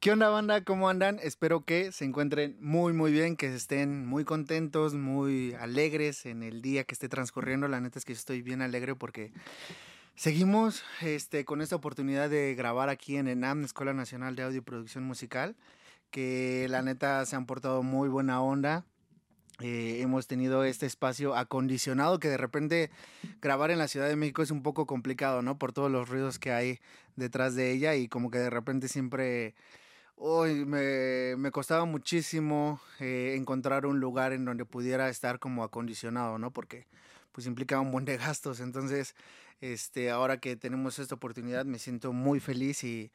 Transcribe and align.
¿Qué 0.00 0.12
onda 0.12 0.28
banda? 0.28 0.62
¿Cómo 0.62 0.88
andan? 0.88 1.18
Espero 1.20 1.64
que 1.64 1.90
se 1.90 2.04
encuentren 2.04 2.56
muy 2.60 2.92
muy 2.92 3.10
bien, 3.10 3.36
que 3.36 3.52
estén 3.52 4.06
muy 4.06 4.24
contentos, 4.24 4.94
muy 4.94 5.54
alegres 5.54 6.24
en 6.24 6.44
el 6.44 6.62
día 6.62 6.84
que 6.84 6.94
esté 6.94 7.08
transcurriendo. 7.08 7.66
La 7.66 7.80
neta 7.80 7.98
es 7.98 8.04
que 8.04 8.12
yo 8.12 8.18
estoy 8.18 8.40
bien 8.40 8.62
alegre 8.62 8.94
porque 8.94 9.32
seguimos 10.14 10.84
este, 11.00 11.44
con 11.44 11.60
esta 11.60 11.74
oportunidad 11.74 12.30
de 12.30 12.54
grabar 12.54 12.90
aquí 12.90 13.16
en 13.16 13.26
ENAM, 13.26 13.64
Escuela 13.64 13.92
Nacional 13.92 14.36
de 14.36 14.44
Audio 14.44 14.58
y 14.58 14.60
Producción 14.60 15.02
Musical, 15.02 15.56
que 16.12 16.68
la 16.70 16.80
neta 16.82 17.26
se 17.26 17.34
han 17.34 17.46
portado 17.46 17.82
muy 17.82 18.08
buena 18.08 18.40
onda. 18.40 18.84
Eh, 19.60 19.98
hemos 20.00 20.28
tenido 20.28 20.62
este 20.62 20.86
espacio 20.86 21.34
acondicionado 21.34 22.20
que 22.20 22.28
de 22.28 22.36
repente 22.36 22.92
grabar 23.42 23.72
en 23.72 23.78
la 23.78 23.88
Ciudad 23.88 24.06
de 24.06 24.14
México 24.14 24.42
es 24.42 24.52
un 24.52 24.62
poco 24.62 24.86
complicado, 24.86 25.42
¿no? 25.42 25.58
Por 25.58 25.72
todos 25.72 25.90
los 25.90 26.08
ruidos 26.08 26.38
que 26.38 26.52
hay 26.52 26.78
detrás 27.16 27.56
de 27.56 27.72
ella 27.72 27.96
y 27.96 28.06
como 28.06 28.30
que 28.30 28.38
de 28.38 28.50
repente 28.50 28.86
siempre 28.86 29.56
Uy, 30.20 30.64
me, 30.64 31.36
me 31.36 31.52
costaba 31.52 31.84
muchísimo 31.84 32.80
eh, 32.98 33.34
encontrar 33.36 33.86
un 33.86 34.00
lugar 34.00 34.32
en 34.32 34.44
donde 34.44 34.64
pudiera 34.64 35.08
estar 35.08 35.38
como 35.38 35.62
acondicionado, 35.62 36.38
¿no? 36.38 36.50
Porque 36.52 36.88
pues 37.30 37.46
implicaba 37.46 37.82
un 37.82 37.92
buen 37.92 38.04
de 38.04 38.16
gastos. 38.16 38.58
Entonces, 38.58 39.14
este, 39.60 40.10
ahora 40.10 40.38
que 40.38 40.56
tenemos 40.56 40.98
esta 40.98 41.14
oportunidad 41.14 41.66
me 41.66 41.78
siento 41.78 42.12
muy 42.12 42.40
feliz 42.40 42.82
y, 42.82 43.12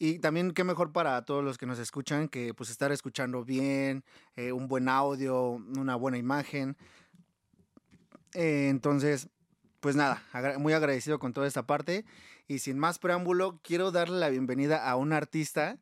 y 0.00 0.18
también 0.18 0.50
qué 0.50 0.64
mejor 0.64 0.92
para 0.92 1.24
todos 1.24 1.44
los 1.44 1.56
que 1.56 1.66
nos 1.66 1.78
escuchan 1.78 2.26
que 2.28 2.52
pues 2.52 2.68
estar 2.70 2.90
escuchando 2.90 3.44
bien, 3.44 4.02
eh, 4.34 4.50
un 4.50 4.66
buen 4.66 4.88
audio, 4.88 5.50
una 5.50 5.94
buena 5.94 6.18
imagen. 6.18 6.76
Eh, 8.34 8.66
entonces, 8.70 9.28
pues 9.78 9.94
nada, 9.94 10.24
muy 10.58 10.72
agradecido 10.72 11.20
con 11.20 11.32
toda 11.32 11.46
esta 11.46 11.64
parte. 11.64 12.04
Y 12.48 12.58
sin 12.58 12.76
más 12.76 12.98
preámbulo, 12.98 13.60
quiero 13.62 13.92
darle 13.92 14.18
la 14.18 14.30
bienvenida 14.30 14.90
a 14.90 14.96
un 14.96 15.12
artista 15.12 15.78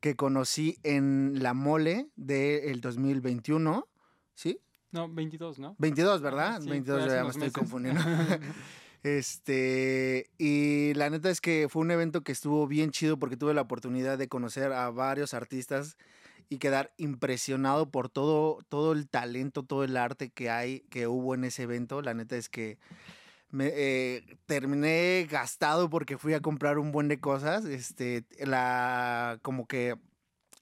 que 0.00 0.16
conocí 0.16 0.78
en 0.82 1.42
La 1.42 1.54
Mole 1.54 2.08
del 2.16 2.80
2021. 2.80 3.86
¿Sí? 4.34 4.60
No, 4.90 5.08
22, 5.08 5.58
¿no? 5.58 5.76
22, 5.78 6.22
¿verdad? 6.22 6.60
Sí, 6.60 6.68
22, 6.68 6.98
fue 6.98 7.06
hace 7.06 7.16
ya 7.16 7.22
me 7.22 7.28
estoy 7.28 7.40
meses. 7.40 7.54
confundiendo. 7.54 8.00
este, 9.02 10.30
y 10.38 10.94
la 10.94 11.10
neta 11.10 11.30
es 11.30 11.40
que 11.40 11.68
fue 11.68 11.82
un 11.82 11.90
evento 11.90 12.22
que 12.22 12.32
estuvo 12.32 12.66
bien 12.66 12.90
chido 12.90 13.18
porque 13.18 13.36
tuve 13.36 13.54
la 13.54 13.62
oportunidad 13.62 14.18
de 14.18 14.28
conocer 14.28 14.72
a 14.72 14.90
varios 14.90 15.34
artistas 15.34 15.96
y 16.48 16.58
quedar 16.58 16.92
impresionado 16.96 17.90
por 17.90 18.08
todo, 18.08 18.60
todo 18.68 18.92
el 18.92 19.08
talento, 19.08 19.62
todo 19.62 19.84
el 19.84 19.96
arte 19.96 20.30
que 20.30 20.48
hay, 20.48 20.80
que 20.88 21.06
hubo 21.06 21.34
en 21.34 21.44
ese 21.44 21.64
evento. 21.64 22.00
La 22.00 22.14
neta 22.14 22.36
es 22.36 22.48
que 22.48 22.78
me 23.50 23.70
eh, 23.74 24.38
terminé 24.46 25.26
gastado 25.30 25.88
porque 25.90 26.18
fui 26.18 26.34
a 26.34 26.40
comprar 26.40 26.78
un 26.78 26.92
buen 26.92 27.08
de 27.08 27.20
cosas. 27.20 27.64
Este, 27.64 28.24
la, 28.38 29.38
como 29.42 29.66
que 29.66 29.96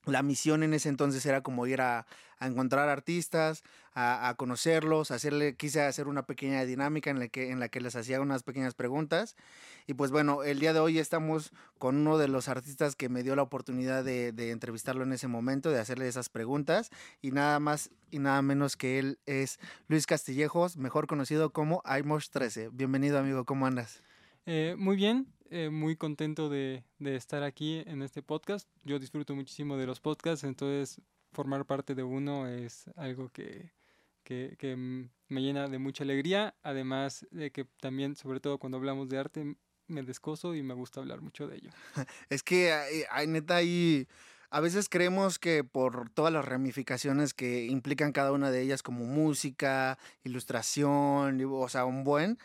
la 0.04 0.22
misión 0.22 0.62
en 0.62 0.74
ese 0.74 0.88
entonces 0.88 1.24
era 1.26 1.42
como 1.42 1.66
ir 1.66 1.80
a, 1.80 2.06
a 2.38 2.46
encontrar 2.46 2.88
artistas, 2.88 3.62
a, 3.94 4.28
a 4.28 4.34
conocerlos, 4.34 5.10
hacerle, 5.10 5.56
quise 5.56 5.82
hacer 5.82 6.06
una 6.08 6.26
pequeña 6.26 6.64
dinámica 6.64 7.10
en 7.10 7.18
la, 7.18 7.28
que, 7.28 7.50
en 7.50 7.60
la 7.60 7.68
que 7.68 7.80
les 7.80 7.96
hacía 7.96 8.20
unas 8.20 8.42
pequeñas 8.42 8.74
preguntas. 8.74 9.36
Y 9.86 9.94
pues 9.94 10.10
bueno, 10.10 10.42
el 10.42 10.58
día 10.58 10.72
de 10.72 10.80
hoy 10.80 10.98
estamos 10.98 11.52
con 11.78 11.96
uno 11.96 12.18
de 12.18 12.28
los 12.28 12.48
artistas 12.48 12.96
que 12.96 13.08
me 13.08 13.22
dio 13.22 13.36
la 13.36 13.42
oportunidad 13.42 14.04
de, 14.04 14.28
entrevistarlo 14.50 15.04
en 15.04 15.12
ese 15.12 15.28
momento, 15.28 15.70
de 15.70 15.78
hacerle 15.78 16.08
esas 16.08 16.28
preguntas. 16.28 16.90
Y 17.22 17.30
nada 17.30 17.60
más 17.60 17.90
y 18.10 18.18
nada 18.18 18.42
menos 18.42 18.76
que 18.76 18.98
él 18.98 19.18
es 19.26 19.58
Luis 19.88 20.06
Castillejos, 20.06 20.76
mejor 20.76 21.06
conocido 21.06 21.50
como 21.50 21.82
iMosh 21.98 22.28
13. 22.30 22.70
Bienvenido 22.72 23.18
amigo, 23.18 23.44
¿cómo 23.44 23.66
andas? 23.66 24.02
Eh, 24.46 24.74
muy 24.78 24.96
bien, 24.96 25.26
eh, 25.50 25.70
muy 25.70 25.96
contento 25.96 26.48
de, 26.48 26.84
de 26.98 27.16
estar 27.16 27.42
aquí 27.42 27.82
en 27.86 28.02
este 28.02 28.22
podcast. 28.22 28.68
Yo 28.84 28.98
disfruto 28.98 29.34
muchísimo 29.34 29.76
de 29.76 29.86
los 29.86 30.00
podcasts, 30.00 30.44
entonces 30.44 31.00
formar 31.36 31.66
parte 31.66 31.94
de 31.94 32.02
uno 32.02 32.48
es 32.48 32.88
algo 32.96 33.28
que, 33.28 33.70
que, 34.24 34.74
mm, 34.74 35.10
me 35.28 35.42
llena 35.42 35.68
de 35.68 35.78
mucha 35.78 36.02
alegría. 36.02 36.54
Además 36.62 37.26
de 37.30 37.52
que 37.52 37.66
también, 37.78 38.16
sobre 38.16 38.40
todo 38.40 38.58
cuando 38.58 38.78
hablamos 38.78 39.10
de 39.10 39.18
arte, 39.18 39.56
me 39.86 40.02
descoso 40.02 40.54
y 40.54 40.62
me 40.62 40.72
gusta 40.72 41.00
hablar 41.00 41.20
mucho 41.20 41.46
de 41.46 41.56
ello. 41.56 41.70
Es 42.30 42.42
que 42.42 42.72
hay, 42.72 43.02
hay 43.10 43.26
neta 43.26 43.56
ahí. 43.56 44.08
A 44.48 44.60
veces 44.60 44.88
creemos 44.88 45.38
que 45.38 45.62
por 45.62 46.08
todas 46.08 46.32
las 46.32 46.44
ramificaciones 46.44 47.34
que 47.34 47.66
implican 47.66 48.12
cada 48.12 48.32
una 48.32 48.50
de 48.50 48.62
ellas, 48.62 48.82
como 48.82 49.04
música, 49.04 49.98
ilustración, 50.24 51.38
o 51.44 51.68
sea, 51.68 51.84
un 51.84 52.02
buen, 52.02 52.38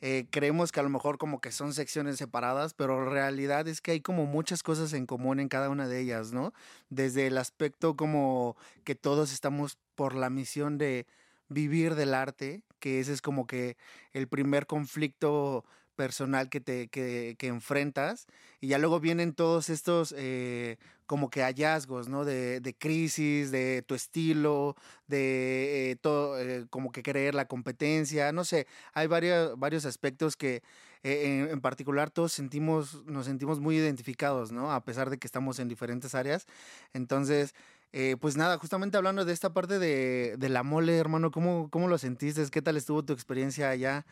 eh, 0.00 0.26
creemos 0.30 0.70
que 0.70 0.80
a 0.80 0.82
lo 0.82 0.88
mejor 0.88 1.18
como 1.18 1.40
que 1.40 1.50
son 1.50 1.72
secciones 1.72 2.16
separadas, 2.16 2.74
pero 2.74 3.04
la 3.04 3.10
realidad 3.10 3.66
es 3.66 3.80
que 3.80 3.92
hay 3.92 4.00
como 4.00 4.26
muchas 4.26 4.62
cosas 4.62 4.92
en 4.92 5.06
común 5.06 5.40
en 5.40 5.48
cada 5.48 5.70
una 5.70 5.88
de 5.88 6.00
ellas, 6.00 6.32
¿no? 6.32 6.52
Desde 6.88 7.26
el 7.26 7.38
aspecto 7.38 7.96
como 7.96 8.56
que 8.84 8.94
todos 8.94 9.32
estamos 9.32 9.78
por 9.94 10.14
la 10.14 10.30
misión 10.30 10.78
de 10.78 11.06
vivir 11.48 11.94
del 11.94 12.14
arte, 12.14 12.62
que 12.78 13.00
ese 13.00 13.12
es 13.12 13.22
como 13.22 13.46
que 13.46 13.76
el 14.12 14.28
primer 14.28 14.66
conflicto 14.66 15.64
personal 15.98 16.48
que 16.48 16.60
te 16.60 16.86
que, 16.88 17.34
que 17.38 17.48
enfrentas 17.48 18.26
y 18.60 18.68
ya 18.68 18.78
luego 18.78 19.00
vienen 19.00 19.34
todos 19.34 19.68
estos 19.68 20.14
eh, 20.16 20.76
como 21.06 21.28
que 21.30 21.42
hallazgos, 21.42 22.08
¿no? 22.08 22.24
De, 22.24 22.60
de 22.60 22.72
crisis, 22.74 23.50
de 23.50 23.82
tu 23.82 23.94
estilo, 23.94 24.76
de 25.08 25.90
eh, 25.90 25.96
todo, 25.96 26.38
eh, 26.38 26.66
como 26.70 26.92
que 26.92 27.02
creer 27.02 27.34
la 27.34 27.46
competencia, 27.46 28.30
no 28.30 28.44
sé, 28.44 28.66
hay 28.92 29.06
varios, 29.08 29.58
varios 29.58 29.84
aspectos 29.86 30.36
que 30.36 30.62
eh, 31.02 31.24
en, 31.24 31.50
en 31.50 31.60
particular 31.60 32.10
todos 32.10 32.32
sentimos, 32.32 33.04
nos 33.06 33.26
sentimos 33.26 33.58
muy 33.58 33.76
identificados, 33.76 34.52
¿no? 34.52 34.70
A 34.72 34.84
pesar 34.84 35.10
de 35.10 35.18
que 35.18 35.26
estamos 35.26 35.58
en 35.58 35.68
diferentes 35.68 36.14
áreas. 36.14 36.46
Entonces, 36.92 37.54
eh, 37.92 38.16
pues 38.20 38.36
nada, 38.36 38.58
justamente 38.58 38.98
hablando 38.98 39.24
de 39.24 39.32
esta 39.32 39.52
parte 39.54 39.78
de, 39.78 40.36
de 40.38 40.48
la 40.50 40.62
mole, 40.62 40.98
hermano, 40.98 41.30
¿cómo, 41.30 41.70
¿cómo 41.70 41.88
lo 41.88 41.96
sentiste? 41.98 42.44
¿Qué 42.50 42.60
tal 42.60 42.76
estuvo 42.76 43.02
tu 43.02 43.14
experiencia 43.14 43.70
allá? 43.70 44.04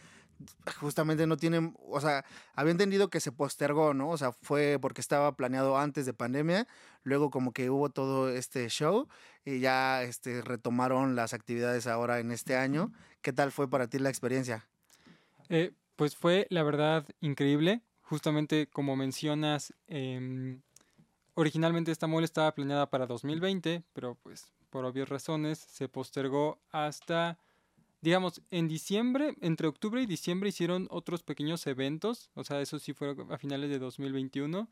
Justamente 0.80 1.26
no 1.26 1.36
tienen, 1.36 1.74
o 1.88 2.00
sea, 2.00 2.24
había 2.54 2.72
entendido 2.72 3.08
que 3.08 3.20
se 3.20 3.32
postergó, 3.32 3.94
¿no? 3.94 4.10
O 4.10 4.18
sea, 4.18 4.32
fue 4.32 4.78
porque 4.80 5.00
estaba 5.00 5.36
planeado 5.36 5.78
antes 5.78 6.06
de 6.06 6.14
pandemia, 6.14 6.66
luego 7.02 7.30
como 7.30 7.52
que 7.52 7.70
hubo 7.70 7.90
todo 7.90 8.28
este 8.28 8.68
show 8.68 9.08
y 9.44 9.60
ya 9.60 10.02
este, 10.02 10.42
retomaron 10.42 11.16
las 11.16 11.32
actividades 11.32 11.86
ahora 11.86 12.20
en 12.20 12.32
este 12.32 12.56
año. 12.56 12.92
¿Qué 13.22 13.32
tal 13.32 13.52
fue 13.52 13.68
para 13.68 13.88
ti 13.88 13.98
la 13.98 14.10
experiencia? 14.10 14.66
Eh, 15.48 15.72
pues 15.96 16.16
fue, 16.16 16.46
la 16.50 16.62
verdad, 16.62 17.06
increíble. 17.20 17.82
Justamente 18.02 18.68
como 18.68 18.94
mencionas, 18.96 19.74
em, 19.86 20.62
originalmente 21.34 21.90
esta 21.92 22.06
mole 22.06 22.24
estaba 22.24 22.54
planeada 22.54 22.88
para 22.90 23.06
2020, 23.06 23.82
pero 23.92 24.16
pues 24.22 24.52
por 24.70 24.84
obvias 24.84 25.08
razones 25.08 25.58
se 25.58 25.88
postergó 25.88 26.60
hasta, 26.70 27.38
digamos, 28.06 28.40
en 28.52 28.68
diciembre, 28.68 29.34
entre 29.40 29.66
octubre 29.66 30.00
y 30.00 30.06
diciembre 30.06 30.50
hicieron 30.50 30.86
otros 30.92 31.24
pequeños 31.24 31.66
eventos, 31.66 32.30
o 32.34 32.44
sea, 32.44 32.60
eso 32.60 32.78
sí 32.78 32.92
fue 32.92 33.16
a 33.30 33.36
finales 33.36 33.68
de 33.68 33.80
2021, 33.80 34.68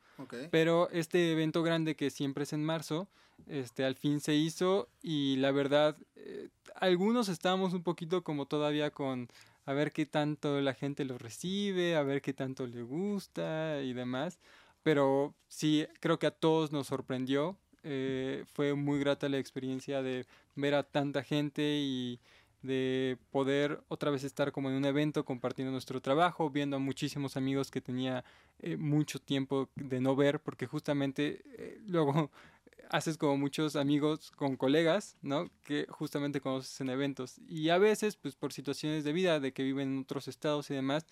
pero 0.52 0.88
este 0.90 1.32
evento 1.32 1.64
grande 1.64 1.96
que 1.96 2.10
siempre 2.10 2.44
es 2.44 2.52
en 2.52 2.64
marzo, 2.64 3.08
este 3.48 3.84
al 3.84 3.96
fin 3.96 4.20
se 4.20 4.36
hizo 4.36 4.88
y 5.02 5.34
la 5.38 5.50
verdad, 5.50 5.96
eh, 6.14 6.48
algunos 6.76 7.28
estábamos 7.28 7.74
un 7.74 7.82
poquito 7.82 8.22
como 8.22 8.46
todavía 8.46 8.92
con 8.92 9.28
a 9.66 9.72
ver 9.72 9.90
qué 9.90 10.06
tanto 10.06 10.60
la 10.60 10.74
gente 10.74 11.04
lo 11.04 11.18
recibe, 11.18 11.96
a 11.96 12.04
ver 12.04 12.22
qué 12.22 12.34
tanto 12.34 12.68
le 12.68 12.82
gusta 12.82 13.82
y 13.82 13.94
demás. 13.94 14.38
Pero 14.84 15.34
sí, 15.48 15.84
creo 15.98 16.20
que 16.20 16.28
a 16.28 16.30
todos 16.30 16.70
nos 16.70 16.86
sorprendió. 16.86 17.56
eh, 17.82 18.44
fue 18.54 18.74
muy 18.74 18.98
grata 19.00 19.28
la 19.28 19.38
experiencia 19.38 20.02
de 20.02 20.24
ver 20.54 20.74
a 20.74 20.84
tanta 20.84 21.22
gente 21.22 21.62
y 21.80 22.20
de 22.64 23.18
poder 23.30 23.82
otra 23.88 24.10
vez 24.10 24.24
estar 24.24 24.50
como 24.50 24.70
en 24.70 24.76
un 24.76 24.86
evento 24.86 25.24
compartiendo 25.24 25.70
nuestro 25.70 26.00
trabajo, 26.00 26.50
viendo 26.50 26.76
a 26.76 26.78
muchísimos 26.78 27.36
amigos 27.36 27.70
que 27.70 27.82
tenía 27.82 28.24
eh, 28.60 28.76
mucho 28.76 29.18
tiempo 29.18 29.68
de 29.76 30.00
no 30.00 30.16
ver, 30.16 30.40
porque 30.40 30.66
justamente 30.66 31.42
eh, 31.58 31.78
luego 31.86 32.30
haces 32.90 33.18
como 33.18 33.36
muchos 33.36 33.76
amigos 33.76 34.30
con 34.30 34.56
colegas, 34.56 35.16
¿no? 35.20 35.50
Que 35.62 35.86
justamente 35.90 36.40
conoces 36.40 36.80
en 36.80 36.88
eventos. 36.88 37.38
Y 37.46 37.68
a 37.68 37.76
veces, 37.76 38.16
pues 38.16 38.34
por 38.34 38.52
situaciones 38.52 39.04
de 39.04 39.12
vida, 39.12 39.40
de 39.40 39.52
que 39.52 39.62
viven 39.62 39.92
en 39.92 40.00
otros 40.00 40.26
estados 40.26 40.70
y 40.70 40.74
demás, 40.74 41.04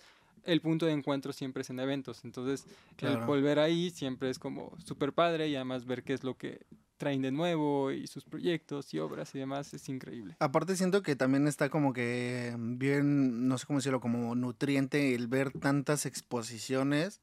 el 0.45 0.63
punto 0.63 0.87
de 0.87 0.93
encuentro 0.93 1.35
siempre 1.35 1.61
es 1.61 1.71
en 1.71 1.81
eventos. 1.81 2.25
Entonces, 2.25 2.67
el 2.99 3.19
volver 3.19 3.59
ahí 3.59 3.91
siempre 3.91 4.31
es 4.31 4.39
como 4.39 4.75
súper 4.85 5.13
padre 5.13 5.49
y 5.49 5.55
además 5.55 5.85
ver 5.85 6.03
qué 6.03 6.15
es 6.15 6.25
lo 6.25 6.35
que 6.37 6.63
traen 7.03 7.21
de 7.21 7.33
nuevo 7.33 7.91
y 7.91 8.07
sus 8.07 8.23
proyectos 8.23 8.95
y 8.95 9.01
obras 9.01 9.35
y 9.35 9.41
demás 9.41 9.75
es 9.75 9.89
increíble. 9.89 10.37
Aparte 10.39 10.77
siento 10.77 11.03
que 11.03 11.17
también 11.17 11.49
está 11.49 11.69
como 11.69 11.93
que 11.93 12.55
bien, 12.57 13.49
no 13.49 13.59
sé 13.59 13.67
cómo 13.67 13.81
decirlo, 13.81 13.99
como 13.99 14.37
nutriente 14.37 15.17
el 15.17 15.27
ver 15.27 15.51
tantas 15.51 16.07
exposiciones 16.07 17.21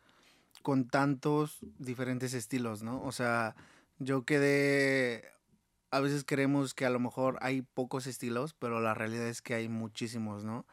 con 0.64 0.90
tantos 0.90 1.60
diferentes 1.78 2.34
estilos, 2.34 2.84
¿no? 2.84 3.02
O 3.04 3.14
sea, 3.14 3.56
yo 4.00 4.26
quedé, 4.26 5.24
a 5.92 6.02
veces 6.02 6.26
creemos 6.26 6.74
que 6.74 6.86
a 6.86 6.90
lo 6.90 7.00
mejor 7.00 7.38
hay 7.40 7.62
pocos 7.62 8.06
estilos, 8.06 8.54
pero 8.60 8.82
la 8.82 8.94
realidad 8.94 9.30
es 9.30 9.42
que 9.42 9.54
hay 9.54 9.70
muchísimos, 9.70 10.44
¿no? 10.44 10.66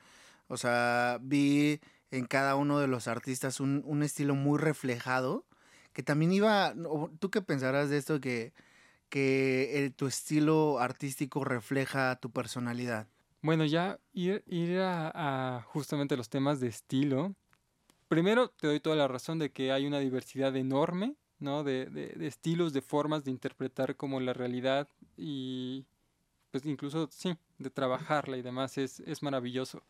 O 0.48 0.56
sea, 0.56 1.20
vi 1.22 1.78
en 2.10 2.26
cada 2.26 2.56
uno 2.56 2.80
de 2.80 2.88
los 2.88 3.06
artistas 3.06 3.60
un, 3.60 3.82
un 3.86 4.02
estilo 4.02 4.34
muy 4.34 4.58
reflejado, 4.58 5.46
que 5.92 6.02
también 6.02 6.32
iba, 6.32 6.74
¿tú 7.20 7.30
qué 7.30 7.40
pensarás 7.40 7.88
de 7.88 7.98
esto 7.98 8.20
que 8.20 8.52
que 9.08 9.92
tu 9.96 10.06
estilo 10.06 10.78
artístico 10.78 11.44
refleja 11.44 12.16
tu 12.16 12.30
personalidad. 12.30 13.06
Bueno, 13.42 13.64
ya 13.64 14.00
ir, 14.12 14.42
ir 14.46 14.78
a, 14.80 15.56
a 15.58 15.62
justamente 15.62 16.16
los 16.16 16.28
temas 16.28 16.58
de 16.60 16.68
estilo. 16.68 17.34
Primero, 18.08 18.50
te 18.50 18.68
doy 18.68 18.80
toda 18.80 18.96
la 18.96 19.08
razón 19.08 19.38
de 19.38 19.52
que 19.52 19.72
hay 19.72 19.86
una 19.86 20.00
diversidad 20.00 20.56
enorme, 20.56 21.16
¿no? 21.38 21.64
De, 21.64 21.86
de- 21.86 22.08
de 22.14 22.26
estilos, 22.26 22.72
de 22.72 22.82
formas 22.82 23.24
de 23.24 23.32
interpretar 23.32 23.96
como 23.96 24.20
la 24.20 24.32
realidad 24.34 24.88
y 25.16 25.86
pues 26.52 26.66
incluso, 26.66 27.08
sí, 27.12 27.36
de 27.58 27.70
trabajarla 27.70 28.36
y 28.38 28.42
demás, 28.42 28.78
es, 28.78 29.00
es 29.00 29.22
maravilloso. 29.22 29.82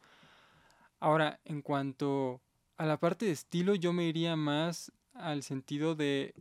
Ahora, 1.00 1.40
en 1.44 1.62
cuanto 1.62 2.40
a 2.76 2.86
la 2.86 2.98
parte 2.98 3.26
de 3.26 3.32
estilo, 3.32 3.74
yo 3.74 3.92
me 3.92 4.04
iría 4.06 4.36
más 4.36 4.92
al 5.14 5.42
sentido 5.42 5.94
de, 5.94 6.34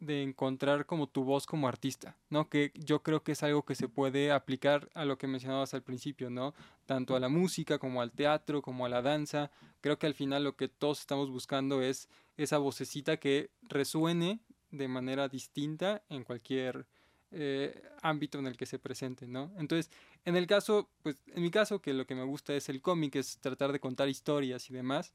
de 0.00 0.22
encontrar 0.22 0.86
como 0.86 1.06
tu 1.06 1.24
voz 1.24 1.46
como 1.46 1.68
artista, 1.68 2.16
¿no? 2.30 2.48
Que 2.48 2.72
yo 2.74 3.02
creo 3.02 3.22
que 3.22 3.32
es 3.32 3.42
algo 3.42 3.64
que 3.64 3.74
se 3.74 3.86
puede 3.86 4.32
aplicar 4.32 4.88
a 4.94 5.04
lo 5.04 5.18
que 5.18 5.26
mencionabas 5.26 5.74
al 5.74 5.82
principio, 5.82 6.30
¿no? 6.30 6.54
Tanto 6.86 7.14
a 7.14 7.20
la 7.20 7.28
música 7.28 7.78
como 7.78 8.00
al 8.00 8.10
teatro, 8.10 8.62
como 8.62 8.86
a 8.86 8.88
la 8.88 9.02
danza. 9.02 9.50
Creo 9.82 9.98
que 9.98 10.06
al 10.06 10.14
final 10.14 10.42
lo 10.42 10.56
que 10.56 10.68
todos 10.68 11.00
estamos 11.00 11.30
buscando 11.30 11.82
es 11.82 12.08
esa 12.38 12.56
vocecita 12.56 13.18
que 13.18 13.50
resuene 13.62 14.40
de 14.70 14.88
manera 14.88 15.28
distinta 15.28 16.02
en 16.08 16.24
cualquier 16.24 16.86
eh, 17.32 17.82
ámbito 18.00 18.38
en 18.38 18.46
el 18.46 18.56
que 18.56 18.66
se 18.66 18.78
presente, 18.78 19.26
¿no? 19.26 19.52
Entonces, 19.58 19.90
en 20.24 20.34
el 20.34 20.46
caso, 20.46 20.88
pues 21.02 21.22
en 21.26 21.42
mi 21.42 21.50
caso, 21.50 21.80
que 21.82 21.92
lo 21.92 22.06
que 22.06 22.14
me 22.14 22.24
gusta 22.24 22.54
es 22.54 22.70
el 22.70 22.80
cómic, 22.80 23.16
es 23.16 23.38
tratar 23.38 23.70
de 23.70 23.80
contar 23.80 24.08
historias 24.08 24.70
y 24.70 24.72
demás, 24.72 25.12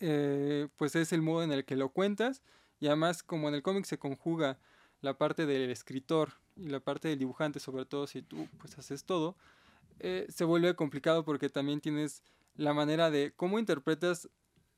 eh, 0.00 0.68
pues 0.76 0.96
es 0.96 1.12
el 1.12 1.22
modo 1.22 1.44
en 1.44 1.52
el 1.52 1.64
que 1.64 1.76
lo 1.76 1.90
cuentas 1.90 2.42
y 2.80 2.86
además 2.86 3.22
como 3.22 3.48
en 3.48 3.54
el 3.54 3.62
cómic 3.62 3.84
se 3.84 3.98
conjuga 3.98 4.58
la 5.00 5.16
parte 5.18 5.46
del 5.46 5.70
escritor 5.70 6.32
y 6.56 6.68
la 6.68 6.80
parte 6.80 7.08
del 7.08 7.18
dibujante, 7.18 7.60
sobre 7.60 7.84
todo 7.84 8.06
si 8.06 8.22
tú 8.22 8.48
pues 8.58 8.78
haces 8.78 9.04
todo, 9.04 9.36
eh, 10.00 10.26
se 10.28 10.44
vuelve 10.44 10.74
complicado 10.74 11.24
porque 11.24 11.48
también 11.48 11.80
tienes 11.80 12.22
la 12.54 12.72
manera 12.72 13.10
de 13.10 13.32
cómo 13.34 13.58
interpretas 13.58 14.28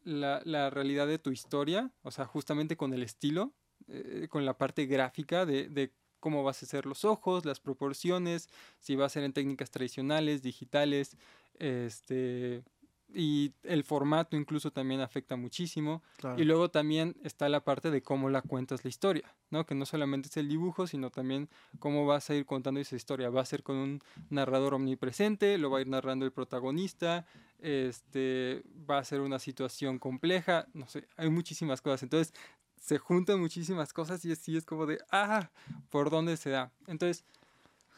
la, 0.05 0.41
la 0.45 0.71
realidad 0.71 1.07
de 1.07 1.19
tu 1.19 1.31
historia, 1.31 1.91
o 2.03 2.11
sea, 2.11 2.25
justamente 2.25 2.77
con 2.77 2.93
el 2.95 3.03
estilo, 3.03 3.53
eh, 3.89 4.27
con 4.31 4.45
la 4.45 4.57
parte 4.57 4.87
gráfica 4.87 5.47
de, 5.47 5.69
de 5.69 5.93
cómo 6.21 6.43
vas 6.43 6.63
a 6.63 6.67
hacer 6.67 6.87
los 6.87 7.05
ojos, 7.05 7.45
las 7.45 7.61
proporciones, 7.61 8.49
si 8.81 8.97
va 8.97 9.07
a 9.07 9.11
ser 9.11 9.25
en 9.25 9.33
técnicas 9.33 9.71
tradicionales, 9.71 10.43
digitales, 10.43 11.17
este 11.59 12.65
y 13.13 13.53
el 13.63 13.85
formato 13.85 14.37
incluso 14.37 14.71
también 14.71 15.01
afecta 15.01 15.37
muchísimo. 15.37 16.03
Claro. 16.17 16.41
Y 16.41 16.45
luego 16.45 16.71
también 16.71 17.17
está 17.23 17.49
la 17.49 17.65
parte 17.65 17.91
de 17.91 18.03
cómo 18.03 18.29
la 18.29 18.43
cuentas 18.43 18.85
la 18.85 18.89
historia, 18.89 19.35
¿no? 19.51 19.65
Que 19.65 19.75
no 19.75 19.87
solamente 19.87 20.29
es 20.29 20.37
el 20.37 20.49
dibujo, 20.49 20.87
sino 20.87 21.11
también 21.11 21.49
cómo 21.79 22.07
vas 22.07 22.29
a 22.31 22.35
ir 22.35 22.45
contando 22.45 22.81
esa 22.81 22.97
historia. 22.97 23.31
Va 23.31 23.41
a 23.41 23.47
ser 23.47 23.63
con 23.63 23.77
un 23.77 24.01
narrador 24.31 24.75
omnipresente, 24.75 25.59
lo 25.59 25.71
va 25.71 25.79
a 25.79 25.81
ir 25.81 25.89
narrando 25.89 26.27
el 26.27 26.33
protagonista, 26.33 27.27
este, 27.61 28.63
va 28.89 28.99
a 28.99 29.05
ser 29.05 29.21
una 29.21 29.39
situación 29.39 29.99
compleja, 29.99 30.67
no 30.75 30.89
sé, 30.89 31.09
hay 31.17 31.31
muchísimas 31.31 31.81
cosas. 31.81 32.03
Entonces, 32.03 32.35
se 32.81 32.99
juntan 32.99 33.41
muchísimas 33.41 33.93
cosas 33.93 34.25
y 34.25 34.33
así 34.33 34.57
es 34.57 34.65
como 34.65 34.87
de, 34.87 34.99
ah, 35.11 35.51
¿por 35.91 36.11
dónde 36.11 36.37
se 36.37 36.51
da? 36.51 36.73
Entonces, 36.87 37.25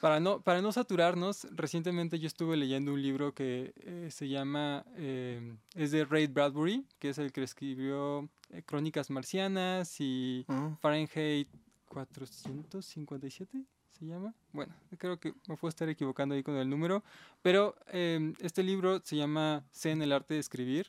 para 0.00 0.20
no, 0.20 0.40
para 0.40 0.62
no 0.62 0.72
saturarnos, 0.72 1.46
recientemente 1.50 2.18
yo 2.18 2.26
estuve 2.26 2.56
leyendo 2.56 2.92
un 2.92 3.02
libro 3.02 3.34
que 3.34 3.72
eh, 3.76 4.08
se 4.10 4.28
llama, 4.28 4.84
eh, 4.96 5.56
es 5.74 5.90
de 5.90 6.04
Ray 6.04 6.26
Bradbury, 6.26 6.86
que 6.98 7.10
es 7.10 7.18
el 7.18 7.32
que 7.32 7.42
escribió 7.42 8.28
eh, 8.50 8.62
Crónicas 8.62 9.10
Marcianas 9.10 10.00
y 10.00 10.44
Ah, 10.48 10.76
Fahrenheit 10.80 11.48
457, 11.88 13.64
se 13.90 14.06
llama. 14.06 14.34
Bueno, 14.52 14.74
creo 14.98 15.18
que 15.20 15.34
me 15.48 15.56
puedo 15.56 15.68
estar 15.68 15.88
equivocando 15.88 16.34
ahí 16.34 16.42
con 16.42 16.56
el 16.56 16.68
número, 16.68 17.04
pero 17.42 17.76
eh, 17.88 18.32
este 18.40 18.62
libro 18.62 19.00
se 19.04 19.16
llama 19.16 19.64
Sé 19.72 19.90
en 19.90 20.02
el 20.02 20.12
arte 20.12 20.34
de 20.34 20.40
escribir 20.40 20.88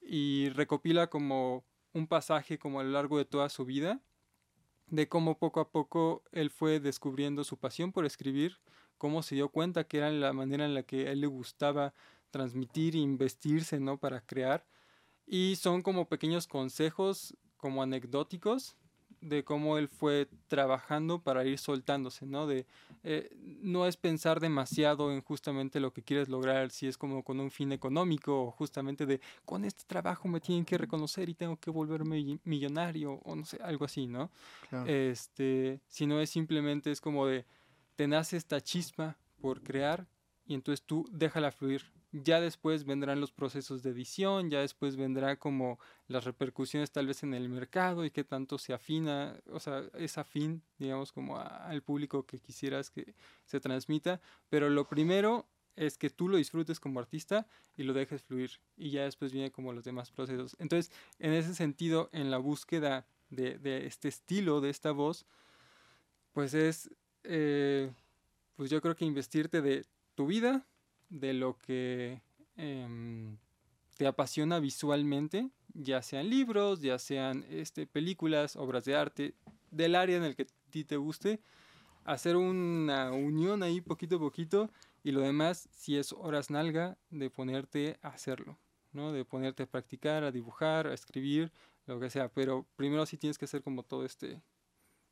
y 0.00 0.50
recopila 0.50 1.08
como 1.08 1.64
un 1.92 2.06
pasaje 2.06 2.58
como 2.58 2.80
a 2.80 2.84
lo 2.84 2.90
largo 2.90 3.18
de 3.18 3.24
toda 3.24 3.48
su 3.48 3.64
vida 3.64 4.00
de 4.86 5.08
cómo 5.08 5.38
poco 5.38 5.60
a 5.60 5.70
poco 5.70 6.22
él 6.32 6.50
fue 6.50 6.80
descubriendo 6.80 7.44
su 7.44 7.58
pasión 7.58 7.92
por 7.92 8.04
escribir, 8.06 8.58
cómo 8.98 9.22
se 9.22 9.34
dio 9.34 9.48
cuenta 9.48 9.84
que 9.84 9.98
era 9.98 10.10
la 10.10 10.32
manera 10.32 10.64
en 10.64 10.74
la 10.74 10.82
que 10.82 11.08
a 11.08 11.12
él 11.12 11.20
le 11.20 11.26
gustaba 11.26 11.94
transmitir 12.30 12.96
e 12.96 12.98
investirse, 12.98 13.80
¿no? 13.80 13.98
Para 13.98 14.20
crear. 14.20 14.66
Y 15.26 15.56
son 15.56 15.82
como 15.82 16.08
pequeños 16.08 16.46
consejos, 16.46 17.36
como 17.56 17.82
anecdóticos, 17.82 18.76
de 19.28 19.42
cómo 19.44 19.78
él 19.78 19.88
fue 19.88 20.28
trabajando 20.48 21.22
para 21.22 21.44
ir 21.44 21.58
soltándose, 21.58 22.26
¿no? 22.26 22.46
De, 22.46 22.66
eh, 23.02 23.30
no 23.62 23.86
es 23.86 23.96
pensar 23.96 24.40
demasiado 24.40 25.12
en 25.12 25.20
justamente 25.22 25.80
lo 25.80 25.92
que 25.92 26.02
quieres 26.02 26.28
lograr, 26.28 26.70
si 26.70 26.86
es 26.86 26.96
como 26.98 27.22
con 27.22 27.40
un 27.40 27.50
fin 27.50 27.72
económico 27.72 28.42
o 28.44 28.50
justamente 28.50 29.06
de, 29.06 29.20
con 29.44 29.64
este 29.64 29.84
trabajo 29.86 30.28
me 30.28 30.40
tienen 30.40 30.64
que 30.64 30.78
reconocer 30.78 31.28
y 31.28 31.34
tengo 31.34 31.56
que 31.56 31.70
volverme 31.70 32.22
mi- 32.22 32.40
millonario 32.44 33.14
o 33.24 33.34
no 33.36 33.44
sé, 33.44 33.58
algo 33.62 33.84
así, 33.84 34.06
¿no? 34.06 34.30
claro. 34.68 34.86
este, 34.88 35.80
si 35.88 36.06
no 36.06 36.20
es 36.20 36.30
simplemente 36.30 36.90
es 36.90 37.00
como 37.00 37.26
de 37.26 37.44
te 37.96 38.06
nace 38.08 38.36
esta 38.36 38.60
chispa 38.60 39.16
por 39.40 39.62
crear 39.62 40.06
y 40.46 40.54
entonces 40.54 40.84
tú 40.84 41.06
déjala 41.10 41.50
fluir. 41.50 41.82
Ya 42.16 42.40
después 42.40 42.84
vendrán 42.84 43.20
los 43.20 43.32
procesos 43.32 43.82
de 43.82 43.90
edición, 43.90 44.48
ya 44.48 44.60
después 44.60 44.94
vendrá 44.94 45.36
como 45.36 45.80
las 46.06 46.24
repercusiones 46.24 46.92
tal 46.92 47.08
vez 47.08 47.24
en 47.24 47.34
el 47.34 47.48
mercado 47.48 48.04
y 48.04 48.12
qué 48.12 48.22
tanto 48.22 48.56
se 48.56 48.72
afina, 48.72 49.36
o 49.50 49.58
sea, 49.58 49.82
es 49.94 50.16
afín, 50.16 50.62
digamos, 50.78 51.10
como 51.10 51.40
al 51.40 51.82
público 51.82 52.24
que 52.24 52.38
quisieras 52.38 52.88
que 52.88 53.16
se 53.44 53.58
transmita, 53.58 54.20
pero 54.48 54.70
lo 54.70 54.86
primero 54.86 55.48
es 55.74 55.98
que 55.98 56.08
tú 56.08 56.28
lo 56.28 56.36
disfrutes 56.36 56.78
como 56.78 57.00
artista 57.00 57.48
y 57.76 57.82
lo 57.82 57.92
dejes 57.92 58.22
fluir 58.22 58.60
y 58.76 58.90
ya 58.90 59.02
después 59.02 59.32
viene 59.32 59.50
como 59.50 59.72
los 59.72 59.82
demás 59.82 60.12
procesos. 60.12 60.54
Entonces, 60.60 60.92
en 61.18 61.32
ese 61.32 61.52
sentido, 61.52 62.10
en 62.12 62.30
la 62.30 62.38
búsqueda 62.38 63.08
de, 63.30 63.58
de 63.58 63.86
este 63.86 64.06
estilo, 64.06 64.60
de 64.60 64.70
esta 64.70 64.92
voz, 64.92 65.26
pues 66.32 66.54
es, 66.54 66.90
eh, 67.24 67.90
pues 68.54 68.70
yo 68.70 68.80
creo 68.80 68.94
que 68.94 69.04
investirte 69.04 69.62
de 69.62 69.84
tu 70.14 70.26
vida, 70.26 70.64
de 71.14 71.32
lo 71.32 71.56
que 71.58 72.20
em, 72.56 73.36
te 73.96 74.06
apasiona 74.06 74.58
visualmente, 74.58 75.48
ya 75.72 76.02
sean 76.02 76.28
libros, 76.28 76.80
ya 76.80 76.98
sean 76.98 77.44
este, 77.48 77.86
películas, 77.86 78.56
obras 78.56 78.84
de 78.84 78.96
arte, 78.96 79.34
del 79.70 79.94
área 79.94 80.16
en 80.16 80.24
el 80.24 80.34
que 80.34 80.42
a 80.42 80.70
ti 80.70 80.84
te 80.84 80.96
guste, 80.96 81.40
hacer 82.04 82.36
una 82.36 83.12
unión 83.12 83.62
ahí 83.62 83.80
poquito 83.80 84.16
a 84.16 84.20
poquito 84.20 84.70
y 85.04 85.12
lo 85.12 85.20
demás, 85.20 85.68
si 85.72 85.96
es 85.96 86.12
horas 86.12 86.50
nalga, 86.50 86.98
de 87.10 87.30
ponerte 87.30 87.98
a 88.02 88.08
hacerlo, 88.08 88.58
¿no? 88.92 89.12
De 89.12 89.24
ponerte 89.24 89.62
a 89.62 89.66
practicar, 89.66 90.24
a 90.24 90.32
dibujar, 90.32 90.86
a 90.86 90.94
escribir, 90.94 91.52
lo 91.86 92.00
que 92.00 92.10
sea, 92.10 92.28
pero 92.28 92.66
primero 92.76 93.06
sí 93.06 93.18
tienes 93.18 93.38
que 93.38 93.44
hacer 93.44 93.62
como 93.62 93.82
todo 93.82 94.04
este, 94.04 94.40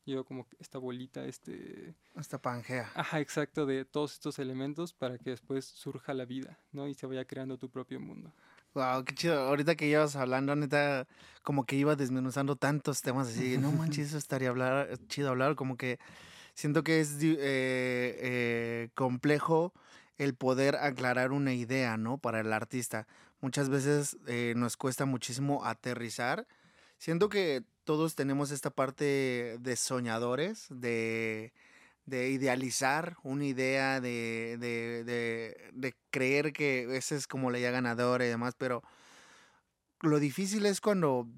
yo 0.07 0.25
como 0.25 0.47
esta 0.59 0.79
bolita, 0.79 1.25
este, 1.25 1.95
Hasta 2.15 2.41
Pangea. 2.41 2.91
ajá, 2.95 3.21
exacto, 3.21 3.67
de 3.67 3.85
todos 3.85 4.13
estos 4.15 4.39
elementos 4.39 4.93
para 4.93 5.19
que 5.19 5.31
después 5.31 5.65
surja 5.65 6.15
la 6.15 6.25
vida, 6.25 6.59
¿no? 6.73 6.89
Y 6.89 6.95
se 6.95 7.07
vaya 7.07 7.25
creando 7.25 7.59
tu 7.59 7.71
propio 7.71 8.01
mundo. 8.01 8.33
Wow, 8.75 9.05
qué 9.05 9.15
chido. 9.15 9.39
Ahorita 9.39 9.75
que 9.75 9.87
ibas 9.87 10.17
hablando, 10.17 10.57
neta, 10.57 11.07
como 11.43 11.65
que 11.65 11.77
iba 11.77 11.95
desmenuzando 11.95 12.57
tantos 12.57 13.03
temas 13.03 13.29
así. 13.29 13.59
No 13.59 13.71
manches, 13.73 14.09
eso 14.09 14.19
estaría 14.19 14.49
hablar, 14.49 14.89
chido 15.09 15.29
hablar. 15.29 15.57
Como 15.57 15.77
que 15.77 15.99
siento 16.55 16.83
que 16.83 17.01
es 17.01 17.23
eh, 17.23 17.37
eh, 17.39 18.89
complejo 18.95 19.73
el 20.17 20.35
poder 20.35 20.77
aclarar 20.77 21.33
una 21.33 21.53
idea, 21.53 21.97
¿no? 21.97 22.17
Para 22.19 22.41
el 22.41 22.53
artista. 22.53 23.07
Muchas 23.41 23.69
veces 23.69 24.17
eh, 24.27 24.55
nos 24.57 24.77
cuesta 24.77 25.05
muchísimo 25.05 25.65
aterrizar. 25.65 26.47
Siento 26.97 27.29
que 27.29 27.65
todos 27.85 28.15
tenemos 28.15 28.51
esta 28.51 28.71
parte 28.71 29.59
de 29.61 29.77
soñadores, 29.77 30.67
de, 30.71 31.53
de 32.07 32.31
idealizar 32.31 33.17
una 33.23 33.45
idea, 33.45 34.01
de, 34.01 35.97
creer 36.11 36.53
que 36.53 36.97
esa 36.97 37.15
es 37.15 37.27
como 37.27 37.51
la 37.51 37.59
idea 37.59 37.71
ganadora 37.71 38.25
y 38.25 38.29
demás, 38.29 38.55
pero 38.57 38.83
lo 40.01 40.19
difícil 40.19 40.67
es 40.67 40.81
cuando 40.81 41.29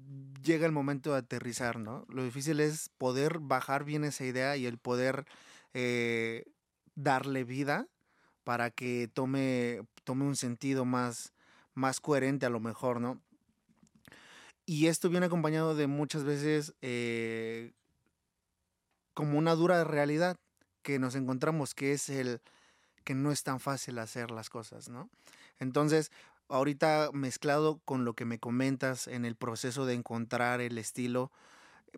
llega 0.43 0.65
el 0.65 0.71
momento 0.71 1.11
de 1.11 1.19
aterrizar, 1.19 1.77
¿no? 1.77 2.05
Lo 2.09 2.23
difícil 2.23 2.59
es 2.59 2.89
poder 2.97 3.39
bajar 3.39 3.83
bien 3.83 4.03
esa 4.03 4.25
idea 4.25 4.57
y 4.57 4.65
el 4.65 4.79
poder 4.79 5.25
eh, 5.73 6.45
darle 6.95 7.43
vida 7.43 7.87
para 8.43 8.71
que 8.71 9.09
tome, 9.13 9.81
tome 10.03 10.25
un 10.25 10.35
sentido 10.35 10.83
más, 10.85 11.33
más 11.75 11.99
coherente 11.99 12.45
a 12.45 12.49
lo 12.49 12.59
mejor, 12.59 13.01
¿no? 13.01 13.21
Y 14.65 14.87
esto 14.87 15.09
viene 15.09 15.27
acompañado 15.27 15.75
de 15.75 15.87
muchas 15.87 16.23
veces 16.23 16.73
eh, 16.81 17.73
como 19.13 19.37
una 19.37 19.55
dura 19.55 19.83
realidad 19.83 20.37
que 20.81 20.99
nos 20.99 21.15
encontramos, 21.15 21.75
que 21.75 21.93
es 21.93 22.09
el 22.09 22.41
que 23.03 23.13
no 23.13 23.31
es 23.31 23.43
tan 23.43 23.59
fácil 23.59 23.99
hacer 23.99 24.31
las 24.31 24.49
cosas, 24.49 24.89
¿no? 24.89 25.09
Entonces, 25.59 26.11
ahorita 26.49 27.11
mezclado 27.13 27.79
con 27.85 28.03
lo 28.05 28.13
que 28.13 28.25
me 28.25 28.39
comentas 28.39 29.07
en 29.07 29.25
el 29.25 29.35
proceso 29.35 29.85
de 29.85 29.93
encontrar 29.93 30.59
el 30.61 30.77
estilo, 30.77 31.31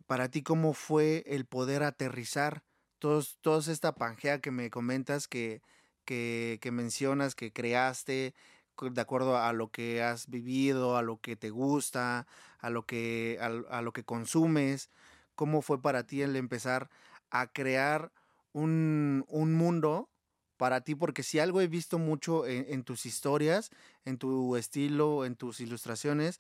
para 0.05 0.29
ti, 0.29 0.43
¿cómo 0.43 0.73
fue 0.73 1.23
el 1.25 1.45
poder 1.45 1.83
aterrizar 1.83 2.63
todos, 2.99 3.37
toda 3.41 3.59
esta 3.71 3.95
pangea 3.95 4.39
que 4.39 4.51
me 4.51 4.69
comentas, 4.69 5.27
que, 5.27 5.61
que, 6.05 6.59
que 6.61 6.71
mencionas, 6.71 7.35
que 7.35 7.51
creaste, 7.51 8.35
de 8.81 9.01
acuerdo 9.01 9.37
a 9.37 9.53
lo 9.53 9.69
que 9.71 10.01
has 10.01 10.27
vivido, 10.29 10.97
a 10.97 11.01
lo 11.01 11.19
que 11.19 11.35
te 11.35 11.49
gusta, 11.49 12.27
a 12.59 12.69
lo 12.69 12.85
que, 12.85 13.37
a, 13.41 13.81
lo 13.81 13.93
que 13.93 14.03
consumes. 14.03 14.89
¿Cómo 15.35 15.61
fue 15.61 15.81
para 15.81 16.05
ti 16.05 16.21
el 16.21 16.35
empezar 16.35 16.89
a 17.29 17.47
crear 17.47 18.11
un, 18.53 19.25
un 19.27 19.53
mundo 19.53 20.09
para 20.57 20.81
ti? 20.81 20.95
Porque 20.95 21.23
si 21.23 21.39
algo 21.39 21.61
he 21.61 21.67
visto 21.67 21.99
mucho 21.99 22.45
en, 22.45 22.83
tus 22.83 23.05
historias, 23.05 23.71
en 24.05 24.17
tu 24.17 24.55
estilo, 24.55 25.25
en 25.25 25.35
tus 25.35 25.59
ilustraciones, 25.59 26.39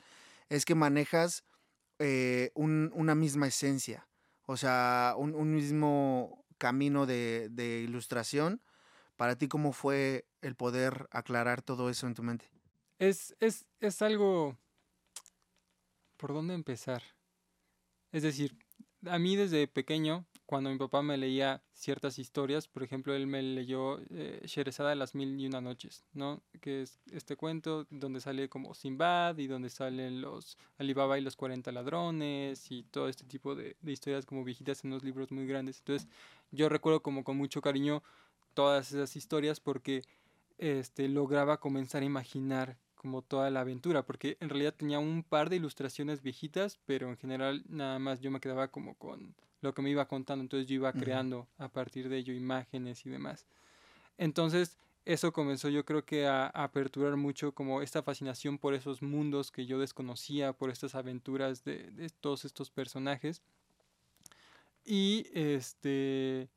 es 0.49 0.65
que 0.65 0.75
manejas 0.75 1.43
eh, 1.99 2.51
un, 2.55 2.91
una 2.93 3.15
misma 3.15 3.47
esencia. 3.47 4.07
O 4.45 4.57
sea, 4.57 5.15
un, 5.17 5.35
un 5.35 5.53
mismo 5.53 6.45
camino 6.57 7.05
de, 7.05 7.49
de 7.51 7.81
ilustración 7.81 8.61
para 9.17 9.35
ti, 9.35 9.47
¿cómo 9.47 9.73
fue 9.73 10.25
el 10.41 10.55
poder 10.55 11.07
aclarar 11.11 11.61
todo 11.61 11.89
eso 11.89 12.07
en 12.07 12.13
tu 12.13 12.23
mente? 12.23 12.49
Es, 12.99 13.35
es, 13.39 13.65
es 13.81 14.01
algo... 14.01 14.57
¿Por 16.15 16.33
dónde 16.33 16.53
empezar? 16.53 17.03
Es 18.11 18.23
decir, 18.23 18.57
a 19.05 19.19
mí 19.19 19.35
desde 19.35 19.67
pequeño, 19.67 20.25
cuando 20.47 20.69
mi 20.69 20.77
papá 20.77 21.01
me 21.01 21.17
leía 21.17 21.61
ciertas 21.73 22.17
historias, 22.17 22.67
por 22.67 22.81
ejemplo, 22.81 23.13
él 23.13 23.27
me 23.27 23.43
leyó 23.43 23.99
eh, 24.09 24.41
Sherezada 24.45 24.91
de 24.91 24.95
las 24.95 25.13
mil 25.13 25.39
y 25.39 25.45
una 25.45 25.61
noches, 25.61 26.05
¿no? 26.13 26.41
Que 26.61 26.83
es 26.83 26.99
este 27.11 27.35
cuento 27.35 27.85
donde 27.89 28.21
sale 28.21 28.49
como 28.49 28.73
Simbad 28.73 29.37
y 29.37 29.47
donde 29.47 29.69
salen 29.69 30.21
los 30.21 30.57
Alibaba 30.77 31.19
y 31.19 31.21
los 31.21 31.35
40 31.35 31.71
ladrones 31.71 32.71
y 32.71 32.83
todo 32.83 33.09
este 33.09 33.25
tipo 33.25 33.55
de, 33.55 33.75
de 33.81 33.91
historias 33.91 34.25
como 34.25 34.43
viejitas 34.43 34.83
en 34.83 34.91
unos 34.91 35.03
libros 35.03 35.31
muy 35.31 35.45
grandes. 35.45 35.79
Entonces, 35.79 36.07
yo 36.51 36.69
recuerdo 36.69 37.03
como 37.03 37.23
con 37.23 37.37
mucho 37.37 37.61
cariño 37.61 38.01
todas 38.57 38.91
esas 38.91 39.15
historias 39.15 39.59
porque 39.59 40.01
este, 40.57 41.07
lograba 41.07 41.59
comenzar 41.59 42.01
a 42.01 42.05
imaginar 42.05 42.75
como 42.95 43.21
toda 43.21 43.51
la 43.51 43.59
aventura, 43.59 44.03
porque 44.03 44.35
en 44.39 44.49
realidad 44.49 44.73
tenía 44.75 44.97
un 44.97 45.21
par 45.21 45.51
de 45.51 45.57
ilustraciones 45.57 46.23
viejitas, 46.23 46.79
pero 46.87 47.07
en 47.07 47.17
general 47.17 47.63
nada 47.69 47.99
más 47.99 48.19
yo 48.19 48.31
me 48.31 48.39
quedaba 48.39 48.69
como 48.69 48.95
con 48.95 49.35
lo 49.61 49.75
que 49.75 49.83
me 49.83 49.91
iba 49.91 50.07
contando, 50.07 50.41
entonces 50.41 50.67
yo 50.67 50.73
iba 50.73 50.91
creando 50.91 51.47
a 51.59 51.67
partir 51.67 52.09
de 52.09 52.17
ello 52.17 52.33
imágenes 52.33 53.05
y 53.05 53.11
demás. 53.11 53.45
Entonces 54.17 54.79
eso 55.05 55.31
comenzó 55.31 55.69
yo 55.69 55.85
creo 55.85 56.03
que 56.03 56.25
a, 56.25 56.47
aperturar 56.47 57.15
mucho 57.15 57.51
como 57.51 57.83
esta 57.83 58.01
fascinación 58.01 58.57
por 58.57 58.73
esos 58.73 59.03
mundos 59.03 59.51
que 59.51 59.67
yo 59.67 59.77
desconocía, 59.77 60.53
por 60.53 60.71
estas 60.71 60.95
aventuras 60.95 61.63
de, 61.63 61.91
de 61.91 62.09
todos 62.09 62.43
estos 62.43 62.71
personajes. 62.71 63.43
Y 64.83 65.27
este 65.31 66.49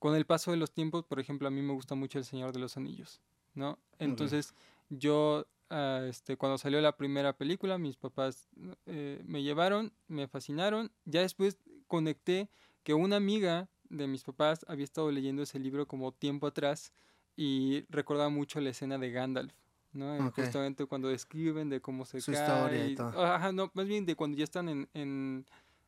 con 0.00 0.16
el 0.16 0.26
paso 0.26 0.50
de 0.50 0.56
los 0.56 0.72
tiempos, 0.72 1.04
por 1.04 1.20
ejemplo, 1.20 1.46
a 1.46 1.50
mí 1.52 1.62
me 1.62 1.72
gusta 1.72 1.94
mucho 1.94 2.18
El 2.18 2.24
Señor 2.24 2.52
de 2.52 2.58
los 2.58 2.76
Anillos, 2.76 3.20
¿no? 3.54 3.78
Entonces, 3.98 4.54
yo, 4.88 5.46
ah, 5.68 6.02
este, 6.08 6.36
cuando 6.36 6.58
salió 6.58 6.80
la 6.80 6.96
primera 6.96 7.32
película, 7.36 7.78
mis 7.78 7.96
papás 7.96 8.48
eh, 8.86 9.22
me 9.26 9.42
llevaron, 9.42 9.92
me 10.08 10.26
fascinaron. 10.26 10.90
Ya 11.04 11.20
después 11.20 11.58
conecté 11.86 12.48
que 12.82 12.94
una 12.94 13.16
amiga 13.16 13.68
de 13.90 14.06
mis 14.08 14.24
papás 14.24 14.64
había 14.68 14.84
estado 14.84 15.10
leyendo 15.10 15.42
ese 15.42 15.58
libro 15.58 15.86
como 15.86 16.12
tiempo 16.12 16.46
atrás 16.46 16.92
y 17.36 17.84
recordaba 17.90 18.30
mucho 18.30 18.60
la 18.60 18.70
escena 18.70 18.96
de 18.98 19.10
Gandalf, 19.10 19.52
¿no? 19.92 20.30
Justamente 20.32 20.86
cuando 20.86 21.08
describen 21.08 21.68
de 21.68 21.80
cómo 21.80 22.06
se 22.06 22.20
Su 22.20 22.32
cae. 22.32 22.40
historia 22.40 22.86
y 22.86 22.94
todo. 22.94 23.24
Ajá, 23.24 23.52
no, 23.52 23.70
más 23.74 23.86
bien 23.86 24.06
de 24.06 24.14
cuando 24.16 24.38
ya 24.38 24.44
están 24.44 24.68
en, 24.68 24.88
en, 24.94 25.44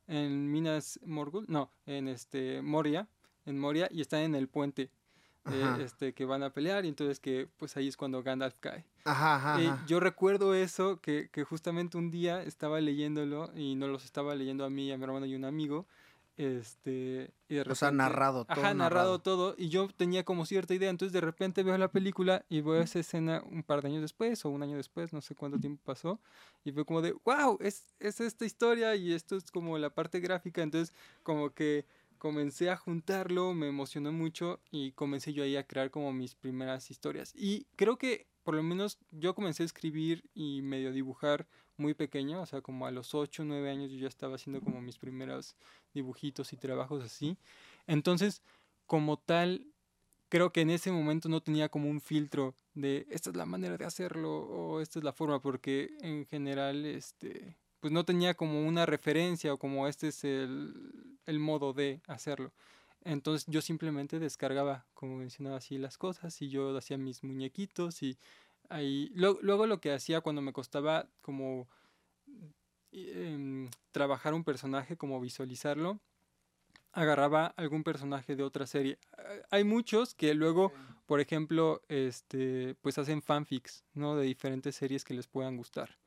en 0.07 0.51
Minas 0.53 1.01
Morgul, 1.07 1.47
no, 1.49 1.71
en 1.87 2.09
este 2.09 2.61
Moria, 2.61 3.09
en 3.47 3.59
Moria 3.59 3.89
y 3.91 4.01
están 4.01 4.21
en 4.23 4.35
el 4.35 4.49
puente 4.49 4.91
eh, 5.49 5.79
este 5.85 6.13
que 6.15 6.25
van 6.25 6.43
a 6.43 6.51
pelear 6.53 6.85
y 6.85 6.89
entonces 6.89 7.21
que 7.21 7.49
pues 7.59 7.77
ahí 7.77 7.89
es 7.89 7.97
cuando 7.97 8.23
Gandalf 8.23 8.57
cae. 8.61 8.85
Ajá, 9.05 9.37
ajá, 9.37 9.59
Eh, 9.59 9.69
ajá. 9.75 9.87
yo 9.87 10.01
recuerdo 10.01 10.55
eso 10.55 11.01
que, 11.01 11.29
que 11.31 11.45
justamente 11.45 11.99
un 11.99 12.11
día 12.11 12.43
estaba 12.43 12.81
leyéndolo 12.81 13.51
y 13.57 13.75
no 13.75 13.89
los 13.89 14.05
estaba 14.05 14.35
leyendo 14.35 14.65
a 14.65 14.71
mí, 14.71 14.91
a 14.93 14.97
mi 14.99 15.05
hermano 15.05 15.27
y 15.27 15.35
un 15.35 15.45
amigo. 15.45 15.87
Este, 16.39 17.31
y 17.49 17.57
de 17.57 17.61
O 17.61 17.75
sea, 17.75 17.91
narrado, 17.91 18.47
todo 18.47 18.65
Ajá, 18.65 18.75
narrado 18.75 19.19
narrado. 19.19 19.19
todo. 19.21 19.55
Y 19.59 19.69
yo 19.69 19.89
tenía 19.89 20.25
como 20.25 20.47
cierta 20.47 20.73
idea. 20.75 20.89
Entonces 20.91 21.13
de 21.13 21.21
repente 21.21 21.63
veo 21.63 21.77
la 21.77 21.93
película 21.93 22.45
y 22.49 22.61
veo 22.63 22.81
esa 22.81 22.99
escena 23.01 23.43
un 23.51 23.63
par 23.63 23.83
de 23.83 23.89
años 23.89 24.01
después 24.03 24.45
o 24.45 24.49
un 24.51 24.63
año 24.63 24.77
después, 24.77 25.13
no 25.13 25.21
sé 25.21 25.35
cuánto 25.35 25.59
tiempo 25.59 25.83
pasó. 25.85 26.21
Y 26.65 26.73
fue 26.73 26.85
como 26.85 27.03
de, 27.03 27.13
wow, 27.25 27.59
es, 27.61 27.95
es 27.99 28.21
esta 28.21 28.45
historia 28.47 28.95
y 28.97 29.13
esto 29.13 29.37
es 29.37 29.51
como 29.51 29.77
la 29.79 29.91
parte 29.91 30.21
gráfica. 30.21 30.63
Entonces 30.63 30.95
como 31.23 31.51
que 31.51 31.85
comencé 32.23 32.71
a 32.71 32.77
juntarlo, 32.77 33.53
me 33.53 33.67
emocionó 33.67 34.13
mucho 34.13 34.61
y 34.71 34.93
comencé 34.93 35.33
yo 35.33 35.43
ahí 35.43 35.57
a 35.57 35.67
crear 35.67 35.91
como 35.91 36.13
mis 36.13 36.37
primeras 36.37 36.89
historias. 36.89 37.33
Y 37.35 37.67
creo 37.75 37.99
que 37.99 38.29
por 38.45 38.55
lo 38.55 38.63
menos 38.63 39.01
yo 39.11 39.35
comencé 39.35 39.65
a 39.65 39.67
escribir 39.67 40.31
y 40.33 40.63
medio 40.63 40.93
dibujar 40.93 41.49
muy 41.77 41.95
pequeño, 41.95 42.41
o 42.41 42.47
sea, 42.47 42.61
como 42.61 42.87
a 42.87 42.93
los 42.93 43.17
8 43.17 43.43
o 43.43 43.45
9 43.45 43.69
años 43.69 43.91
yo 43.91 43.99
ya 43.99 44.07
estaba 44.07 44.37
haciendo 44.37 44.61
como 44.61 44.81
mis 44.81 44.99
primeros 44.99 45.57
dibujitos 45.95 46.53
y 46.53 46.57
trabajos 46.57 47.03
así. 47.03 47.39
Entonces, 47.89 48.41
como 48.87 49.17
tal, 49.17 49.67
creo 50.29 50.53
que 50.53 50.61
en 50.61 50.71
ese 50.71 50.93
momento 50.93 51.29
no 51.29 51.43
tenía 51.43 51.71
como 51.71 51.91
un 51.91 52.01
filtro 52.01 52.55
de 52.75 53.05
esta 53.11 53.31
es 53.31 53.37
la 53.37 53.47
manera 53.47 53.77
de 53.77 53.85
hacerlo 53.85 54.43
o 54.43 54.81
esta 54.81 55.01
es 55.01 55.05
la 55.05 55.13
forma, 55.13 55.43
porque 55.43 55.91
en 56.03 56.25
general, 56.27 56.87
este, 56.87 57.57
pues 57.83 57.93
no 57.93 58.05
tenía 58.05 58.35
como 58.35 58.65
una 58.65 58.87
referencia 58.87 59.53
o 59.53 59.59
como 59.59 59.89
este 59.89 60.07
es 60.09 60.23
el, 60.23 61.19
el 61.27 61.39
modo 61.41 61.73
de 61.73 62.01
hacerlo. 62.07 62.53
Entonces 63.05 63.45
yo 63.49 63.61
simplemente 63.61 64.21
descargaba, 64.21 64.87
como 64.95 65.17
mencionaba 65.17 65.57
así, 65.57 65.79
las 65.79 65.99
cosas 65.99 66.41
y 66.41 66.49
yo 66.49 66.77
hacía 66.79 66.97
mis 66.97 67.25
muñequitos 67.25 68.01
y 68.05 68.17
ahí... 68.69 69.11
lo- 69.17 69.39
luego 69.43 69.67
lo 69.67 69.81
que 69.81 69.93
hacía 69.93 70.21
cuando 70.21 70.41
me 70.43 70.53
costaba 70.53 71.09
como 71.23 71.69
em, 72.93 73.69
trabajar 73.91 74.33
un 74.35 74.45
personaje, 74.45 74.97
como 74.97 75.21
visualizarlo, 75.21 75.99
agarraba 76.93 77.47
algún 77.57 77.83
personaje 77.83 78.37
de 78.37 78.43
otra 78.45 78.67
serie. 78.67 78.99
Hay 79.51 79.65
muchos 79.65 80.15
que 80.15 80.35
luego, 80.35 80.73
por 81.07 81.21
ejemplo, 81.21 81.83
este, 81.89 82.77
pues 82.83 82.99
hacen 82.99 83.23
fanfics, 83.23 83.85
¿no? 83.95 84.15
De 84.15 84.25
diferentes 84.25 84.77
series 84.77 85.05
que 85.05 85.15
les 85.15 85.27
puedan 85.27 85.57
gustar. 85.57 85.99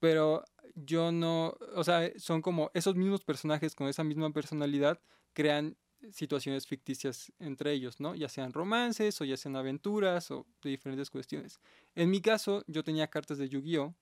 Pero 0.00 0.44
yo 0.74 1.12
no, 1.12 1.56
o 1.76 1.84
sea, 1.84 2.10
son 2.18 2.42
como 2.42 2.70
esos 2.74 2.96
mismos 2.96 3.24
personajes 3.24 3.74
con 3.74 3.88
esa 3.88 4.04
misma 4.04 4.32
personalidad 4.32 5.00
crean 5.32 5.76
situaciones 6.12 6.66
ficticias 6.66 7.32
entre 7.38 7.72
ellos, 7.72 8.00
¿no? 8.00 8.14
Ya 8.14 8.28
sean 8.28 8.52
romances 8.52 9.20
o 9.20 9.24
ya 9.24 9.36
sean 9.36 9.56
aventuras 9.56 10.30
o 10.30 10.46
de 10.62 10.70
diferentes 10.70 11.10
cuestiones. 11.10 11.60
En 11.94 12.10
mi 12.10 12.20
caso, 12.20 12.64
yo 12.66 12.82
tenía 12.82 13.08
cartas 13.08 13.38
de 13.38 13.48
Yu-Gi-Oh! 13.48 13.94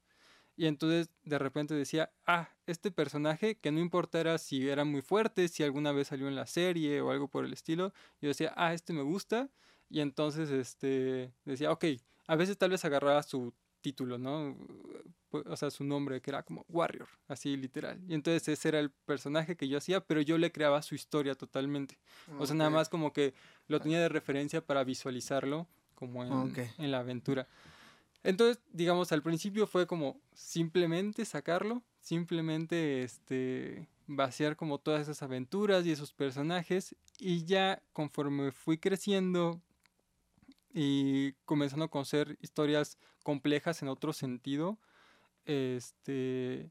Y 0.57 0.67
entonces 0.67 1.11
de 1.23 1.39
repente 1.39 1.75
decía, 1.75 2.13
ah, 2.27 2.51
este 2.67 2.91
personaje, 2.91 3.59
que 3.61 3.71
no 3.71 3.81
importara 3.81 4.39
si 4.39 4.69
era 4.69 4.85
muy 4.85 5.03
fuerte, 5.03 5.47
si 5.49 5.63
alguna 5.63 5.93
vez 5.93 6.09
salió 6.09 6.27
en 6.29 6.35
la 6.35 6.47
serie 6.47 7.01
o 7.01 7.13
algo 7.13 7.29
por 7.29 7.45
el 7.45 7.53
estilo, 7.53 7.93
yo 8.21 8.29
decía, 8.29 8.53
ah, 8.57 8.75
este 8.75 8.93
me 8.93 9.03
gusta. 9.03 9.51
Y 9.89 10.01
entonces 10.01 10.51
este, 10.51 11.33
decía, 11.45 11.71
ok, 11.71 11.85
a 12.27 12.37
veces 12.37 12.59
tal 12.59 12.71
vez 12.71 12.85
agarraba 12.85 13.23
su 13.23 13.55
título, 13.81 14.19
¿no? 14.19 14.57
O 15.31 15.57
sea, 15.57 15.71
su 15.71 15.85
nombre, 15.85 16.21
que 16.21 16.31
era 16.31 16.43
como 16.43 16.65
Warrior, 16.69 17.09
así 17.27 17.57
literal. 17.57 18.01
Y 18.09 18.15
entonces 18.15 18.49
ese 18.49 18.69
era 18.69 18.81
el 18.81 18.91
personaje 18.91 19.57
que 19.57 19.69
yo 19.69 19.79
hacía, 19.79 20.01
pero 20.01 20.21
yo 20.21 20.39
le 20.39 20.53
creaba 20.53 20.81
su 20.83 20.95
historia 20.95 21.35
totalmente. 21.35 21.99
O 22.39 22.47
sea, 22.47 22.57
nada 22.57 22.71
más 22.71 22.89
como 22.89 23.13
que 23.13 23.35
lo 23.67 23.81
tenía 23.81 24.01
de 24.01 24.09
referencia 24.09 24.65
para 24.65 24.85
visualizarlo 24.85 25.67
como 25.95 26.25
en, 26.25 26.55
en 26.79 26.91
la 26.91 27.01
aventura. 27.01 27.47
Entonces, 28.23 28.63
digamos, 28.73 29.13
al 29.13 29.23
principio 29.23 29.67
fue 29.67 29.87
como 29.87 30.21
simplemente 30.33 31.25
sacarlo, 31.25 31.83
simplemente 32.01 33.03
este 33.03 33.89
vaciar 34.07 34.57
como 34.57 34.79
todas 34.79 35.03
esas 35.03 35.23
aventuras 35.23 35.85
y 35.85 35.93
esos 35.93 36.13
personajes 36.13 36.97
y 37.19 37.45
ya 37.45 37.83
conforme 37.93 38.53
fui 38.53 38.79
creciendo 38.79 39.61
y 40.73 41.33
comenzando 41.45 41.87
a 41.87 41.91
conocer 41.91 42.37
historias 42.41 42.99
complejas 43.23 43.83
en 43.83 43.89
otro 43.89 44.13
sentido, 44.13 44.79
este, 45.45 46.71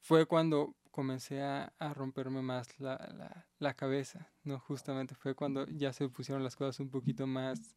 fue 0.00 0.26
cuando 0.26 0.76
comencé 0.90 1.42
a, 1.42 1.72
romperme 1.94 2.40
más 2.40 2.80
la, 2.80 2.96
la, 3.14 3.46
la, 3.58 3.74
cabeza, 3.74 4.32
¿no? 4.44 4.58
Justamente 4.60 5.14
fue 5.14 5.34
cuando 5.34 5.66
ya 5.66 5.92
se 5.92 6.08
pusieron 6.08 6.42
las 6.42 6.56
cosas 6.56 6.80
un 6.80 6.90
poquito 6.90 7.26
más 7.26 7.76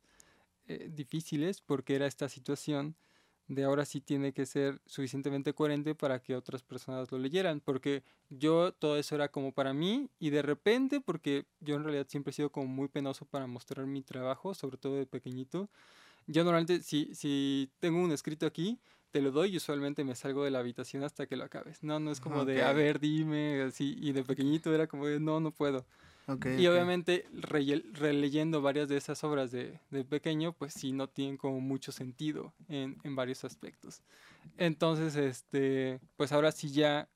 eh, 0.68 0.88
difíciles 0.90 1.62
porque 1.62 1.96
era 1.96 2.06
esta 2.06 2.30
situación 2.30 2.96
de 3.50 3.64
ahora 3.64 3.84
sí 3.84 4.00
tiene 4.00 4.32
que 4.32 4.46
ser 4.46 4.80
suficientemente 4.86 5.54
coherente 5.54 5.96
para 5.96 6.20
que 6.20 6.36
otras 6.36 6.62
personas 6.62 7.12
lo 7.12 7.18
leyeran, 7.18 7.60
porque 7.60 8.04
yo 8.30 8.72
todo 8.72 8.96
eso 8.96 9.16
era 9.16 9.30
como 9.30 9.52
para 9.52 9.74
mí 9.74 10.08
y 10.20 10.30
de 10.30 10.44
repente, 10.44 11.02
porque 11.02 11.46
yo 11.60 11.76
en 11.76 11.84
realidad 11.84 12.06
siempre 12.08 12.30
he 12.30 12.34
sido 12.34 12.52
como 12.52 12.68
muy 12.68 12.88
penoso 12.88 13.26
para 13.26 13.48
mostrar 13.48 13.88
mi 13.88 14.04
trabajo, 14.04 14.54
sobre 14.54 14.78
todo 14.78 14.96
de 14.96 15.08
pequeñito, 15.08 15.68
yo 16.28 16.44
normalmente 16.44 16.84
si, 16.84 17.14
si 17.16 17.72
tengo 17.80 18.00
un 18.00 18.12
escrito 18.12 18.46
aquí, 18.46 18.80
te 19.10 19.20
lo 19.20 19.32
doy 19.32 19.54
y 19.54 19.58
usualmente 19.58 20.04
me 20.04 20.16
salgo 20.16 20.44
de 20.44 20.52
la 20.52 20.60
habitación 20.60 21.04
hasta 21.04 21.26
que 21.26 21.36
lo 21.36 21.44
acabes. 21.44 21.84
No, 21.84 22.00
no 22.00 22.12
es 22.12 22.20
como 22.20 22.46
de, 22.46 22.62
a 22.62 22.72
ver, 22.72 23.00
dime, 23.00 23.64
así, 23.64 23.98
y 24.00 24.12
de 24.12 24.24
pequeñito 24.24 24.74
era 24.74 24.86
como 24.86 25.08
de, 25.08 25.20
no, 25.20 25.40
no 25.40 25.50
puedo. 25.50 25.88
Y 26.58 26.68
obviamente 26.68 27.26
releyendo 27.34 28.62
varias 28.62 28.88
de 28.88 28.98
esas 28.98 29.24
obras 29.24 29.52
de, 29.52 29.80
de, 29.90 30.04
pequeño, 30.04 30.54
pues 30.54 30.74
sí 30.74 30.92
no 30.92 31.08
tienen 31.08 31.38
como 31.38 31.60
mucho 31.60 31.92
sentido 31.92 32.54
en, 32.68 32.98
en, 33.04 33.16
varios 33.16 33.44
aspectos. 33.44 34.02
Entonces, 34.58 35.16
este, 35.16 36.00
pues 36.18 36.32
ahora 36.32 36.52
sí 36.52 36.72
ya, 36.72 37.10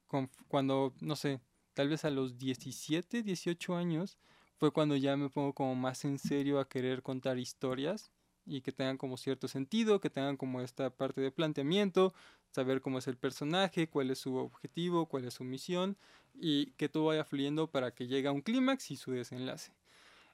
cuando, 0.47 0.93
no 0.99 1.15
sé, 1.15 1.41
tal 1.73 1.89
vez 1.89 2.05
a 2.05 2.09
los 2.09 2.37
17, 2.37 3.23
18 3.23 3.75
años, 3.75 4.17
fue 4.57 4.71
cuando 4.71 4.95
ya 4.95 5.17
me 5.17 5.29
pongo 5.29 5.53
como 5.53 5.75
más 5.75 6.05
en 6.05 6.17
serio 6.17 6.59
a 6.59 6.67
querer 6.67 7.03
contar 7.03 7.37
historias 7.37 8.11
y 8.45 8.61
que 8.61 8.71
tengan 8.71 8.97
como 8.97 9.17
cierto 9.17 9.47
sentido, 9.47 9.99
que 9.99 10.09
tengan 10.09 10.37
como 10.37 10.61
esta 10.61 10.89
parte 10.89 11.21
de 11.21 11.31
planteamiento, 11.31 12.13
saber 12.51 12.81
cómo 12.81 12.99
es 12.99 13.07
el 13.07 13.17
personaje, 13.17 13.87
cuál 13.87 14.11
es 14.11 14.19
su 14.19 14.35
objetivo, 14.35 15.07
cuál 15.07 15.25
es 15.25 15.35
su 15.35 15.43
misión 15.43 15.97
y 16.33 16.71
que 16.71 16.89
todo 16.89 17.05
vaya 17.05 17.23
fluyendo 17.23 17.67
para 17.67 17.91
que 17.91 18.07
llegue 18.07 18.27
a 18.27 18.31
un 18.31 18.41
clímax 18.41 18.91
y 18.91 18.95
su 18.95 19.11
desenlace. 19.11 19.71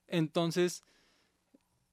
Entonces, 0.07 0.83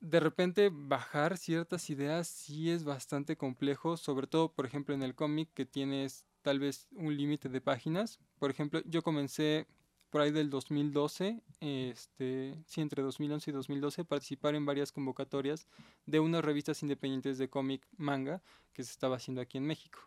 de 0.00 0.20
repente 0.20 0.70
bajar 0.72 1.36
ciertas 1.36 1.90
ideas 1.90 2.28
sí 2.28 2.70
es 2.70 2.84
bastante 2.84 3.36
complejo, 3.36 3.96
sobre 3.96 4.26
todo, 4.26 4.52
por 4.52 4.66
ejemplo, 4.66 4.94
en 4.94 5.02
el 5.02 5.14
cómic 5.14 5.48
que 5.54 5.66
tienes 5.66 6.24
tal 6.42 6.60
vez 6.60 6.88
un 6.92 7.16
límite 7.16 7.48
de 7.48 7.60
páginas. 7.60 8.20
Por 8.38 8.50
ejemplo, 8.50 8.80
yo 8.84 9.02
comencé 9.02 9.66
por 10.10 10.20
ahí 10.20 10.30
del 10.30 10.48
2012, 10.48 11.42
este, 11.60 12.62
sí, 12.66 12.80
entre 12.80 13.02
2011 13.02 13.50
y 13.50 13.52
2012, 13.52 14.04
participar 14.04 14.54
en 14.54 14.64
varias 14.64 14.92
convocatorias 14.92 15.66
de 16.06 16.20
unas 16.20 16.44
revistas 16.44 16.82
independientes 16.82 17.38
de 17.38 17.50
cómic 17.50 17.86
manga 17.96 18.42
que 18.72 18.84
se 18.84 18.92
estaba 18.92 19.16
haciendo 19.16 19.40
aquí 19.40 19.58
en 19.58 19.66
México, 19.66 19.98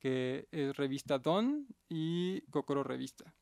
que 0.00 0.48
es 0.50 0.76
revista 0.76 1.18
Don 1.18 1.66
y 1.88 2.40
Kokoro 2.50 2.82
Revista, 2.82 3.32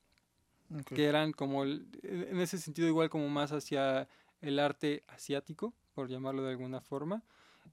que 0.87 1.07
eran 1.07 1.33
como, 1.33 1.65
en 1.65 2.41
ese 2.41 2.59
sentido 2.59 2.89
igual 2.89 3.11
como 3.11 3.29
más 3.29 3.53
hacia 3.53 4.09
el 4.41 4.59
arte 4.59 5.05
asiático, 5.09 5.73
por 5.95 6.09
llamarlo 6.09 6.43
de 6.43 6.51
alguna 6.51 6.81
forma, 6.81 7.23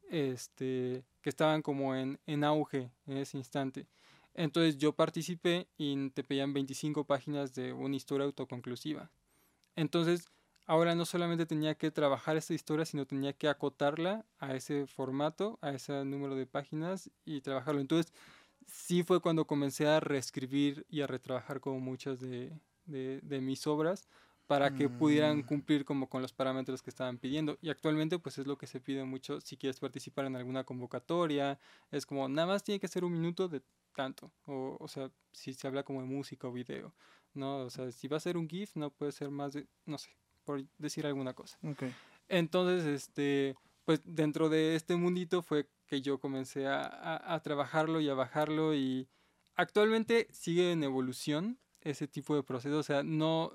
este, 0.09 1.03
que 1.21 1.29
estaban 1.29 1.61
como 1.61 1.95
en, 1.95 2.19
en 2.25 2.43
auge 2.43 2.91
en 3.07 3.17
ese 3.17 3.37
instante. 3.37 3.87
Entonces 4.33 4.77
yo 4.77 4.93
participé 4.93 5.67
y 5.77 6.09
te 6.11 6.23
pedían 6.23 6.53
25 6.53 7.03
páginas 7.05 7.53
de 7.55 7.73
una 7.73 7.95
historia 7.95 8.25
autoconclusiva. 8.25 9.11
Entonces 9.75 10.29
ahora 10.65 10.93
no 10.93 11.05
solamente 11.05 11.45
tenía 11.45 11.75
que 11.75 11.89
trabajar 11.89 12.37
esta 12.37 12.53
historia, 12.53 12.85
sino 12.85 13.05
tenía 13.05 13.33
que 13.33 13.49
acotarla 13.49 14.25
a 14.37 14.55
ese 14.55 14.85
formato, 14.85 15.57
a 15.61 15.71
ese 15.71 16.05
número 16.05 16.35
de 16.35 16.45
páginas 16.45 17.09
y 17.25 17.41
trabajarlo. 17.41 17.81
Entonces 17.81 18.13
sí 18.67 19.03
fue 19.03 19.19
cuando 19.19 19.45
comencé 19.45 19.87
a 19.87 19.99
reescribir 19.99 20.85
y 20.89 21.01
a 21.01 21.07
retrabajar 21.07 21.59
como 21.59 21.79
muchas 21.79 22.19
de, 22.19 22.53
de, 22.89 23.41
mis 23.41 23.65
obras 23.67 24.07
para 24.47 24.73
que 24.73 24.89
pudieran 24.89 25.39
mm. 25.39 25.43
cumplir 25.43 25.85
como 25.85 26.09
con 26.09 26.23
los 26.23 26.33
parámetros 26.33 26.81
que 26.81 26.89
estaban 26.89 27.19
pidiendo. 27.19 27.57
Y 27.61 27.69
actualmente 27.69 28.17
pues 28.17 28.39
es 28.39 28.47
lo 28.47 28.57
que 28.57 28.65
se 28.65 28.79
pide 28.79 29.03
mucho 29.03 29.39
si 29.41 29.57
quieres 29.57 29.79
participar 29.79 30.25
en 30.25 30.35
alguna 30.35 30.63
convocatoria. 30.63 31.59
Es 31.91 32.05
como 32.05 32.27
nada 32.27 32.47
más 32.47 32.63
tiene 32.63 32.79
que 32.79 32.87
ser 32.87 33.03
un 33.03 33.13
minuto 33.13 33.47
de 33.47 33.61
tanto. 33.95 34.31
O, 34.45 34.77
o 34.79 34.87
sea, 34.87 35.11
si 35.31 35.53
se 35.53 35.67
habla 35.67 35.83
como 35.83 36.01
de 36.01 36.07
música 36.07 36.47
o 36.47 36.51
video, 36.51 36.93
¿no? 37.33 37.57
O 37.59 37.69
sea, 37.69 37.91
si 37.91 38.07
va 38.07 38.17
a 38.17 38.21
ser 38.21 38.37
un 38.37 38.49
GIF, 38.49 38.75
no 38.75 38.89
puede 38.89 39.11
ser 39.11 39.29
más 39.29 39.53
de, 39.53 39.67
no 39.85 39.97
sé, 39.97 40.09
por 40.43 40.63
decir 40.77 41.05
alguna 41.05 41.33
cosa. 41.33 41.57
Okay. 41.63 41.93
Entonces, 42.27 42.85
este, 42.85 43.55
pues 43.85 44.01
dentro 44.03 44.49
de 44.49 44.75
este 44.75 44.95
mundito 44.95 45.41
fue 45.41 45.67
que 45.87 46.01
yo 46.01 46.19
comencé 46.19 46.67
a, 46.67 47.33
a, 47.33 47.39
trabajarlo 47.41 47.99
y 47.99 48.09
a 48.09 48.13
bajarlo 48.13 48.75
y 48.75 49.07
actualmente 49.55 50.27
sigue 50.31 50.71
en 50.71 50.83
evolución 50.83 51.59
ese 51.81 52.07
tipo 52.07 52.35
de 52.35 52.43
proceso, 52.43 52.77
o 52.77 52.83
sea, 52.83 53.03
no, 53.03 53.53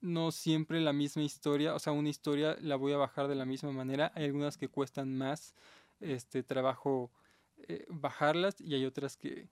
no 0.00 0.32
siempre 0.32 0.80
la 0.80 0.92
misma 0.92 1.22
historia, 1.22 1.74
o 1.74 1.78
sea, 1.78 1.92
una 1.92 2.08
historia 2.08 2.56
la 2.60 2.76
voy 2.76 2.92
a 2.92 2.96
bajar 2.96 3.28
de 3.28 3.34
la 3.34 3.44
misma 3.44 3.72
manera, 3.72 4.12
hay 4.14 4.24
algunas 4.24 4.56
que 4.56 4.68
cuestan 4.68 5.16
más 5.16 5.54
este 6.00 6.42
trabajo 6.42 7.10
eh, 7.68 7.86
bajarlas 7.88 8.60
y 8.60 8.74
hay 8.74 8.84
otras 8.84 9.16
que, 9.16 9.48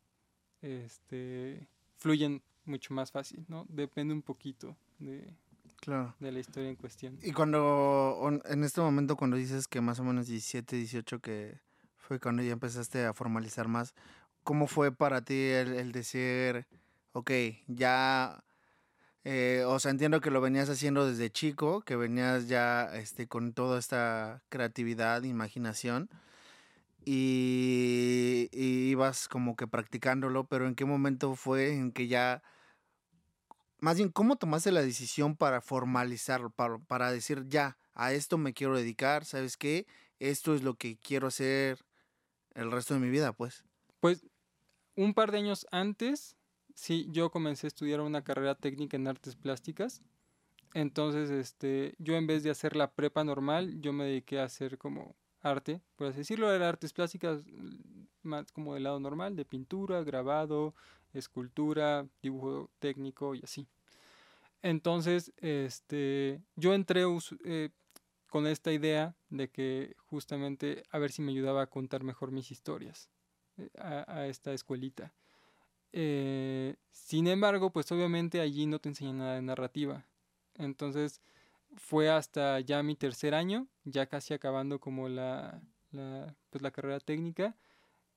este, 0.63 1.69
fluyen 1.97 2.43
mucho 2.65 2.95
más 2.95 3.11
fácil, 3.11 3.45
¿no? 3.49 3.67
Depende 3.69 4.15
un 4.15 4.23
poquito 4.23 4.77
de, 4.99 5.35
claro. 5.81 6.15
de 6.19 6.33
la 6.33 6.41
historia 6.41 6.69
en 6.69 6.77
cuestión. 6.77 7.19
Y 7.23 7.33
cuando, 7.33 8.41
en 8.45 8.65
este 8.65 8.81
momento, 8.81 9.17
cuando 9.17 9.37
dices 9.37 9.69
que 9.69 9.81
más 9.81 10.01
o 10.01 10.05
menos 10.05 10.27
17, 10.27 10.77
18, 10.77 11.21
que 11.21 11.61
fue 11.97 12.21
cuando 12.21 12.43
ya 12.43 12.53
empezaste 12.53 13.05
a 13.05 13.15
formalizar 13.15 13.69
más, 13.69 13.95
¿cómo 14.43 14.67
fue 14.67 14.93
para 14.93 15.23
ti 15.23 15.35
el, 15.35 15.93
decir, 15.93 16.67
ok, 17.13 17.31
ya, 17.67 18.45
eh, 19.25 19.65
o 19.67 19.79
sea, 19.79 19.91
entiendo 19.91 20.21
que 20.21 20.31
lo 20.31 20.41
venías 20.41 20.69
haciendo 20.69 21.07
desde 21.07 21.31
chico, 21.31 21.83
que 21.83 21.97
venías 21.97 22.49
ya 22.49 22.91
este, 22.95 23.27
con 23.29 23.53
toda 23.53 23.79
esta 23.79 24.43
creatividad, 24.49 25.23
imaginación, 25.25 26.11
y, 27.05 28.49
ibas 28.53 29.29
como 29.29 29.57
que 29.57 29.67
practicándolo, 29.67 30.45
pero 30.45 30.67
¿en 30.67 30.75
qué 30.75 30.85
momento 30.85 31.35
fue 31.35 31.73
en 31.73 31.93
que 31.93 32.09
ya, 32.09 32.43
más 33.79 33.97
bien, 33.97 34.11
cómo 34.11 34.37
tomaste 34.37 34.73
la 34.73 34.83
decisión 34.83 35.37
para 35.37 35.61
formalizarlo, 35.61 36.51
para, 36.51 36.79
para 36.79 37.13
decir, 37.13 37.47
ya, 37.49 37.79
a 37.95 38.13
esto 38.13 38.39
me 38.39 38.55
quiero 38.55 38.77
dedicar, 38.77 39.25
¿sabes 39.25 39.57
qué? 39.57 39.87
Esto 40.19 40.55
es 40.55 40.63
lo 40.63 40.75
que 40.75 40.99
quiero 40.99 41.29
hacer 41.29 41.85
el 42.55 42.71
resto 42.71 42.95
de 42.95 43.01
mi 43.01 43.11
vida, 43.11 43.33
pues. 43.33 43.65
Pues 44.01 44.27
un 44.97 45.15
par 45.15 45.33
de 45.33 45.39
años 45.39 45.67
antes, 45.71 46.37
sí, 46.81 47.07
yo 47.11 47.31
comencé 47.31 47.67
a 47.67 47.69
estudiar 47.69 48.01
una 48.01 48.23
carrera 48.23 48.55
técnica 48.55 48.97
en 48.97 49.07
artes 49.07 49.37
plásticas. 49.37 50.03
Entonces, 50.73 51.31
este, 51.31 51.95
yo 51.99 52.17
en 52.17 52.27
vez 52.27 52.43
de 52.43 52.51
hacer 52.51 52.75
la 52.75 52.91
prepa 52.91 53.23
normal, 53.23 53.81
yo 53.81 53.93
me 53.93 54.05
dediqué 54.05 54.41
a 54.41 54.45
hacer 54.45 54.79
como 54.79 55.15
arte, 55.43 55.81
por 55.97 56.07
así 56.09 56.19
decirlo, 56.19 56.53
era 56.53 56.69
artes 56.69 56.93
plásticas 56.93 57.43
mm, 57.45 58.05
más 58.23 58.51
como 58.53 58.75
del 58.75 58.85
lado 58.85 59.01
normal, 59.01 59.37
de 59.37 59.45
pintura, 59.45 60.03
grabado, 60.03 60.75
escultura, 61.13 62.07
dibujo 62.23 62.71
técnico 62.79 63.35
y 63.35 63.41
así. 63.43 63.67
Entonces, 64.63 65.33
este, 65.39 66.41
yo 66.57 66.75
entré 66.75 67.03
eh, 67.45 67.71
con 68.29 68.47
esta 68.47 68.73
idea 68.73 69.15
de 69.29 69.51
que 69.51 69.97
justamente 70.07 70.85
a 70.91 70.99
ver 70.99 71.13
si 71.13 71.23
me 71.23 71.33
ayudaba 71.33 71.63
a 71.63 71.67
contar 71.67 72.05
mejor 72.05 72.31
mis 72.31 72.51
historias 72.51 73.11
eh, 73.59 73.71
a, 73.79 74.27
esta 74.27 74.53
escuelita. 74.53 75.13
Eh, 75.93 76.77
sin 76.91 77.27
embargo, 77.27 77.73
pues 77.73 77.91
obviamente 77.93 78.41
allí 78.41 78.67
no 78.67 78.79
te 78.79 78.89
enseñan 78.89 79.19
nada 79.19 79.35
de 79.35 79.43
narrativa. 79.43 80.07
Entonces, 80.55 81.21
fue 81.77 82.11
hasta 82.11 82.61
ya 82.61 82.83
mi 82.83 82.97
tercer 82.97 83.35
año, 83.35 83.69
ya 83.85 84.07
casi 84.07 84.35
acabando 84.35 84.81
como 84.81 85.09
la, 85.09 85.63
la, 85.91 86.37
pues 86.51 86.63
la 86.63 86.71
carrera 86.71 87.01
técnica, 87.01 87.57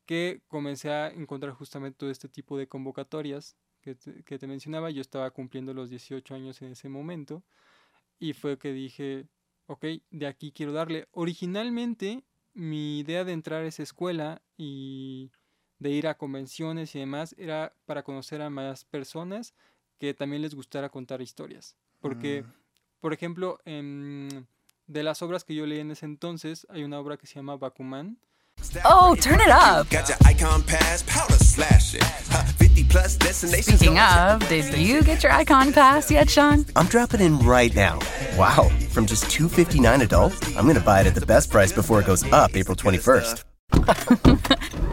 que 0.06 0.42
comencé 0.48 0.92
a 0.92 1.10
encontrar 1.10 1.54
justamente 1.54 1.98
todo 1.98 2.10
este 2.10 2.30
tipo 2.30 2.58
de 2.58 2.68
convocatorias 2.68 3.56
que 3.82 3.96
te, 3.96 4.24
que 4.24 4.40
te 4.40 4.48
mencionaba. 4.48 4.90
Yo 4.92 5.02
estaba 5.02 5.32
cumpliendo 5.32 5.74
los 5.74 5.90
18 5.90 6.36
años 6.36 6.62
en 6.62 6.72
ese 6.72 6.90
momento 6.90 7.44
y 8.20 8.34
fue 8.34 8.58
que 8.58 8.74
dije, 8.74 9.28
ok, 9.68 9.86
de 10.12 10.28
aquí 10.28 10.52
quiero 10.52 10.74
darle. 10.74 11.08
Originalmente 11.12 12.24
mi 12.54 13.00
idea 13.00 13.24
de 13.24 13.34
entrar 13.34 13.64
a 13.64 13.68
esa 13.68 13.84
escuela 13.84 14.42
y 14.58 15.32
de 15.80 15.90
ir 15.90 16.08
a 16.08 16.18
convenciones 16.18 16.96
y 16.96 17.00
demás 17.00 17.36
era 17.38 17.74
para 17.86 18.04
conocer 18.04 18.42
a 18.42 18.50
más 18.50 18.86
personas 18.86 19.54
que 20.00 20.14
también 20.14 20.42
les 20.42 20.56
gustara 20.56 20.90
contar 20.90 21.22
historias. 21.22 21.76
Porque 22.00 22.44
mm. 22.44 22.64
Por 23.04 23.12
ejemplo, 23.12 23.60
de 23.66 25.04
las 25.04 25.22
obras 25.22 25.44
que 25.44 25.54
yo 25.54 25.66
leí 25.66 25.82
en 25.82 25.92
ese 25.92 26.06
entonces, 26.06 26.66
hay 26.70 26.86
una 26.86 27.00
obra 27.00 27.18
que 27.18 27.28
se 27.28 27.36
llama 27.36 27.58
Bakuman. 27.58 28.18
Oh, 28.86 29.14
turn 29.20 29.42
it 29.42 29.50
up. 29.50 29.88
Speaking 33.34 34.00
of, 34.00 34.48
did 34.48 34.74
you 34.78 35.04
get 35.04 35.22
your 35.22 35.34
icon 35.34 35.74
pass 35.74 36.10
yet, 36.10 36.30
Sean? 36.30 36.66
I'm 36.78 36.88
dropping 36.88 37.20
in 37.20 37.40
right 37.40 37.76
now. 37.76 38.00
Wow, 38.38 38.72
from 38.92 39.06
just 39.06 39.30
259 39.30 40.02
adult, 40.02 40.34
I'm 40.56 40.64
going 40.64 40.78
to 40.78 40.82
buy 40.82 41.02
it 41.02 41.08
at 41.08 41.16
the 41.16 41.26
best 41.26 41.52
price 41.52 41.74
before 41.74 42.00
it 42.00 42.06
goes 42.06 42.24
up 42.32 42.56
April 42.56 42.78
21st. 42.78 43.44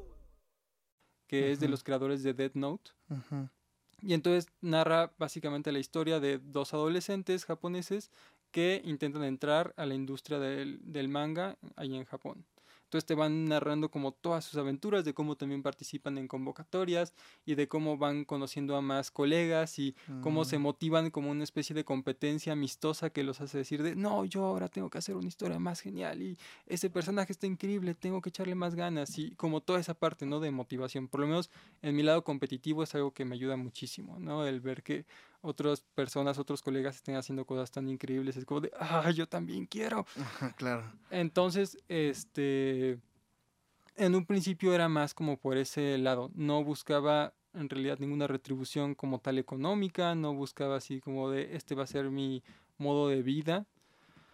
Que 1.31 1.53
es 1.53 1.61
de 1.61 1.69
los 1.69 1.81
creadores 1.81 2.23
de 2.23 2.33
Death 2.33 2.55
Note. 2.55 2.91
Y 4.01 4.13
entonces 4.13 4.51
narra 4.59 5.13
básicamente 5.17 5.71
la 5.71 5.79
historia 5.79 6.19
de 6.19 6.39
dos 6.39 6.73
adolescentes 6.73 7.45
japoneses 7.45 8.11
que 8.51 8.81
intentan 8.83 9.23
entrar 9.23 9.73
a 9.77 9.85
la 9.85 9.93
industria 9.93 10.39
del, 10.39 10.81
del 10.83 11.07
manga 11.07 11.57
ahí 11.77 11.95
en 11.95 12.03
Japón. 12.03 12.43
Entonces 12.91 13.05
te 13.05 13.15
van 13.15 13.45
narrando 13.45 13.89
como 13.89 14.11
todas 14.11 14.43
sus 14.43 14.59
aventuras, 14.59 15.05
de 15.05 15.13
cómo 15.13 15.37
también 15.37 15.63
participan 15.63 16.17
en 16.17 16.27
convocatorias 16.27 17.13
y 17.45 17.55
de 17.55 17.69
cómo 17.69 17.97
van 17.97 18.25
conociendo 18.25 18.75
a 18.75 18.81
más 18.81 19.11
colegas 19.11 19.79
y 19.79 19.95
cómo 20.19 20.43
se 20.43 20.57
motivan 20.57 21.09
como 21.09 21.31
una 21.31 21.45
especie 21.45 21.73
de 21.73 21.85
competencia 21.85 22.51
amistosa 22.51 23.09
que 23.09 23.23
los 23.23 23.39
hace 23.39 23.59
decir 23.59 23.81
de, 23.81 23.95
no, 23.95 24.25
yo 24.25 24.43
ahora 24.43 24.67
tengo 24.67 24.89
que 24.89 24.97
hacer 24.97 25.15
una 25.15 25.29
historia 25.29 25.57
más 25.57 25.79
genial 25.79 26.21
y 26.21 26.37
ese 26.67 26.89
personaje 26.89 27.31
está 27.31 27.47
increíble, 27.47 27.95
tengo 27.95 28.19
que 28.19 28.27
echarle 28.27 28.55
más 28.55 28.75
ganas 28.75 29.17
y 29.17 29.35
como 29.35 29.61
toda 29.61 29.79
esa 29.79 29.93
parte, 29.93 30.25
¿no? 30.25 30.41
De 30.41 30.51
motivación. 30.51 31.07
Por 31.07 31.21
lo 31.21 31.27
menos 31.27 31.49
en 31.81 31.95
mi 31.95 32.03
lado 32.03 32.25
competitivo 32.25 32.83
es 32.83 32.93
algo 32.93 33.13
que 33.13 33.23
me 33.23 33.35
ayuda 33.35 33.55
muchísimo, 33.55 34.19
¿no? 34.19 34.45
El 34.45 34.59
ver 34.59 34.83
que 34.83 35.05
otras 35.41 35.81
personas, 35.95 36.37
otros 36.37 36.61
colegas 36.61 36.95
estén 36.95 37.15
haciendo 37.15 37.45
cosas 37.45 37.71
tan 37.71 37.89
increíbles, 37.89 38.37
es 38.37 38.45
como 38.45 38.61
de, 38.61 38.71
ah, 38.79 39.09
yo 39.11 39.27
también 39.27 39.65
quiero. 39.65 40.05
Claro. 40.55 40.83
Entonces, 41.09 41.77
este, 41.87 42.99
en 43.95 44.15
un 44.15 44.25
principio 44.25 44.73
era 44.73 44.87
más 44.87 45.13
como 45.13 45.37
por 45.37 45.57
ese 45.57 45.97
lado, 45.97 46.31
no 46.33 46.63
buscaba 46.63 47.33
en 47.53 47.69
realidad 47.69 47.99
ninguna 47.99 48.27
retribución 48.27 48.95
como 48.95 49.19
tal 49.19 49.37
económica, 49.37 50.15
no 50.15 50.33
buscaba 50.33 50.77
así 50.77 51.01
como 51.01 51.29
de, 51.29 51.55
este 51.55 51.75
va 51.75 51.83
a 51.83 51.87
ser 51.87 52.09
mi 52.09 52.43
modo 52.77 53.09
de 53.09 53.21
vida, 53.21 53.65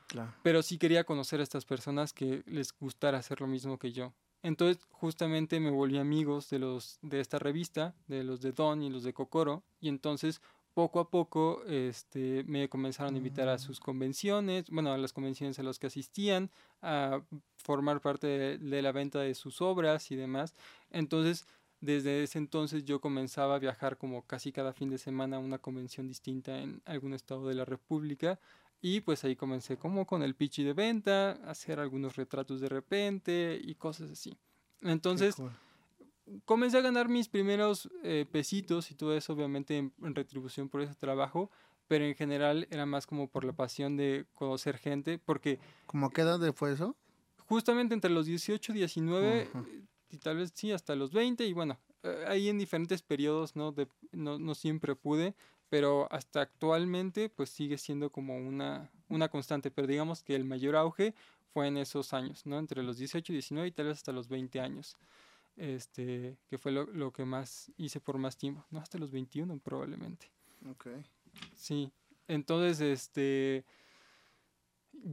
Claro. 0.07 0.33
pero 0.43 0.61
sí 0.61 0.77
quería 0.77 1.03
conocer 1.03 1.39
a 1.39 1.43
estas 1.43 1.65
personas 1.65 2.13
que 2.13 2.43
les 2.45 2.71
gustara 2.77 3.17
hacer 3.17 3.41
lo 3.41 3.47
mismo 3.47 3.77
que 3.77 3.91
yo. 3.91 4.13
Entonces, 4.43 4.85
justamente 4.91 5.59
me 5.59 5.71
volví 5.71 5.97
amigos 5.97 6.49
de 6.49 6.59
los 6.59 6.99
de 7.01 7.19
esta 7.19 7.39
revista, 7.39 7.95
de 8.07 8.23
los 8.23 8.39
de 8.39 8.51
Don 8.51 8.83
y 8.83 8.89
los 8.91 9.03
de 9.03 9.11
Kokoro, 9.13 9.63
y 9.81 9.89
entonces 9.89 10.41
poco 10.77 10.99
a 10.99 11.09
poco 11.09 11.63
este, 11.65 12.43
me 12.43 12.69
comenzaron 12.69 13.15
a 13.15 13.17
invitar 13.17 13.49
a 13.49 13.57
sus 13.57 13.79
convenciones, 13.79 14.69
bueno, 14.69 14.93
a 14.93 14.97
las 14.99 15.11
convenciones 15.11 15.57
a 15.57 15.63
las 15.63 15.79
que 15.79 15.87
asistían, 15.87 16.51
a 16.83 17.19
formar 17.55 17.99
parte 17.99 18.27
de, 18.27 18.57
de 18.59 18.81
la 18.83 18.91
venta 18.91 19.21
de 19.21 19.33
sus 19.33 19.59
obras 19.59 20.11
y 20.11 20.15
demás. 20.15 20.53
Entonces, 20.91 21.47
desde 21.81 22.21
ese 22.21 22.37
entonces 22.37 22.85
yo 22.85 23.01
comenzaba 23.01 23.55
a 23.55 23.57
viajar 23.59 23.97
como 23.97 24.27
casi 24.27 24.51
cada 24.51 24.71
fin 24.71 24.91
de 24.91 24.99
semana 24.99 25.37
a 25.37 25.39
una 25.39 25.57
convención 25.57 26.07
distinta 26.07 26.59
en 26.59 26.83
algún 26.85 27.15
estado 27.15 27.47
de 27.47 27.55
la 27.55 27.65
República. 27.65 28.39
Y 28.79 29.01
pues 29.01 29.23
ahí 29.23 29.35
comencé 29.35 29.77
como 29.77 30.05
con 30.05 30.21
el 30.21 30.35
pitch 30.35 30.61
de 30.61 30.73
venta, 30.73 31.31
hacer 31.49 31.79
algunos 31.79 32.17
retratos 32.17 32.61
de 32.61 32.69
repente 32.69 33.59
y 33.59 33.73
cosas 33.73 34.11
así. 34.11 34.37
Entonces, 34.83 35.37
cool. 35.37 35.49
Comencé 36.45 36.77
a 36.77 36.81
ganar 36.81 37.09
mis 37.09 37.29
primeros 37.29 37.89
eh, 38.03 38.25
pesitos 38.31 38.91
y 38.91 38.95
todo 38.95 39.15
eso, 39.15 39.33
obviamente, 39.33 39.77
en, 39.77 39.93
en 40.03 40.15
retribución 40.15 40.69
por 40.69 40.81
ese 40.81 40.95
trabajo, 40.95 41.49
pero 41.87 42.05
en 42.05 42.15
general 42.15 42.67
era 42.69 42.85
más 42.85 43.07
como 43.07 43.29
por 43.29 43.45
la 43.45 43.53
pasión 43.53 43.95
de 43.97 44.25
conocer 44.33 44.77
gente, 44.77 45.19
porque 45.19 45.59
¿Cómo 45.85 46.09
qué 46.09 46.21
edad 46.21 46.39
fue 46.53 46.73
eso? 46.73 46.95
justamente 47.47 47.93
entre 47.93 48.11
los 48.11 48.25
18, 48.25 48.73
19 48.73 49.43
Ajá. 49.49 49.63
eh, 49.69 49.81
y 50.09 50.17
tal 50.17 50.37
vez 50.37 50.51
sí, 50.53 50.71
hasta 50.71 50.95
los 50.95 51.11
20, 51.13 51.45
y 51.45 51.53
bueno, 51.53 51.79
eh, 52.03 52.25
ahí 52.27 52.49
en 52.49 52.57
diferentes 52.59 53.01
periodos, 53.01 53.55
¿no? 53.55 53.71
De, 53.71 53.87
no, 54.11 54.37
no 54.37 54.53
siempre 54.55 54.95
pude, 54.95 55.33
pero 55.69 56.07
hasta 56.11 56.41
actualmente 56.41 57.29
pues 57.29 57.49
sigue 57.49 57.77
siendo 57.77 58.09
como 58.09 58.37
una, 58.37 58.91
una 59.09 59.29
constante, 59.29 59.71
pero 59.71 59.87
digamos 59.87 60.23
que 60.23 60.35
el 60.35 60.43
mayor 60.45 60.75
auge 60.75 61.13
fue 61.53 61.67
en 61.67 61.77
esos 61.77 62.13
años, 62.13 62.45
¿no? 62.45 62.59
Entre 62.59 62.83
los 62.83 62.97
18 62.97 63.31
y 63.31 63.35
19 63.35 63.67
y 63.67 63.71
tal 63.71 63.87
vez 63.87 63.97
hasta 63.97 64.11
los 64.11 64.27
20 64.27 64.59
años. 64.59 64.97
Este, 65.57 66.37
que 66.47 66.57
fue 66.59 66.71
lo, 66.71 66.85
lo 66.85 67.11
que 67.11 67.25
más 67.25 67.71
hice 67.77 67.99
por 67.99 68.17
más 68.19 68.37
tiempo, 68.37 68.63
no 68.69 68.79
hasta 68.79 68.97
los 68.99 69.11
21 69.11 69.59
probablemente. 69.59 70.31
Ok. 70.69 70.87
Sí, 71.55 71.91
entonces, 72.27 72.79
este, 72.79 73.65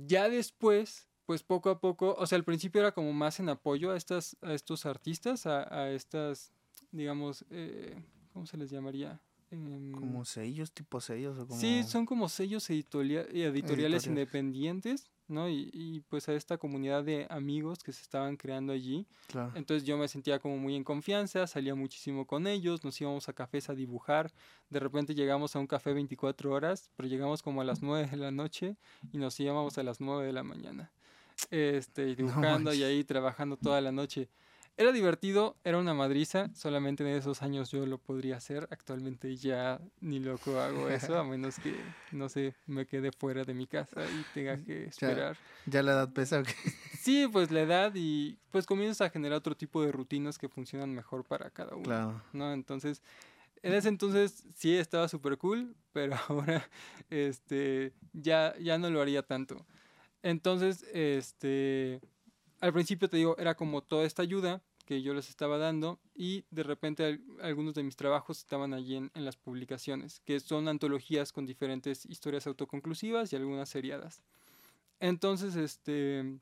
ya 0.07 0.29
después, 0.29 1.09
pues 1.27 1.43
poco 1.43 1.71
a 1.71 1.81
poco, 1.81 2.15
o 2.19 2.27
sea, 2.27 2.37
al 2.37 2.45
principio 2.45 2.81
era 2.81 2.93
como 2.93 3.13
más 3.13 3.41
en 3.41 3.49
apoyo 3.49 3.91
a 3.93 3.97
estas, 3.97 4.37
a 4.43 4.53
estos 4.53 4.87
artistas, 4.87 5.47
a, 5.47 5.63
a 5.75 5.91
estas, 5.91 6.53
digamos, 6.93 7.45
eh, 7.51 7.95
¿cómo 8.33 8.47
se 8.47 8.57
les 8.57 8.71
llamaría? 8.71 9.21
Em, 9.51 9.93
¿Como 9.93 10.25
sellos, 10.25 10.73
tipo 10.73 11.01
sellos 11.01 11.39
o 11.39 11.47
como...? 11.47 11.61
Sí, 11.61 11.83
son 11.85 12.07
como 12.07 12.29
sellos 12.29 12.69
editoria- 12.71 13.27
y 13.33 13.43
editoriales 13.43 13.55
Editoriales. 14.05 14.07
independientes, 14.07 15.11
¿no? 15.29 15.49
Y, 15.49 15.71
y 15.73 16.01
pues 16.09 16.29
a 16.29 16.35
esta 16.35 16.59
comunidad 16.59 17.05
de 17.05 17.27
amigos 17.31 17.83
que 17.83 17.93
se 17.93 18.03
estaban 18.03 18.37
creando 18.37 18.73
allí. 18.73 19.07
Claro. 19.29 19.53
Entonces 19.55 19.87
yo 19.87 19.97
me 19.97 20.09
sentía 20.09 20.39
como 20.39 20.57
muy 20.57 20.77
en 20.77 20.85
confianza, 20.85 21.47
salía 21.47 21.75
muchísimo 21.75 22.27
con 22.27 22.47
ellos, 22.47 22.85
nos 22.85 23.01
íbamos 23.01 23.29
a 23.29 23.33
cafés 23.33 23.69
a 23.69 23.75
dibujar, 23.75 24.33
de 24.71 24.81
repente 24.81 25.15
llegamos 25.15 25.55
a 25.57 25.59
un 25.59 25.67
café 25.67 25.93
24 25.93 26.53
horas, 26.53 26.91
pero 26.97 27.09
llegamos 27.09 27.43
como 27.43 27.61
a 27.61 27.65
las 27.65 27.83
9 27.83 28.09
de 28.11 28.17
la 28.17 28.31
noche 28.31 28.77
y 29.13 29.19
nos 29.19 29.39
íbamos 29.41 29.79
a 29.79 29.83
las 29.83 30.01
9 30.01 30.27
de 30.27 30.33
la 30.33 30.43
mañana. 30.43 30.93
Este, 31.51 32.15
dibujando 32.15 32.73
y 32.73 32.83
ahí 32.85 33.05
trabajando 33.05 33.57
toda 33.57 33.81
la 33.81 33.93
noche. 33.93 34.29
Era 34.77 34.91
divertido, 34.91 35.57
era 35.63 35.79
una 35.79 35.95
madriza, 35.95 36.51
solamente 36.53 37.05
en 37.05 37.17
esos 37.17 37.43
años 37.43 37.71
yo 37.71 37.87
lo 37.87 37.99
podría 37.99 38.37
hacer, 38.39 38.67
actualmente 38.73 39.37
ya 39.37 39.81
ni 40.01 40.19
loco 40.19 40.59
hago 40.59 40.89
eso, 40.89 41.17
a 41.17 41.23
menos 41.23 41.61
que, 41.61 41.77
no 42.11 42.29
sé, 42.29 42.57
me 42.67 42.85
quede 42.85 43.13
fuera 43.13 43.45
de 43.45 43.55
mi 43.55 43.69
casa 43.69 44.05
y 44.05 44.25
tenga 44.35 44.57
que 44.65 44.87
esperar. 44.87 45.37
¿Ya 45.67 45.81
la 45.85 45.93
edad 45.93 46.13
pesa 46.13 46.41
o 46.41 46.43
qué? 46.43 46.55
Sí, 46.99 47.29
pues 47.31 47.53
la 47.53 47.61
edad 47.61 47.93
y 47.95 48.37
pues 48.51 48.67
comienzas 48.67 49.03
a 49.03 49.11
generar 49.11 49.39
otro 49.39 49.57
tipo 49.57 49.81
de 49.85 49.93
rutinas 49.93 50.39
que 50.39 50.49
funcionan 50.49 50.93
mejor 50.93 51.23
para 51.23 51.51
cada 51.51 51.77
uno, 51.77 51.85
Claro. 51.85 52.23
¿no? 52.33 52.53
Entonces, 52.53 53.01
en 53.63 53.75
ese 53.75 53.89
entonces 53.89 54.45
sí 54.57 54.77
estaba 54.77 55.07
súper 55.09 55.39
cool, 55.39 55.77
pero 55.93 56.17
ahora 56.29 56.69
este, 57.11 57.93
ya, 58.13 58.55
ya 58.59 58.77
no 58.79 58.91
lo 58.91 59.01
haría 59.01 59.23
tanto. 59.23 59.65
Entonces, 60.23 60.85
este, 60.93 62.01
al 62.65 62.73
principio 62.73 63.09
te 63.09 63.19
digo, 63.19 63.37
era 63.39 63.55
como 63.55 63.83
toda 63.83 64.05
esta 64.07 64.23
ayuda 64.23 64.63
que 64.87 65.03
yo 65.03 65.13
les 65.15 65.29
estaba 65.29 65.59
dando 65.59 65.99
y 66.15 66.45
de 66.51 66.63
repente 66.63 67.05
al- 67.05 67.21
algunos 67.43 67.75
de 67.75 67.83
mis 67.83 67.97
trabajos 67.97 68.39
estaban 68.39 68.73
allí 68.75 68.97
en, 68.97 69.11
en 69.15 69.25
las 69.25 69.37
publicaciones, 69.37 70.21
que 70.25 70.41
son 70.41 70.69
antologías 70.69 71.31
con 71.33 71.47
diferentes 71.47 72.07
historias 72.07 72.47
autoconclusivas 72.47 73.33
y 73.33 73.37
algunas 73.37 73.69
seriadas. 73.69 74.23
Entonces, 75.01 75.57
este, 75.57 76.39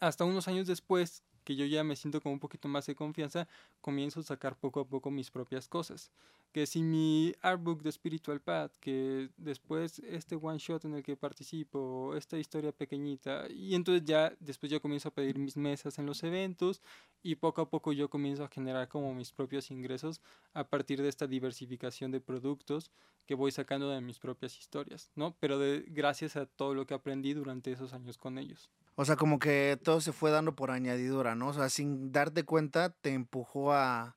hasta 0.00 0.24
unos 0.24 0.48
años 0.48 0.66
después, 0.66 1.22
que 1.50 1.56
yo 1.56 1.66
ya 1.66 1.82
me 1.82 1.96
siento 1.96 2.20
con 2.20 2.30
un 2.30 2.38
poquito 2.38 2.68
más 2.68 2.86
de 2.86 2.94
confianza, 2.94 3.48
comienzo 3.80 4.20
a 4.20 4.22
sacar 4.22 4.56
poco 4.56 4.78
a 4.78 4.84
poco 4.84 5.10
mis 5.10 5.32
propias 5.32 5.66
cosas. 5.66 6.12
Que 6.52 6.64
si 6.64 6.80
mi 6.80 7.34
artbook 7.42 7.82
de 7.82 7.90
Spiritual 7.90 8.40
Path, 8.40 8.70
que 8.78 9.30
después 9.36 9.98
este 9.98 10.36
one 10.36 10.58
shot 10.58 10.84
en 10.84 10.94
el 10.94 11.02
que 11.02 11.16
participo, 11.16 12.14
esta 12.14 12.38
historia 12.38 12.70
pequeñita, 12.70 13.48
y 13.50 13.74
entonces 13.74 14.04
ya 14.04 14.32
después 14.38 14.70
yo 14.70 14.80
comienzo 14.80 15.08
a 15.08 15.12
pedir 15.12 15.40
mis 15.40 15.56
mesas 15.56 15.98
en 15.98 16.06
los 16.06 16.22
eventos 16.22 16.82
y 17.20 17.34
poco 17.34 17.62
a 17.62 17.68
poco 17.68 17.92
yo 17.92 18.08
comienzo 18.08 18.44
a 18.44 18.48
generar 18.48 18.86
como 18.86 19.12
mis 19.12 19.32
propios 19.32 19.72
ingresos 19.72 20.20
a 20.54 20.62
partir 20.62 21.02
de 21.02 21.08
esta 21.08 21.26
diversificación 21.26 22.12
de 22.12 22.20
productos 22.20 22.92
que 23.26 23.34
voy 23.34 23.50
sacando 23.50 23.90
de 23.90 24.00
mis 24.00 24.20
propias 24.20 24.56
historias, 24.56 25.10
¿no? 25.16 25.34
Pero 25.40 25.58
de, 25.58 25.84
gracias 25.88 26.36
a 26.36 26.46
todo 26.46 26.74
lo 26.74 26.86
que 26.86 26.94
aprendí 26.94 27.34
durante 27.34 27.72
esos 27.72 27.92
años 27.92 28.18
con 28.18 28.38
ellos. 28.38 28.70
O 28.96 29.04
sea, 29.06 29.16
como 29.16 29.38
que 29.38 29.78
todo 29.82 30.02
se 30.02 30.12
fue 30.12 30.30
dando 30.30 30.54
por 30.54 30.70
añadidura, 30.70 31.34
¿no? 31.34 31.39
O 31.48 31.52
sea, 31.52 31.68
sin 31.68 32.12
darte 32.12 32.44
cuenta, 32.44 32.90
te 32.90 33.12
empujó 33.12 33.72
a... 33.72 34.16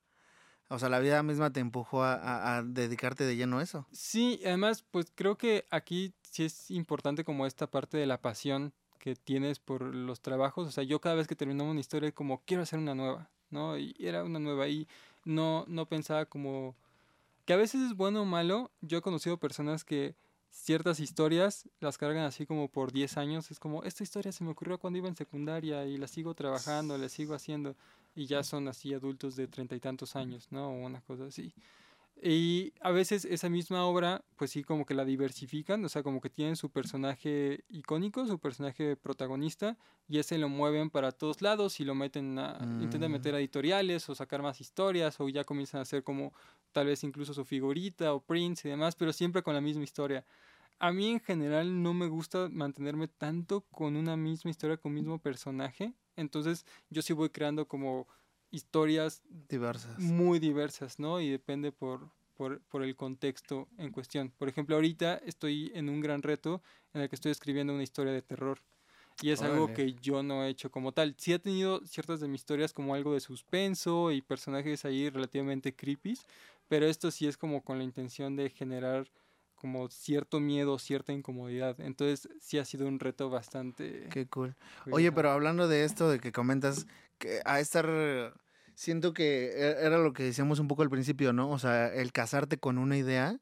O 0.68 0.78
sea, 0.78 0.88
la 0.88 0.98
vida 0.98 1.22
misma 1.22 1.52
te 1.52 1.60
empujó 1.60 2.02
a 2.02 2.62
dedicarte 2.64 3.24
de 3.24 3.36
lleno 3.36 3.58
a 3.58 3.62
eso. 3.62 3.86
Sí, 3.92 4.40
además, 4.44 4.84
pues 4.90 5.12
creo 5.14 5.36
que 5.36 5.66
aquí 5.70 6.14
sí 6.22 6.44
es 6.44 6.70
importante 6.70 7.22
como 7.22 7.46
esta 7.46 7.70
parte 7.70 7.96
de 7.98 8.06
la 8.06 8.20
pasión 8.20 8.72
que 8.98 9.14
tienes 9.14 9.58
por 9.58 9.82
los 9.82 10.22
trabajos. 10.22 10.66
O 10.66 10.70
sea, 10.70 10.82
yo 10.82 11.00
cada 11.00 11.14
vez 11.14 11.26
que 11.28 11.36
terminaba 11.36 11.70
una 11.70 11.80
historia 11.80 12.10
como 12.12 12.42
quiero 12.46 12.62
hacer 12.62 12.78
una 12.78 12.94
nueva, 12.94 13.28
¿no? 13.50 13.76
Y 13.76 13.94
era 13.98 14.24
una 14.24 14.38
nueva 14.38 14.66
y 14.66 14.88
no, 15.24 15.66
no 15.68 15.86
pensaba 15.86 16.24
como 16.24 16.74
que 17.44 17.52
a 17.52 17.56
veces 17.58 17.82
es 17.82 17.94
bueno 17.94 18.22
o 18.22 18.24
malo. 18.24 18.70
Yo 18.80 18.98
he 18.98 19.02
conocido 19.02 19.36
personas 19.36 19.84
que 19.84 20.16
ciertas 20.54 21.00
historias 21.00 21.68
las 21.80 21.98
cargan 21.98 22.24
así 22.24 22.46
como 22.46 22.70
por 22.70 22.92
10 22.92 23.16
años. 23.18 23.50
Es 23.50 23.58
como, 23.58 23.82
esta 23.82 24.02
historia 24.04 24.32
se 24.32 24.44
me 24.44 24.50
ocurrió 24.52 24.78
cuando 24.78 24.98
iba 24.98 25.08
en 25.08 25.16
secundaria 25.16 25.84
y 25.86 25.96
la 25.98 26.06
sigo 26.06 26.34
trabajando, 26.34 26.96
la 26.96 27.08
sigo 27.08 27.34
haciendo 27.34 27.76
y 28.14 28.26
ya 28.26 28.44
son 28.44 28.68
así 28.68 28.94
adultos 28.94 29.34
de 29.36 29.48
treinta 29.48 29.74
y 29.74 29.80
tantos 29.80 30.14
años, 30.16 30.46
¿no? 30.52 30.68
O 30.68 30.72
una 30.86 31.00
cosa 31.02 31.26
así. 31.26 31.52
Y 32.22 32.72
a 32.80 32.90
veces 32.92 33.24
esa 33.26 33.50
misma 33.50 33.84
obra, 33.86 34.24
pues 34.36 34.52
sí, 34.52 34.62
como 34.64 34.86
que 34.86 34.94
la 34.94 35.04
diversifican, 35.04 35.84
o 35.84 35.88
sea, 35.88 36.02
como 36.02 36.20
que 36.20 36.30
tienen 36.30 36.56
su 36.56 36.70
personaje 36.70 37.64
icónico, 37.68 38.26
su 38.26 38.38
personaje 38.38 38.96
protagonista, 38.96 39.76
y 40.08 40.18
ese 40.20 40.38
lo 40.38 40.48
mueven 40.48 40.90
para 40.90 41.12
todos 41.12 41.42
lados 41.42 41.80
y 41.80 41.84
lo 41.84 41.94
meten 41.94 42.38
a, 42.38 42.68
intentan 42.78 43.10
meter 43.12 43.34
a 43.34 43.38
Mm. 43.38 43.40
editoriales 43.40 44.08
o 44.08 44.14
sacar 44.14 44.42
más 44.42 44.60
historias, 44.60 45.20
o 45.20 45.28
ya 45.28 45.44
comienzan 45.44 45.80
a 45.80 45.82
hacer 45.82 46.04
como 46.04 46.32
tal 46.74 46.88
vez 46.88 47.04
incluso 47.04 47.32
su 47.34 47.46
figurita 47.46 48.12
o 48.12 48.20
prints 48.20 48.66
y 48.66 48.68
demás, 48.68 48.96
pero 48.96 49.14
siempre 49.14 49.42
con 49.42 49.54
la 49.54 49.62
misma 49.62 49.84
historia. 49.84 50.26
A 50.78 50.92
mí 50.92 51.08
en 51.12 51.20
general 51.20 51.82
no 51.82 51.94
me 51.94 52.08
gusta 52.08 52.48
mantenerme 52.50 53.08
tanto 53.08 53.62
con 53.70 53.96
una 53.96 54.16
misma 54.16 54.50
historia, 54.50 54.76
con 54.76 54.90
un 54.92 54.96
mismo 54.96 55.18
personaje, 55.20 55.94
entonces 56.16 56.66
yo 56.90 57.00
sí 57.02 57.14
voy 57.14 57.30
creando 57.30 57.66
como 57.66 58.06
historias 58.50 59.22
Diversas. 59.48 59.96
muy 59.96 60.38
diversas, 60.40 60.98
¿no? 60.98 61.20
Y 61.20 61.30
depende 61.30 61.72
por, 61.72 62.10
por, 62.36 62.60
por 62.62 62.82
el 62.82 62.96
contexto 62.96 63.68
en 63.78 63.90
cuestión. 63.90 64.30
Por 64.38 64.48
ejemplo, 64.48 64.76
ahorita 64.76 65.16
estoy 65.18 65.72
en 65.74 65.88
un 65.88 66.00
gran 66.00 66.22
reto 66.22 66.62
en 66.92 67.02
el 67.02 67.08
que 67.08 67.16
estoy 67.16 67.32
escribiendo 67.32 67.72
una 67.72 67.82
historia 67.82 68.12
de 68.12 68.22
terror. 68.22 68.58
Y 69.22 69.30
es 69.30 69.42
algo 69.42 69.64
Órale. 69.64 69.74
que 69.74 69.94
yo 69.94 70.22
no 70.22 70.44
he 70.44 70.48
hecho 70.48 70.70
como 70.70 70.92
tal. 70.92 71.14
Sí 71.18 71.32
he 71.32 71.38
tenido 71.38 71.80
ciertas 71.86 72.20
de 72.20 72.28
mis 72.28 72.40
historias 72.42 72.72
como 72.72 72.94
algo 72.94 73.14
de 73.14 73.20
suspenso 73.20 74.10
y 74.10 74.22
personajes 74.22 74.84
ahí 74.84 75.08
relativamente 75.08 75.74
creepy, 75.74 76.18
pero 76.68 76.86
esto 76.86 77.10
sí 77.10 77.26
es 77.26 77.36
como 77.36 77.62
con 77.62 77.78
la 77.78 77.84
intención 77.84 78.36
de 78.36 78.50
generar 78.50 79.06
como 79.54 79.88
cierto 79.88 80.40
miedo, 80.40 80.78
cierta 80.78 81.12
incomodidad. 81.12 81.80
Entonces 81.80 82.28
sí 82.40 82.58
ha 82.58 82.64
sido 82.64 82.86
un 82.86 83.00
reto 83.00 83.30
bastante... 83.30 84.08
Qué 84.10 84.26
cool. 84.26 84.54
Oye, 84.90 85.10
pero 85.10 85.30
hablando 85.30 85.68
de 85.68 85.84
esto, 85.84 86.10
de 86.10 86.20
que 86.20 86.32
comentas, 86.32 86.86
que 87.18 87.40
a 87.46 87.60
estar, 87.60 88.34
siento 88.74 89.14
que 89.14 89.46
e- 89.46 89.86
era 89.86 89.96
lo 89.98 90.12
que 90.12 90.22
decíamos 90.22 90.58
un 90.58 90.68
poco 90.68 90.82
al 90.82 90.90
principio, 90.90 91.32
¿no? 91.32 91.50
O 91.50 91.58
sea, 91.58 91.86
el 91.94 92.12
casarte 92.12 92.58
con 92.58 92.76
una 92.76 92.98
idea, 92.98 93.38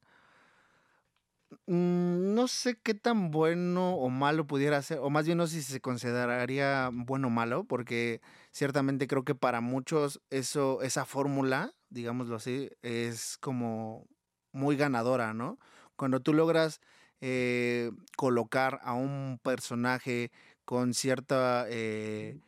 mm, 1.66 2.34
no 2.34 2.48
sé 2.48 2.78
qué 2.82 2.94
tan 2.94 3.30
bueno 3.30 3.94
o 3.96 4.08
malo 4.08 4.46
pudiera 4.46 4.80
ser, 4.82 4.98
o 4.98 5.10
más 5.10 5.26
bien 5.26 5.38
no 5.38 5.46
sé 5.46 5.62
si 5.62 5.72
se 5.72 5.80
consideraría 5.80 6.90
bueno 6.92 7.28
o 7.28 7.30
malo, 7.30 7.64
porque 7.64 8.20
ciertamente 8.52 9.06
creo 9.06 9.24
que 9.24 9.34
para 9.34 9.60
muchos 9.60 10.20
eso, 10.30 10.82
esa 10.82 11.04
fórmula, 11.04 11.72
digámoslo 11.92 12.36
así, 12.36 12.70
es 12.82 13.36
como 13.38 14.06
muy 14.52 14.76
ganadora, 14.76 15.34
¿no? 15.34 15.58
Cuando 15.96 16.20
tú 16.20 16.34
logras 16.34 16.80
eh, 17.20 17.90
colocar 18.16 18.80
a 18.82 18.94
un 18.94 19.38
personaje 19.42 20.30
con 20.64 20.94
cierta 20.94 21.66
eh, 21.68 22.38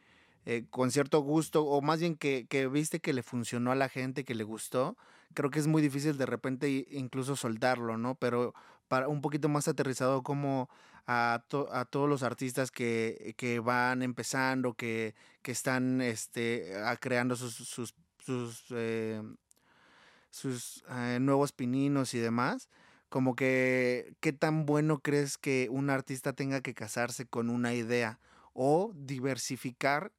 eh, 0.46 0.66
con 0.70 0.90
cierto 0.90 1.20
gusto 1.20 1.64
o 1.64 1.80
más 1.83 2.00
bien 2.00 2.16
que, 2.16 2.46
que 2.48 2.68
viste 2.68 3.00
que 3.00 3.12
le 3.12 3.22
funcionó 3.22 3.72
a 3.72 3.74
la 3.74 3.88
gente 3.88 4.24
que 4.24 4.35
le 4.35 4.44
gustó 4.44 4.96
creo 5.35 5.50
que 5.50 5.59
es 5.59 5.66
muy 5.66 5.83
difícil 5.83 6.18
de 6.18 6.26
repente 6.26 6.87
incluso 6.90 7.37
soltarlo 7.37 7.96
no 7.98 8.14
pero 8.16 8.54
para 8.88 9.09
un 9.09 9.20
poquito 9.22 9.48
más 9.48 9.68
aterrizado 9.68 10.22
como 10.22 10.68
a, 11.07 11.44
to- 11.48 11.68
a 11.72 11.85
todos 11.87 12.09
los 12.09 12.22
artistas 12.22 12.70
que, 12.70 13.35
que 13.38 13.61
van 13.61 14.02
empezando 14.02 14.74
que, 14.74 15.14
que 15.42 15.52
están 15.52 16.00
este 16.00 16.76
a- 16.85 16.96
creando 16.96 17.37
sus 17.37 17.54
sus 17.54 17.94
sus, 18.24 18.64
eh, 18.70 19.22
sus 20.30 20.84
eh, 20.90 21.18
nuevos 21.20 21.52
pininos 21.52 22.14
y 22.14 22.18
demás 22.18 22.68
como 23.08 23.37
que 23.37 24.14
qué 24.20 24.32
tan 24.32 24.66
bueno 24.66 24.98
crees 24.98 25.38
que 25.38 25.68
un 25.70 25.90
artista 25.90 26.32
tenga 26.32 26.60
que 26.60 26.74
casarse 26.74 27.26
con 27.26 27.48
una 27.50 27.74
idea 27.74 28.18
o 28.54 28.92
diversificar 28.96 30.12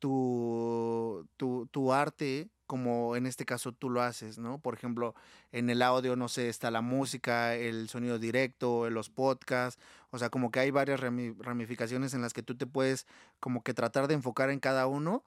tu, 0.00 1.26
tu, 1.36 1.68
tu 1.70 1.92
arte 1.92 2.48
como 2.66 3.16
en 3.16 3.26
este 3.26 3.44
caso 3.44 3.72
tú 3.72 3.90
lo 3.90 4.00
haces, 4.02 4.38
¿no? 4.38 4.58
Por 4.58 4.74
ejemplo, 4.74 5.14
en 5.52 5.68
el 5.68 5.82
audio, 5.82 6.16
no 6.16 6.28
sé, 6.28 6.48
está 6.48 6.70
la 6.70 6.80
música, 6.80 7.54
el 7.54 7.88
sonido 7.90 8.18
directo, 8.18 8.88
los 8.90 9.10
podcasts, 9.10 9.80
o 10.10 10.18
sea, 10.18 10.30
como 10.30 10.50
que 10.50 10.60
hay 10.60 10.70
varias 10.70 10.98
rami- 11.00 11.36
ramificaciones 11.38 12.14
en 12.14 12.22
las 12.22 12.32
que 12.32 12.42
tú 12.42 12.56
te 12.56 12.66
puedes 12.66 13.06
como 13.40 13.62
que 13.62 13.74
tratar 13.74 14.08
de 14.08 14.14
enfocar 14.14 14.48
en 14.50 14.58
cada 14.58 14.86
uno, 14.86 15.22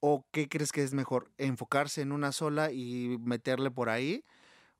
o 0.00 0.24
qué 0.30 0.48
crees 0.48 0.72
que 0.72 0.82
es 0.82 0.94
mejor, 0.94 1.30
enfocarse 1.38 2.02
en 2.02 2.12
una 2.12 2.32
sola 2.32 2.72
y 2.72 3.18
meterle 3.20 3.70
por 3.70 3.88
ahí, 3.88 4.24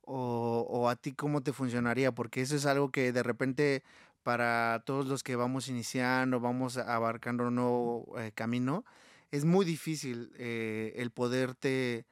o, 0.02 0.66
o 0.68 0.88
a 0.88 0.96
ti 0.96 1.12
cómo 1.12 1.42
te 1.42 1.52
funcionaría, 1.52 2.12
porque 2.12 2.40
eso 2.40 2.56
es 2.56 2.66
algo 2.66 2.90
que 2.90 3.12
de 3.12 3.22
repente 3.22 3.82
para 4.22 4.82
todos 4.84 5.06
los 5.06 5.22
que 5.22 5.36
vamos 5.36 5.68
iniciando, 5.68 6.38
vamos 6.38 6.76
abarcando 6.76 7.48
un 7.48 7.54
nuevo 7.54 8.14
eh, 8.18 8.32
camino, 8.34 8.84
es 9.30 9.44
muy 9.44 9.64
difícil 9.64 10.32
eh, 10.36 10.92
el 10.96 11.10
poderte 11.10 12.04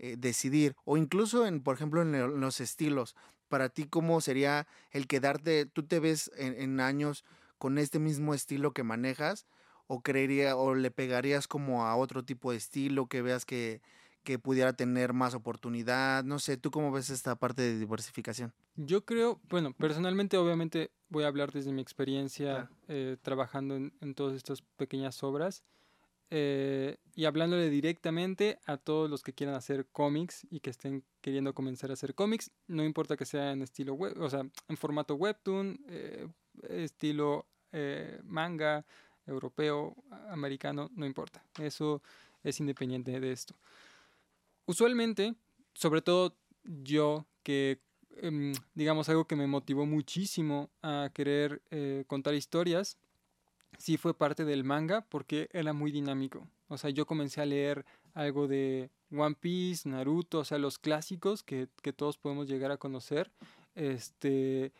eh, 0.00 0.16
decidir, 0.18 0.74
o 0.84 0.96
incluso 0.96 1.46
en, 1.46 1.62
por 1.62 1.76
ejemplo, 1.76 2.02
en, 2.02 2.40
los 2.40 2.60
estilos. 2.60 3.14
Para 3.48 3.68
ti, 3.68 3.84
¿cómo 3.84 4.20
sería 4.20 4.66
el 4.90 5.06
quedarte, 5.06 5.66
tú 5.66 5.84
te 5.84 6.00
ves 6.00 6.32
en, 6.36 6.60
en 6.60 6.80
años 6.80 7.24
con 7.58 7.78
este 7.78 8.00
mismo 8.00 8.34
estilo 8.34 8.72
que 8.72 8.82
manejas, 8.82 9.46
o 9.94 10.00
creería, 10.00 10.56
o 10.56 10.74
le 10.74 10.90
pegarías 10.90 11.46
como 11.46 11.84
a 11.84 11.96
otro 11.96 12.24
tipo 12.24 12.50
de 12.50 12.56
estilo 12.56 13.06
que 13.08 13.20
veas 13.20 13.44
que, 13.44 13.82
que 14.24 14.38
pudiera 14.38 14.72
tener 14.72 15.12
más 15.12 15.34
oportunidad? 15.34 16.24
No 16.24 16.38
sé, 16.38 16.56
¿tú 16.56 16.70
cómo 16.70 16.90
ves 16.92 17.10
esta 17.10 17.36
parte 17.36 17.60
de 17.60 17.78
diversificación? 17.78 18.54
Yo 18.76 19.04
creo, 19.04 19.38
bueno, 19.50 19.74
personalmente 19.74 20.38
obviamente 20.38 20.90
voy 21.10 21.24
a 21.24 21.26
hablar 21.28 21.52
desde 21.52 21.72
mi 21.72 21.82
experiencia 21.82 22.52
Claro. 22.54 22.68
eh, 22.88 23.16
trabajando 23.20 23.76
en, 23.76 23.92
en 24.00 24.14
todas 24.14 24.34
estas 24.34 24.62
pequeñas 24.78 25.22
obras 25.22 25.62
eh, 26.30 26.96
y 27.14 27.26
hablándole 27.26 27.68
directamente 27.68 28.58
a 28.64 28.78
todos 28.78 29.10
los 29.10 29.22
que 29.22 29.34
quieran 29.34 29.54
hacer 29.54 29.86
cómics 29.92 30.46
y 30.50 30.60
que 30.60 30.70
estén 30.70 31.04
queriendo 31.20 31.52
comenzar 31.52 31.90
a 31.90 31.92
hacer 31.92 32.14
cómics, 32.14 32.50
no 32.66 32.82
importa 32.82 33.18
que 33.18 33.26
sea 33.26 33.52
en 33.52 33.60
estilo 33.60 33.92
web, 33.92 34.18
o 34.18 34.30
sea, 34.30 34.40
en 34.68 34.76
formato 34.78 35.14
webtoon, 35.16 35.78
eh, 35.88 36.26
estilo 36.70 37.44
eh, 37.72 38.20
manga, 38.24 38.86
europeo, 39.26 39.94
americano, 40.28 40.90
no 40.94 41.06
importa, 41.06 41.44
eso 41.58 42.02
es 42.42 42.60
independiente 42.60 43.18
de 43.18 43.32
esto. 43.32 43.54
Usualmente, 44.66 45.34
sobre 45.74 46.02
todo 46.02 46.36
yo 46.64 47.26
que 47.42 47.80
em, 48.16 48.52
digamos, 48.74 49.08
algo 49.08 49.26
que 49.26 49.36
me 49.36 49.46
motivó 49.46 49.86
muchísimo 49.86 50.70
a 50.82 51.10
querer 51.14 51.62
eh, 51.70 52.04
contar 52.06 52.34
historias, 52.34 52.98
sí 53.78 53.96
fue 53.96 54.14
parte 54.14 54.44
del 54.44 54.64
manga 54.64 55.02
porque 55.02 55.48
era 55.52 55.72
muy 55.72 55.90
dinámico. 55.90 56.46
O 56.68 56.78
sea, 56.78 56.90
yo 56.90 57.06
comencé 57.06 57.40
a 57.40 57.46
leer 57.46 57.84
algo 58.14 58.48
de 58.48 58.90
One 59.10 59.36
Piece, 59.38 59.88
Naruto, 59.88 60.40
o 60.40 60.44
sea, 60.44 60.58
los 60.58 60.78
clásicos 60.78 61.42
que, 61.42 61.68
que 61.82 61.92
todos 61.92 62.16
podemos 62.16 62.48
llegar 62.48 62.70
a 62.70 62.76
conocer. 62.76 63.30
Este, 63.74 64.72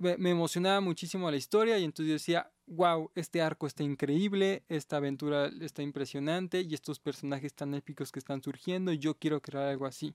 me, 0.00 0.30
emocionaba 0.30 0.80
muchísimo 0.80 1.30
la 1.30 1.36
historia 1.36 1.78
y 1.78 1.84
entonces 1.84 2.08
yo 2.08 2.12
decía, 2.14 2.50
wow, 2.66 3.10
este 3.14 3.42
arco 3.42 3.66
está 3.66 3.82
increíble, 3.82 4.64
esta 4.68 4.96
aventura 4.96 5.50
está 5.60 5.82
impresionante 5.82 6.62
y 6.62 6.72
estos 6.72 6.98
personajes 6.98 7.52
tan 7.52 7.74
épicos 7.74 8.10
que 8.10 8.18
están 8.18 8.42
surgiendo 8.42 8.92
y 8.92 8.98
yo 8.98 9.14
quiero 9.14 9.42
crear 9.42 9.68
algo 9.68 9.84
así. 9.86 10.14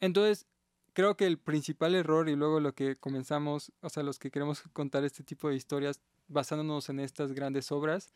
Entonces, 0.00 0.46
creo 0.94 1.16
que 1.16 1.26
el 1.26 1.38
principal 1.38 1.94
error 1.94 2.30
y 2.30 2.36
luego 2.36 2.60
lo 2.60 2.74
que 2.74 2.96
comenzamos, 2.96 3.72
o 3.82 3.90
sea, 3.90 4.02
los 4.02 4.18
que 4.18 4.30
queremos 4.30 4.62
contar 4.72 5.04
este 5.04 5.22
tipo 5.22 5.50
de 5.50 5.56
historias 5.56 6.00
basándonos 6.28 6.88
en 6.88 7.00
estas 7.00 7.32
grandes 7.32 7.70
obras, 7.70 8.14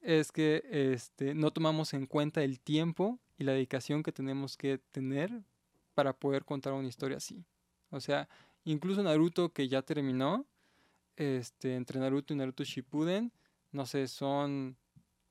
es 0.00 0.32
que 0.32 0.64
este, 0.70 1.34
no 1.34 1.52
tomamos 1.52 1.94
en 1.94 2.06
cuenta 2.06 2.42
el 2.42 2.58
tiempo 2.58 3.20
y 3.36 3.44
la 3.44 3.52
dedicación 3.52 4.02
que 4.02 4.12
tenemos 4.12 4.56
que 4.56 4.78
tener 4.90 5.30
para 5.94 6.12
poder 6.12 6.44
contar 6.44 6.72
una 6.72 6.88
historia 6.88 7.18
así. 7.18 7.44
O 7.90 8.00
sea, 8.00 8.28
incluso 8.64 9.02
Naruto 9.02 9.52
que 9.52 9.68
ya 9.68 9.82
terminó, 9.82 10.46
este, 11.16 11.74
entre 11.74 12.00
Naruto 12.00 12.32
y 12.32 12.36
Naruto 12.36 12.64
Shippuden, 12.64 13.32
no 13.72 13.86
sé, 13.86 14.08
son 14.08 14.76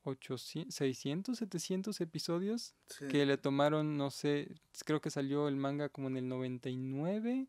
800, 0.03 0.73
600, 0.73 1.37
700 1.37 2.01
episodios 2.01 2.75
que 3.09 3.25
le 3.25 3.37
tomaron, 3.37 3.97
no 3.97 4.09
sé, 4.09 4.55
creo 4.85 5.01
que 5.01 5.09
salió 5.09 5.47
el 5.47 5.55
manga 5.55 5.89
como 5.89 6.07
en 6.07 6.17
el 6.17 6.27
99 6.27 7.47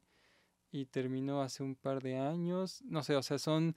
y 0.70 0.86
terminó 0.86 1.42
hace 1.42 1.62
un 1.62 1.76
par 1.76 2.02
de 2.02 2.18
años, 2.18 2.82
no 2.84 3.02
sé, 3.02 3.16
o 3.16 3.22
sea, 3.22 3.38
son 3.38 3.76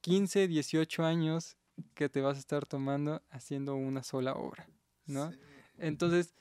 15, 0.00 0.48
18 0.48 1.04
años 1.04 1.56
que 1.94 2.08
te 2.08 2.20
vas 2.20 2.36
a 2.36 2.40
estar 2.40 2.66
tomando 2.66 3.22
haciendo 3.30 3.74
una 3.74 4.02
sola 4.02 4.34
obra, 4.34 4.68
¿no? 5.06 5.32
Entonces, 5.78 6.34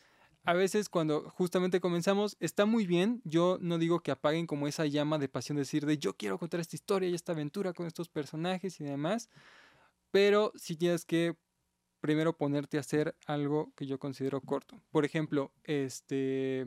a 0.49 0.53
veces 0.53 0.89
cuando 0.89 1.29
justamente 1.29 1.79
comenzamos, 1.79 2.35
está 2.39 2.65
muy 2.65 2.87
bien, 2.87 3.21
yo 3.23 3.59
no 3.61 3.77
digo 3.77 3.99
que 3.99 4.09
apaguen 4.09 4.47
como 4.47 4.67
esa 4.67 4.87
llama 4.87 5.19
de 5.19 5.29
pasión, 5.29 5.59
decir 5.59 5.85
de 5.85 5.99
yo 5.99 6.15
quiero 6.17 6.39
contar 6.39 6.59
esta 6.59 6.75
historia 6.75 7.07
y 7.07 7.13
esta 7.13 7.33
aventura 7.33 7.71
con 7.71 7.85
estos 7.85 8.09
personajes 8.09 8.79
y 8.79 8.83
demás, 8.83 9.29
pero 10.09 10.51
si 10.55 10.75
tienes 10.75 11.05
que 11.05 11.37
primero 12.01 12.35
ponerte 12.35 12.77
a 12.77 12.79
hacer 12.79 13.15
algo 13.27 13.71
que 13.75 13.85
yo 13.85 13.99
considero 13.99 14.41
corto. 14.41 14.81
Por 14.89 15.05
ejemplo, 15.05 15.51
este, 15.65 16.65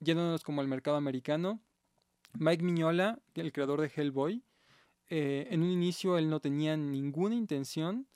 yéndonos 0.00 0.42
como 0.42 0.62
al 0.62 0.68
mercado 0.68 0.96
americano, 0.96 1.60
Mike 2.32 2.64
Miñola, 2.64 3.20
el 3.34 3.52
creador 3.52 3.82
de 3.82 3.92
Hellboy, 3.94 4.42
eh, 5.10 5.48
en 5.50 5.62
un 5.62 5.68
inicio 5.68 6.16
él 6.16 6.30
no 6.30 6.40
tenía 6.40 6.78
ninguna 6.78 7.34
intención 7.34 8.08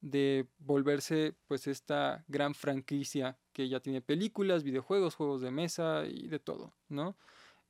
de 0.00 0.46
volverse 0.58 1.34
pues 1.48 1.66
esta 1.66 2.24
gran 2.28 2.54
franquicia 2.54 3.36
que 3.60 3.68
ya 3.68 3.80
tiene 3.80 4.00
películas, 4.00 4.62
videojuegos, 4.62 5.14
juegos 5.16 5.42
de 5.42 5.50
mesa 5.50 6.04
y 6.06 6.28
de 6.28 6.38
todo, 6.38 6.72
¿no? 6.88 7.16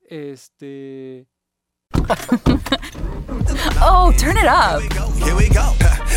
este... 0.09 1.27
Oh, 3.83 4.13
turn 4.17 4.37
it 4.37 4.47
up. 4.47 4.81
Here 5.23 5.35
we 5.35 5.49
go. 5.49 6.00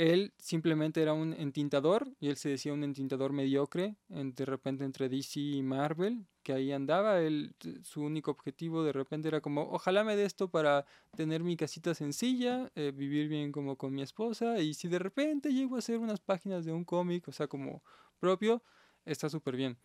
Él 0.00 0.32
simplemente 0.38 1.02
era 1.02 1.12
un 1.12 1.34
entintador 1.34 2.10
y 2.20 2.28
él 2.28 2.36
se 2.36 2.48
decía 2.48 2.72
un 2.72 2.84
entintador 2.84 3.34
mediocre, 3.34 3.96
de 4.08 4.44
repente 4.46 4.82
entre 4.82 5.10
DC 5.10 5.38
y 5.38 5.62
Marvel, 5.62 6.24
que 6.42 6.54
ahí 6.54 6.72
andaba. 6.72 7.20
Él, 7.20 7.54
su 7.82 8.00
único 8.00 8.30
objetivo 8.30 8.82
de 8.82 8.92
repente 8.94 9.28
era 9.28 9.42
como, 9.42 9.70
ojalá 9.70 10.02
me 10.02 10.16
dé 10.16 10.24
esto 10.24 10.48
para 10.48 10.86
tener 11.14 11.42
mi 11.42 11.54
casita 11.54 11.92
sencilla, 11.92 12.72
eh, 12.76 12.92
vivir 12.96 13.28
bien 13.28 13.52
como 13.52 13.76
con 13.76 13.92
mi 13.92 14.00
esposa 14.00 14.58
y 14.60 14.72
si 14.72 14.88
de 14.88 14.98
repente 14.98 15.52
llego 15.52 15.76
a 15.76 15.80
hacer 15.80 15.98
unas 15.98 16.20
páginas 16.20 16.64
de 16.64 16.72
un 16.72 16.86
cómic, 16.86 17.28
o 17.28 17.32
sea, 17.32 17.46
como 17.46 17.82
propio, 18.18 18.62
está 19.04 19.28
súper 19.28 19.54
bien. 19.54 19.76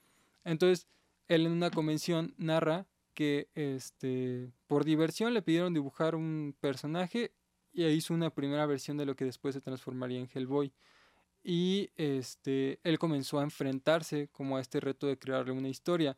Entonces, 0.45 0.87
él 1.27 1.45
en 1.45 1.51
una 1.51 1.71
convención 1.71 2.33
narra 2.37 2.87
que 3.13 3.49
este, 3.53 4.49
por 4.67 4.85
diversión 4.85 5.33
le 5.33 5.41
pidieron 5.41 5.73
dibujar 5.73 6.15
un 6.15 6.55
personaje 6.61 7.33
y 7.75 7.85
hizo 7.85 8.13
una 8.13 8.29
primera 8.29 8.65
versión 8.65 8.97
de 8.97 9.05
lo 9.05 9.15
que 9.15 9.25
después 9.25 9.53
se 9.53 9.61
transformaría 9.61 10.19
en 10.19 10.29
Hellboy. 10.33 10.71
Y 11.43 11.91
este, 11.97 12.79
él 12.83 12.97
comenzó 12.97 13.39
a 13.39 13.43
enfrentarse 13.43 14.29
como 14.29 14.57
a 14.57 14.61
este 14.61 14.79
reto 14.79 15.07
de 15.07 15.19
crearle 15.19 15.51
una 15.51 15.67
historia. 15.67 16.17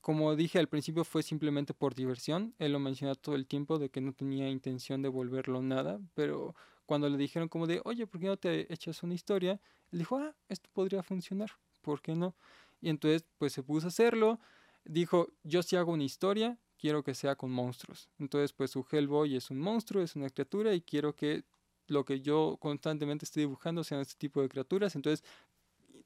Como 0.00 0.34
dije 0.36 0.58
al 0.58 0.68
principio 0.68 1.04
fue 1.04 1.22
simplemente 1.22 1.74
por 1.74 1.94
diversión, 1.94 2.54
él 2.58 2.72
lo 2.72 2.80
menciona 2.80 3.14
todo 3.14 3.36
el 3.36 3.46
tiempo 3.46 3.78
de 3.78 3.88
que 3.88 4.00
no 4.00 4.12
tenía 4.12 4.48
intención 4.48 5.00
de 5.00 5.08
volverlo 5.08 5.62
nada, 5.62 6.00
pero 6.14 6.54
cuando 6.86 7.08
le 7.08 7.16
dijeron 7.16 7.48
como 7.48 7.66
de, 7.66 7.80
oye, 7.84 8.06
¿por 8.06 8.20
qué 8.20 8.26
no 8.26 8.36
te 8.36 8.72
echas 8.72 9.02
una 9.02 9.14
historia? 9.14 9.60
Él 9.92 10.00
dijo, 10.00 10.18
ah, 10.18 10.34
esto 10.48 10.68
podría 10.72 11.02
funcionar, 11.02 11.50
¿por 11.80 12.02
qué 12.02 12.14
no? 12.14 12.34
Y 12.80 12.90
entonces 12.90 13.24
pues 13.38 13.52
se 13.52 13.62
puso 13.62 13.86
a 13.86 13.88
hacerlo, 13.88 14.40
dijo, 14.84 15.28
yo 15.42 15.62
si 15.62 15.76
hago 15.76 15.92
una 15.92 16.04
historia, 16.04 16.58
quiero 16.80 17.02
que 17.02 17.14
sea 17.14 17.36
con 17.36 17.50
monstruos. 17.50 18.08
Entonces, 18.18 18.52
pues 18.52 18.70
su 18.70 18.84
Hellboy 18.90 19.36
es 19.36 19.50
un 19.50 19.60
monstruo, 19.60 20.02
es 20.02 20.16
una 20.16 20.30
criatura 20.30 20.74
y 20.74 20.80
quiero 20.80 21.14
que 21.14 21.44
lo 21.86 22.04
que 22.04 22.20
yo 22.20 22.56
constantemente 22.60 23.24
estoy 23.24 23.42
dibujando 23.42 23.84
sean 23.84 24.00
este 24.00 24.14
tipo 24.16 24.40
de 24.40 24.48
criaturas. 24.48 24.94
Entonces, 24.96 25.24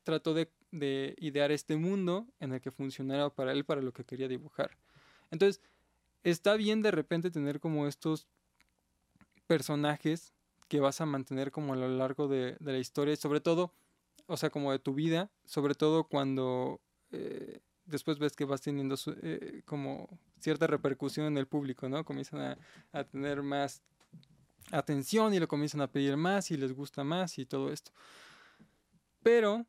trató 0.02 0.34
de, 0.34 0.50
de 0.72 1.14
idear 1.18 1.52
este 1.52 1.76
mundo 1.76 2.26
en 2.40 2.52
el 2.52 2.60
que 2.60 2.70
funcionara 2.70 3.30
para 3.30 3.52
él, 3.52 3.64
para 3.64 3.82
lo 3.82 3.92
que 3.92 4.04
quería 4.04 4.28
dibujar. 4.28 4.76
Entonces, 5.30 5.60
está 6.24 6.56
bien 6.56 6.82
de 6.82 6.90
repente 6.90 7.30
tener 7.30 7.60
como 7.60 7.86
estos 7.86 8.26
personajes 9.46 10.32
que 10.68 10.80
vas 10.80 11.00
a 11.00 11.06
mantener 11.06 11.50
como 11.52 11.74
a 11.74 11.76
lo 11.76 11.88
largo 11.88 12.28
de, 12.28 12.56
la 12.60 12.78
historia 12.78 13.14
sobre 13.16 13.40
todo, 13.40 13.72
o 14.26 14.36
sea, 14.36 14.50
como 14.50 14.72
de 14.72 14.78
tu 14.78 14.94
vida, 14.94 15.30
sobre 15.44 15.74
todo 15.74 16.04
cuando 16.04 16.80
eh, 17.12 17.60
después 17.86 18.18
ves 18.18 18.34
que 18.34 18.44
vas 18.44 18.60
teniendo 18.60 18.96
eh, 19.22 19.62
como 19.64 20.08
cierta 20.40 20.66
repercusión 20.66 21.26
en 21.26 21.38
el 21.38 21.46
público, 21.46 21.88
¿no? 21.88 22.04
Comienzan 22.04 22.40
a, 22.40 22.58
a 22.92 23.04
tener 23.04 23.42
más 23.42 23.82
atención 24.70 25.34
y 25.34 25.38
lo 25.38 25.48
comienzan 25.48 25.80
a 25.80 25.90
pedir 25.90 26.16
más 26.16 26.50
y 26.50 26.56
les 26.56 26.72
gusta 26.72 27.04
más 27.04 27.38
y 27.38 27.46
todo 27.46 27.72
esto. 27.72 27.92
Pero 29.22 29.66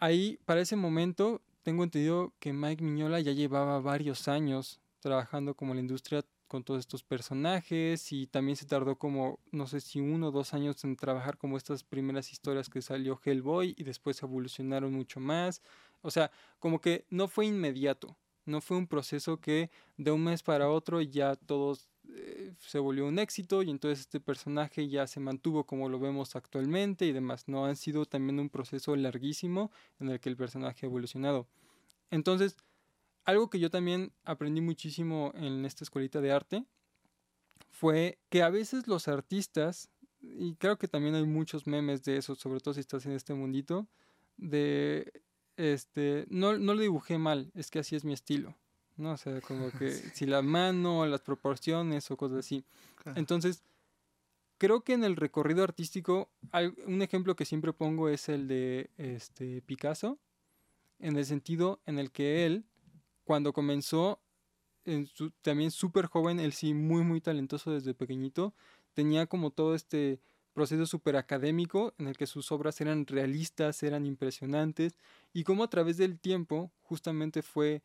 ahí, 0.00 0.38
para 0.44 0.60
ese 0.60 0.76
momento, 0.76 1.42
tengo 1.62 1.84
entendido 1.84 2.32
que 2.38 2.52
Mike 2.52 2.82
Miñola 2.82 3.20
ya 3.20 3.32
llevaba 3.32 3.80
varios 3.80 4.28
años 4.28 4.80
trabajando 5.00 5.54
como 5.54 5.74
la 5.74 5.80
industria 5.80 6.24
con 6.48 6.64
todos 6.64 6.80
estos 6.80 7.02
personajes 7.02 8.10
y 8.10 8.26
también 8.26 8.56
se 8.56 8.66
tardó 8.66 8.96
como, 8.96 9.38
no 9.52 9.66
sé 9.66 9.80
si 9.80 10.00
uno 10.00 10.28
o 10.28 10.30
dos 10.30 10.54
años 10.54 10.82
en 10.82 10.96
trabajar 10.96 11.36
como 11.36 11.56
estas 11.56 11.84
primeras 11.84 12.32
historias 12.32 12.70
que 12.70 12.82
salió 12.82 13.20
Hellboy 13.22 13.74
y 13.76 13.84
después 13.84 14.22
evolucionaron 14.22 14.92
mucho 14.92 15.20
más. 15.20 15.62
O 16.02 16.10
sea, 16.10 16.30
como 16.58 16.80
que 16.80 17.04
no 17.10 17.28
fue 17.28 17.46
inmediato, 17.46 18.16
no 18.44 18.60
fue 18.60 18.76
un 18.76 18.86
proceso 18.86 19.40
que 19.40 19.70
de 19.96 20.10
un 20.10 20.24
mes 20.24 20.42
para 20.42 20.70
otro 20.70 21.00
ya 21.00 21.36
todos 21.36 21.88
eh, 22.10 22.54
se 22.58 22.78
volvió 22.78 23.06
un 23.06 23.18
éxito 23.18 23.62
y 23.62 23.70
entonces 23.70 24.00
este 24.00 24.20
personaje 24.20 24.88
ya 24.88 25.06
se 25.06 25.20
mantuvo 25.20 25.64
como 25.64 25.88
lo 25.88 25.98
vemos 25.98 26.34
actualmente 26.36 27.04
y 27.04 27.12
demás. 27.12 27.46
No 27.46 27.66
han 27.66 27.76
sido 27.76 28.06
también 28.06 28.40
un 28.40 28.48
proceso 28.48 28.96
larguísimo 28.96 29.70
en 30.00 30.08
el 30.08 30.20
que 30.20 30.30
el 30.30 30.36
personaje 30.36 30.86
ha 30.86 30.88
evolucionado. 30.88 31.46
Entonces, 32.10 32.56
algo 33.24 33.50
que 33.50 33.60
yo 33.60 33.70
también 33.70 34.12
aprendí 34.24 34.62
muchísimo 34.62 35.32
en 35.34 35.64
esta 35.66 35.84
escuelita 35.84 36.20
de 36.22 36.32
arte 36.32 36.64
fue 37.70 38.18
que 38.30 38.42
a 38.42 38.48
veces 38.48 38.88
los 38.88 39.06
artistas, 39.06 39.90
y 40.20 40.54
creo 40.54 40.78
que 40.78 40.88
también 40.88 41.14
hay 41.14 41.26
muchos 41.26 41.66
memes 41.66 42.02
de 42.04 42.16
eso, 42.16 42.34
sobre 42.34 42.60
todo 42.60 42.72
si 42.74 42.80
estás 42.80 43.04
en 43.04 43.12
este 43.12 43.34
mundito, 43.34 43.86
de 44.38 45.12
este, 45.58 46.24
no, 46.30 46.56
no 46.56 46.72
lo 46.74 46.80
dibujé 46.80 47.18
mal, 47.18 47.50
es 47.54 47.70
que 47.70 47.80
así 47.80 47.94
es 47.96 48.04
mi 48.04 48.14
estilo. 48.14 48.54
¿no? 48.96 49.12
O 49.12 49.16
sea, 49.16 49.40
como 49.42 49.70
que 49.78 49.90
si 49.92 50.24
la 50.26 50.40
mano, 50.40 51.04
las 51.06 51.20
proporciones 51.20 52.10
o 52.10 52.16
cosas 52.16 52.38
así. 52.38 52.64
Claro. 52.96 53.18
Entonces, 53.18 53.62
creo 54.56 54.82
que 54.82 54.94
en 54.94 55.04
el 55.04 55.16
recorrido 55.16 55.62
artístico, 55.62 56.30
hay- 56.52 56.72
un 56.86 57.02
ejemplo 57.02 57.36
que 57.36 57.44
siempre 57.44 57.72
pongo 57.72 58.08
es 58.08 58.28
el 58.28 58.48
de 58.48 58.90
este, 58.96 59.62
Picasso, 59.62 60.18
en 60.98 61.16
el 61.16 61.24
sentido 61.26 61.80
en 61.86 61.98
el 61.98 62.10
que 62.10 62.44
él, 62.46 62.64
cuando 63.24 63.52
comenzó, 63.52 64.20
en 64.84 65.06
su- 65.06 65.30
también 65.42 65.70
súper 65.70 66.06
joven, 66.06 66.40
él 66.40 66.52
sí 66.52 66.72
muy, 66.74 67.02
muy 67.04 67.20
talentoso 67.20 67.70
desde 67.70 67.94
pequeñito, 67.94 68.54
tenía 68.94 69.26
como 69.26 69.50
todo 69.50 69.74
este 69.74 70.18
proceso 70.58 70.86
súper 70.86 71.14
académico 71.14 71.94
en 71.98 72.08
el 72.08 72.16
que 72.16 72.26
sus 72.26 72.50
obras 72.50 72.80
eran 72.80 73.06
realistas, 73.06 73.80
eran 73.84 74.04
impresionantes, 74.06 74.96
y 75.32 75.44
como 75.44 75.62
a 75.62 75.70
través 75.70 75.98
del 75.98 76.18
tiempo 76.18 76.72
justamente 76.82 77.42
fue 77.42 77.84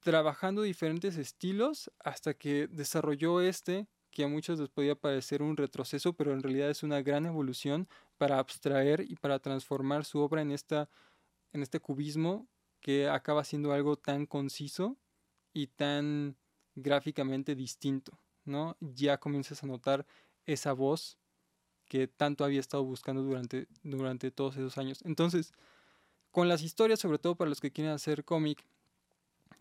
trabajando 0.00 0.62
diferentes 0.62 1.16
estilos 1.16 1.92
hasta 2.00 2.34
que 2.34 2.66
desarrolló 2.66 3.40
este 3.40 3.86
que 4.10 4.24
a 4.24 4.28
muchos 4.28 4.58
les 4.58 4.68
podía 4.68 4.96
parecer 4.96 5.42
un 5.42 5.56
retroceso, 5.56 6.12
pero 6.14 6.32
en 6.32 6.42
realidad 6.42 6.70
es 6.70 6.82
una 6.82 7.02
gran 7.02 7.24
evolución 7.26 7.88
para 8.16 8.40
abstraer 8.40 9.04
y 9.08 9.14
para 9.14 9.38
transformar 9.38 10.04
su 10.04 10.18
obra 10.18 10.42
en 10.42 10.50
esta 10.50 10.90
en 11.52 11.62
este 11.62 11.78
cubismo 11.78 12.48
que 12.80 13.08
acaba 13.08 13.44
siendo 13.44 13.72
algo 13.72 13.96
tan 13.96 14.26
conciso 14.26 14.98
y 15.52 15.68
tan 15.68 16.36
gráficamente 16.74 17.54
distinto, 17.54 18.18
¿no? 18.44 18.76
Ya 18.80 19.18
comienzas 19.18 19.62
a 19.62 19.68
notar 19.68 20.04
esa 20.46 20.72
voz 20.72 21.18
que 21.88 22.06
tanto 22.06 22.44
había 22.44 22.60
estado 22.60 22.84
buscando 22.84 23.22
durante, 23.22 23.66
durante 23.82 24.30
todos 24.30 24.56
esos 24.56 24.78
años. 24.78 25.00
Entonces, 25.04 25.52
con 26.30 26.48
las 26.48 26.62
historias, 26.62 27.00
sobre 27.00 27.18
todo 27.18 27.34
para 27.34 27.48
los 27.48 27.60
que 27.60 27.72
quieren 27.72 27.92
hacer 27.92 28.24
cómic, 28.24 28.64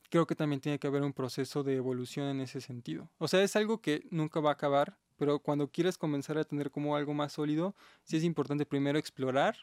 creo 0.09 0.27
que 0.27 0.35
también 0.35 0.61
tiene 0.61 0.79
que 0.79 0.87
haber 0.87 1.03
un 1.03 1.13
proceso 1.13 1.63
de 1.63 1.75
evolución 1.75 2.27
en 2.27 2.41
ese 2.41 2.61
sentido. 2.61 3.09
O 3.17 3.27
sea, 3.27 3.41
es 3.43 3.55
algo 3.55 3.81
que 3.81 4.05
nunca 4.11 4.39
va 4.39 4.51
a 4.51 4.53
acabar, 4.53 4.97
pero 5.17 5.39
cuando 5.39 5.71
quieres 5.71 5.97
comenzar 5.97 6.37
a 6.37 6.43
tener 6.43 6.71
como 6.71 6.95
algo 6.95 7.13
más 7.13 7.33
sólido, 7.33 7.75
sí 8.03 8.17
es 8.17 8.23
importante 8.23 8.65
primero 8.65 8.99
explorar 8.99 9.57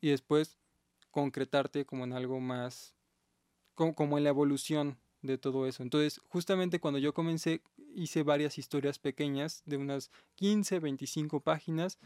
y 0.00 0.10
después 0.10 0.58
concretarte 1.10 1.84
como 1.84 2.04
en 2.04 2.12
algo 2.12 2.40
más, 2.40 2.94
como, 3.74 3.94
como 3.94 4.18
en 4.18 4.24
la 4.24 4.30
evolución 4.30 4.98
de 5.22 5.38
todo 5.38 5.66
eso. 5.66 5.82
Entonces, 5.82 6.20
justamente 6.28 6.80
cuando 6.80 6.98
yo 6.98 7.14
comencé, 7.14 7.62
hice 7.94 8.22
varias 8.22 8.58
historias 8.58 8.98
pequeñas 8.98 9.62
de 9.66 9.76
unas 9.76 10.10
15, 10.36 10.80
25 10.80 11.40
páginas, 11.40 11.98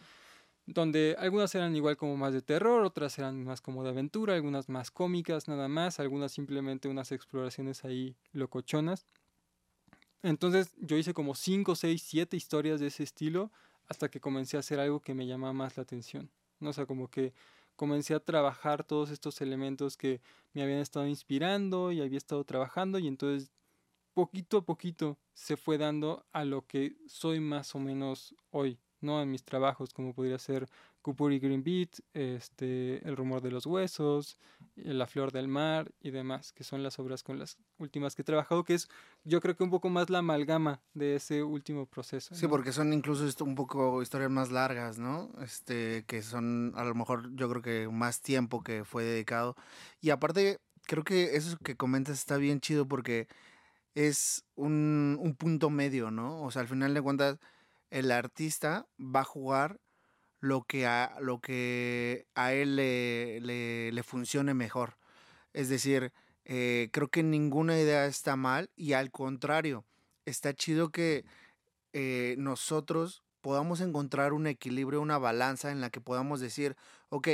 donde 0.67 1.15
algunas 1.19 1.55
eran 1.55 1.77
igual 1.77 1.97
como 1.97 2.17
más 2.17 2.33
de 2.33 2.43
terror, 2.43 2.85
otras 2.85 3.19
eran 3.19 3.45
más 3.45 3.61
como 3.61 3.85
de 3.85 3.91
aventura, 3.91 4.35
algunas 4.35 4.69
más 4.69 4.91
cómicas 4.91 5.49
nada 5.49 5.69
más, 5.69 6.01
algunas 6.01 6.33
simplemente 6.33 6.89
unas 6.89 7.13
exploraciones 7.13 7.85
ahí 7.85 8.17
locochonas. 8.33 9.07
Entonces 10.23 10.73
yo 10.79 10.97
hice 10.97 11.13
como 11.13 11.35
5, 11.35 11.75
6, 11.75 12.03
7 12.03 12.37
historias 12.37 12.81
de 12.81 12.87
ese 12.87 13.03
estilo 13.03 13.53
hasta 13.89 14.09
que 14.09 14.21
comencé 14.21 14.57
a 14.57 14.61
hacer 14.61 14.81
algo 14.81 15.01
que 15.01 15.15
me 15.15 15.27
llamaba 15.27 15.53
más 15.53 15.77
la 15.77 15.83
atención. 15.83 16.31
¿no? 16.61 16.71
O 16.71 16.73
sea, 16.73 16.87
como 16.87 17.09
que 17.09 17.35
comencé 17.77 18.15
a 18.15 18.21
trabajar 18.21 18.85
todos 18.85 19.11
estos 19.11 19.41
elementos 19.41 19.97
que 19.97 20.21
me 20.53 20.63
habían 20.63 20.79
estado 20.79 21.07
inspirando 21.07 21.93
y 21.93 22.01
había 22.01 22.19
estado 22.19 22.45
trabajando 22.45 22.99
y 22.99 23.09
entonces 23.09 23.51
poquito 24.15 24.59
a 24.59 24.65
poquito 24.65 25.19
se 25.35 25.57
fue 25.57 25.77
dando 25.77 26.25
a 26.33 26.45
lo 26.45 26.67
que 26.67 26.97
soy 27.07 27.41
más 27.41 27.75
o 27.75 27.81
menos 27.81 28.35
hoy, 28.51 28.79
¿no? 29.01 29.21
En 29.21 29.31
mis 29.31 29.45
trabajos, 29.45 29.93
como 29.93 30.15
podría 30.15 30.39
ser 30.39 30.67
Kupuri 31.03 31.39
Green 31.39 31.63
Beat, 31.63 32.01
este, 32.15 33.07
El 33.07 33.17
rumor 33.17 33.43
de 33.43 33.51
los 33.51 33.67
huesos, 33.67 34.39
eh, 34.77 34.95
La 34.95 35.07
flor 35.07 35.33
del 35.33 35.49
mar 35.49 35.93
y 36.01 36.13
demás, 36.13 36.53
que 36.53 36.65
son 36.65 36.83
las 36.83 36.99
obras 36.99 37.23
con 37.23 37.39
las 37.39 37.59
últimas 37.79 38.15
que 38.15 38.23
he 38.23 38.25
trabajado, 38.25 38.65
que 38.65 38.75
es 38.75 38.89
yo 39.25 39.41
creo 39.41 39.57
que 39.57 39.65
un 39.65 39.71
poco 39.71 39.91
más 39.91 40.09
la 40.09 40.19
amalgama 40.19 40.81
de 40.95 41.17
ese 41.17 41.43
último 41.43 41.85
proceso. 41.85 42.35
Sí, 42.35 42.45
¿no? 42.45 42.51
porque 42.51 42.73
son 42.73 42.93
incluso 42.93 43.27
un 43.45 43.55
poco 43.55 44.01
historias 44.01 44.31
más 44.31 44.51
largas, 44.51 44.99
¿no? 44.99 45.31
Este, 45.43 46.05
que 46.07 46.23
son 46.23 46.73
a 46.77 46.85
lo 46.85 46.95
mejor 46.95 47.35
yo 47.35 47.51
creo 47.51 47.61
que 47.61 47.89
más 47.89 48.23
tiempo 48.23 48.63
que 48.63 48.85
fue 48.85 49.05
dedicado. 49.05 49.57
Y 50.01 50.11
aparte, 50.11 50.59
creo 50.87 51.05
que 51.05 51.37
eso 51.37 51.59
que 51.59 51.77
comentas 51.77 52.19
está 52.19 52.37
bien 52.37 52.61
chido 52.61 52.87
porque 52.87 53.29
es 53.95 54.45
un, 54.55 55.19
un 55.21 55.35
punto 55.37 55.71
medio, 55.71 56.11
¿no? 56.11 56.43
O 56.43 56.51
sea, 56.51 56.63
al 56.63 56.69
final 56.69 56.95
de 56.95 57.03
cuentas, 57.03 57.39
el 57.91 58.11
artista 58.11 58.87
va 58.99 59.21
a 59.21 59.25
jugar 59.25 59.81
lo 60.41 60.63
que 60.65 60.87
a, 60.87 61.17
lo 61.21 61.41
que 61.41 62.27
a 62.35 62.53
él 62.53 62.77
le, 62.77 63.41
le, 63.41 64.03
funcione 64.03 64.53
mejor. 64.53 64.99
Es 65.55 65.69
decir, 65.69 66.13
eh, 66.45 66.91
creo 66.93 67.09
que 67.09 67.23
ninguna 67.23 67.79
idea 67.81 68.07
está 68.07 68.37
mal 68.37 68.71
y 68.77 68.93
al 68.93 69.11
contrario, 69.11 69.87
está 70.27 70.53
chido 70.53 70.91
que 70.91 71.25
eh, 71.95 72.35
nosotros 72.39 73.23
podamos 73.41 73.81
encontrar 73.81 74.33
un 74.33 74.47
equilibrio, 74.47 75.01
una 75.01 75.19
balanza 75.19 75.71
en 75.71 75.81
la 75.81 75.91
que 75.91 76.01
podamos 76.01 76.41
decir, 76.41 76.77
ok, 77.09 77.29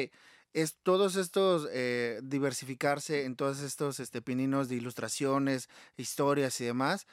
es 0.53 0.77
todos 0.83 1.17
estos, 1.17 1.69
eh, 1.73 2.21
diversificarse 2.23 3.25
en 3.25 3.37
todos 3.37 3.61
estos 3.61 4.01
este, 4.01 4.23
pininos 4.23 4.69
de 4.69 4.77
ilustraciones, 4.77 5.69
historias 5.97 6.61
y 6.61 6.65
demás, 6.65 7.07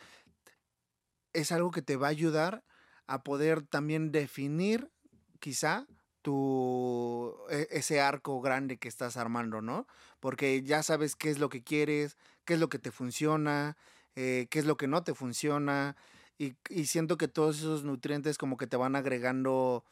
es 1.33 1.51
algo 1.51 1.71
que 1.71 1.81
te 1.81 1.95
va 1.97 2.07
a 2.07 2.11
ayudar 2.11 2.63
a 3.05 3.23
poder 3.23 3.61
también 3.61 4.11
definir 4.11 4.91
quizá 5.39 5.85
tu, 6.21 7.35
e- 7.49 7.67
ese 7.71 8.01
arco 8.01 8.41
grande 8.41 8.77
que 8.77 8.87
estás 8.87 9.17
armando, 9.17 9.61
¿no? 9.61 9.87
Porque 10.19 10.61
ya 10.63 10.83
sabes 10.83 11.15
qué 11.15 11.29
es 11.29 11.39
lo 11.39 11.49
que 11.49 11.63
quieres, 11.63 12.17
qué 12.45 12.55
es 12.55 12.59
lo 12.59 12.69
que 12.69 12.79
te 12.79 12.91
funciona, 12.91 13.77
eh, 14.15 14.47
qué 14.49 14.59
es 14.59 14.65
lo 14.65 14.77
que 14.77 14.87
no 14.87 15.03
te 15.03 15.13
funciona, 15.13 15.95
y, 16.37 16.55
y 16.69 16.85
siento 16.87 17.17
que 17.17 17.27
todos 17.27 17.57
esos 17.59 17.83
nutrientes 17.83 18.37
como 18.37 18.57
que 18.57 18.67
te 18.67 18.77
van 18.77 18.95
agregando 18.95 19.83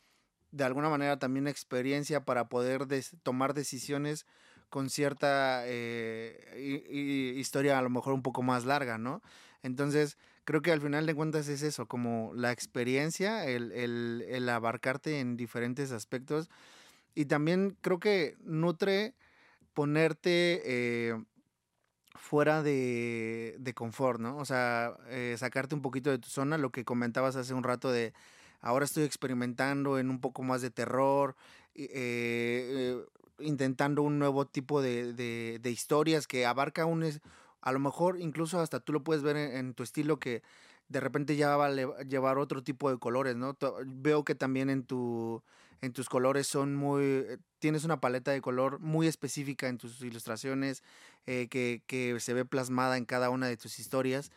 de 0.55 0.63
alguna 0.63 0.89
manera 0.89 1.19
también 1.19 1.47
experiencia 1.47 2.23
para 2.23 2.47
poder 2.47 2.87
tomar 3.23 3.53
decisiones 3.53 4.25
con 4.69 4.89
cierta 4.89 5.63
eh, 5.65 6.39
hi- 6.57 6.95
hi- 6.97 7.39
historia 7.39 7.77
a 7.77 7.81
lo 7.81 7.89
mejor 7.89 8.13
un 8.13 8.21
poco 8.21 8.41
más 8.41 8.65
larga, 8.65 8.97
¿no? 8.97 9.21
Entonces, 9.63 10.17
creo 10.45 10.61
que 10.61 10.71
al 10.71 10.79
final 10.81 11.05
de 11.05 11.15
cuentas 11.15 11.47
es 11.49 11.61
eso, 11.61 11.87
como 11.87 12.31
la 12.35 12.51
experiencia, 12.51 13.45
el, 13.45 13.71
el, 13.73 14.23
el 14.29 14.47
abarcarte 14.49 15.19
en 15.19 15.35
diferentes 15.37 15.91
aspectos. 15.91 16.49
Y 17.15 17.25
también 17.25 17.77
creo 17.81 17.99
que 17.99 18.35
nutre 18.43 19.15
ponerte 19.73 20.61
eh, 20.65 21.15
fuera 22.15 22.63
de, 22.63 23.55
de 23.59 23.73
confort, 23.73 24.19
¿no? 24.19 24.37
O 24.37 24.45
sea, 24.45 24.95
eh, 25.09 25.35
sacarte 25.37 25.75
un 25.75 25.81
poquito 25.81 26.09
de 26.11 26.19
tu 26.19 26.29
zona, 26.29 26.57
lo 26.57 26.71
que 26.71 26.85
comentabas 26.85 27.35
hace 27.35 27.53
un 27.53 27.63
rato 27.63 27.91
de 27.91 28.13
ahora 28.65 28.85
estoy 28.85 29.03
experimentando 29.03 29.99
en 29.99 30.09
un 30.09 30.19
poco 30.19 30.41
más 30.41 30.61
de 30.61 30.71
terror, 30.71 31.35
eh, 31.75 31.87
eh, 31.93 33.05
intentando 33.39 34.01
un 34.01 34.17
nuevo 34.17 34.45
tipo 34.47 34.81
de, 34.81 35.13
de- 35.13 35.71
historias 35.71 36.25
que 36.27 36.45
abarca 36.47 36.85
un... 36.85 37.03
A 37.61 37.71
lo 37.71 37.79
mejor 37.79 38.19
incluso 38.19 38.59
hasta 38.59 38.79
tú 38.79 38.91
lo 38.91 39.03
puedes 39.03 39.21
ver 39.23 39.37
en, 39.37 39.55
en 39.55 39.73
tu 39.75 39.83
estilo 39.83 40.19
que 40.19 40.41
de 40.89 40.99
repente 40.99 41.35
ya 41.35 41.55
va 41.57 41.67
a 41.67 41.69
le- 41.69 41.87
llevar 42.07 42.39
otro 42.39 42.63
tipo 42.63 42.89
de 42.89 42.97
colores, 42.97 43.35
¿no? 43.35 43.55
Veo 43.85 44.23
que 44.23 44.33
también 44.33 44.69
en, 44.71 44.83
tu, 44.83 45.43
en 45.81 45.93
tus 45.93 46.09
colores 46.09 46.47
son 46.47 46.75
muy... 46.75 47.03
eh, 47.03 47.37
Tienes 47.59 47.83
una 47.83 47.99
paleta 48.01 48.31
de 48.31 48.41
color 48.41 48.79
muy 48.79 49.05
específica 49.07 49.67
en 49.67 49.77
tus 49.77 50.01
ilustraciones 50.01 50.83
que, 51.25 51.81
que 51.87 52.19
se 52.19 52.33
ve 52.33 52.45
plasmada 52.45 52.97
en 52.97 53.05
cada 53.05 53.29
una 53.29 53.47
de 53.47 53.57
tus 53.57 53.79
historias. 53.79 54.31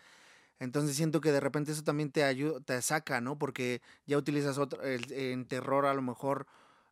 Entonces 0.61 0.97
siento 0.97 1.21
que 1.21 1.33
de 1.33 1.41
repente 1.41 1.73
eso 1.73 1.83
también 1.85 2.11
te 2.11 2.25
ayuda, 2.25 2.61
te 2.61 2.81
saca, 2.83 3.21
¿no? 3.21 3.39
Porque 3.39 3.81
ya 4.07 4.19
utilizas 4.19 4.59
otro, 4.59 4.83
el- 4.83 5.11
en 5.13 5.47
terror 5.47 5.87
a 5.87 5.95
lo 5.95 6.03
mejor 6.03 6.47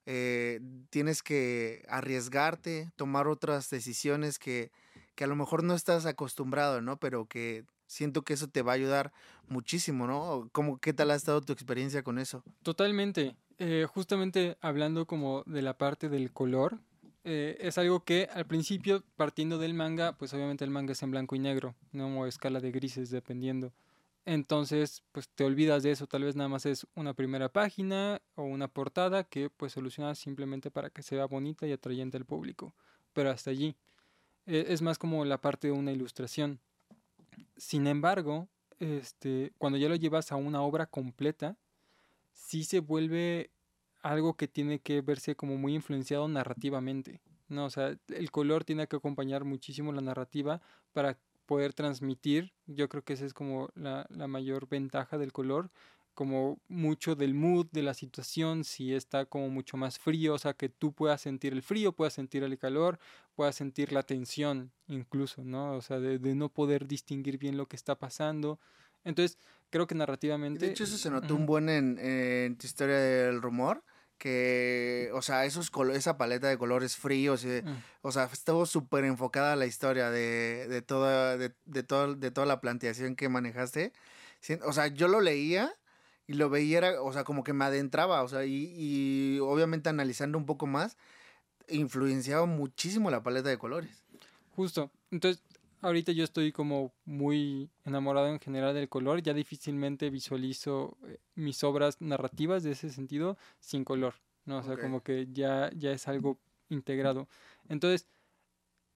eh, 0.06 0.60
tienes 0.90 1.22
que 1.22 1.84
arriesgarte, 1.88 2.90
tomar 2.96 3.26
otras 3.26 3.68
decisiones 3.70 4.38
que, 4.38 4.70
que 5.16 5.24
a 5.24 5.26
lo 5.26 5.34
mejor 5.36 5.64
no 5.64 5.74
estás 5.74 6.06
acostumbrado, 6.06 6.80
¿no? 6.80 6.98
Pero 6.98 7.26
que 7.26 7.64
siento 7.88 8.22
que 8.22 8.34
eso 8.34 8.48
te 8.48 8.62
va 8.62 8.72
a 8.72 8.74
ayudar 8.76 9.12
muchísimo, 9.48 10.06
¿no? 10.06 10.48
¿Cómo, 10.52 10.78
¿Qué 10.78 10.92
tal 10.92 11.10
ha 11.10 11.14
estado 11.16 11.40
tu 11.40 11.52
experiencia 11.52 12.02
con 12.04 12.18
eso? 12.18 12.42
Totalmente. 12.62 13.34
Eh, 13.58 13.86
justamente 13.92 14.56
hablando 14.60 15.06
como 15.06 15.42
de 15.46 15.62
la 15.62 15.78
parte 15.78 16.08
del 16.08 16.30
color, 16.32 16.78
eh, 17.28 17.58
es 17.60 17.76
algo 17.76 18.04
que 18.04 18.28
al 18.32 18.46
principio, 18.46 19.02
partiendo 19.16 19.58
del 19.58 19.74
manga, 19.74 20.16
pues 20.16 20.32
obviamente 20.32 20.64
el 20.64 20.70
manga 20.70 20.92
es 20.92 21.02
en 21.02 21.10
blanco 21.10 21.34
y 21.34 21.40
negro, 21.40 21.74
no 21.90 22.06
o 22.20 22.26
escala 22.26 22.60
de 22.60 22.70
grises 22.70 23.10
dependiendo. 23.10 23.72
Entonces, 24.24 25.02
pues 25.10 25.28
te 25.28 25.44
olvidas 25.44 25.82
de 25.82 25.90
eso, 25.90 26.06
tal 26.06 26.22
vez 26.22 26.36
nada 26.36 26.48
más 26.48 26.66
es 26.66 26.86
una 26.94 27.14
primera 27.14 27.48
página 27.52 28.22
o 28.36 28.44
una 28.44 28.68
portada 28.68 29.24
que 29.24 29.50
pues 29.50 29.72
solucionas 29.72 30.20
simplemente 30.20 30.70
para 30.70 30.90
que 30.90 31.02
se 31.02 31.16
vea 31.16 31.26
bonita 31.26 31.66
y 31.66 31.72
atrayente 31.72 32.16
al 32.16 32.26
público, 32.26 32.74
pero 33.12 33.30
hasta 33.30 33.50
allí. 33.50 33.76
E- 34.46 34.66
es 34.68 34.80
más 34.80 34.96
como 34.96 35.24
la 35.24 35.40
parte 35.40 35.66
de 35.66 35.72
una 35.72 35.90
ilustración. 35.90 36.60
Sin 37.56 37.88
embargo, 37.88 38.48
este, 38.78 39.52
cuando 39.58 39.78
ya 39.78 39.88
lo 39.88 39.96
llevas 39.96 40.30
a 40.30 40.36
una 40.36 40.62
obra 40.62 40.86
completa, 40.86 41.56
sí 42.32 42.62
se 42.62 42.78
vuelve 42.78 43.50
algo 44.10 44.34
que 44.34 44.48
tiene 44.48 44.78
que 44.78 45.00
verse 45.00 45.34
como 45.36 45.56
muy 45.56 45.74
influenciado 45.74 46.28
narrativamente, 46.28 47.20
¿no? 47.48 47.64
O 47.66 47.70
sea, 47.70 47.96
el 48.08 48.30
color 48.30 48.64
tiene 48.64 48.86
que 48.86 48.96
acompañar 48.96 49.44
muchísimo 49.44 49.92
la 49.92 50.00
narrativa 50.00 50.60
para 50.92 51.18
poder 51.46 51.72
transmitir, 51.72 52.52
yo 52.66 52.88
creo 52.88 53.04
que 53.04 53.12
esa 53.12 53.24
es 53.24 53.34
como 53.34 53.68
la, 53.74 54.06
la 54.10 54.26
mayor 54.26 54.68
ventaja 54.68 55.16
del 55.18 55.32
color, 55.32 55.70
como 56.14 56.58
mucho 56.68 57.14
del 57.14 57.34
mood, 57.34 57.66
de 57.72 57.82
la 57.82 57.92
situación, 57.92 58.64
si 58.64 58.94
está 58.94 59.26
como 59.26 59.50
mucho 59.50 59.76
más 59.76 59.98
frío, 59.98 60.34
o 60.34 60.38
sea, 60.38 60.54
que 60.54 60.70
tú 60.70 60.92
puedas 60.92 61.20
sentir 61.20 61.52
el 61.52 61.62
frío, 61.62 61.92
puedas 61.92 62.14
sentir 62.14 62.42
el 62.42 62.58
calor, 62.58 62.98
puedas 63.34 63.54
sentir 63.54 63.92
la 63.92 64.02
tensión 64.02 64.72
incluso, 64.88 65.44
¿no? 65.44 65.74
O 65.74 65.82
sea, 65.82 66.00
de, 66.00 66.18
de 66.18 66.34
no 66.34 66.48
poder 66.48 66.88
distinguir 66.88 67.38
bien 67.38 67.56
lo 67.56 67.66
que 67.66 67.76
está 67.76 67.96
pasando. 67.96 68.58
Entonces, 69.04 69.38
creo 69.68 69.86
que 69.86 69.94
narrativamente... 69.94 70.64
De 70.64 70.72
hecho, 70.72 70.84
eso 70.84 70.96
se 70.96 71.10
notó 71.10 71.34
un 71.34 71.44
buen 71.44 71.68
en, 71.68 71.98
en 71.98 72.56
tu 72.56 72.66
historia 72.66 72.96
del 72.96 73.42
rumor, 73.42 73.84
que, 74.18 75.10
o 75.12 75.22
sea, 75.22 75.44
esos 75.44 75.70
esa 75.94 76.16
paleta 76.16 76.48
de 76.48 76.58
colores 76.58 76.96
fríos, 76.96 77.44
y 77.44 77.48
de- 77.48 77.62
Mm. 77.62 77.82
o 78.02 78.12
sea, 78.12 78.24
estuvo 78.32 78.66
súper 78.66 79.04
enfocada 79.04 79.56
la 79.56 79.66
historia 79.66 80.10
de, 80.10 80.66
de, 80.68 80.82
toda, 80.82 81.36
de, 81.36 81.52
de, 81.64 81.82
todo, 81.82 82.14
de 82.14 82.30
toda 82.30 82.46
la 82.46 82.60
planteación 82.60 83.16
que 83.16 83.28
manejaste. 83.28 83.92
O 84.64 84.72
sea, 84.72 84.86
yo 84.88 85.08
lo 85.08 85.20
leía 85.20 85.72
y 86.26 86.34
lo 86.34 86.48
veía, 86.50 86.78
era, 86.78 87.02
o 87.02 87.12
sea, 87.12 87.24
como 87.24 87.44
que 87.44 87.52
me 87.52 87.64
adentraba, 87.64 88.22
o 88.22 88.28
sea, 88.28 88.44
y, 88.44 88.72
y 88.76 89.38
obviamente 89.40 89.88
analizando 89.88 90.38
un 90.38 90.46
poco 90.46 90.66
más, 90.66 90.96
influenciaba 91.68 92.46
muchísimo 92.46 93.10
la 93.10 93.22
paleta 93.22 93.48
de 93.48 93.58
colores. 93.58 94.04
Justo. 94.54 94.90
Entonces, 95.10 95.42
ahorita 95.80 96.12
yo 96.12 96.24
estoy 96.24 96.52
como 96.52 96.92
muy 97.04 97.70
enamorado 97.84 98.28
en 98.28 98.40
general 98.40 98.74
del 98.74 98.88
color. 98.88 99.22
Ya 99.22 99.34
difícilmente 99.34 100.10
visualizo 100.10 100.96
eh, 101.06 101.18
mis 101.34 101.62
obras 101.64 102.00
narrativas 102.00 102.62
de 102.62 102.72
ese 102.72 102.90
sentido 102.90 103.36
sin 103.60 103.84
color. 103.84 104.14
¿no? 104.44 104.58
O 104.58 104.62
sea, 104.62 104.76
como 104.76 105.02
que 105.02 105.28
ya, 105.32 105.70
ya 105.74 105.92
es 105.92 106.08
algo 106.08 106.38
integrado. 106.68 107.28
Entonces, 107.68 108.06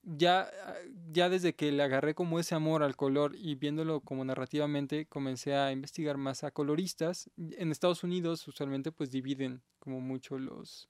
ya, 0.02 0.50
ah, 0.64 0.74
ya 1.12 1.28
desde 1.28 1.54
que 1.54 1.72
le 1.72 1.82
agarré 1.82 2.14
como 2.14 2.38
ese 2.38 2.54
amor 2.54 2.82
al 2.82 2.96
color 2.96 3.34
y 3.36 3.54
viéndolo 3.56 4.00
como 4.00 4.24
narrativamente, 4.24 5.06
comencé 5.06 5.54
a 5.54 5.72
investigar 5.72 6.16
más 6.16 6.44
a 6.44 6.50
coloristas. 6.50 7.30
En 7.36 7.70
Estados 7.70 8.02
Unidos 8.02 8.46
usualmente 8.48 8.92
pues 8.92 9.10
dividen 9.10 9.62
como 9.78 10.00
mucho 10.00 10.38
los, 10.38 10.88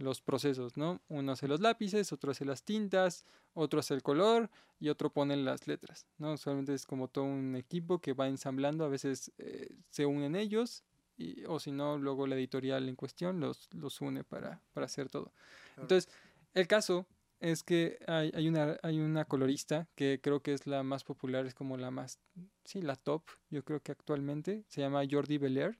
los 0.00 0.20
procesos, 0.20 0.76
¿no? 0.76 1.00
Uno 1.08 1.32
hace 1.32 1.46
los 1.46 1.60
lápices, 1.60 2.12
otro 2.12 2.30
hace 2.30 2.44
las 2.44 2.64
tintas, 2.64 3.24
otro 3.54 3.80
hace 3.80 3.94
el 3.94 4.02
color 4.02 4.50
y 4.78 4.88
otro 4.88 5.12
pone 5.12 5.36
las 5.36 5.66
letras, 5.66 6.06
¿no? 6.18 6.32
Usualmente 6.32 6.74
es 6.74 6.86
como 6.86 7.08
todo 7.08 7.24
un 7.24 7.54
equipo 7.56 8.00
que 8.00 8.12
va 8.12 8.28
ensamblando, 8.28 8.84
a 8.84 8.88
veces 8.88 9.32
eh, 9.38 9.74
se 9.90 10.06
unen 10.06 10.36
ellos 10.36 10.84
y, 11.16 11.44
o 11.44 11.60
si 11.60 11.70
no, 11.70 11.98
luego 11.98 12.26
la 12.26 12.36
editorial 12.36 12.88
en 12.88 12.96
cuestión 12.96 13.40
los, 13.40 13.68
los 13.72 14.00
une 14.00 14.24
para, 14.24 14.62
para 14.72 14.86
hacer 14.86 15.08
todo. 15.08 15.32
Entonces, 15.76 16.08
el 16.54 16.66
caso 16.66 17.06
es 17.38 17.62
que 17.62 17.98
hay, 18.06 18.30
hay, 18.34 18.48
una, 18.48 18.78
hay 18.82 18.98
una 19.00 19.24
colorista 19.24 19.88
que 19.94 20.20
creo 20.22 20.40
que 20.42 20.54
es 20.54 20.66
la 20.66 20.82
más 20.82 21.04
popular, 21.04 21.46
es 21.46 21.54
como 21.54 21.76
la 21.76 21.90
más, 21.90 22.18
sí, 22.64 22.82
la 22.82 22.96
top, 22.96 23.22
yo 23.50 23.64
creo 23.64 23.80
que 23.80 23.92
actualmente, 23.92 24.64
se 24.68 24.80
llama 24.80 25.02
Jordi 25.10 25.38
Belair 25.38 25.78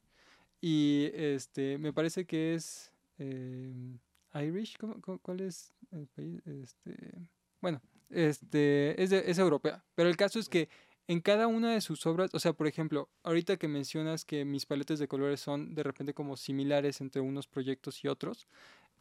y 0.61 1.11
este, 1.15 1.79
me 1.79 1.93
parece 1.93 2.27
que 2.27 2.55
es 2.55 2.93
eh, 3.19 3.99
Irish, 4.35 4.77
¿cómo- 4.79 5.01
cómo- 5.01 5.19
¿cuál 5.19 5.41
es 5.41 5.73
el 5.91 6.07
país? 6.09 6.41
Este, 6.47 6.97
bueno, 7.61 7.81
este, 8.11 9.01
es, 9.03 9.11
de- 9.11 9.31
es 9.31 9.39
europea, 9.39 9.85
pero 9.95 10.09
el 10.09 10.17
caso 10.17 10.39
es 10.39 10.49
que 10.49 10.69
en 11.09 11.21
cada 11.21 11.49
una 11.49 11.73
de 11.73 11.81
sus 11.81 12.07
obras, 12.07 12.31
o 12.35 12.39
sea, 12.39 12.53
por 12.53 12.67
ejemplo, 12.69 13.09
ahorita 13.25 13.57
que 13.57 13.67
mencionas 13.67 14.25
que 14.25 14.45
mis 14.45 14.65
paletas 14.67 14.99
de 15.01 15.09
colores 15.09 15.41
son 15.41 15.75
de 15.75 15.83
repente 15.83 16.15
como 16.15 16.37
similares 16.37 17.01
entre 17.01 17.21
unos 17.21 17.49
proyectos 17.49 18.05
y 18.05 18.09
otros, 18.09 18.47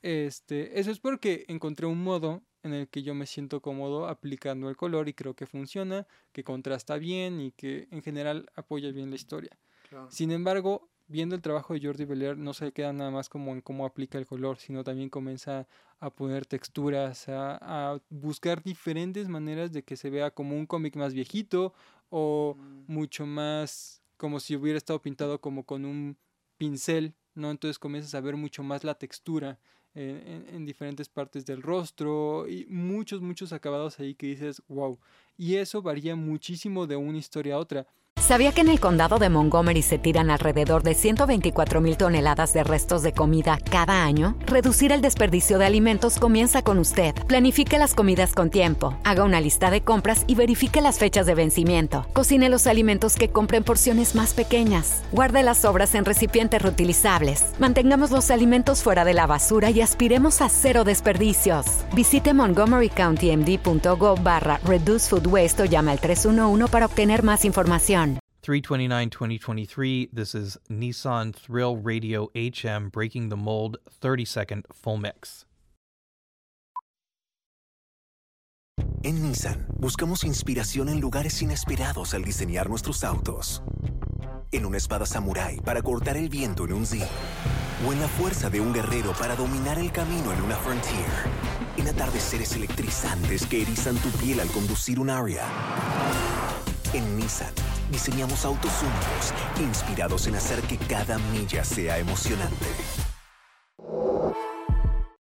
este, 0.01 0.79
eso 0.79 0.91
es 0.91 0.99
porque 0.99 1.45
encontré 1.49 1.85
un 1.85 2.01
modo 2.03 2.41
en 2.63 2.73
el 2.73 2.87
que 2.87 3.03
yo 3.03 3.13
me 3.13 3.25
siento 3.25 3.61
cómodo 3.61 4.07
aplicando 4.07 4.69
el 4.69 4.75
color 4.77 5.07
y 5.07 5.13
creo 5.13 5.35
que 5.35 5.45
funciona, 5.45 6.07
que 6.31 6.43
contrasta 6.43 6.97
bien 6.97 7.39
y 7.39 7.51
que 7.51 7.87
en 7.91 8.01
general 8.01 8.49
apoya 8.55 8.91
bien 8.91 9.09
la 9.09 9.15
historia. 9.15 9.57
Sin 10.09 10.31
embargo, 10.31 10.89
viendo 11.09 11.35
el 11.35 11.41
trabajo 11.41 11.73
de 11.73 11.81
Jordi 11.81 12.05
Belair, 12.05 12.37
no 12.37 12.53
se 12.53 12.71
queda 12.71 12.93
nada 12.93 13.11
más 13.11 13.27
como 13.27 13.51
en 13.51 13.61
cómo 13.61 13.85
aplica 13.85 14.17
el 14.17 14.25
color, 14.25 14.57
sino 14.57 14.83
también 14.83 15.09
comienza 15.09 15.67
a 15.99 16.09
poner 16.11 16.45
texturas, 16.45 17.25
a, 17.27 17.99
buscar 18.09 18.63
diferentes 18.63 19.27
maneras 19.27 19.71
de 19.73 19.83
que 19.83 19.97
se 19.97 20.09
vea 20.09 20.31
como 20.31 20.55
un 20.55 20.65
cómic 20.65 20.95
más 20.95 21.13
viejito 21.13 21.73
o 22.09 22.55
mm. 22.57 22.83
mucho 22.87 23.25
más 23.25 24.01
como 24.15 24.39
si 24.39 24.55
hubiera 24.55 24.77
estado 24.77 25.01
pintado 25.01 25.41
como 25.41 25.63
con 25.63 25.83
un 25.85 26.17
pincel, 26.57 27.15
¿no? 27.35 27.51
Entonces 27.51 27.79
comienzas 27.79 28.13
a 28.15 28.21
ver 28.21 28.35
mucho 28.35 28.63
más 28.63 28.83
la 28.83 28.95
textura 28.95 29.59
en, 29.95 30.65
diferentes 30.65 31.09
partes 31.09 31.45
del 31.45 31.61
rostro 31.61 32.47
y 32.47 32.65
muchos, 32.69 33.21
muchos 33.21 33.51
acabados 33.53 33.99
ahí 33.99 34.13
que 34.13 34.27
dices, 34.27 34.61
wow. 34.67 34.99
Y 35.37 35.55
eso 35.55 35.81
varía 35.81 36.15
muchísimo 36.15 36.85
de 36.85 36.95
una 36.95 37.17
historia 37.17 37.55
a 37.55 37.59
otra. 37.59 37.87
¿Sabía 38.19 38.51
que 38.51 38.61
en 38.61 38.69
el 38.69 38.79
condado 38.79 39.17
de 39.17 39.29
Montgomery 39.29 39.81
se 39.81 39.97
tiran 39.97 40.29
alrededor 40.29 40.83
de 40.83 40.93
124 40.93 41.81
mil 41.81 41.97
toneladas 41.97 42.53
de 42.53 42.63
restos 42.63 43.01
de 43.01 43.11
comida 43.11 43.57
cada 43.71 44.03
año? 44.03 44.35
Reducir 44.45 44.91
el 44.91 45.01
desperdicio 45.01 45.57
de 45.57 45.65
alimentos 45.65 46.19
comienza 46.19 46.61
con 46.61 46.77
usted. 46.77 47.15
Planifique 47.27 47.79
las 47.79 47.95
comidas 47.95 48.33
con 48.33 48.51
tiempo, 48.51 48.95
haga 49.03 49.23
una 49.23 49.41
lista 49.41 49.71
de 49.71 49.81
compras 49.81 50.25
y 50.27 50.35
verifique 50.35 50.79
las 50.79 50.99
fechas 50.99 51.25
de 51.25 51.33
vencimiento. 51.33 52.05
Cocine 52.13 52.49
los 52.49 52.67
alimentos 52.67 53.15
que 53.15 53.29
compre 53.29 53.57
en 53.57 53.63
porciones 53.63 54.13
más 54.13 54.33
pequeñas. 54.35 55.01
Guarde 55.11 55.41
las 55.41 55.59
sobras 55.59 55.95
en 55.95 56.05
recipientes 56.05 56.61
reutilizables. 56.61 57.45
Mantengamos 57.57 58.11
los 58.11 58.29
alimentos 58.29 58.83
fuera 58.83 59.05
de 59.05 59.13
la 59.15 59.25
basura 59.27 59.71
y 59.71 59.81
aspiremos 59.81 60.41
a 60.41 60.49
cero 60.49 60.83
desperdicios. 60.83 61.65
Visite 61.95 62.33
montgomerycountymd.gov 62.33 64.21
barra 64.21 64.59
Waste 64.65 65.63
o 65.63 65.65
llame 65.65 65.91
al 65.91 65.99
311 65.99 66.67
para 66.67 66.85
obtener 66.85 67.23
más 67.23 67.45
información. 67.45 68.08
329 68.49 69.11
2023. 69.11 70.09
This 70.11 70.33
is 70.33 70.57
Nissan 70.71 71.35
Thrill 71.35 71.77
Radio 71.77 72.31
HM 72.33 72.89
Breaking 72.89 73.29
the 73.29 73.35
Mold 73.37 73.77
30 73.91 74.25
second 74.25 74.65
full 74.73 74.97
mix. 74.97 75.45
En 79.03 79.21
Nissan 79.21 79.67
buscamos 79.77 80.23
inspiración 80.23 80.89
en 80.89 80.99
lugares 80.99 81.39
inesperados 81.43 82.15
al 82.15 82.23
diseñar 82.23 82.71
nuestros 82.71 83.03
autos. 83.03 83.61
En 84.51 84.65
una 84.65 84.77
espada 84.77 85.05
samurai 85.05 85.61
para 85.63 85.83
cortar 85.83 86.17
el 86.17 86.27
viento 86.27 86.65
en 86.65 86.73
un 86.73 86.87
Z. 86.87 87.07
O 87.85 87.93
en 87.93 87.99
la 87.99 88.07
fuerza 88.07 88.49
de 88.49 88.59
un 88.61 88.73
guerrero 88.73 89.13
para 89.13 89.35
dominar 89.35 89.77
el 89.77 89.91
camino 89.91 90.33
en 90.33 90.41
una 90.41 90.55
Frontier. 90.55 91.05
En 91.77 91.87
atardeceres 91.87 92.55
electrizantes 92.55 93.45
que 93.45 93.61
erizan 93.61 93.95
tu 93.97 94.09
piel 94.09 94.39
al 94.39 94.47
conducir 94.47 94.99
un 94.99 95.11
Aria. 95.11 95.45
En 96.91 97.17
Nissan 97.17 97.53
diseñamos 97.91 98.45
autos 98.45 98.71
únicos, 98.81 99.33
inspirados 99.61 100.25
en 100.25 100.33
hacer 100.33 100.59
que 100.63 100.75
cada 100.87 101.19
milla 101.31 101.63
sea 101.63 101.99
emocionante. 101.99 102.65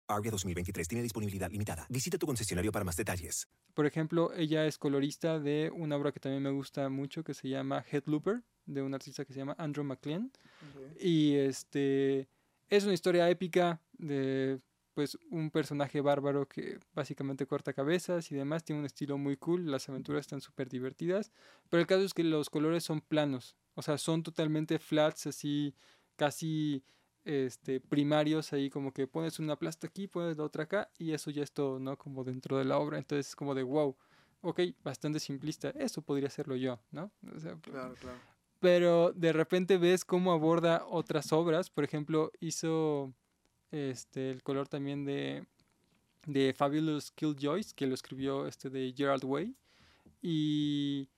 Aria 0.07 0.31
2023 0.31 0.87
tiene 0.87 1.03
disponibilidad 1.03 1.51
limitada. 1.51 1.87
Visita 1.89 2.19
tu 2.19 2.27
concesionario 2.27 2.71
para 2.73 2.85
más 2.85 2.97
detalles. 2.97 3.49
Por 3.73 3.87
ejemplo, 3.87 4.35
ella 4.35 4.67
es 4.67 4.77
colorista 4.77 5.41
de 5.41 5.71
una 5.75 5.97
obra 5.97 6.13
que 6.13 6.21
también 6.21 6.43
me 6.43 6.51
gusta 6.51 6.91
mucho 6.91 7.25
que 7.25 7.33
se 7.33 7.49
llama 7.49 7.83
Headlooper, 7.91 8.43
de 8.67 8.83
un 8.83 8.93
artista 8.93 9.25
que 9.25 9.33
se 9.33 9.39
llama 9.39 9.57
Andrew 9.59 9.85
McLean. 9.85 10.31
Y 11.01 11.37
este 11.37 12.29
es 12.69 12.85
una 12.85 12.93
historia 12.93 13.31
épica 13.31 13.81
de 13.93 14.61
pues 14.97 15.19
un 15.31 15.51
personaje 15.51 16.01
bárbaro 16.01 16.49
que 16.49 16.81
básicamente 16.95 17.47
corta 17.47 17.75
cabezas 17.75 18.33
y 18.33 18.35
demás, 18.35 18.65
tiene 18.65 18.81
un 18.81 18.87
estilo 18.87 19.19
muy 19.19 19.37
cool, 19.37 19.71
las 19.71 19.91
aventuras 19.91 20.23
están 20.23 20.41
súper 20.41 20.71
divertidas, 20.71 21.33
pero 21.69 21.83
el 21.83 21.87
caso 21.87 22.01
es 22.01 22.15
que 22.15 22.25
los 22.25 22.49
colores 22.49 22.83
son 22.83 23.03
planos, 23.03 23.57
o 23.75 23.83
sea, 23.83 23.99
son 23.99 24.23
totalmente 24.23 24.79
flats, 24.79 25.27
así 25.27 25.75
casi 26.17 26.83
este, 27.27 27.79
primarios, 27.79 28.55
ahí 28.55 28.71
como 28.71 28.91
que 28.95 29.07
pones 29.07 29.39
una 29.39 29.57
plasta 29.57 29.87
aquí, 29.87 30.09
pones 30.09 30.39
la 30.39 30.45
otra 30.45 30.63
acá 30.63 30.89
y 30.97 31.13
eso 31.13 31.31
ya 31.31 31.43
es 31.43 31.53
todo, 31.53 31.79
¿no? 31.79 31.99
Como 31.99 32.25
dentro 32.25 32.57
de 32.57 32.65
la 32.65 32.79
obra, 32.79 32.97
entonces 32.97 33.29
es 33.29 33.37
como 33.37 33.55
de 33.55 33.65
wow, 33.65 33.95
ok, 34.41 34.61
bastante 34.83 35.21
simplista, 35.21 35.75
eso 35.77 36.01
podría 36.01 36.31
serlo 36.31 36.57
yo, 36.57 36.81
¿no? 36.91 37.11
claro, 37.61 37.95
claro. 38.01 38.19
Pero 38.61 39.13
de 39.13 39.35
repente 39.35 39.77
ves 39.77 40.07
cómo 40.07 40.33
aborda 40.33 40.87
otras 40.89 41.35
obras, 41.35 41.69
por 41.69 41.85
ejemplo, 41.85 42.33
hizo 42.41 43.13
este, 43.71 44.31
el 44.31 44.43
color 44.43 44.69
también 44.69 45.05
de, 45.05 45.47
de 46.27 46.53
Fabulous 46.53 47.11
Killjoys, 47.13 47.75
que 47.75 47.87
lo 47.87 47.95
escribió 47.95 48.47
este 48.47 48.71
de 48.71 48.93
Gerald 48.97 49.25
Way. 49.25 49.55
Y 50.23 51.09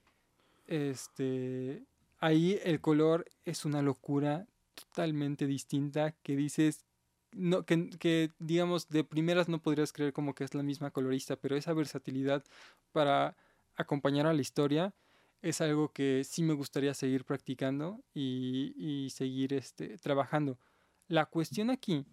este, 0.66 1.84
ahí 2.18 2.58
el 2.64 2.80
color 2.80 3.26
es 3.44 3.64
una 3.64 3.82
locura 3.82 4.46
totalmente 4.74 5.46
distinta 5.46 6.12
que 6.22 6.36
dices, 6.36 6.84
no, 7.32 7.64
que, 7.64 7.90
que, 7.98 8.32
digamos 8.38 8.88
de 8.88 9.04
primeras 9.04 9.48
no 9.48 9.60
podrías 9.60 9.92
creer 9.92 10.12
como 10.12 10.34
que 10.34 10.44
es 10.44 10.54
la 10.54 10.62
misma 10.62 10.90
colorista, 10.90 11.36
pero 11.36 11.56
esa 11.56 11.72
versatilidad 11.72 12.44
para 12.92 13.36
acompañar 13.76 14.26
a 14.26 14.32
la 14.32 14.40
historia 14.40 14.94
es 15.40 15.60
algo 15.60 15.92
que 15.92 16.24
sí 16.24 16.42
me 16.42 16.54
gustaría 16.54 16.94
seguir 16.94 17.24
practicando 17.24 18.02
y, 18.12 18.74
y 18.76 19.10
seguir 19.10 19.54
este, 19.54 19.96
trabajando. 19.98 20.58
La 21.06 21.26
cuestión 21.26 21.70
aquí 21.70 22.04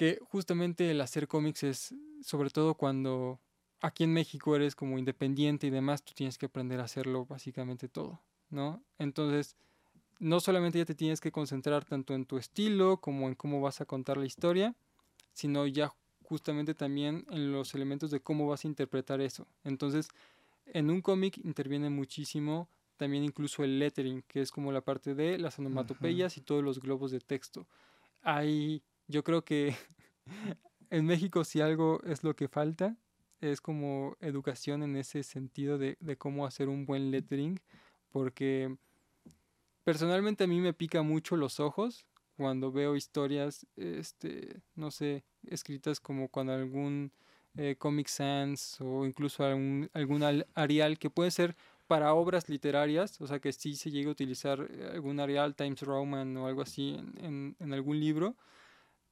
que 0.00 0.18
justamente 0.22 0.90
el 0.90 1.02
hacer 1.02 1.28
cómics 1.28 1.62
es, 1.62 1.94
sobre 2.22 2.48
todo 2.48 2.72
cuando 2.72 3.38
aquí 3.82 4.04
en 4.04 4.14
México 4.14 4.56
eres 4.56 4.74
como 4.74 4.98
independiente 4.98 5.66
y 5.66 5.70
demás, 5.70 6.02
tú 6.02 6.14
tienes 6.14 6.38
que 6.38 6.46
aprender 6.46 6.80
a 6.80 6.84
hacerlo 6.84 7.26
básicamente 7.26 7.86
todo, 7.86 8.18
¿no? 8.48 8.82
Entonces, 8.98 9.56
no 10.18 10.40
solamente 10.40 10.78
ya 10.78 10.86
te 10.86 10.94
tienes 10.94 11.20
que 11.20 11.30
concentrar 11.30 11.84
tanto 11.84 12.14
en 12.14 12.24
tu 12.24 12.38
estilo 12.38 12.96
como 12.96 13.28
en 13.28 13.34
cómo 13.34 13.60
vas 13.60 13.82
a 13.82 13.84
contar 13.84 14.16
la 14.16 14.24
historia, 14.24 14.74
sino 15.34 15.66
ya 15.66 15.92
justamente 16.22 16.72
también 16.72 17.26
en 17.30 17.52
los 17.52 17.74
elementos 17.74 18.10
de 18.10 18.20
cómo 18.20 18.46
vas 18.46 18.64
a 18.64 18.68
interpretar 18.68 19.20
eso. 19.20 19.46
Entonces, 19.64 20.08
en 20.64 20.88
un 20.88 21.02
cómic 21.02 21.36
interviene 21.44 21.90
muchísimo 21.90 22.70
también 22.96 23.22
incluso 23.22 23.64
el 23.64 23.78
lettering, 23.78 24.22
que 24.22 24.40
es 24.40 24.50
como 24.50 24.72
la 24.72 24.80
parte 24.80 25.14
de 25.14 25.36
las 25.36 25.58
onomatopeyas 25.58 26.38
y 26.38 26.40
todos 26.40 26.64
los 26.64 26.80
globos 26.80 27.10
de 27.10 27.20
texto. 27.20 27.66
Hay 28.22 28.82
yo 29.10 29.24
creo 29.24 29.44
que 29.44 29.74
en 30.90 31.04
México 31.04 31.44
si 31.44 31.60
algo 31.60 32.00
es 32.04 32.24
lo 32.24 32.34
que 32.34 32.48
falta, 32.48 32.96
es 33.40 33.60
como 33.60 34.16
educación 34.20 34.82
en 34.82 34.96
ese 34.96 35.22
sentido 35.22 35.78
de, 35.78 35.96
cómo 36.18 36.46
hacer 36.46 36.68
un 36.68 36.86
buen 36.86 37.10
lettering, 37.10 37.60
porque 38.10 38.76
personalmente 39.84 40.44
a 40.44 40.46
mí 40.46 40.60
me 40.60 40.74
pica 40.74 41.02
mucho 41.02 41.36
los 41.36 41.58
ojos 41.58 42.06
cuando 42.36 42.70
veo 42.70 42.96
historias, 42.96 43.66
este, 43.76 44.60
no 44.74 44.90
sé, 44.90 45.24
escritas 45.46 46.00
como 46.00 46.28
con 46.28 46.48
algún 46.48 47.12
eh, 47.56 47.76
Comic 47.78 48.08
Sans 48.08 48.80
o 48.80 49.06
incluso 49.06 49.44
algún, 49.44 49.90
algún 49.92 50.44
Arial 50.54 50.98
que 50.98 51.10
puede 51.10 51.30
ser 51.30 51.56
para 51.86 52.14
obras 52.14 52.48
literarias, 52.48 53.20
o 53.20 53.26
sea 53.26 53.40
que 53.40 53.52
sí 53.52 53.74
se 53.74 53.90
llegue 53.90 54.08
a 54.08 54.12
utilizar 54.12 54.68
eh, 54.70 54.90
algún 54.92 55.18
Arial 55.18 55.54
Times 55.56 55.82
Roman 55.82 56.36
o 56.36 56.46
algo 56.46 56.62
así 56.62 56.96
en, 57.18 57.56
en 57.58 57.72
algún 57.72 57.98
libro, 57.98 58.36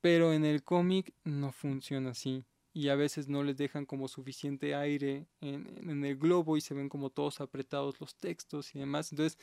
pero 0.01 0.33
en 0.33 0.45
el 0.45 0.63
cómic 0.63 1.13
no 1.25 1.53
funciona 1.53 2.11
así. 2.11 2.45
Y 2.73 2.91
a 2.91 2.95
veces 2.95 3.29
no 3.29 3.43
les 3.43 3.57
dejan 3.57 3.87
como 3.87 4.07
suficiente 4.07 4.75
aire 4.75 5.27
en, 5.41 5.67
en, 5.89 6.05
el 6.05 6.17
globo 6.17 6.57
y 6.57 6.61
se 6.61 6.75
ven 6.75 6.89
como 6.89 7.11
todos 7.11 7.41
apretados 7.41 8.01
los 8.01 8.15
textos 8.15 8.75
y 8.75 8.79
demás. 8.79 9.11
Entonces 9.11 9.39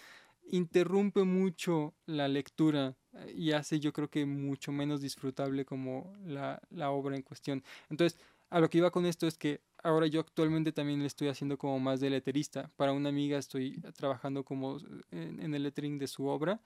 interrumpe 0.51 1.23
mucho 1.23 1.93
la 2.05 2.27
lectura 2.27 2.95
eh, 3.13 3.33
y 3.35 3.51
hace 3.51 3.79
yo 3.79 3.91
creo 3.93 4.09
que 4.09 4.25
mucho 4.25 4.71
menos 4.71 5.01
disfrutable 5.01 5.65
como 5.65 6.13
la, 6.25 6.61
la 6.69 6.91
obra 6.91 7.15
en 7.15 7.23
cuestión. 7.23 7.63
Entonces, 7.89 8.19
a 8.49 8.59
lo 8.59 8.69
que 8.69 8.77
iba 8.77 8.91
con 8.91 9.05
esto 9.05 9.27
es 9.27 9.37
que 9.37 9.61
ahora 9.83 10.07
yo 10.07 10.19
actualmente 10.19 10.71
también 10.71 10.99
le 10.99 11.07
estoy 11.07 11.27
haciendo 11.27 11.57
como 11.57 11.79
más 11.79 11.99
de 11.99 12.09
letterista. 12.09 12.71
Para 12.75 12.93
una 12.93 13.09
amiga 13.09 13.37
estoy 13.37 13.79
trabajando 13.95 14.43
como 14.43 14.77
en, 15.11 15.53
el 15.53 15.63
lettering 15.63 15.97
de 15.97 16.07
su 16.07 16.27
obra 16.27 16.59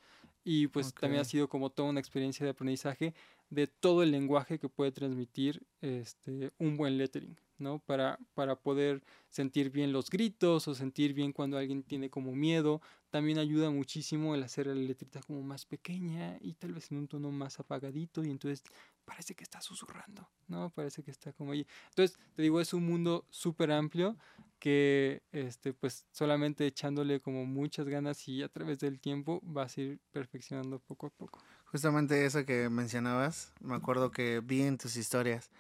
y 0.43 0.67
pues 0.67 0.93
también 0.93 1.21
ha 1.21 1.25
sido 1.25 1.49
como 1.49 1.69
toda 1.69 1.89
una 1.89 1.99
experiencia 1.99 2.45
de 2.45 2.51
aprendizaje 2.51 3.13
de 3.49 3.67
todo 3.67 4.03
el 4.03 4.11
lenguaje 4.11 4.59
que 4.59 4.69
puede 4.69 4.91
transmitir 4.91 5.65
este, 5.81 6.51
un 6.59 6.77
buen 6.77 6.97
lettering, 6.97 7.39
¿no? 7.57 7.79
Para, 7.79 8.19
para 8.33 8.55
poder 8.55 9.03
sentir 9.29 9.71
bien 9.71 9.91
los 9.91 10.09
gritos 10.09 10.67
o 10.67 10.75
sentir 10.75 11.13
bien 11.13 11.33
cuando 11.33 11.57
alguien 11.57 11.83
tiene 11.83 12.09
como 12.09 12.33
miedo. 12.35 12.81
También 13.09 13.39
ayuda 13.39 13.71
muchísimo 13.71 14.35
el 14.35 14.43
hacer 14.43 14.67
la 14.67 14.75
letrita 14.75 15.21
como 15.21 15.41
más 15.41 15.65
pequeña 15.65 16.37
y 16.41 16.53
tal 16.53 16.73
vez 16.73 16.91
en 16.91 16.99
un 16.99 17.07
tono 17.07 17.31
más 17.31 17.59
apagadito 17.59 18.23
y 18.23 18.29
entonces 18.29 18.63
parece 19.03 19.33
que 19.33 19.43
está 19.43 19.59
susurrando, 19.61 20.29
¿no? 20.47 20.69
Parece 20.69 21.01
que 21.01 21.09
está 21.09 21.33
como 21.33 21.53
ahí. 21.53 21.65
Entonces, 21.89 22.19
te 22.35 22.43
digo, 22.43 22.61
es 22.61 22.73
un 22.73 22.85
mundo 22.85 23.25
súper 23.31 23.71
amplio 23.71 24.15
que, 24.59 25.23
este, 25.31 25.73
pues, 25.73 26.05
solamente 26.11 26.67
echándole 26.67 27.19
como 27.19 27.45
muchas 27.45 27.87
ganas 27.87 28.27
y 28.27 28.43
a 28.43 28.49
través 28.49 28.77
del 28.79 28.99
tiempo 28.99 29.39
vas 29.41 29.77
a 29.77 29.81
ir 29.81 29.99
perfeccionando 30.11 30.79
poco 30.79 31.07
a 31.07 31.09
poco. 31.09 31.39
Justamente 31.71 32.25
eso 32.25 32.45
que 32.45 32.69
mencionabas, 32.69 33.53
me 33.61 33.75
acuerdo 33.75 34.09
que 34.11 34.41
vi 34.43 34.63
en 34.63 34.77
tus 34.77 34.95
historias. 34.95 35.51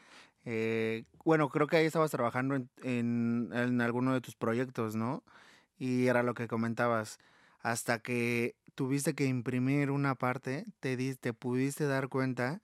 Eh, 0.45 1.05
bueno, 1.23 1.49
creo 1.49 1.67
que 1.67 1.77
ahí 1.77 1.85
estabas 1.85 2.11
trabajando 2.11 2.55
en, 2.55 2.69
en, 2.83 3.49
en 3.53 3.81
alguno 3.81 4.13
de 4.13 4.21
tus 4.21 4.35
proyectos, 4.35 4.95
¿no? 4.95 5.23
Y 5.77 6.07
era 6.07 6.23
lo 6.23 6.33
que 6.33 6.47
comentabas. 6.47 7.19
Hasta 7.61 7.99
que 7.99 8.55
tuviste 8.75 9.13
que 9.15 9.25
imprimir 9.25 9.91
una 9.91 10.15
parte, 10.15 10.65
te, 10.79 10.97
di- 10.97 11.15
te 11.15 11.33
pudiste 11.33 11.85
dar 11.85 12.09
cuenta 12.09 12.61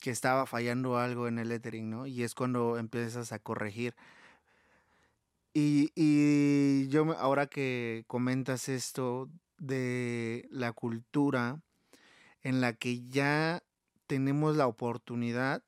que 0.00 0.10
estaba 0.10 0.46
fallando 0.46 0.98
algo 0.98 1.28
en 1.28 1.38
el 1.38 1.48
lettering, 1.50 1.90
¿no? 1.90 2.06
Y 2.06 2.22
es 2.24 2.34
cuando 2.34 2.78
empiezas 2.78 3.32
a 3.32 3.38
corregir. 3.40 3.94
Y, 5.52 5.90
y 5.94 6.88
yo 6.88 7.04
ahora 7.18 7.46
que 7.46 8.04
comentas 8.08 8.68
esto 8.68 9.30
de 9.58 10.48
la 10.50 10.72
cultura 10.72 11.60
en 12.44 12.60
la 12.60 12.74
que 12.74 13.02
ya 13.08 13.64
tenemos 14.06 14.56
la 14.56 14.68
oportunidad, 14.68 15.62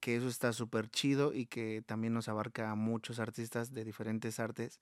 que 0.00 0.16
eso 0.16 0.28
está 0.28 0.52
súper 0.52 0.88
chido 0.90 1.34
y 1.34 1.46
que 1.46 1.82
también 1.84 2.14
nos 2.14 2.28
abarca 2.28 2.70
a 2.70 2.74
muchos 2.74 3.18
artistas 3.18 3.72
de 3.72 3.84
diferentes 3.84 4.38
artes, 4.38 4.80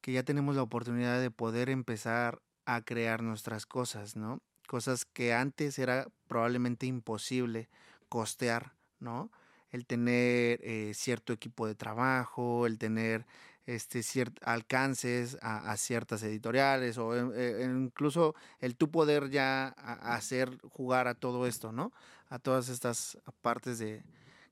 que 0.00 0.12
ya 0.12 0.22
tenemos 0.22 0.56
la 0.56 0.62
oportunidad 0.62 1.20
de 1.20 1.30
poder 1.30 1.68
empezar 1.68 2.40
a 2.64 2.82
crear 2.82 3.22
nuestras 3.22 3.66
cosas, 3.66 4.16
¿no? 4.16 4.40
Cosas 4.68 5.04
que 5.04 5.34
antes 5.34 5.78
era 5.78 6.06
probablemente 6.28 6.86
imposible 6.86 7.68
costear, 8.08 8.74
¿no? 9.00 9.30
El 9.70 9.84
tener 9.84 10.60
eh, 10.62 10.92
cierto 10.94 11.32
equipo 11.32 11.66
de 11.66 11.74
trabajo, 11.74 12.66
el 12.66 12.78
tener 12.78 13.26
este 13.68 14.02
alcances 14.40 15.36
a, 15.42 15.76
ciertas 15.76 16.22
editoriales 16.22 16.96
o 16.96 17.14
eh, 17.34 17.64
incluso 17.64 18.34
el 18.60 18.76
tú 18.76 18.90
poder 18.90 19.28
ya 19.28 19.68
hacer 19.68 20.58
jugar 20.70 21.06
a 21.06 21.14
todo 21.14 21.46
esto, 21.46 21.70
¿no? 21.70 21.92
A 22.30 22.38
todas 22.38 22.70
estas 22.70 23.18
partes 23.42 23.78
de 23.78 24.02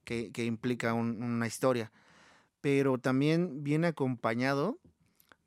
que, 0.05 0.31
que 0.33 0.45
implica 0.45 0.93
un- 0.93 1.23
una 1.23 1.47
historia. 1.47 1.91
Pero 2.61 2.99
también 2.99 3.64
viene 3.64 3.87
acompañado 3.89 4.79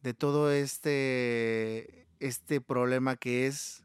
de 0.01 0.15
todo 0.15 0.51
este, 0.51 2.07
este 2.19 2.61
problema 2.61 3.17
que 3.17 3.45
es 3.45 3.83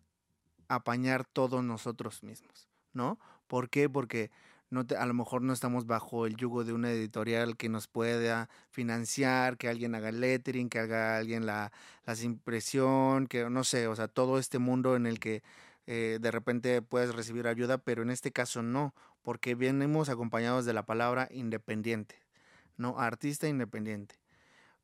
apañar 0.69 1.27
todos 1.27 1.63
nosotros 1.63 2.23
mismos, 2.23 2.69
¿no? 2.95 3.19
¿Por 3.49 3.69
qué? 3.69 3.91
Porque 3.91 4.31
no 4.75 4.87
te- 4.87 4.97
a 4.97 5.07
lo 5.07 5.15
mejor 5.15 5.43
no 5.43 5.53
estamos 5.53 5.87
bajo 5.87 6.27
el 6.27 6.37
yugo 6.37 6.65
de 6.65 6.73
una 6.73 6.91
editorial 6.93 7.57
que 7.57 7.69
nos 7.69 7.89
pueda 7.89 8.49
financiar, 8.71 9.57
que 9.57 9.69
alguien 9.69 9.95
haga 9.95 10.11
el 10.11 10.21
lettering, 10.21 10.69
que 10.69 10.79
haga 10.81 11.17
alguien 11.17 11.47
la, 11.47 11.73
la 12.07 12.15
impresión, 12.23 13.27
que 13.27 13.49
no 13.51 13.65
sé, 13.65 13.87
o 13.89 13.97
sea, 13.97 14.09
todo 14.09 14.39
este 14.39 14.59
mundo 14.59 14.97
en 14.97 15.07
el 15.07 15.21
que 15.21 15.43
eh, 15.87 16.19
de 16.21 16.31
repente 16.31 16.83
puedes 16.83 17.15
recibir 17.15 17.47
ayuda, 17.47 17.79
pero 17.79 18.03
en 18.03 18.11
este 18.11 18.33
caso 18.33 18.63
no, 18.63 18.95
porque 19.23 19.55
venimos 19.55 20.09
acompañados 20.09 20.65
de 20.65 20.73
la 20.75 20.85
palabra 20.85 21.29
independiente, 21.31 22.17
¿no? 22.77 22.99
Artista 23.01 23.49
independiente. 23.49 24.17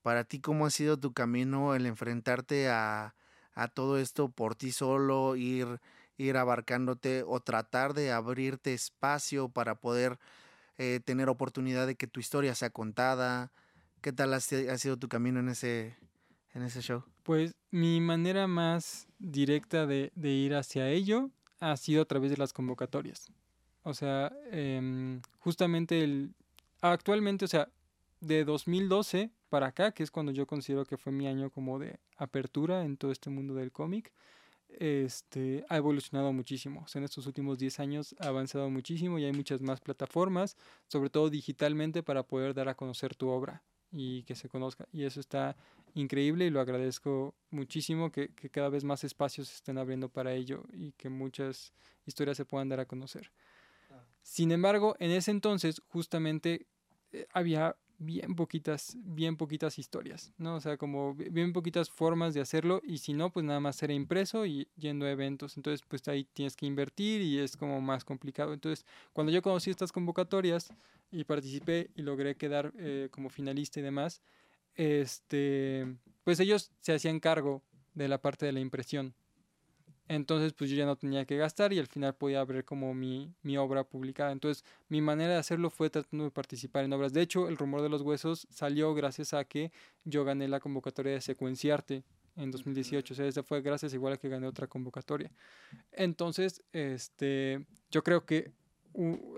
Para 0.03 0.24
ti, 0.24 0.41
¿cómo 0.41 0.66
ha 0.66 0.70
sido 0.70 0.99
tu 0.99 1.12
camino 1.12 1.74
el 1.74 1.86
enfrentarte 1.86 2.68
a, 2.70 3.14
a 3.55 3.68
todo 3.68 3.99
esto 3.99 4.28
por 4.30 4.55
ti 4.55 4.72
solo, 4.72 5.36
ir, 5.36 5.80
ir 6.21 6.37
abarcándote 6.37 7.23
o 7.27 7.41
tratar 7.41 7.95
de 7.95 8.12
abrirte 8.12 8.75
espacio 8.75 9.49
para 9.49 9.75
poder 9.81 10.18
eh, 10.79 11.01
tener 11.05 11.29
oportunidad 11.29 11.87
de 11.87 11.95
que 11.97 12.07
tu 12.07 12.21
historia 12.21 12.55
sea 12.55 12.71
contada? 12.71 13.53
¿Qué 14.01 14.12
tal 14.12 14.33
ha, 14.35 14.41
si- 14.41 14.68
ha 14.68 14.79
sido 14.79 14.97
tu 14.97 15.09
camino 15.09 15.41
en 15.41 15.49
ese, 15.49 15.97
en 16.55 16.62
ese 16.62 16.81
show? 16.83 17.05
Pues 17.23 17.55
mi 17.71 18.01
manera 18.01 18.47
más 18.47 19.09
directa 19.18 19.87
de, 19.87 20.12
de 20.14 20.31
ir 20.31 20.55
hacia 20.55 20.89
ello 20.89 21.31
ha 21.59 21.77
sido 21.77 22.03
a 22.03 22.07
través 22.07 22.31
de 22.31 22.37
las 22.37 22.53
convocatorias. 22.53 23.31
O 23.83 23.95
sea, 23.95 24.33
em, 24.51 25.21
justamente 25.39 26.03
el... 26.05 26.35
Actualmente, 26.83 27.45
o 27.45 27.49
sea, 27.49 27.68
de 28.21 28.45
2012 28.45 29.31
para 29.51 29.68
acá, 29.68 29.93
que 29.93 30.03
es 30.03 30.11
cuando 30.11 30.33
yo 30.33 30.47
considero 30.47 30.85
que 30.87 30.97
fue 30.97 31.12
mi 31.12 31.27
año 31.27 31.51
como 31.51 31.79
de 31.79 31.99
apertura 32.16 32.85
en 32.85 32.97
todo 32.97 33.11
este 33.12 33.29
mundo 33.31 33.55
del 33.55 33.71
cómic, 33.73 34.12
este, 34.79 35.64
ha 35.68 35.77
evolucionado 35.77 36.33
muchísimo. 36.33 36.83
O 36.85 36.89
sea, 36.89 37.01
en 37.01 37.05
estos 37.05 37.27
últimos 37.27 37.59
10 37.59 37.81
años 37.81 38.14
ha 38.18 38.29
avanzado 38.29 38.71
muchísimo 38.71 39.18
y 39.18 39.25
hay 39.25 39.33
muchas 39.33 39.61
más 39.61 39.81
plataformas, 39.81 40.57
sobre 40.87 41.11
todo 41.11 41.31
digitalmente, 41.31 42.03
para 42.03 42.23
poder 42.23 42.55
dar 42.55 42.68
a 42.68 42.75
conocer 42.75 43.14
tu 43.14 43.29
obra 43.29 43.62
y 43.93 44.23
que 44.25 44.35
se 44.35 44.49
conozca. 44.49 44.87
Y 44.93 45.05
eso 45.05 45.21
está 45.21 45.57
increíble 45.95 46.47
y 46.47 46.51
lo 46.51 46.61
agradezco 46.61 47.35
muchísimo 47.51 48.12
que, 48.12 48.33
que 48.35 48.51
cada 48.51 48.68
vez 48.68 48.85
más 48.85 49.05
espacios 49.05 49.49
se 49.49 49.57
estén 49.57 49.79
abriendo 49.79 50.09
para 50.09 50.33
ello 50.33 50.64
y 50.73 50.93
que 50.93 51.09
muchas 51.09 51.73
historias 52.07 52.37
se 52.37 52.45
puedan 52.45 52.68
dar 52.68 52.81
a 52.81 52.87
conocer. 52.87 53.33
Sin 54.23 54.53
embargo, 54.53 54.97
en 54.99 55.11
ese 55.11 55.31
entonces 55.31 55.83
justamente 55.89 56.66
eh, 57.12 57.27
había 57.33 57.77
bien 58.01 58.35
poquitas, 58.35 58.97
bien 59.05 59.37
poquitas 59.37 59.79
historias, 59.79 60.33
¿no? 60.39 60.57
O 60.57 60.61
sea, 60.61 60.79
como 60.79 61.15
bi- 61.15 61.29
bien 61.31 61.53
poquitas 61.53 61.91
formas 61.91 62.35
de 62.35 62.41
hacerlo 62.41 62.81
y 62.85 62.99
si 62.99 63.13
no, 63.13 63.31
pues 63.31 63.45
nada 63.47 63.61
más 63.61 63.83
era 63.83 63.93
impreso 63.93 64.47
y 64.47 64.69
yendo 64.77 65.07
a 65.07 65.11
eventos. 65.13 65.57
Entonces, 65.59 65.83
pues 65.87 66.09
ahí 66.09 66.25
tienes 66.33 66.57
que 66.57 66.67
invertir 66.67 67.21
y 67.23 67.39
es 67.39 67.57
como 67.57 67.81
más 67.83 68.05
complicado. 68.05 68.55
Entonces, 68.55 68.87
cuando 69.13 69.33
yo 69.33 69.43
conocí 69.43 69.71
estas 69.71 69.93
convocatorias 69.93 70.75
y 71.13 71.25
participé 71.25 71.91
y 71.95 72.03
logré 72.03 72.37
quedar 72.37 72.73
eh, 72.79 73.09
como 73.13 73.31
finalista 73.31 73.81
y 73.81 73.83
demás, 73.83 74.23
este, 74.77 75.87
pues 76.25 76.41
ellos 76.41 76.73
se 76.81 76.95
hacían 76.95 77.21
cargo 77.21 77.63
de 77.95 78.09
la 78.09 78.23
parte 78.23 78.47
de 78.47 78.53
la 78.53 78.61
impresión. 78.61 79.15
Entonces, 80.13 80.53
pues 80.55 80.69
yo 80.69 80.77
ya 80.77 80.87
no 80.87 80.97
tenía 80.97 81.25
que 81.25 81.37
gastar 81.37 81.73
y 81.73 81.79
al 81.79 81.87
final 81.87 82.17
podía 82.17 82.45
ver 82.45 82.65
como 82.65 82.93
mi, 82.95 83.33
mi 83.43 83.57
obra 83.57 83.85
publicada. 83.85 84.33
Entonces, 84.33 84.65
mi 84.89 85.01
manera 85.01 85.35
de 85.35 85.39
hacerlo 85.39 85.71
fue 85.71 85.89
tratando 85.89 86.25
de 86.25 86.33
participar 86.33 86.85
en 86.85 86.93
obras. 86.93 87.13
De 87.13 87.23
hecho, 87.23 87.49
el 87.49 87.57
rumor 87.57 87.81
de 87.81 87.91
los 87.91 88.03
huesos 88.03 88.49
salió 88.51 88.93
gracias 88.93 89.35
a 89.35 89.45
que 89.45 89.71
yo 90.05 90.25
gané 90.25 90.49
la 90.49 90.59
convocatoria 90.59 91.13
de 91.13 91.21
Secuenciarte 91.21 92.03
en 92.35 92.51
2018. 92.51 93.15
O 93.15 93.17
sea, 93.17 93.25
esa 93.25 93.45
fue 93.45 93.63
gracias 93.63 93.95
igual 93.95 94.15
a 94.15 94.17
que 94.17 94.29
gané 94.29 94.49
otra 94.49 94.67
convocatoria. 94.67 95.31
Entonces, 95.93 96.65
este, 96.73 97.65
yo 97.93 98.03
creo 98.03 98.27
que 98.27 98.51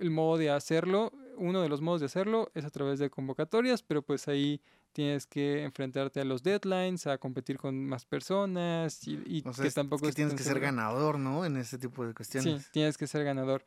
el 0.01 0.11
modo 0.11 0.39
de 0.39 0.49
hacerlo, 0.49 1.13
uno 1.37 1.61
de 1.61 1.69
los 1.69 1.83
modos 1.83 2.01
de 2.01 2.07
hacerlo 2.07 2.51
es 2.55 2.65
a 2.65 2.71
través 2.71 2.99
de 2.99 3.11
convocatorias, 3.11 3.83
pero 3.83 4.01
pues 4.01 4.27
ahí 4.27 4.63
tienes 4.93 5.27
que 5.27 5.63
enfrentarte 5.63 6.21
a 6.21 6.25
los 6.25 6.43
deadlines, 6.43 7.07
a 7.07 7.19
competir 7.19 7.59
con 7.59 7.87
más 7.87 8.05
personas 8.05 9.07
y, 9.07 9.21
y 9.27 9.43
O 9.47 9.53
sea, 9.53 9.65
que 9.65 9.71
tampoco 9.71 9.97
es 9.97 10.03
que 10.03 10.09
es 10.11 10.15
tienes 10.17 10.35
que 10.35 10.43
ser 10.43 10.61
ganador, 10.61 11.19
¿no? 11.19 11.45
En 11.45 11.57
ese 11.57 11.79
tipo 11.79 12.07
de 12.07 12.15
cuestiones. 12.15 12.63
Sí, 12.63 12.69
tienes 12.73 12.97
que 12.99 13.07
ser 13.07 13.25
ganador. 13.25 13.65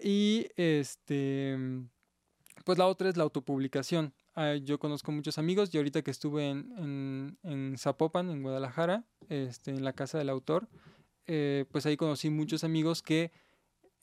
Y 0.00 0.48
este, 0.56 1.56
pues 2.64 2.78
la 2.78 2.86
otra 2.86 3.08
es 3.08 3.16
la 3.16 3.24
autopublicación. 3.24 4.14
Ah, 4.34 4.54
yo 4.54 4.78
conozco 4.78 5.12
muchos 5.12 5.38
amigos 5.38 5.74
y 5.74 5.76
ahorita 5.76 6.02
que 6.02 6.10
estuve 6.10 6.48
en, 6.48 6.72
en, 6.78 7.38
en 7.42 7.76
Zapopan, 7.78 8.30
en 8.30 8.42
Guadalajara, 8.42 9.04
este, 9.28 9.72
en 9.72 9.84
la 9.84 9.92
casa 9.92 10.18
del 10.18 10.30
autor, 10.30 10.68
eh, 11.26 11.66
pues 11.70 11.86
ahí 11.86 11.96
conocí 11.96 12.30
muchos 12.30 12.64
amigos 12.64 13.02
que 13.02 13.30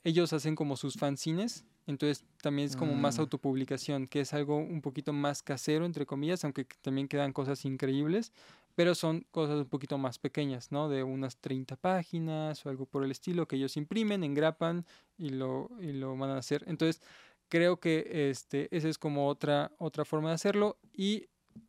ellos 0.04 0.32
hacen 0.32 0.54
como 0.54 0.76
sus 0.76 0.94
fanzines. 0.94 1.64
Entonces 1.90 2.24
también 2.42 2.66
es 2.66 2.76
como 2.76 2.94
más 2.94 3.18
Mm. 3.18 3.22
autopublicación, 3.22 4.06
que 4.06 4.20
es 4.20 4.32
algo 4.32 4.56
un 4.56 4.80
poquito 4.82 5.12
más 5.12 5.42
casero, 5.42 5.84
entre 5.84 6.06
comillas, 6.06 6.44
aunque 6.44 6.66
que 6.66 6.76
también 6.80 7.08
quedan 7.08 7.32
cosas 7.32 7.64
increíbles, 7.64 8.32
pero 8.74 8.94
son 8.94 9.26
cosas 9.30 9.58
un 9.58 9.68
poquito 9.68 9.98
más 9.98 10.18
pequeñas, 10.18 10.72
¿no? 10.72 10.88
De 10.88 11.02
unas 11.02 11.36
30 11.38 11.76
páginas 11.76 12.64
o 12.64 12.70
algo 12.70 12.86
por 12.86 13.04
el 13.04 13.10
estilo, 13.10 13.46
que 13.46 13.56
ellos 13.56 13.76
imprimen, 13.76 14.24
engrapan 14.24 14.86
y 15.18 15.30
lo, 15.30 15.68
y 15.80 15.92
lo 15.92 16.16
van 16.16 16.30
a 16.30 16.38
hacer. 16.38 16.64
Entonces, 16.66 17.02
creo 17.48 17.78
que 17.80 18.30
este, 18.30 18.74
esa 18.74 18.88
es 18.88 18.98
como 18.98 19.26
otra, 19.28 19.72
otra 19.78 20.04
forma 20.04 20.28
de 20.30 20.36
hacerlo. 20.36 20.78
Y 20.92 21.26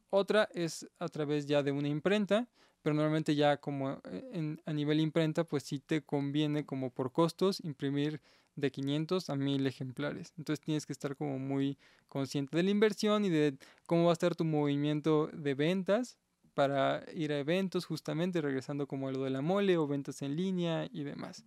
otra 0.10 0.48
es 0.54 0.88
a 1.00 1.08
través 1.08 1.48
ya 1.48 1.64
de 1.64 1.72
una 1.72 1.88
imprenta, 1.88 2.48
pero 2.82 2.94
normalmente 2.96 3.36
ya 3.36 3.58
como 3.58 3.92
eh, 4.06 4.30
en- 4.34 4.62
a 4.66 4.74
nivel 4.74 5.00
imprenta, 5.00 5.44
pues 5.46 5.64
sí 5.64 5.80
te 5.80 6.04
conviene 6.04 6.66
como 6.66 6.92
por 6.92 7.12
costos 7.12 7.60
imprimir 7.64 8.22
de 8.56 8.72
500 8.72 9.30
a 9.30 9.36
1000 9.36 9.66
ejemplares. 9.68 10.34
Entonces 10.38 10.64
tienes 10.64 10.86
que 10.86 10.94
estar 10.94 11.16
como 11.16 11.40
muy 11.40 11.78
consciente 12.08 12.58
de 12.58 12.64
la 12.64 12.72
inversión 12.72 13.26
y 13.26 13.30
de 13.30 13.58
cómo 13.86 14.06
va 14.06 14.12
a 14.12 14.14
estar 14.14 14.36
tu 14.36 14.46
movimiento 14.46 15.28
de 15.34 15.54
ventas 15.54 16.18
para 16.54 17.06
ir 17.14 17.32
a 17.32 17.40
eventos 17.40 17.86
justamente, 17.86 18.42
regresando 18.42 18.88
como 18.88 19.08
a 19.08 19.12
lo 19.12 19.24
de 19.24 19.30
la 19.30 19.42
mole 19.42 19.78
o 19.78 19.88
ventas 19.88 20.22
en 20.22 20.36
línea 20.36 20.88
y 20.92 21.04
demás. 21.04 21.46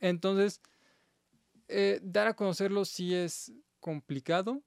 Entonces, 0.00 0.60
eh, 1.68 2.00
dar 2.02 2.26
a 2.26 2.34
conocerlo 2.34 2.84
sí 2.84 3.14
es 3.14 3.52
complicado, 3.80 4.62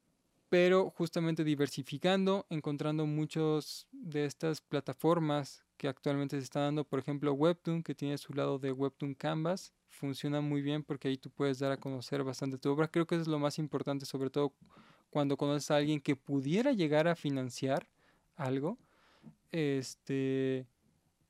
pero 0.49 0.89
justamente 0.89 1.43
diversificando, 1.43 2.45
encontrando 2.49 3.05
muchos 3.05 3.87
de 3.91 4.25
estas 4.25 4.61
plataformas 4.61 5.63
que 5.79 5.87
actualmente 5.87 6.37
se 6.37 6.43
están 6.43 6.63
dando, 6.63 6.83
por 6.83 6.99
ejemplo 6.99 7.31
Webtoon, 7.31 7.83
que 7.83 7.95
tiene 7.95 8.17
su 8.17 8.33
lado 8.33 8.59
de 8.59 8.73
Webtoon 8.73 9.15
Canvas, 9.15 9.73
funciona 9.87 10.41
muy 10.41 10.61
bien 10.61 10.83
porque 10.83 11.07
ahí 11.07 11.17
tú 11.17 11.29
puedes 11.29 11.57
dar 11.57 11.71
a 11.71 11.77
conocer 11.77 12.21
bastante 12.21 12.57
tu 12.57 12.69
obra. 12.69 12.89
Creo 12.89 13.07
que 13.07 13.15
eso 13.15 13.21
es 13.21 13.27
lo 13.29 13.39
más 13.39 13.57
importante, 13.59 14.05
sobre 14.05 14.29
todo 14.29 14.53
cuando 15.09 15.37
conoces 15.37 15.71
a 15.71 15.77
alguien 15.77 16.01
que 16.01 16.17
pudiera 16.17 16.73
llegar 16.73 17.07
a 17.07 17.15
financiar 17.15 17.87
algo, 18.35 18.77
este, 19.53 20.67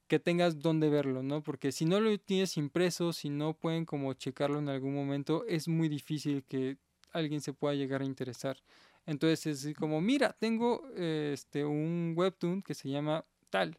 que 0.08 0.20
tengas 0.20 0.60
dónde 0.60 0.90
verlo, 0.90 1.22
¿no? 1.22 1.44
Porque 1.44 1.72
si 1.72 1.86
no 1.86 2.00
lo 2.00 2.18
tienes 2.18 2.58
impreso, 2.58 3.14
si 3.14 3.30
no 3.30 3.54
pueden 3.54 3.86
como 3.86 4.14
checarlo 4.14 4.58
en 4.58 4.68
algún 4.68 4.96
momento, 4.96 5.46
es 5.46 5.68
muy 5.68 5.90
difícil 5.90 6.44
que 6.44 6.78
alguien 7.12 7.40
se 7.40 7.54
pueda 7.54 7.76
llegar 7.76 8.02
a 8.02 8.06
interesar. 8.06 8.58
Entonces 9.06 9.64
es 9.64 9.76
como, 9.76 10.02
mira, 10.02 10.36
tengo 10.40 10.90
este 10.96 11.66
un 11.66 12.16
webtoon 12.18 12.64
que 12.64 12.74
se 12.74 12.90
llama 12.90 13.24
tal. 13.52 13.78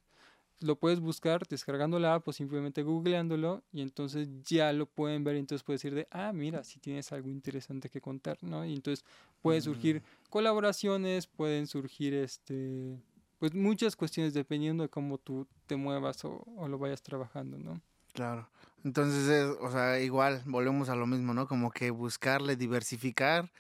Lo 0.60 0.76
puedes 0.76 1.00
buscar 1.00 1.46
descargando 1.48 1.98
la 1.98 2.14
app 2.14 2.28
o 2.28 2.32
simplemente 2.32 2.82
googleándolo 2.82 3.62
y 3.72 3.80
entonces 3.80 4.28
ya 4.44 4.72
lo 4.72 4.86
pueden 4.86 5.24
ver 5.24 5.36
y 5.36 5.38
entonces 5.38 5.62
puedes 5.64 5.80
decir 5.82 5.94
de, 5.94 6.06
ah, 6.10 6.32
mira, 6.34 6.64
si 6.64 6.78
tienes 6.78 7.12
algo 7.12 7.30
interesante 7.30 7.88
que 7.88 8.00
contar, 8.00 8.36
¿no? 8.42 8.64
Y 8.66 8.74
entonces 8.74 9.04
pueden 9.40 9.62
surgir 9.62 10.02
Mm. 10.02 10.28
colaboraciones, 10.30 11.26
pueden 11.26 11.66
surgir 11.66 12.14
este 12.14 12.98
pues 13.38 13.54
muchas 13.54 13.96
cuestiones 13.96 14.34
dependiendo 14.34 14.82
de 14.82 14.90
cómo 14.90 15.16
tú 15.16 15.46
te 15.66 15.76
muevas 15.76 16.22
o, 16.26 16.44
o 16.56 16.68
lo 16.68 16.78
vayas 16.78 17.02
trabajando, 17.02 17.58
¿no? 17.58 17.80
Claro. 18.12 18.50
Entonces, 18.84 19.28
es, 19.28 19.46
o 19.60 19.70
sea, 19.70 19.98
igual 20.00 20.42
volvemos 20.44 20.90
a 20.90 20.94
lo 20.94 21.06
mismo, 21.06 21.32
¿no? 21.32 21.46
Como 21.46 21.70
que 21.70 21.90
buscarle, 21.90 22.56
diversificar, 22.56 23.50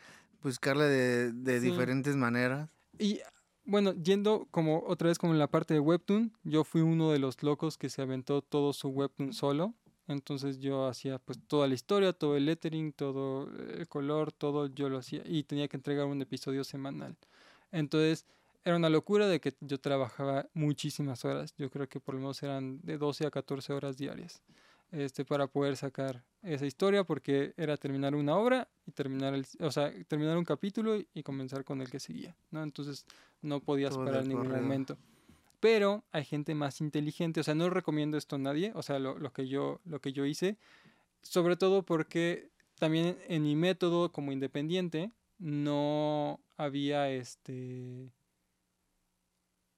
buscarle 0.42 0.84
de, 0.84 1.32
de 1.32 1.60
Sí. 1.60 1.66
diferentes 1.66 2.16
maneras. 2.16 2.68
Y 2.98 3.20
bueno, 3.64 3.92
yendo 3.94 4.48
como 4.50 4.84
otra 4.86 5.08
vez 5.08 5.18
como 5.18 5.32
en 5.32 5.38
la 5.38 5.50
parte 5.50 5.74
de 5.74 5.80
Webtoon, 5.80 6.32
yo 6.44 6.64
fui 6.64 6.80
uno 6.80 7.12
de 7.12 7.18
los 7.18 7.42
locos 7.42 7.78
que 7.78 7.88
se 7.88 8.02
aventó 8.02 8.42
todo 8.42 8.72
su 8.72 8.88
Webtoon 8.88 9.32
solo. 9.32 9.74
Entonces 10.08 10.58
yo 10.58 10.86
hacía 10.86 11.18
pues 11.20 11.38
toda 11.46 11.68
la 11.68 11.74
historia, 11.74 12.12
todo 12.12 12.36
el 12.36 12.46
lettering, 12.46 12.92
todo 12.92 13.48
el 13.58 13.86
color, 13.86 14.32
todo 14.32 14.66
yo 14.66 14.88
lo 14.88 14.98
hacía 14.98 15.22
y 15.24 15.44
tenía 15.44 15.68
que 15.68 15.76
entregar 15.76 16.06
un 16.06 16.20
episodio 16.20 16.64
semanal. 16.64 17.16
Entonces 17.70 18.26
era 18.64 18.76
una 18.76 18.90
locura 18.90 19.28
de 19.28 19.40
que 19.40 19.54
yo 19.60 19.78
trabajaba 19.78 20.48
muchísimas 20.52 21.24
horas. 21.24 21.54
Yo 21.56 21.70
creo 21.70 21.88
que 21.88 22.00
por 22.00 22.14
lo 22.14 22.20
menos 22.20 22.42
eran 22.42 22.80
de 22.82 22.98
12 22.98 23.26
a 23.26 23.30
14 23.30 23.72
horas 23.72 23.96
diarias. 23.96 24.42
Este, 24.92 25.24
para 25.24 25.46
poder 25.46 25.76
sacar 25.76 26.24
esa 26.42 26.66
historia 26.66 27.04
porque 27.04 27.54
era 27.56 27.76
terminar 27.76 28.16
una 28.16 28.36
obra 28.36 28.68
y 28.86 28.90
terminar 28.90 29.34
el, 29.34 29.46
o 29.60 29.70
sea, 29.70 29.92
terminar 30.08 30.36
un 30.36 30.44
capítulo 30.44 30.96
y, 30.96 31.06
y 31.14 31.22
comenzar 31.22 31.64
con 31.64 31.80
el 31.80 31.88
que 31.88 32.00
seguía, 32.00 32.36
¿no? 32.50 32.62
Entonces 32.64 33.06
no 33.40 33.60
podías 33.60 33.94
Todo 33.94 34.04
parar 34.04 34.22
en 34.22 34.30
ningún 34.30 34.50
momento. 34.50 34.98
Pero 35.60 36.02
hay 36.10 36.24
gente 36.24 36.56
más 36.56 36.80
inteligente, 36.80 37.38
o 37.38 37.42
sea, 37.44 37.54
no 37.54 37.70
recomiendo 37.70 38.18
esto 38.18 38.34
a 38.34 38.40
nadie, 38.40 38.72
o 38.74 38.82
sea, 38.82 38.98
lo, 38.98 39.16
lo 39.16 39.32
que 39.32 39.46
yo 39.46 39.80
lo 39.84 40.00
que 40.00 40.12
yo 40.12 40.24
hice, 40.24 40.56
sobre 41.22 41.56
todo 41.56 41.84
porque 41.84 42.50
también 42.80 43.16
en 43.28 43.42
mi 43.44 43.54
método 43.54 44.10
como 44.10 44.32
independiente 44.32 45.12
no 45.38 46.40
había 46.56 47.10
este 47.10 48.10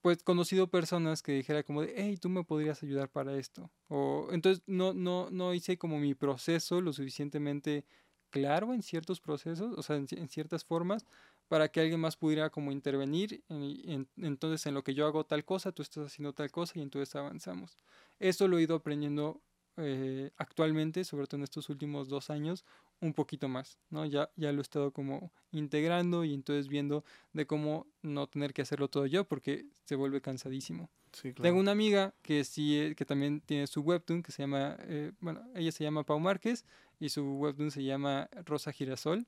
pues 0.02 0.22
conocido 0.24 0.68
personas 0.70 1.22
que 1.22 1.32
dijera 1.32 1.62
como 1.64 1.82
de, 1.82 1.94
hey, 1.96 2.18
tú 2.18 2.28
me 2.28 2.44
podrías 2.44 2.82
ayudar 2.82 3.10
para 3.10 3.36
esto. 3.38 3.70
O 3.88 4.28
entonces 4.32 4.62
no, 4.66 4.92
no, 4.94 5.30
no 5.30 5.54
hice 5.54 5.78
como 5.78 5.98
mi 6.00 6.14
proceso 6.14 6.80
lo 6.82 6.92
suficientemente 6.92 7.86
claro 8.30 8.74
en 8.74 8.82
ciertos 8.82 9.20
procesos, 9.20 9.74
o 9.78 9.82
sea, 9.82 9.96
en, 9.96 10.06
ci- 10.08 10.18
en 10.18 10.28
ciertas 10.28 10.64
formas, 10.64 11.06
para 11.48 11.68
que 11.70 11.80
alguien 11.80 12.00
más 12.00 12.16
pudiera 12.16 12.50
como 12.50 12.72
intervenir. 12.72 13.44
En- 13.48 14.08
entonces, 14.16 14.66
en 14.66 14.74
lo 14.74 14.82
que 14.84 14.94
yo 14.94 15.06
hago 15.06 15.24
tal 15.24 15.44
cosa, 15.44 15.72
tú 15.72 15.82
estás 15.82 16.06
haciendo 16.06 16.32
tal 16.34 16.50
cosa 16.50 16.78
y 16.78 16.82
entonces 16.82 17.14
avanzamos. 17.14 17.78
Eso 18.18 18.48
lo 18.48 18.58
he 18.58 18.62
ido 18.62 18.76
aprendiendo 18.76 19.42
eh, 19.76 20.30
actualmente, 20.36 21.04
sobre 21.04 21.26
todo 21.26 21.38
en 21.38 21.44
estos 21.44 21.68
últimos 21.68 22.08
dos 22.08 22.30
años, 22.30 22.64
un 23.00 23.14
poquito 23.14 23.48
más, 23.48 23.78
¿no? 23.90 24.04
Ya, 24.06 24.30
ya 24.36 24.52
lo 24.52 24.60
he 24.60 24.62
estado 24.62 24.92
como 24.92 25.32
integrando 25.50 26.24
y 26.24 26.34
entonces 26.34 26.68
viendo 26.68 27.04
de 27.32 27.46
cómo 27.46 27.86
no 28.02 28.26
tener 28.28 28.52
que 28.52 28.62
hacerlo 28.62 28.88
todo 28.88 29.06
yo 29.06 29.24
porque 29.24 29.66
se 29.84 29.96
vuelve 29.96 30.20
cansadísimo. 30.20 30.88
Sí, 31.12 31.32
Tengo 31.32 31.58
una 31.58 31.72
amiga 31.72 32.14
que 32.22 32.44
sí, 32.44 32.78
eh, 32.78 32.94
que 32.94 33.04
también 33.04 33.40
tiene 33.40 33.66
su 33.66 33.80
webtoon 33.80 34.22
que 34.22 34.32
se 34.32 34.42
llama, 34.42 34.76
eh, 34.80 35.12
bueno, 35.20 35.42
ella 35.54 35.72
se 35.72 35.84
llama 35.84 36.04
Pau 36.04 36.20
Márquez 36.20 36.64
y 37.00 37.08
su 37.08 37.38
webtoon 37.38 37.70
se 37.70 37.82
llama 37.82 38.30
Rosa 38.44 38.72
Girasol 38.72 39.26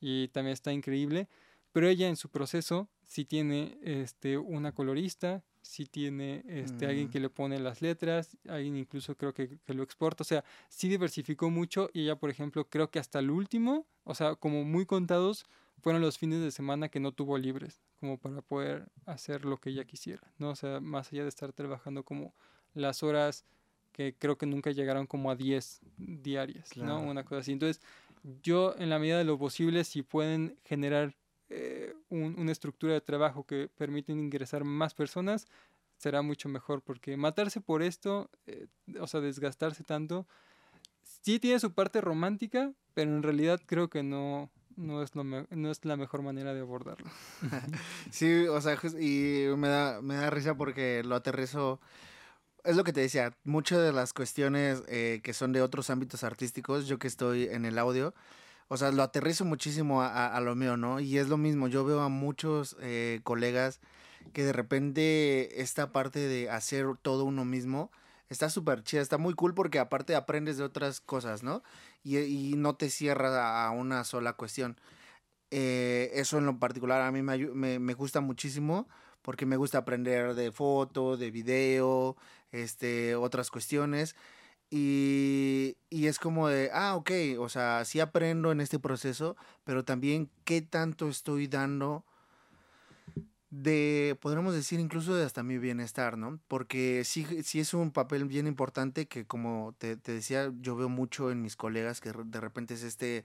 y 0.00 0.28
también 0.28 0.52
está 0.52 0.72
increíble. 0.72 1.28
Pero 1.72 1.88
ella 1.88 2.08
en 2.08 2.16
su 2.16 2.30
proceso 2.30 2.88
sí 3.02 3.24
tiene 3.24 3.76
este, 3.82 4.38
una 4.38 4.72
colorista, 4.72 5.42
sí 5.66 5.86
tiene 5.86 6.42
este, 6.46 6.86
alguien 6.86 7.08
Mm. 7.08 7.10
que 7.10 7.20
le 7.20 7.28
pone 7.30 7.58
las 7.58 7.82
letras, 7.82 8.36
alguien 8.48 8.76
incluso 8.76 9.16
creo 9.16 9.34
que, 9.34 9.58
que 9.64 9.74
lo 9.74 9.82
exporta, 9.82 10.22
o 10.22 10.24
sea, 10.24 10.44
sí 10.68 10.88
diversificó 10.88 11.50
mucho 11.50 11.90
y 11.92 12.02
ella, 12.02 12.16
por 12.16 12.30
ejemplo, 12.30 12.68
creo 12.68 12.90
que 12.90 12.98
hasta 12.98 13.18
el 13.18 13.30
último, 13.30 13.86
o 14.04 14.14
sea, 14.14 14.34
como 14.36 14.64
muy 14.64 14.86
contados, 14.86 15.44
fueron 15.82 16.00
los 16.02 16.18
fines 16.18 16.40
de 16.40 16.50
semana 16.50 16.88
que 16.88 17.00
no 17.00 17.12
tuvo 17.12 17.36
libres, 17.38 17.82
como 18.00 18.18
para 18.18 18.40
poder 18.42 18.88
hacer 19.04 19.44
lo 19.44 19.58
que 19.58 19.70
ella 19.70 19.84
quisiera, 19.84 20.22
¿no? 20.38 20.50
O 20.50 20.56
sea, 20.56 20.80
más 20.80 21.12
allá 21.12 21.22
de 21.22 21.28
estar 21.28 21.52
trabajando 21.52 22.02
como 22.02 22.34
las 22.74 23.02
horas 23.02 23.44
que 23.92 24.14
creo 24.18 24.36
que 24.36 24.46
nunca 24.46 24.70
llegaron 24.70 25.06
como 25.06 25.30
a 25.30 25.36
10 25.36 25.80
diarias, 25.96 26.76
¿no? 26.76 27.00
Una 27.00 27.24
cosa 27.24 27.40
así. 27.40 27.52
Entonces, 27.52 27.80
yo 28.42 28.74
en 28.78 28.90
la 28.90 28.98
medida 28.98 29.18
de 29.18 29.24
lo 29.24 29.38
posible, 29.38 29.84
si 29.84 30.02
pueden 30.02 30.56
generar 30.64 31.14
eh, 31.48 31.94
un- 32.08 32.38
una 32.38 32.52
estructura 32.52 32.92
de 32.94 33.00
trabajo 33.00 33.44
que 33.44 33.68
permiten 33.76 34.18
ingresar 34.18 34.64
más 34.64 34.94
personas, 34.94 35.46
será 35.96 36.22
mucho 36.22 36.48
mejor, 36.48 36.82
porque 36.82 37.16
matarse 37.16 37.60
por 37.60 37.82
esto, 37.82 38.30
eh, 38.46 38.66
o 39.00 39.06
sea, 39.06 39.20
desgastarse 39.20 39.82
tanto, 39.84 40.26
sí 41.22 41.38
tiene 41.38 41.58
su 41.60 41.72
parte 41.72 42.00
romántica, 42.00 42.72
pero 42.94 43.10
en 43.14 43.22
realidad 43.22 43.60
creo 43.66 43.88
que 43.88 44.02
no, 44.02 44.50
no, 44.76 45.02
es, 45.02 45.14
no 45.14 45.70
es 45.70 45.84
la 45.84 45.96
mejor 45.96 46.22
manera 46.22 46.52
de 46.54 46.60
abordarlo. 46.60 47.10
Sí, 48.10 48.46
o 48.46 48.60
sea, 48.60 48.76
y 49.00 49.46
me 49.56 49.68
da, 49.68 50.00
me 50.02 50.14
da 50.16 50.30
risa 50.30 50.54
porque 50.56 51.02
lo 51.04 51.14
aterrizo. 51.16 51.80
Es 52.64 52.76
lo 52.76 52.82
que 52.84 52.92
te 52.92 53.00
decía, 53.00 53.32
muchas 53.44 53.80
de 53.80 53.92
las 53.92 54.12
cuestiones 54.12 54.82
eh, 54.88 55.20
que 55.22 55.32
son 55.32 55.52
de 55.52 55.62
otros 55.62 55.88
ámbitos 55.90 56.24
artísticos, 56.24 56.86
yo 56.88 56.98
que 56.98 57.06
estoy 57.06 57.44
en 57.44 57.64
el 57.64 57.78
audio, 57.78 58.12
o 58.68 58.76
sea, 58.76 58.90
lo 58.92 59.02
aterrizo 59.02 59.44
muchísimo 59.44 60.02
a, 60.02 60.08
a- 60.08 60.36
a 60.36 60.40
lo 60.40 60.54
mío, 60.54 60.76
¿no? 60.76 61.00
Y 61.00 61.18
es 61.18 61.28
lo 61.28 61.36
mismo, 61.36 61.68
yo 61.68 61.84
veo 61.84 62.00
a 62.00 62.08
muchos 62.08 62.76
eh, 62.80 63.20
colegas 63.24 63.80
que 64.32 64.44
de 64.44 64.52
repente 64.52 65.62
esta 65.62 65.92
parte 65.92 66.20
de 66.20 66.50
hacer 66.50 66.86
todo 67.02 67.24
uno 67.24 67.44
mismo 67.44 67.90
está 68.28 68.50
súper 68.50 68.82
chida, 68.82 69.00
está 69.02 69.18
muy 69.18 69.34
cool 69.34 69.54
porque 69.54 69.78
aparte 69.78 70.14
aprendes 70.16 70.56
de 70.58 70.64
otras 70.64 71.00
cosas, 71.00 71.42
¿no? 71.42 71.62
Y, 72.04 72.18
y 72.18 72.54
no 72.56 72.74
te 72.76 72.90
cierras 72.90 73.32
a 73.34 73.70
una 73.70 74.04
sola 74.04 74.32
cuestión. 74.34 74.76
Eh, 75.50 76.10
eso 76.14 76.38
en 76.38 76.46
lo 76.46 76.58
particular 76.58 77.02
a 77.02 77.12
mí 77.12 77.22
me, 77.22 77.38
me, 77.38 77.78
me 77.78 77.94
gusta 77.94 78.20
muchísimo 78.20 78.88
porque 79.22 79.46
me 79.46 79.56
gusta 79.56 79.78
aprender 79.78 80.34
de 80.34 80.52
foto, 80.52 81.16
de 81.16 81.30
video, 81.30 82.16
este, 82.52 83.14
otras 83.16 83.50
cuestiones. 83.50 84.16
Y, 84.70 85.76
y 85.90 86.08
es 86.08 86.18
como 86.18 86.48
de, 86.48 86.70
ah, 86.72 86.96
ok, 86.96 87.10
o 87.38 87.48
sea, 87.48 87.84
sí 87.84 88.00
aprendo 88.00 88.50
en 88.50 88.60
este 88.60 88.78
proceso, 88.78 89.36
pero 89.64 89.84
también 89.84 90.28
qué 90.44 90.60
tanto 90.60 91.08
estoy 91.08 91.46
dando 91.46 92.04
de, 93.50 94.18
podríamos 94.20 94.54
decir, 94.54 94.80
incluso 94.80 95.14
de 95.14 95.24
hasta 95.24 95.42
mi 95.42 95.58
bienestar, 95.58 96.18
¿no? 96.18 96.40
Porque 96.48 97.04
sí, 97.04 97.24
sí 97.42 97.60
es 97.60 97.74
un 97.74 97.90
papel 97.92 98.24
bien 98.24 98.46
importante 98.46 99.06
que, 99.06 99.24
como 99.24 99.74
te, 99.78 99.96
te 99.96 100.12
decía, 100.12 100.52
yo 100.60 100.76
veo 100.76 100.88
mucho 100.88 101.30
en 101.30 101.42
mis 101.42 101.56
colegas 101.56 102.00
que 102.00 102.12
de 102.12 102.40
repente 102.40 102.74
es 102.74 102.82
este, 102.82 103.24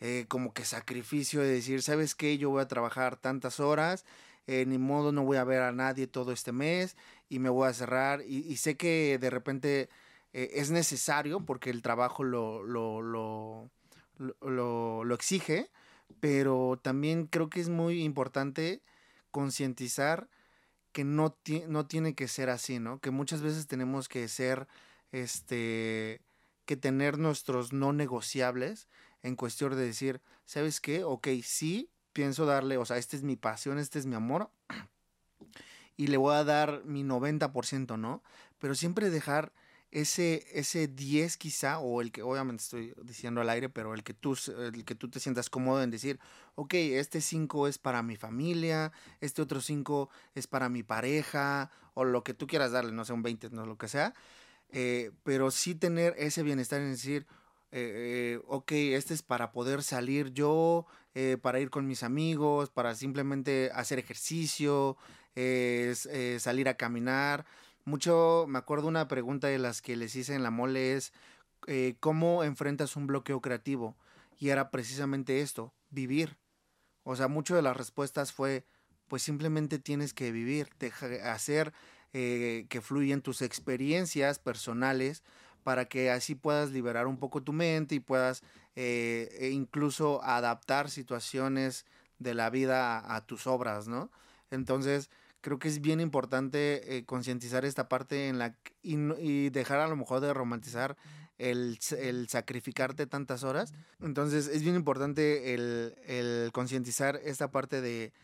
eh, 0.00 0.26
como 0.28 0.52
que 0.52 0.64
sacrificio 0.64 1.40
de 1.40 1.48
decir, 1.48 1.82
¿sabes 1.82 2.14
qué? 2.14 2.38
Yo 2.38 2.50
voy 2.50 2.62
a 2.62 2.68
trabajar 2.68 3.16
tantas 3.16 3.58
horas, 3.58 4.04
eh, 4.46 4.64
ni 4.66 4.78
modo, 4.78 5.12
no 5.12 5.24
voy 5.24 5.38
a 5.38 5.44
ver 5.44 5.62
a 5.62 5.72
nadie 5.72 6.06
todo 6.06 6.32
este 6.32 6.52
mes 6.52 6.96
y 7.28 7.38
me 7.38 7.48
voy 7.48 7.68
a 7.68 7.72
cerrar. 7.72 8.22
Y, 8.26 8.38
y 8.46 8.56
sé 8.56 8.76
que 8.76 9.18
de 9.18 9.30
repente 9.30 9.88
eh, 10.34 10.50
es 10.56 10.70
necesario 10.72 11.40
porque 11.40 11.70
el 11.70 11.82
trabajo 11.82 12.24
lo, 12.24 12.62
lo, 12.64 13.02
lo, 13.02 13.70
lo, 14.18 15.04
lo- 15.04 15.14
exige, 15.14 15.70
pero 16.20 16.78
también 16.82 17.26
creo 17.28 17.50
que 17.50 17.60
es 17.60 17.70
muy 17.70 18.02
importante 18.04 18.82
concientizar 19.30 20.28
que 20.92 21.04
no, 21.04 21.36
no 21.68 21.86
tiene 21.86 22.14
que 22.14 22.28
ser 22.28 22.50
así, 22.50 22.78
¿no? 22.80 23.00
Que 23.00 23.10
muchas 23.12 23.42
veces 23.42 23.66
tenemos 23.66 24.08
que 24.08 24.28
ser, 24.28 24.68
este, 25.12 26.20
que 26.66 26.76
tener 26.76 27.18
nuestros 27.18 27.72
no 27.72 27.92
negociables 27.92 28.88
en 29.22 29.36
cuestión 29.36 29.72
de 29.76 29.86
decir, 29.86 30.20
¿sabes 30.46 30.80
qué? 30.80 31.04
Ok, 31.04 31.28
sí, 31.44 31.90
pienso 32.12 32.46
darle, 32.46 32.76
o 32.78 32.84
sea, 32.84 32.98
esta 32.98 33.16
es 33.16 33.22
mi 33.22 33.36
pasión, 33.36 33.78
este 33.78 33.98
es 33.98 34.06
mi 34.06 34.16
amor, 34.16 34.50
y 35.96 36.08
le 36.08 36.16
voy 36.16 36.34
a 36.34 36.44
dar 36.44 36.84
mi 36.84 37.02
90%, 37.04 37.96
¿no? 37.96 38.22
Pero 38.58 38.74
siempre 38.74 39.10
dejar 39.10 39.52
ese, 39.94 40.44
ese 40.52 40.88
10 40.88 41.36
quizá, 41.36 41.78
o 41.78 42.02
el 42.02 42.10
que 42.10 42.22
obviamente 42.22 42.64
estoy 42.64 42.92
diciendo 43.04 43.40
al 43.40 43.48
aire, 43.48 43.68
pero 43.68 43.94
el 43.94 44.02
que 44.02 44.12
tú, 44.12 44.36
el 44.58 44.84
que 44.84 44.96
tú 44.96 45.08
te 45.08 45.20
sientas 45.20 45.48
cómodo 45.48 45.84
en 45.84 45.92
decir, 45.92 46.18
ok, 46.56 46.74
este 46.74 47.20
5 47.20 47.68
es 47.68 47.78
para 47.78 48.02
mi 48.02 48.16
familia, 48.16 48.90
este 49.20 49.40
otro 49.40 49.60
5 49.60 50.10
es 50.34 50.48
para 50.48 50.68
mi 50.68 50.82
pareja, 50.82 51.70
o 51.94 52.04
lo 52.04 52.24
que 52.24 52.34
tú 52.34 52.48
quieras 52.48 52.72
darle, 52.72 52.90
no 52.90 53.04
sé, 53.04 53.12
un 53.12 53.22
20, 53.22 53.50
no 53.50 53.66
lo 53.66 53.78
que 53.78 53.86
sea, 53.86 54.14
eh, 54.72 55.12
pero 55.22 55.52
sí 55.52 55.76
tener 55.76 56.12
ese 56.18 56.42
bienestar 56.42 56.80
en 56.80 56.90
decir, 56.90 57.28
eh, 57.70 58.38
eh, 58.40 58.40
ok, 58.48 58.72
este 58.72 59.14
es 59.14 59.22
para 59.22 59.52
poder 59.52 59.84
salir 59.84 60.32
yo, 60.32 60.86
para 61.42 61.60
ir 61.60 61.70
con 61.70 61.86
mis 61.86 62.02
amigos, 62.02 62.70
para 62.70 62.96
simplemente 62.96 63.70
hacer 63.72 64.00
ejercicio, 64.00 64.96
salir 65.36 66.68
a 66.68 66.76
caminar, 66.76 67.46
mucho, 67.84 68.46
me 68.48 68.58
acuerdo 68.58 68.88
una 68.88 69.08
pregunta 69.08 69.48
de 69.48 69.58
las 69.58 69.82
que 69.82 69.96
les 69.96 70.16
hice 70.16 70.34
en 70.34 70.42
la 70.42 70.50
mole 70.50 70.94
es, 70.94 71.12
eh, 71.66 71.96
¿cómo 72.00 72.44
enfrentas 72.44 72.96
un 72.96 73.06
bloqueo 73.06 73.40
creativo? 73.40 73.96
Y 74.38 74.50
era 74.50 74.70
precisamente 74.70 75.40
esto, 75.40 75.72
vivir. 75.90 76.38
O 77.02 77.16
sea, 77.16 77.28
mucho 77.28 77.54
de 77.54 77.62
las 77.62 77.76
respuestas 77.76 78.32
fue, 78.32 78.66
pues 79.08 79.22
simplemente 79.22 79.78
tienes 79.78 80.14
que 80.14 80.32
vivir, 80.32 80.70
hacer 81.24 81.72
eh, 82.12 82.66
que 82.68 82.80
fluyan 82.80 83.22
tus 83.22 83.42
experiencias 83.42 84.38
personales 84.38 85.22
para 85.64 85.86
que 85.86 86.10
así 86.10 86.34
puedas 86.34 86.70
liberar 86.70 87.06
un 87.06 87.18
poco 87.18 87.42
tu 87.42 87.52
mente 87.52 87.96
y 87.96 88.00
puedas 88.00 88.42
eh, 88.76 89.34
e 89.40 89.50
incluso 89.50 90.22
adaptar 90.22 90.90
situaciones 90.90 91.86
de 92.18 92.34
la 92.34 92.50
vida 92.50 93.14
a, 93.14 93.26
tus 93.26 93.46
obras, 93.46 93.88
¿no? 93.88 94.10
Entonces, 94.50 95.10
creo 95.44 95.58
que 95.58 95.68
es 95.68 95.82
bien 95.82 96.00
importante 96.00 96.96
eh, 96.96 97.04
concientizar 97.04 97.66
esta 97.66 97.86
parte 97.86 98.28
en 98.28 98.38
la 98.38 98.56
y, 98.82 99.50
dejar 99.50 99.78
a 99.78 99.88
lo 99.88 99.94
mejor 99.94 100.20
de 100.20 100.32
romantizar 100.32 100.96
el, 101.36 101.78
el, 101.98 102.28
sacrificarte 102.30 103.06
tantas 103.06 103.44
horas. 103.44 103.74
Entonces, 104.00 104.46
es 104.46 104.62
bien 104.62 104.74
importante 104.74 105.52
el, 105.52 105.96
el 106.06 106.50
concientizar 106.52 107.20
esta 107.22 107.50
parte 107.50 107.82
de, 107.82 108.14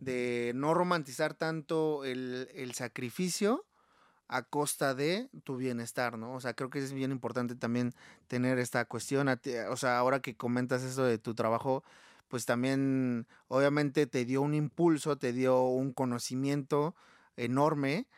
de 0.00 0.50
no 0.56 0.74
romantizar 0.74 1.34
tanto 1.34 2.04
el, 2.04 2.48
el 2.56 2.74
sacrificio 2.74 3.64
a 4.26 4.42
costa 4.42 4.94
de 4.94 5.28
tu 5.44 5.56
bienestar, 5.56 6.18
¿no? 6.18 6.34
O 6.34 6.40
sea, 6.40 6.54
creo 6.54 6.70
que 6.70 6.80
es 6.80 6.92
bien 6.92 7.12
importante 7.12 7.54
también 7.54 7.94
tener 8.26 8.58
esta 8.58 8.84
cuestión. 8.86 9.28
O 9.70 9.76
sea, 9.76 9.96
ahora 9.96 10.18
que 10.18 10.36
comentas 10.36 10.82
eso 10.82 11.04
de 11.04 11.18
tu 11.18 11.36
trabajo, 11.36 11.84
pues 12.34 12.46
también 12.46 13.28
obviamente 13.46 14.08
te 14.08 14.24
dio 14.24 14.42
un 14.42 14.54
impulso, 14.54 15.16
te 15.16 15.32
dio 15.32 15.66
un 15.66 15.92
conocimiento 15.92 16.96
enorme, 17.36 18.08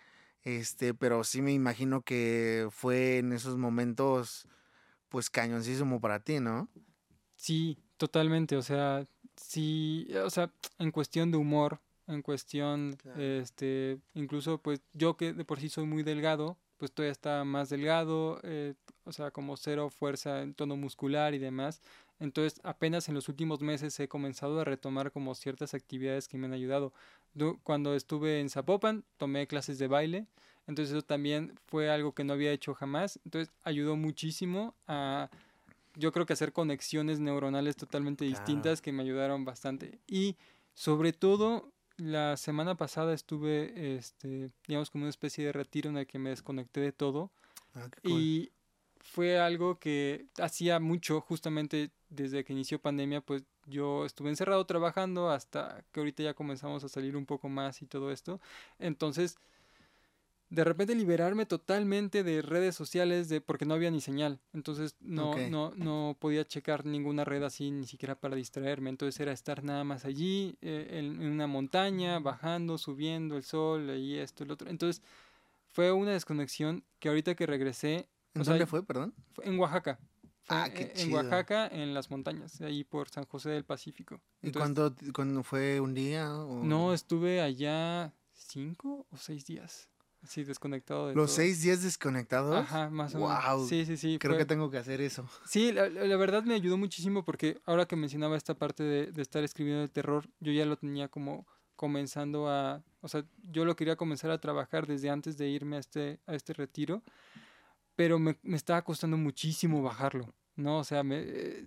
este, 0.42 0.94
pero 0.94 1.22
sí 1.22 1.42
me 1.42 1.52
imagino 1.52 2.00
que 2.00 2.66
fue 2.70 3.18
en 3.18 3.34
esos 3.34 3.58
momentos, 3.58 4.48
pues 5.10 5.28
cañoncísimo 5.28 6.00
para 6.00 6.20
ti, 6.20 6.40
¿no? 6.40 6.70
Sí, 7.34 7.76
totalmente, 7.98 8.56
o 8.56 8.62
sea, 8.62 9.06
sí, 9.36 10.08
o 10.24 10.30
sea, 10.30 10.50
en 10.78 10.92
cuestión 10.92 11.30
de 11.30 11.36
humor, 11.36 11.82
en 12.06 12.22
cuestión, 12.22 12.96
este, 13.18 13.98
incluso 14.14 14.56
pues 14.62 14.80
yo 14.94 15.18
que 15.18 15.34
de 15.34 15.44
por 15.44 15.60
sí 15.60 15.68
soy 15.68 15.84
muy 15.84 16.02
delgado, 16.04 16.56
pues 16.78 16.90
todavía 16.90 17.12
está 17.12 17.44
más 17.44 17.68
delgado, 17.68 18.40
eh, 18.44 18.72
o 19.04 19.12
sea, 19.12 19.30
como 19.30 19.58
cero 19.58 19.90
fuerza 19.90 20.40
en 20.40 20.54
tono 20.54 20.76
muscular 20.76 21.34
y 21.34 21.38
demás. 21.38 21.82
Entonces, 22.18 22.60
apenas 22.64 23.08
en 23.08 23.14
los 23.14 23.28
últimos 23.28 23.60
meses 23.60 23.98
he 24.00 24.08
comenzado 24.08 24.60
a 24.60 24.64
retomar 24.64 25.12
como 25.12 25.34
ciertas 25.34 25.74
actividades 25.74 26.28
que 26.28 26.38
me 26.38 26.46
han 26.46 26.52
ayudado. 26.52 26.92
Cuando 27.62 27.94
estuve 27.94 28.40
en 28.40 28.48
Zapopan, 28.48 29.04
tomé 29.18 29.46
clases 29.46 29.78
de 29.78 29.86
baile, 29.86 30.26
entonces 30.66 30.94
eso 30.94 31.04
también 31.04 31.52
fue 31.66 31.90
algo 31.90 32.12
que 32.12 32.24
no 32.24 32.32
había 32.32 32.52
hecho 32.52 32.74
jamás. 32.74 33.20
Entonces, 33.24 33.52
ayudó 33.62 33.96
muchísimo 33.96 34.74
a, 34.86 35.28
yo 35.94 36.12
creo 36.12 36.24
que 36.24 36.32
hacer 36.32 36.52
conexiones 36.52 37.20
neuronales 37.20 37.76
totalmente 37.76 38.24
distintas 38.24 38.80
que 38.80 38.92
me 38.92 39.02
ayudaron 39.02 39.44
bastante. 39.44 39.98
Y 40.06 40.36
sobre 40.74 41.12
todo, 41.12 41.70
la 41.98 42.36
semana 42.36 42.76
pasada 42.76 43.12
estuve, 43.14 43.96
este, 43.96 44.50
digamos, 44.66 44.90
como 44.90 45.04
una 45.04 45.10
especie 45.10 45.44
de 45.44 45.52
retiro 45.52 45.90
en 45.90 45.98
el 45.98 46.06
que 46.06 46.18
me 46.18 46.30
desconecté 46.30 46.80
de 46.80 46.92
todo. 46.92 47.30
Ah, 47.74 47.88
y 48.02 48.50
fue 49.00 49.38
algo 49.38 49.78
que 49.78 50.26
hacía 50.38 50.80
mucho, 50.80 51.20
justamente 51.20 51.90
desde 52.08 52.44
que 52.44 52.52
inició 52.52 52.80
pandemia, 52.80 53.20
pues 53.20 53.44
yo 53.66 54.04
estuve 54.06 54.30
encerrado 54.30 54.64
trabajando 54.66 55.30
hasta 55.30 55.84
que 55.92 56.00
ahorita 56.00 56.22
ya 56.22 56.34
comenzamos 56.34 56.84
a 56.84 56.88
salir 56.88 57.16
un 57.16 57.26
poco 57.26 57.48
más 57.48 57.82
y 57.82 57.86
todo 57.86 58.10
esto. 58.10 58.40
Entonces, 58.78 59.38
de 60.48 60.62
repente 60.62 60.94
liberarme 60.94 61.44
totalmente 61.44 62.22
de 62.22 62.40
redes 62.40 62.76
sociales 62.76 63.28
de 63.28 63.40
porque 63.40 63.64
no 63.64 63.74
había 63.74 63.90
ni 63.90 64.00
señal. 64.00 64.38
Entonces 64.52 64.94
no, 65.00 65.36
no, 65.48 65.72
no 65.76 66.16
podía 66.20 66.44
checar 66.44 66.86
ninguna 66.86 67.24
red 67.24 67.42
así 67.42 67.70
ni 67.70 67.86
siquiera 67.86 68.14
para 68.14 68.36
distraerme. 68.36 68.90
Entonces 68.90 69.18
era 69.20 69.32
estar 69.32 69.64
nada 69.64 69.82
más 69.82 70.04
allí, 70.04 70.56
eh, 70.60 70.88
en, 70.92 71.20
una 71.20 71.46
montaña, 71.46 72.20
bajando, 72.20 72.78
subiendo 72.78 73.36
el 73.36 73.42
sol, 73.42 73.90
y 73.96 74.18
esto, 74.18 74.44
el 74.44 74.52
otro. 74.52 74.70
Entonces 74.70 75.02
fue 75.72 75.90
una 75.90 76.12
desconexión 76.12 76.84
que 77.00 77.08
ahorita 77.08 77.34
que 77.34 77.46
regresé. 77.46 78.08
¿En 78.34 78.42
dónde 78.42 78.66
fue, 78.66 78.84
perdón? 78.84 79.14
en 79.42 79.58
Oaxaca. 79.58 79.98
Ah, 80.48 80.68
qué 80.72 80.92
en, 80.96 81.08
en 81.08 81.12
Oaxaca, 81.14 81.68
en 81.68 81.94
las 81.94 82.10
montañas, 82.10 82.60
ahí 82.60 82.84
por 82.84 83.08
San 83.08 83.24
José 83.24 83.50
del 83.50 83.64
Pacífico. 83.64 84.20
¿Y 84.42 84.52
cuándo, 84.52 84.94
fue 85.42 85.80
un 85.80 85.94
día? 85.94 86.28
No, 86.28 86.92
estuve 86.92 87.40
allá 87.40 88.12
cinco 88.32 89.06
o 89.10 89.16
seis 89.16 89.46
días. 89.46 89.88
Sí, 90.26 90.42
desconectado 90.42 91.08
de 91.08 91.14
¿Los 91.14 91.30
seis 91.30 91.62
días 91.62 91.82
desconectados? 91.82 92.56
Ajá, 92.56 92.90
más 92.90 93.14
o 93.14 93.20
menos. 93.20 93.68
Sí, 93.68 93.86
sí, 93.86 93.96
sí. 93.96 94.18
Creo 94.18 94.36
que 94.36 94.44
tengo 94.44 94.70
que 94.70 94.78
hacer 94.78 95.00
eso. 95.00 95.28
Sí, 95.44 95.72
la, 95.72 96.16
verdad 96.16 96.42
me 96.42 96.54
ayudó 96.54 96.76
muchísimo 96.76 97.24
porque 97.24 97.60
ahora 97.64 97.86
que 97.86 97.94
mencionaba 97.94 98.36
esta 98.36 98.54
parte 98.54 98.82
de, 98.82 99.12
de 99.12 99.22
estar 99.22 99.44
escribiendo 99.44 99.84
el 99.84 99.90
terror, 99.90 100.28
yo 100.40 100.50
ya 100.52 100.66
lo 100.66 100.76
tenía 100.76 101.08
como 101.08 101.46
comenzando 101.76 102.48
a... 102.48 102.82
O 103.02 103.08
sea, 103.08 103.24
yo 103.52 103.64
lo 103.64 103.76
quería 103.76 103.94
comenzar 103.94 104.30
a 104.30 104.40
trabajar 104.40 104.86
desde 104.86 105.10
antes 105.10 105.36
de 105.36 105.48
irme 105.48 105.76
a 105.76 105.80
este, 105.80 106.18
a 106.26 106.34
este 106.34 106.54
retiro, 106.54 107.02
pero 107.96 108.18
me, 108.18 108.36
me 108.42 108.56
estaba 108.56 108.82
costando 108.82 109.16
muchísimo 109.16 109.82
bajarlo. 109.82 110.32
¿no? 110.56 110.78
O 110.78 110.84
sea, 110.84 111.02
me 111.02 111.18
eh, 111.20 111.66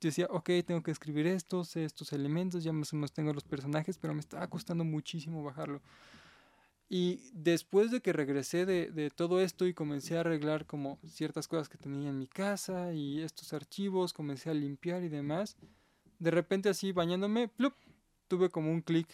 decía, 0.00 0.26
ok, 0.30 0.50
tengo 0.66 0.82
que 0.82 0.90
escribir 0.90 1.26
estos, 1.26 1.76
estos 1.76 2.12
elementos, 2.12 2.64
ya 2.64 2.72
más 2.72 2.92
o 2.92 2.96
menos 2.96 3.12
tengo 3.12 3.32
los 3.32 3.44
personajes, 3.44 3.98
pero 3.98 4.14
me 4.14 4.20
estaba 4.20 4.48
costando 4.48 4.84
muchísimo 4.84 5.44
bajarlo. 5.44 5.82
Y 6.88 7.20
después 7.32 7.90
de 7.92 8.00
que 8.00 8.12
regresé 8.12 8.66
de, 8.66 8.90
de, 8.90 9.10
todo 9.10 9.40
esto 9.40 9.66
y 9.66 9.74
comencé 9.74 10.16
a 10.16 10.20
arreglar 10.20 10.66
como 10.66 10.98
ciertas 11.06 11.46
cosas 11.46 11.68
que 11.68 11.78
tenía 11.78 12.08
en 12.08 12.18
mi 12.18 12.26
casa 12.26 12.92
y 12.92 13.20
estos 13.20 13.52
archivos, 13.52 14.12
comencé 14.12 14.50
a 14.50 14.54
limpiar 14.54 15.04
y 15.04 15.08
demás, 15.08 15.56
de 16.18 16.30
repente 16.32 16.68
así 16.68 16.90
bañándome, 16.90 17.46
¡plup! 17.48 17.74
tuve 18.26 18.50
como 18.50 18.72
un 18.72 18.80
clic. 18.80 19.06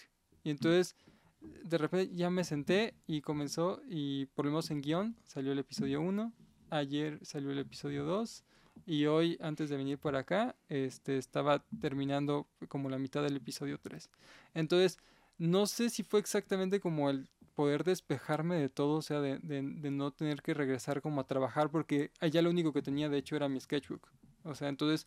Y 0.43 0.51
entonces 0.51 0.97
de 1.41 1.79
repente 1.79 2.15
ya 2.15 2.31
me 2.31 2.45
senté 2.45 2.95
y 3.07 3.21
comenzó 3.21 3.83
y 3.89 4.27
por 4.27 4.47
lo 4.47 4.53
menos 4.53 4.71
en 4.71 4.81
guion 4.81 5.17
salió 5.25 5.53
el 5.53 5.59
episodio 5.59 6.01
1, 6.01 6.33
ayer 6.71 7.19
salió 7.23 7.51
el 7.51 7.59
episodio 7.59 8.05
2 8.05 8.45
y 8.87 9.07
hoy 9.07 9.39
antes 9.41 9.71
de 9.71 9.77
venir 9.77 9.99
por 9.99 10.17
acá 10.17 10.55
este, 10.69 11.19
estaba 11.19 11.65
terminando 11.81 12.47
como 12.69 12.89
la 12.91 12.99
mitad 12.99 13.23
del 13.23 13.37
episodio 13.37 13.79
3. 13.79 14.11
Entonces 14.55 14.99
no 15.39 15.67
sé 15.67 15.91
si 15.91 16.03
fue 16.03 16.21
exactamente 16.21 16.81
como 16.81 17.11
el 17.11 17.29
poder 17.55 17.85
despejarme 17.85 18.57
de 18.57 18.69
todo, 18.69 18.99
o 18.99 19.03
sea, 19.03 19.21
de, 19.21 19.39
de, 19.39 19.91
no 19.91 20.11
tener 20.11 20.43
que 20.43 20.53
regresar 20.53 21.01
como 21.01 21.23
a 21.23 21.27
trabajar, 21.27 21.71
porque 21.71 22.11
allá 22.21 22.43
lo 22.43 22.51
único 22.51 22.73
que 22.73 22.83
tenía 22.83 23.09
de 23.09 23.19
hecho 23.19 23.35
era 23.35 23.49
mi 23.49 23.59
sketchbook. 23.61 24.09
O 24.45 24.55
sea, 24.55 24.69
entonces 24.69 25.07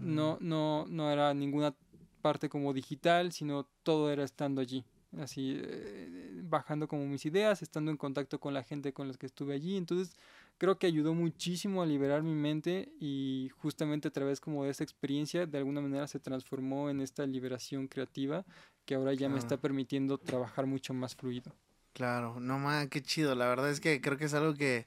no, 0.00 0.38
mm. 0.40 0.48
no, 0.48 0.86
no 0.88 1.10
era 1.10 1.32
ninguna 1.34 1.74
parte 2.22 2.48
como 2.48 2.72
digital, 2.72 3.32
sino 3.32 3.66
todo 3.82 4.10
era 4.10 4.24
estando 4.24 4.60
allí, 4.60 4.84
así, 5.18 5.58
eh, 5.62 6.40
bajando 6.42 6.88
como 6.88 7.06
mis 7.06 7.24
ideas, 7.26 7.62
estando 7.62 7.90
en 7.90 7.96
contacto 7.96 8.40
con 8.40 8.54
la 8.54 8.62
gente 8.62 8.92
con 8.92 9.08
la 9.08 9.14
que 9.14 9.26
estuve 9.26 9.54
allí. 9.54 9.76
Entonces, 9.76 10.16
creo 10.60 10.78
que 10.78 10.86
ayudó 10.86 11.14
muchísimo 11.14 11.80
a 11.82 11.86
liberar 11.86 12.22
mi 12.22 12.34
mente 12.34 12.92
y 13.00 13.50
justamente 13.62 14.08
a 14.08 14.10
través 14.10 14.42
como 14.42 14.64
de 14.64 14.70
esa 14.70 14.84
experiencia, 14.84 15.46
de 15.46 15.56
alguna 15.56 15.80
manera 15.80 16.06
se 16.06 16.20
transformó 16.20 16.90
en 16.90 17.00
esta 17.00 17.26
liberación 17.26 17.88
creativa 17.88 18.44
que 18.84 18.94
ahora 18.94 19.14
ya 19.14 19.30
me 19.30 19.38
está 19.38 19.56
permitiendo 19.56 20.18
trabajar 20.18 20.66
mucho 20.66 20.92
más 20.92 21.16
fluido. 21.16 21.50
Claro, 21.94 22.40
no 22.40 22.58
más, 22.58 22.88
qué 22.88 23.00
chido. 23.00 23.34
La 23.34 23.48
verdad 23.48 23.70
es 23.70 23.80
que 23.80 24.02
creo 24.02 24.18
que 24.18 24.26
es 24.26 24.34
algo 24.34 24.52
que, 24.52 24.86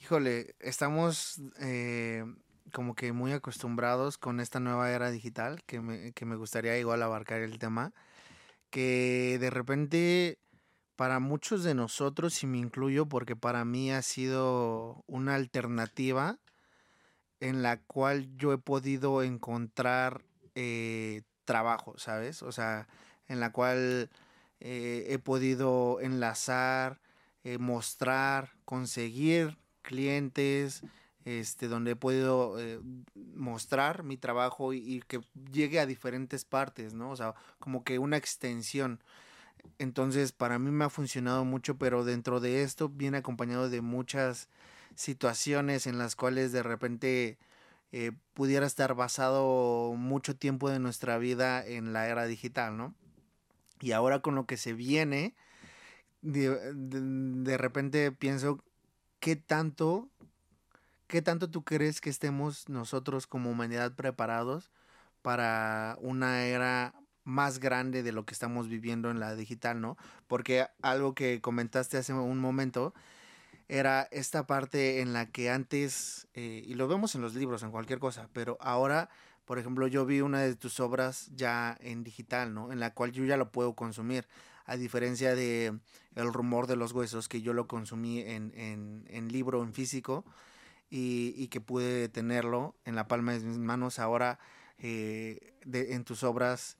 híjole, 0.00 0.54
estamos 0.58 1.38
eh, 1.60 2.24
como 2.72 2.94
que 2.94 3.12
muy 3.12 3.32
acostumbrados 3.32 4.16
con 4.16 4.40
esta 4.40 4.58
nueva 4.58 4.90
era 4.90 5.10
digital, 5.10 5.62
que 5.66 5.82
me, 5.82 6.12
que 6.12 6.24
me 6.24 6.36
gustaría 6.36 6.78
igual 6.78 7.02
abarcar 7.02 7.42
el 7.42 7.58
tema, 7.58 7.92
que 8.70 9.36
de 9.38 9.50
repente 9.50 10.38
para 10.96 11.18
muchos 11.18 11.64
de 11.64 11.74
nosotros, 11.74 12.42
y 12.42 12.46
me 12.46 12.58
incluyo 12.58 13.06
porque 13.06 13.36
para 13.36 13.64
mí 13.64 13.90
ha 13.90 14.02
sido 14.02 15.04
una 15.06 15.34
alternativa 15.34 16.38
en 17.40 17.62
la 17.62 17.78
cual 17.82 18.36
yo 18.36 18.52
he 18.52 18.58
podido 18.58 19.22
encontrar 19.22 20.24
eh, 20.54 21.22
trabajo, 21.44 21.94
¿sabes? 21.98 22.42
O 22.42 22.52
sea, 22.52 22.88
en 23.28 23.40
la 23.40 23.52
cual 23.52 24.10
eh, 24.60 25.06
he 25.10 25.18
podido 25.18 26.00
enlazar, 26.00 27.00
eh, 27.42 27.58
mostrar, 27.58 28.52
conseguir 28.64 29.58
clientes, 29.82 30.82
este, 31.24 31.68
donde 31.68 31.92
he 31.92 31.96
podido 31.96 32.56
mostrar 33.14 34.04
mi 34.04 34.16
trabajo 34.16 34.72
y, 34.72 35.02
que 35.06 35.20
llegue 35.52 35.80
a 35.80 35.86
diferentes 35.86 36.44
partes, 36.44 36.94
¿no? 36.94 37.10
O 37.10 37.16
sea, 37.16 37.34
como 37.58 37.84
que 37.84 37.98
una 37.98 38.16
extensión. 38.16 39.02
Entonces, 39.78 40.32
para 40.32 40.58
mí 40.58 40.70
me 40.70 40.84
ha 40.84 40.90
funcionado 40.90 41.44
mucho, 41.44 41.76
pero 41.78 42.04
dentro 42.04 42.40
de 42.40 42.62
esto 42.62 42.88
viene 42.88 43.18
acompañado 43.18 43.68
de 43.70 43.80
muchas 43.80 44.48
situaciones 44.94 45.86
en 45.86 45.98
las 45.98 46.16
cuales 46.16 46.52
de 46.52 46.62
repente 46.62 47.38
pudiera 48.34 48.66
estar 48.66 48.94
basado 48.94 49.94
mucho 49.96 50.36
tiempo 50.36 50.68
de 50.70 50.78
nuestra 50.78 51.18
vida 51.18 51.64
en 51.64 51.92
la 51.92 52.08
era 52.08 52.26
digital, 52.26 52.76
¿no? 52.76 52.94
Y 53.80 53.92
ahora 53.92 54.20
con 54.20 54.34
lo 54.36 54.46
que 54.46 54.56
se 54.56 54.74
viene, 54.74 55.34
de, 56.22 56.50
de- 56.74 57.00
de 57.44 57.58
repente 57.58 58.12
pienso, 58.12 58.64
¿qué 59.20 59.36
tanto, 59.36 60.10
qué 61.06 61.22
tanto 61.22 61.50
tú 61.50 61.64
crees 61.64 62.00
que 62.00 62.10
estemos 62.10 62.68
nosotros 62.68 63.26
como 63.26 63.50
humanidad 63.50 63.94
preparados 63.94 64.70
para 65.22 65.96
una 66.00 66.44
era 66.46 66.94
más 67.24 67.58
grande 67.58 68.02
de 68.02 68.12
lo 68.12 68.24
que 68.24 68.34
estamos 68.34 68.68
viviendo 68.68 69.10
en 69.10 69.18
la 69.18 69.34
digital, 69.34 69.80
¿no? 69.80 69.96
Porque 70.26 70.66
algo 70.82 71.14
que 71.14 71.40
comentaste 71.40 71.96
hace 71.96 72.12
un 72.12 72.38
momento 72.38 72.94
era 73.68 74.02
esta 74.10 74.46
parte 74.46 75.00
en 75.00 75.12
la 75.12 75.30
que 75.30 75.50
antes, 75.50 76.28
eh, 76.34 76.62
y 76.66 76.74
lo 76.74 76.86
vemos 76.86 77.14
en 77.14 77.22
los 77.22 77.34
libros, 77.34 77.62
en 77.62 77.70
cualquier 77.70 77.98
cosa, 77.98 78.28
pero 78.32 78.58
ahora, 78.60 79.08
por 79.46 79.58
ejemplo, 79.58 79.86
yo 79.86 80.04
vi 80.04 80.20
una 80.20 80.40
de 80.42 80.54
tus 80.54 80.80
obras 80.80 81.30
ya 81.34 81.76
en 81.80 82.04
digital, 82.04 82.52
¿no? 82.52 82.72
En 82.72 82.80
la 82.80 82.92
cual 82.92 83.12
yo 83.12 83.24
ya 83.24 83.36
lo 83.36 83.50
puedo 83.50 83.74
consumir, 83.74 84.26
a 84.66 84.76
diferencia 84.76 85.34
de 85.34 85.78
El 86.14 86.32
rumor 86.32 86.66
de 86.66 86.76
los 86.76 86.92
huesos, 86.92 87.28
que 87.28 87.42
yo 87.42 87.52
lo 87.52 87.66
consumí 87.66 88.20
en, 88.20 88.52
en, 88.54 89.04
en 89.08 89.28
libro, 89.28 89.62
en 89.62 89.74
físico, 89.74 90.24
y, 90.90 91.34
y 91.36 91.48
que 91.48 91.60
pude 91.60 92.08
tenerlo 92.08 92.76
en 92.84 92.94
la 92.94 93.08
palma 93.08 93.32
de 93.32 93.40
mis 93.40 93.58
manos 93.58 93.98
ahora 93.98 94.38
eh, 94.78 95.54
en 95.64 96.04
tus 96.04 96.22
obras. 96.22 96.76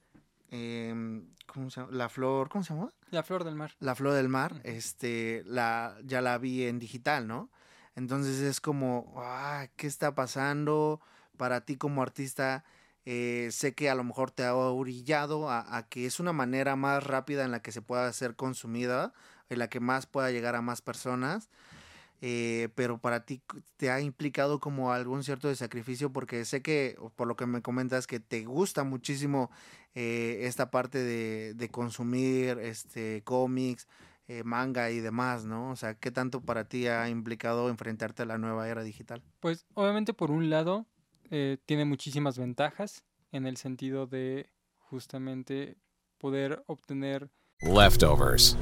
Em, 0.55 1.35
¿Cómo 1.47 1.71
se 1.71 1.81
llama? 1.81 1.93
La 1.93 2.09
flor, 2.09 2.49
¿cómo 2.49 2.65
se 2.65 2.75
llama? 2.75 2.93
La 3.11 3.23
flor 3.23 3.45
del 3.45 3.55
mar. 3.55 3.73
La 3.81 3.95
Flor 3.95 4.15
del 4.15 4.29
Mar, 4.29 4.61
este, 4.65 5.43
la, 5.47 5.97
ya 6.05 6.21
la 6.21 6.39
vi 6.39 6.65
en 6.65 6.79
digital, 6.79 7.27
¿no? 7.27 7.51
Entonces 7.95 8.41
es 8.41 8.61
como, 8.61 9.15
ah, 9.17 9.67
¿qué 9.77 9.87
está 9.87 10.15
pasando 10.15 11.01
para 11.37 11.65
ti 11.65 11.77
como 11.77 12.03
artista? 12.03 12.65
Eh, 13.05 13.49
sé 13.53 13.75
que 13.75 13.91
a 13.91 13.95
lo 13.95 14.05
mejor 14.05 14.31
te 14.31 14.45
ha 14.45 14.55
orillado 14.55 15.51
a, 15.51 15.77
a 15.77 15.89
que 15.89 16.07
es 16.07 16.19
una 16.19 16.33
manera 16.33 16.77
más 16.77 17.05
rápida 17.05 17.45
en 17.45 17.51
la 17.51 17.61
que 17.61 17.73
se 17.73 17.83
pueda 17.83 18.13
ser 18.13 18.35
consumida, 18.35 19.13
en 19.49 19.59
la 19.59 19.69
que 19.69 19.81
más 19.81 20.07
pueda 20.07 20.31
llegar 20.31 20.57
a 20.57 20.63
más 20.63 20.81
personas. 20.81 21.51
Eh, 22.27 22.71
pero 22.75 22.97
para 22.97 23.27
ti 23.27 23.43
te 23.77 23.91
ha 23.91 24.01
implicado 24.01 24.59
como 24.59 24.93
algún 24.93 25.23
cierto 25.23 25.49
de 25.49 25.57
sacrificio 25.57 26.11
porque 26.11 26.47
sé 26.47 26.63
que 26.63 26.97
por 27.17 27.29
lo 27.29 27.37
que 27.37 27.45
me 27.45 27.61
comentas 27.61 28.07
que 28.07 28.19
te 28.19 28.47
gusta 28.47 28.83
muchísimo 28.83 29.51
eh, 29.95 30.39
esta 30.45 30.71
parte 30.71 30.97
de, 31.01 31.53
de 31.53 31.69
consumir 31.69 32.59
este 32.61 33.23
cómics, 33.25 33.87
eh, 34.27 34.43
manga 34.43 34.91
y 34.91 35.01
demás, 35.01 35.45
¿no? 35.45 35.71
O 35.71 35.77
sea, 35.77 35.97
¿qué 35.97 36.11
tanto 36.11 36.41
para 36.41 36.65
ti 36.65 36.87
ha 36.87 37.11
implicado 37.11 37.69
enfrentarte 37.69 38.23
a 38.23 38.27
la 38.27 38.39
nueva 38.39 38.71
era 38.71 38.83
digital? 38.83 39.23
Pues 39.41 39.67
obviamente 39.75 40.15
por 40.15 40.31
un 40.31 40.49
lado 40.49 40.87
eh, 41.31 41.59
tiene 41.67 41.85
muchísimas 41.85 42.39
ventajas 42.39 43.05
en 43.33 43.45
el 43.45 43.59
sentido 43.59 44.07
de 44.07 44.49
justamente 44.79 45.77
poder 46.17 46.65
obtener 46.69 47.29
leftovers, 47.61 48.57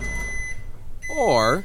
or 1.16 1.64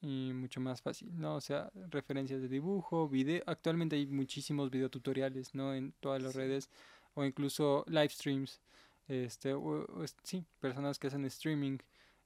y 0.00 0.32
mucho 0.34 0.60
más 0.60 0.82
fácil, 0.82 1.10
¿no? 1.18 1.36
O 1.36 1.40
sea, 1.40 1.70
referencias 1.90 2.40
de 2.42 2.48
dibujo, 2.48 3.08
video. 3.08 3.42
Actualmente 3.46 3.96
hay 3.96 4.06
muchísimos 4.06 4.70
videotutoriales, 4.70 5.54
¿no? 5.54 5.74
En 5.74 5.92
todas 6.00 6.22
las 6.22 6.34
redes 6.34 6.70
o 7.14 7.24
incluso 7.24 7.84
live 7.88 8.08
streams. 8.10 8.60
Este, 9.08 9.54
o- 9.54 9.60
o 9.86 10.04
es- 10.04 10.16
sí, 10.22 10.44
personas 10.60 10.98
que 10.98 11.06
hacen 11.08 11.24
streaming 11.26 11.78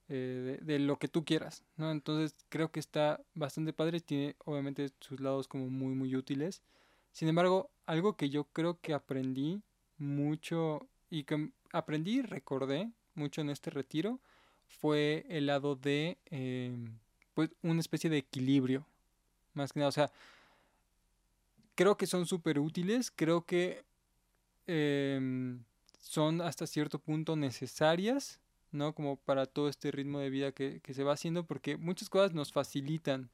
eh, 0.09 0.59
de, 0.61 0.73
de 0.73 0.79
lo 0.79 0.99
que 0.99 1.07
tú 1.07 1.23
quieras, 1.25 1.63
¿no? 1.77 1.91
Entonces 1.91 2.35
creo 2.49 2.71
que 2.71 2.79
está 2.79 3.21
bastante 3.35 3.73
padre, 3.73 4.01
tiene 4.01 4.35
obviamente 4.45 4.91
sus 4.99 5.19
lados 5.21 5.47
como 5.47 5.69
muy, 5.69 5.95
muy 5.95 6.15
útiles. 6.15 6.61
Sin 7.13 7.27
embargo, 7.29 7.71
algo 7.85 8.17
que 8.17 8.29
yo 8.29 8.45
creo 8.45 8.79
que 8.81 8.93
aprendí 8.93 9.61
mucho 9.97 10.87
y 11.09 11.23
que 11.23 11.51
aprendí 11.71 12.19
y 12.19 12.21
recordé 12.23 12.91
mucho 13.15 13.41
en 13.41 13.49
este 13.49 13.69
retiro 13.71 14.19
fue 14.67 15.25
el 15.29 15.45
lado 15.47 15.75
de 15.75 16.17
em, 16.25 16.97
pues 17.33 17.49
una 17.61 17.79
especie 17.79 18.09
de 18.09 18.17
equilibrio 18.17 18.85
más 19.53 19.73
que 19.73 19.79
nada 19.79 19.89
o 19.89 19.93
sea 19.93 20.11
creo 21.75 21.97
que 21.97 22.07
son 22.07 22.25
súper 22.25 22.59
útiles 22.59 23.11
creo 23.15 23.45
que 23.45 23.83
em, 24.67 25.63
son 25.99 26.41
hasta 26.41 26.67
cierto 26.67 26.99
punto 26.99 27.35
necesarias 27.35 28.39
no 28.71 28.93
como 28.93 29.17
para 29.17 29.45
todo 29.45 29.69
este 29.69 29.91
ritmo 29.91 30.19
de 30.19 30.29
vida 30.29 30.51
que, 30.51 30.79
que 30.81 30.93
se 30.93 31.03
va 31.03 31.13
haciendo 31.13 31.45
porque 31.45 31.77
muchas 31.77 32.09
cosas 32.09 32.33
nos 32.33 32.51
facilitan 32.51 33.29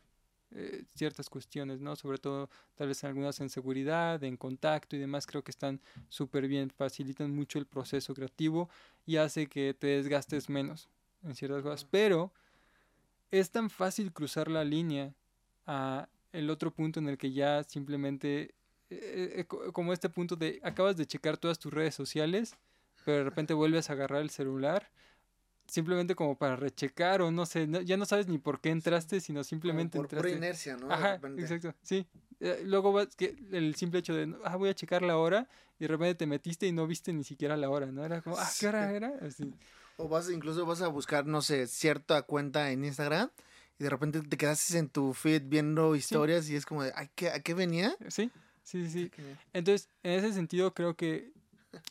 eh, 0.51 0.83
ciertas 0.95 1.29
cuestiones, 1.29 1.79
¿no? 1.79 1.95
Sobre 1.95 2.17
todo 2.17 2.49
tal 2.73 2.87
vez 2.87 3.03
algunas 3.03 3.39
en 3.39 3.49
seguridad, 3.49 4.23
en 4.23 4.35
contacto 4.35 4.95
y 4.95 4.99
demás, 4.99 5.27
creo 5.27 5.43
que 5.43 5.51
están 5.51 5.79
súper 6.07 6.47
bien, 6.47 6.71
facilitan 6.71 7.29
mucho 7.35 7.59
el 7.59 7.67
proceso 7.67 8.15
creativo 8.15 8.67
y 9.05 9.17
hace 9.17 9.45
que 9.45 9.75
te 9.77 9.87
desgastes 9.87 10.49
menos 10.49 10.89
en 11.21 11.35
ciertas 11.35 11.61
cosas. 11.61 11.85
Pero 11.85 12.31
es 13.31 13.51
tan 13.51 13.69
fácil 13.69 14.11
cruzar 14.13 14.49
la 14.49 14.63
línea 14.63 15.13
a 15.65 16.07
el 16.31 16.49
otro 16.49 16.71
punto 16.71 16.99
en 16.99 17.07
el 17.09 17.17
que 17.17 17.31
ya 17.31 17.63
simplemente, 17.63 18.53
eh, 18.89 19.33
eh, 19.37 19.45
co- 19.45 19.71
como 19.73 19.93
este 19.93 20.09
punto 20.09 20.35
de 20.35 20.59
acabas 20.63 20.95
de 20.97 21.05
checar 21.07 21.37
todas 21.37 21.57
tus 21.59 21.73
redes 21.73 21.95
sociales, 21.95 22.55
pero 23.05 23.17
de 23.19 23.23
repente 23.23 23.53
vuelves 23.53 23.89
a 23.89 23.93
agarrar 23.93 24.21
el 24.21 24.29
celular 24.29 24.89
simplemente 25.67 26.15
como 26.15 26.35
para 26.37 26.55
rechecar 26.55 27.21
o 27.21 27.29
no 27.31 27.45
sé, 27.45 27.67
no- 27.67 27.81
ya 27.81 27.95
no 27.97 28.05
sabes 28.05 28.27
ni 28.27 28.39
por 28.39 28.59
qué 28.59 28.69
entraste, 28.71 29.19
sino 29.21 29.43
simplemente 29.43 29.97
por 29.97 30.05
entraste. 30.05 30.35
inercia, 30.35 30.75
¿no? 30.77 30.91
Ajá, 30.91 31.19
exacto, 31.37 31.75
sí. 31.83 32.07
Eh, 32.39 32.61
luego 32.65 32.91
vas, 32.91 33.15
que 33.15 33.35
el 33.51 33.75
simple 33.75 33.99
hecho 33.99 34.15
de, 34.15 34.33
ah, 34.45 34.55
voy 34.55 34.69
a 34.69 34.73
checar 34.73 35.01
la 35.03 35.17
hora, 35.17 35.47
y 35.77 35.83
de 35.83 35.87
repente 35.89 36.15
te 36.15 36.25
metiste 36.25 36.65
y 36.67 36.71
no 36.71 36.87
viste 36.87 37.13
ni 37.13 37.23
siquiera 37.23 37.55
la 37.57 37.69
hora, 37.69 37.87
¿no? 37.87 38.03
Era 38.03 38.21
como, 38.21 38.37
ah, 38.37 38.49
¿qué 38.59 38.67
hora 38.67 38.91
era? 38.91 39.13
Así. 39.21 39.53
O 40.01 40.07
vas, 40.07 40.29
incluso 40.29 40.65
vas 40.65 40.81
a 40.81 40.87
buscar, 40.87 41.25
no 41.25 41.41
sé, 41.41 41.67
cierta 41.67 42.21
cuenta 42.21 42.71
en 42.71 42.85
Instagram 42.85 43.29
y 43.77 43.83
de 43.83 43.89
repente 43.89 44.21
te 44.21 44.37
quedaste 44.37 44.77
en 44.77 44.87
tu 44.87 45.13
feed 45.13 45.43
viendo 45.47 45.93
historias 45.93 46.49
y 46.49 46.55
es 46.55 46.65
como 46.65 46.83
de, 46.83 46.93
"Ay, 46.95 47.09
¿qué, 47.15 47.29
¿a 47.29 47.41
qué 47.41 47.53
venía? 47.53 47.93
Sí, 48.07 48.31
sí, 48.63 48.87
sí, 48.87 48.89
sí. 48.89 49.11
Entonces, 49.51 49.89
en 50.03 50.13
ese 50.13 50.31
sentido, 50.31 50.73
creo 50.73 50.95
que, 50.95 51.33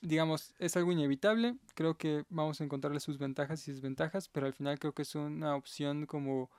digamos, 0.00 0.54
es 0.58 0.74
algo 0.78 0.90
inevitable. 0.90 1.56
Creo 1.74 1.98
que 1.98 2.24
vamos 2.30 2.60
a 2.60 2.64
encontrarle 2.64 3.00
sus 3.00 3.18
ventajas 3.18 3.68
y 3.68 3.72
desventajas, 3.72 4.28
pero 4.28 4.46
al 4.46 4.54
final 4.54 4.78
creo 4.78 4.94
que 4.94 5.02
es 5.02 5.14
una 5.14 5.54
opción 5.54 6.06
como 6.06 6.50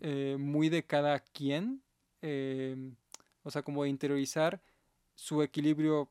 eh, 0.00 0.36
muy 0.38 0.68
de 0.68 0.84
cada 0.84 1.20
quien. 1.20 1.82
eh, 2.22 2.76
o 3.44 3.50
sea, 3.52 3.62
como 3.62 3.84
de 3.84 3.88
interiorizar 3.90 4.60
su 5.14 5.42
equilibrio 5.42 6.10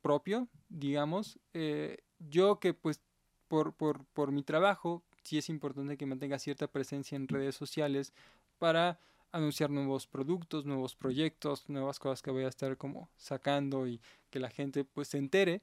propio, 0.00 0.48
digamos. 0.68 1.40
Eh, 1.54 1.98
yo 2.20 2.60
que 2.60 2.72
pues 2.74 3.00
por, 3.48 3.72
por, 3.72 4.04
por 4.06 4.32
mi 4.32 4.42
trabajo 4.42 5.02
sí 5.22 5.38
es 5.38 5.48
importante 5.48 5.96
que 5.96 6.06
mantenga 6.06 6.38
cierta 6.38 6.66
presencia 6.68 7.16
en 7.16 7.28
redes 7.28 7.54
sociales 7.56 8.12
para 8.58 8.98
anunciar 9.32 9.70
nuevos 9.70 10.06
productos, 10.06 10.64
nuevos 10.64 10.94
proyectos, 10.94 11.68
nuevas 11.68 11.98
cosas 11.98 12.22
que 12.22 12.30
voy 12.30 12.44
a 12.44 12.48
estar 12.48 12.76
como 12.76 13.08
sacando 13.16 13.86
y 13.86 14.00
que 14.30 14.38
la 14.38 14.50
gente 14.50 14.84
pues 14.84 15.08
se 15.08 15.18
entere, 15.18 15.62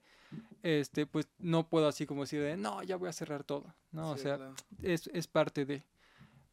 este 0.62 1.06
pues 1.06 1.28
no 1.38 1.68
puedo 1.68 1.88
así 1.88 2.06
como 2.06 2.22
decir 2.22 2.40
de 2.40 2.56
no, 2.56 2.82
ya 2.82 2.96
voy 2.96 3.08
a 3.08 3.12
cerrar 3.12 3.42
todo, 3.44 3.74
¿no? 3.92 4.10
o 4.10 4.16
sea, 4.16 4.36
claro. 4.36 4.54
es, 4.82 5.08
es 5.12 5.26
parte 5.26 5.64
de. 5.64 5.82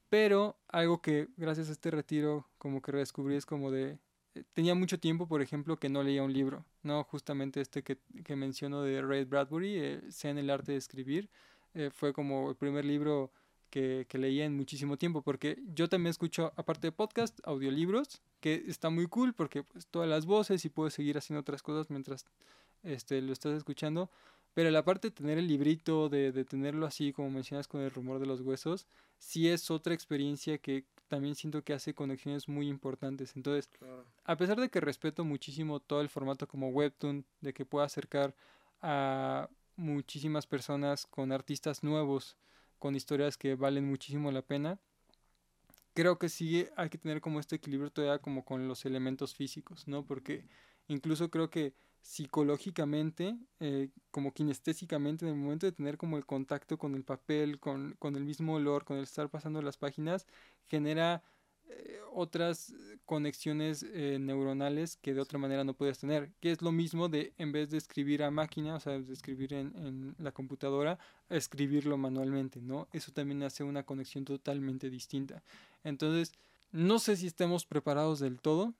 Pero 0.09 0.57
algo 0.67 1.01
que 1.01 1.29
gracias 1.37 1.69
a 1.69 1.71
este 1.71 1.91
retiro 1.91 2.45
como 2.57 2.81
que 2.81 2.91
redescubrí 2.91 3.35
es 3.35 3.45
como 3.45 3.71
de... 3.71 3.97
eh, 4.35 4.43
Tenía 4.53 4.75
mucho 4.75 4.99
tiempo, 4.99 5.27
por 5.27 5.41
ejemplo, 5.41 5.77
que 5.77 5.89
no 5.89 6.03
leía 6.03 6.23
un 6.23 6.33
libro, 6.33 6.65
¿no? 6.83 7.03
Justamente 7.03 7.61
este 7.61 7.83
que, 7.83 7.97
que 8.23 8.35
menciono 8.35 8.81
de 8.83 9.01
Ray 9.01 9.25
Bradbury, 9.25 9.75
eh, 9.77 10.01
Sea 10.09 10.31
en 10.31 10.37
el 10.37 10.49
arte 10.49 10.73
de 10.73 10.77
escribir, 10.77 11.29
eh, 11.73 11.89
fue 11.93 12.13
como 12.13 12.49
el 12.49 12.55
primer 12.55 12.85
libro 12.85 13.31
que, 13.69 14.05
que 14.09 14.17
leía 14.17 14.45
en 14.45 14.55
muchísimo 14.55 14.97
tiempo, 14.97 15.21
porque 15.21 15.57
yo 15.73 15.87
también 15.89 16.11
escucho, 16.11 16.53
aparte 16.57 16.87
de 16.87 16.91
podcast, 16.91 17.39
audiolibros, 17.45 18.21
que 18.41 18.65
está 18.67 18.89
muy 18.89 19.07
cool 19.07 19.33
porque 19.33 19.63
pues, 19.63 19.87
todas 19.87 20.09
las 20.09 20.25
voces 20.25 20.65
y 20.65 20.69
puedes 20.69 20.93
seguir 20.93 21.17
haciendo 21.17 21.41
otras 21.41 21.61
cosas 21.61 21.89
mientras 21.89 22.25
este, 22.83 23.21
lo 23.21 23.31
estás 23.31 23.53
escuchando. 23.53 24.09
Pero 24.53 24.69
la 24.69 24.83
parte 24.83 25.09
de 25.09 25.15
tener 25.15 25.37
el 25.37 25.47
librito, 25.47 26.09
de, 26.09 26.31
de 26.31 26.43
tenerlo 26.45 26.85
así, 26.85 27.13
como 27.13 27.29
mencionas 27.29 27.67
con 27.67 27.81
el 27.81 27.91
rumor 27.91 28.19
de 28.19 28.25
los 28.25 28.41
huesos, 28.41 28.87
sí 29.17 29.47
es 29.47 29.71
otra 29.71 29.93
experiencia 29.93 30.57
que 30.57 30.85
también 31.07 31.35
siento 31.35 31.61
que 31.63 31.73
hace 31.73 31.93
conexiones 31.93 32.47
muy 32.47 32.67
importantes. 32.69 33.35
Entonces, 33.35 33.69
a 34.23 34.37
pesar 34.37 34.59
de 34.59 34.69
que 34.69 34.79
respeto 34.79 35.23
muchísimo 35.25 35.79
todo 35.79 36.01
el 36.01 36.09
formato 36.09 36.47
como 36.47 36.69
Webtoon, 36.69 37.25
de 37.41 37.53
que 37.53 37.65
pueda 37.65 37.85
acercar 37.85 38.33
a 38.81 39.49
muchísimas 39.75 40.47
personas 40.47 41.05
con 41.05 41.31
artistas 41.31 41.83
nuevos, 41.83 42.37
con 42.79 42.95
historias 42.95 43.37
que 43.37 43.55
valen 43.55 43.85
muchísimo 43.87 44.31
la 44.31 44.41
pena, 44.41 44.79
creo 45.93 46.17
que 46.17 46.29
sí 46.29 46.65
hay 46.77 46.89
que 46.89 46.97
tener 46.97 47.21
como 47.21 47.39
este 47.39 47.57
equilibrio 47.57 47.91
todavía 47.91 48.19
como 48.19 48.45
con 48.45 48.67
los 48.67 48.85
elementos 48.85 49.35
físicos, 49.35 49.87
¿no? 49.87 50.05
Porque 50.05 50.45
incluso 50.87 51.29
creo 51.29 51.49
que 51.49 51.73
psicológicamente, 52.01 53.37
eh, 53.59 53.89
como 54.09 54.33
kinestésicamente, 54.33 55.25
en 55.25 55.33
el 55.33 55.37
momento 55.37 55.65
de 55.65 55.71
tener 55.71 55.97
como 55.97 56.17
el 56.17 56.25
contacto 56.25 56.77
con 56.77 56.95
el 56.95 57.03
papel, 57.03 57.59
con, 57.59 57.95
con 57.99 58.15
el 58.15 58.25
mismo 58.25 58.55
olor, 58.55 58.85
con 58.85 58.97
el 58.97 59.03
estar 59.03 59.29
pasando 59.29 59.61
las 59.61 59.77
páginas, 59.77 60.25
genera 60.67 61.23
eh, 61.69 61.99
otras 62.13 62.73
conexiones 63.05 63.83
eh, 63.83 64.17
neuronales 64.19 64.97
que 64.97 65.13
de 65.13 65.21
otra 65.21 65.37
manera 65.39 65.63
no 65.63 65.73
puedes 65.73 65.99
tener, 65.99 66.31
que 66.39 66.51
es 66.51 66.61
lo 66.61 66.71
mismo 66.71 67.07
de 67.07 67.33
en 67.37 67.51
vez 67.51 67.69
de 67.69 67.77
escribir 67.77 68.23
a 68.23 68.31
máquina, 68.31 68.75
o 68.75 68.79
sea, 68.79 68.99
de 68.99 69.13
escribir 69.13 69.53
en, 69.53 69.73
en 69.75 70.15
la 70.17 70.31
computadora, 70.31 70.97
escribirlo 71.29 71.97
manualmente, 71.97 72.61
¿no? 72.61 72.87
Eso 72.91 73.11
también 73.11 73.43
hace 73.43 73.63
una 73.63 73.83
conexión 73.83 74.25
totalmente 74.25 74.89
distinta. 74.89 75.43
Entonces, 75.83 76.33
no 76.71 76.99
sé 76.99 77.15
si 77.17 77.27
estemos 77.27 77.65
preparados 77.65 78.19
del 78.19 78.39
todo, 78.39 78.73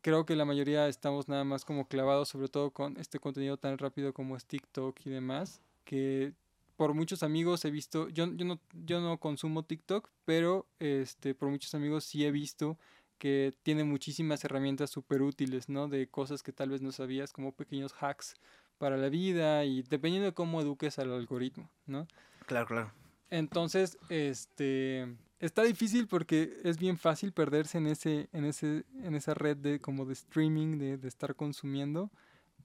creo 0.00 0.24
que 0.24 0.36
la 0.36 0.44
mayoría 0.44 0.88
estamos 0.88 1.28
nada 1.28 1.44
más 1.44 1.64
como 1.64 1.86
clavados, 1.86 2.28
sobre 2.28 2.48
todo 2.48 2.70
con 2.70 2.96
este 2.96 3.18
contenido 3.18 3.56
tan 3.56 3.78
rápido 3.78 4.12
como 4.12 4.36
es 4.36 4.46
TikTok 4.46 4.98
y 5.04 5.10
demás, 5.10 5.60
que 5.84 6.32
por 6.76 6.94
muchos 6.94 7.22
amigos 7.22 7.64
he 7.64 7.70
visto, 7.70 8.08
yo, 8.08 8.26
yo, 8.34 8.44
no, 8.44 8.58
yo 8.84 9.00
no 9.00 9.18
consumo 9.18 9.62
TikTok, 9.62 10.08
pero 10.24 10.66
este, 10.80 11.34
por 11.34 11.48
muchos 11.48 11.74
amigos 11.74 12.04
sí 12.04 12.24
he 12.24 12.30
visto 12.30 12.78
que 13.18 13.54
tiene 13.62 13.84
muchísimas 13.84 14.42
herramientas 14.44 14.90
súper 14.90 15.22
útiles, 15.22 15.68
¿no? 15.68 15.86
De 15.86 16.08
cosas 16.08 16.42
que 16.42 16.52
tal 16.52 16.70
vez 16.70 16.82
no 16.82 16.90
sabías, 16.90 17.32
como 17.32 17.52
pequeños 17.52 17.94
hacks 18.00 18.34
para 18.78 18.96
la 18.96 19.10
vida 19.10 19.64
y 19.64 19.82
dependiendo 19.82 20.26
de 20.26 20.34
cómo 20.34 20.60
eduques 20.60 20.98
al 20.98 21.12
algoritmo, 21.12 21.70
¿no? 21.86 22.08
Claro, 22.46 22.66
claro. 22.66 22.92
Entonces, 23.30 23.96
este 24.08 25.06
está 25.42 25.62
difícil 25.64 26.06
porque 26.06 26.60
es 26.64 26.78
bien 26.78 26.96
fácil 26.96 27.32
perderse 27.32 27.78
en 27.78 27.88
ese, 27.88 28.28
en 28.32 28.44
ese, 28.44 28.84
en 29.02 29.14
esa 29.14 29.34
red 29.34 29.56
de 29.56 29.80
como 29.80 30.06
de 30.06 30.14
streaming, 30.14 30.78
de, 30.78 30.96
de 30.96 31.08
estar 31.08 31.34
consumiendo. 31.34 32.10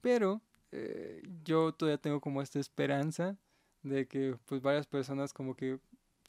Pero 0.00 0.40
eh, 0.72 1.22
yo 1.44 1.72
todavía 1.72 1.98
tengo 1.98 2.20
como 2.20 2.40
esta 2.40 2.58
esperanza 2.60 3.36
de 3.82 4.06
que 4.06 4.36
pues 4.46 4.62
varias 4.62 4.86
personas 4.86 5.32
como 5.32 5.54
que 5.54 5.78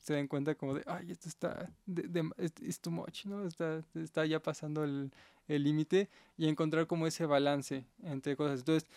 se 0.02 0.14
den 0.14 0.28
cuenta 0.28 0.56
como 0.56 0.74
de, 0.74 0.84
ay, 0.88 1.12
esto 1.12 1.30
está, 1.30 1.72
de, 1.86 2.04
de, 2.04 2.74
too 2.82 2.92
much, 2.92 3.26
¿no? 3.26 3.46
Está, 3.46 3.84
está 3.94 4.26
ya 4.26 4.42
pasando 4.42 4.84
el 4.84 5.12
límite 5.48 6.10
y 6.38 6.48
encontrar 6.48 6.88
como 6.88 7.06
ese 7.06 7.26
balance 7.26 7.86
entre 8.02 8.36
cosas. 8.36 8.60
Entonces, 8.60 8.90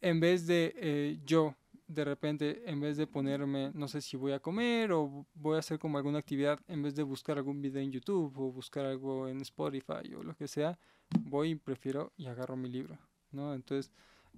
en 0.00 0.20
vez 0.20 0.46
de 0.46 0.74
eh, 0.76 1.18
yo 1.24 1.54
de 1.90 2.04
repente, 2.04 2.62
en 2.70 2.78
vez 2.78 2.96
de 2.96 3.06
ponerme, 3.08 3.72
no 3.74 3.88
sé 3.88 4.00
si 4.00 4.16
voy 4.16 4.32
a 4.32 4.38
comer 4.38 4.92
o 4.92 5.26
voy 5.34 5.56
a 5.56 5.58
hacer 5.58 5.78
como 5.80 5.98
alguna 5.98 6.18
actividad, 6.20 6.60
en 6.68 6.82
vez 6.82 6.94
de 6.94 7.02
buscar 7.02 7.36
algún 7.36 7.60
video 7.60 7.82
en 7.82 7.90
YouTube 7.90 8.32
o 8.38 8.52
buscar 8.52 8.86
algo 8.86 9.26
en 9.26 9.40
Spotify 9.40 10.14
o 10.16 10.22
lo 10.22 10.36
que 10.36 10.46
sea, 10.46 10.78
voy 11.24 11.50
y 11.50 11.54
prefiero 11.56 12.12
y 12.16 12.26
agarro 12.26 12.56
mi 12.56 12.68
libro, 12.68 12.96
¿no? 13.32 13.54
Entonces, 13.54 13.90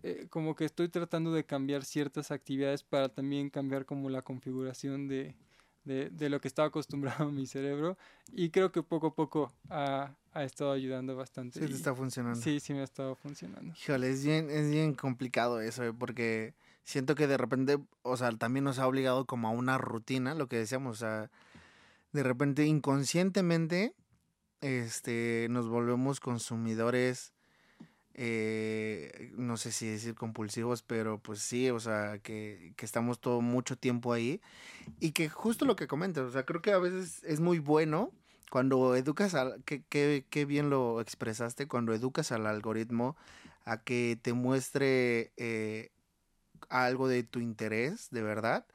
eh, 0.02 0.26
como 0.30 0.56
que 0.56 0.64
estoy 0.64 0.88
tratando 0.88 1.30
de 1.32 1.44
cambiar 1.44 1.84
ciertas 1.84 2.30
actividades 2.30 2.82
para 2.82 3.10
también 3.10 3.50
cambiar 3.50 3.84
como 3.84 4.08
la 4.08 4.22
configuración 4.22 5.06
de, 5.06 5.36
de, 5.84 6.08
de 6.08 6.30
lo 6.30 6.40
que 6.40 6.48
estaba 6.48 6.68
acostumbrado 6.68 7.30
mi 7.30 7.46
cerebro 7.46 7.98
y 8.32 8.48
creo 8.48 8.72
que 8.72 8.82
poco 8.82 9.08
a 9.08 9.14
poco 9.14 9.52
ha, 9.68 10.16
ha 10.32 10.44
estado 10.44 10.72
ayudando 10.72 11.14
bastante. 11.16 11.60
Sí, 11.60 11.66
te 11.66 11.74
está 11.74 11.94
funcionando. 11.94 12.40
Sí, 12.40 12.60
sí 12.60 12.72
me 12.72 12.80
ha 12.80 12.84
estado 12.84 13.14
funcionando. 13.14 13.74
Híjole, 13.74 14.08
es 14.08 14.24
bien, 14.24 14.48
es 14.48 14.70
bien 14.70 14.94
complicado 14.94 15.60
eso, 15.60 15.84
¿eh? 15.84 15.92
porque 15.92 16.54
siento 16.84 17.14
que 17.14 17.26
de 17.26 17.36
repente, 17.36 17.78
o 18.02 18.16
sea, 18.16 18.32
también 18.32 18.64
nos 18.64 18.78
ha 18.78 18.86
obligado 18.86 19.26
como 19.26 19.48
a 19.48 19.52
una 19.52 19.78
rutina, 19.78 20.34
lo 20.34 20.48
que 20.48 20.56
decíamos, 20.56 20.98
o 20.98 21.00
sea, 21.00 21.30
de 22.12 22.22
repente 22.22 22.66
inconscientemente, 22.66 23.94
este, 24.60 25.46
nos 25.50 25.68
volvemos 25.68 26.20
consumidores, 26.20 27.32
eh, 28.14 29.32
no 29.34 29.56
sé 29.56 29.72
si 29.72 29.88
decir 29.88 30.14
compulsivos, 30.14 30.82
pero 30.82 31.18
pues 31.18 31.40
sí, 31.40 31.70
o 31.70 31.80
sea, 31.80 32.18
que, 32.18 32.74
que 32.76 32.84
estamos 32.84 33.20
todo 33.20 33.40
mucho 33.40 33.76
tiempo 33.76 34.12
ahí. 34.12 34.40
Y 35.00 35.12
que 35.12 35.28
justo 35.28 35.64
lo 35.64 35.76
que 35.76 35.86
comentas, 35.86 36.24
o 36.24 36.30
sea, 36.30 36.44
creo 36.44 36.62
que 36.62 36.72
a 36.72 36.78
veces 36.78 37.22
es 37.24 37.40
muy 37.40 37.58
bueno 37.58 38.12
cuando 38.50 38.94
educas 38.96 39.34
al, 39.34 39.62
que, 39.64 39.82
que, 39.84 40.26
que 40.28 40.44
bien 40.44 40.68
lo 40.68 41.00
expresaste, 41.00 41.66
cuando 41.66 41.94
educas 41.94 42.32
al 42.32 42.46
algoritmo 42.46 43.16
a 43.64 43.78
que 43.78 44.18
te 44.20 44.34
muestre 44.34 45.32
eh, 45.38 45.90
algo 46.70 47.08
de 47.08 47.22
tu 47.22 47.40
interés, 47.40 48.10
de 48.10 48.22
verdad, 48.22 48.66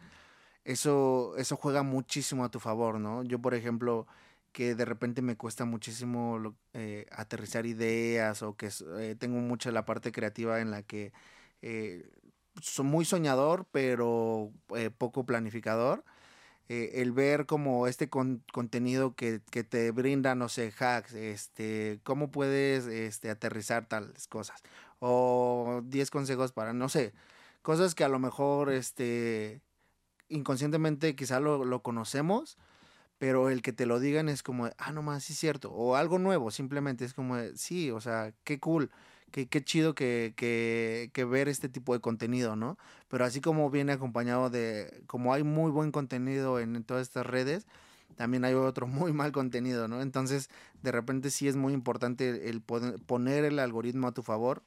eso, 0.66 1.36
eso 1.38 1.56
juega 1.58 1.84
muchísimo 1.84 2.46
a 2.46 2.52
tu 2.52 2.60
favor, 2.60 3.00
¿no? 3.00 3.24
Yo, 3.24 3.40
por 3.40 3.54
ejemplo, 3.56 4.08
que 4.52 4.76
de 4.76 4.86
repente 4.86 5.22
me 5.22 5.38
cuesta 5.38 5.66
muchísimo 5.66 6.56
eh, 6.74 7.06
aterrizar 7.12 7.66
ideas 7.66 8.42
o 8.44 8.56
que 8.58 8.70
eh, 9.00 9.16
tengo 9.20 9.40
mucha 9.40 9.72
la 9.72 9.86
parte 9.86 10.12
creativa 10.12 10.62
en 10.62 10.72
la 10.72 10.84
que 10.84 11.14
eh, 11.62 12.10
soy 12.62 12.86
muy 12.86 13.06
soñador, 13.06 13.68
pero 13.72 14.52
eh, 14.76 14.90
poco 14.90 15.26
planificador. 15.26 16.04
Eh, 16.70 17.02
el 17.02 17.14
ver 17.14 17.46
como 17.46 17.88
este 17.88 18.10
con, 18.10 18.44
contenido 18.52 19.16
que, 19.16 19.42
que, 19.52 19.64
te 19.64 19.92
brinda, 19.92 20.36
no 20.36 20.50
sé, 20.50 20.74
hacks, 20.78 21.14
este, 21.14 22.02
cómo 22.04 22.30
puedes 22.30 22.86
este, 22.88 23.30
aterrizar 23.30 23.88
tales 23.88 24.28
cosas, 24.28 24.62
o 25.00 25.82
10 25.86 26.12
consejos 26.12 26.52
para, 26.52 26.74
no 26.74 26.90
sé, 26.90 27.14
cosas 27.68 27.96
que 27.96 28.06
a 28.06 28.08
lo 28.08 28.18
mejor 28.18 28.72
este 28.72 29.62
inconscientemente 30.30 31.18
quizá 31.18 31.42
lo, 31.42 31.66
lo 31.66 31.82
conocemos, 31.82 32.58
pero 33.18 33.50
el 33.50 33.62
que 33.62 33.74
te 33.74 33.86
lo 33.86 34.00
digan 34.00 34.30
es 34.30 34.42
como, 34.42 34.70
ah, 34.78 34.94
no 34.94 35.02
más, 35.02 35.26
sí 35.26 35.34
es 35.34 35.40
cierto, 35.40 35.70
o 35.74 35.98
algo 35.98 36.18
nuevo, 36.18 36.50
simplemente 36.50 37.04
es 37.04 37.14
como, 37.14 37.36
sí, 37.56 37.92
o 37.92 38.00
sea, 38.00 38.32
qué 38.46 38.62
cool, 38.62 38.90
qué, 39.32 39.50
qué 39.50 39.62
chido 39.66 39.96
que, 39.96 40.34
que, 40.38 41.12
que, 41.12 41.26
ver 41.26 41.50
este 41.50 41.68
tipo 41.68 41.94
de 41.94 42.00
contenido, 42.00 42.56
¿no? 42.56 42.78
Pero 43.10 43.26
así 43.26 43.42
como 43.42 43.70
viene 43.70 43.92
acompañado 43.92 44.50
de, 44.50 45.04
como 45.06 45.34
hay 45.34 45.44
muy 45.44 45.70
buen 45.70 45.92
contenido 45.92 46.62
en, 46.62 46.82
todas 46.86 47.04
estas 47.04 47.26
redes, 47.26 47.68
también 48.16 48.46
hay 48.46 48.54
otro 48.54 48.88
muy 48.88 49.12
mal 49.22 49.34
contenido, 49.34 49.90
¿no? 49.90 50.02
Entonces, 50.02 50.50
de 50.84 50.94
repente 50.94 51.32
sí 51.32 51.50
es 51.50 51.58
muy 51.58 51.74
importante 51.74 52.50
el 52.50 52.62
poner 52.62 53.44
el 53.44 53.60
algoritmo 53.60 54.08
a 54.08 54.14
tu 54.14 54.24
favor 54.24 54.64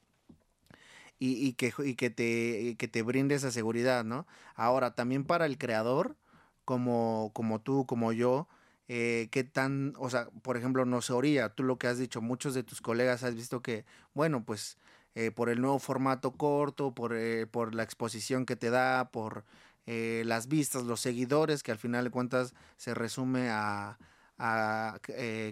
y, 1.20 1.46
y, 1.46 1.52
que, 1.54 1.72
y 1.84 1.94
que, 1.94 2.10
te, 2.10 2.76
que 2.78 2.88
te 2.88 3.02
brinde 3.02 3.36
esa 3.36 3.52
seguridad, 3.52 4.04
¿no? 4.04 4.26
Ahora, 4.56 4.94
también 4.96 5.24
para 5.24 5.46
el 5.46 5.58
creador, 5.58 6.16
como, 6.64 7.30
como 7.34 7.60
tú, 7.60 7.86
como 7.86 8.12
yo, 8.12 8.48
eh, 8.88 9.28
qué 9.30 9.44
tan, 9.44 9.94
o 9.98 10.10
sea, 10.10 10.28
por 10.42 10.56
ejemplo, 10.56 10.84
no 10.84 11.02
se 11.02 11.12
orilla, 11.12 11.50
tú 11.50 11.62
lo 11.62 11.78
que 11.78 11.86
has 11.86 11.98
dicho, 11.98 12.20
muchos 12.20 12.54
de 12.54 12.64
tus 12.64 12.80
colegas 12.80 13.22
has 13.22 13.36
visto 13.36 13.62
que, 13.62 13.84
bueno, 14.14 14.44
pues 14.44 14.78
eh, 15.14 15.30
por 15.32 15.48
el 15.50 15.60
nuevo 15.60 15.78
formato 15.78 16.32
corto, 16.32 16.94
por, 16.94 17.14
eh, 17.16 17.46
por 17.46 17.74
la 17.74 17.82
exposición 17.82 18.46
que 18.46 18.56
te 18.56 18.70
da, 18.70 19.10
por 19.10 19.44
eh, 19.86 20.22
las 20.26 20.46
vistas, 20.48 20.84
los 20.84 21.00
seguidores, 21.00 21.62
que 21.62 21.72
al 21.72 21.78
final 21.78 22.04
de 22.04 22.10
cuentas 22.10 22.54
se 22.76 22.94
resume 22.94 23.48
a, 23.50 23.98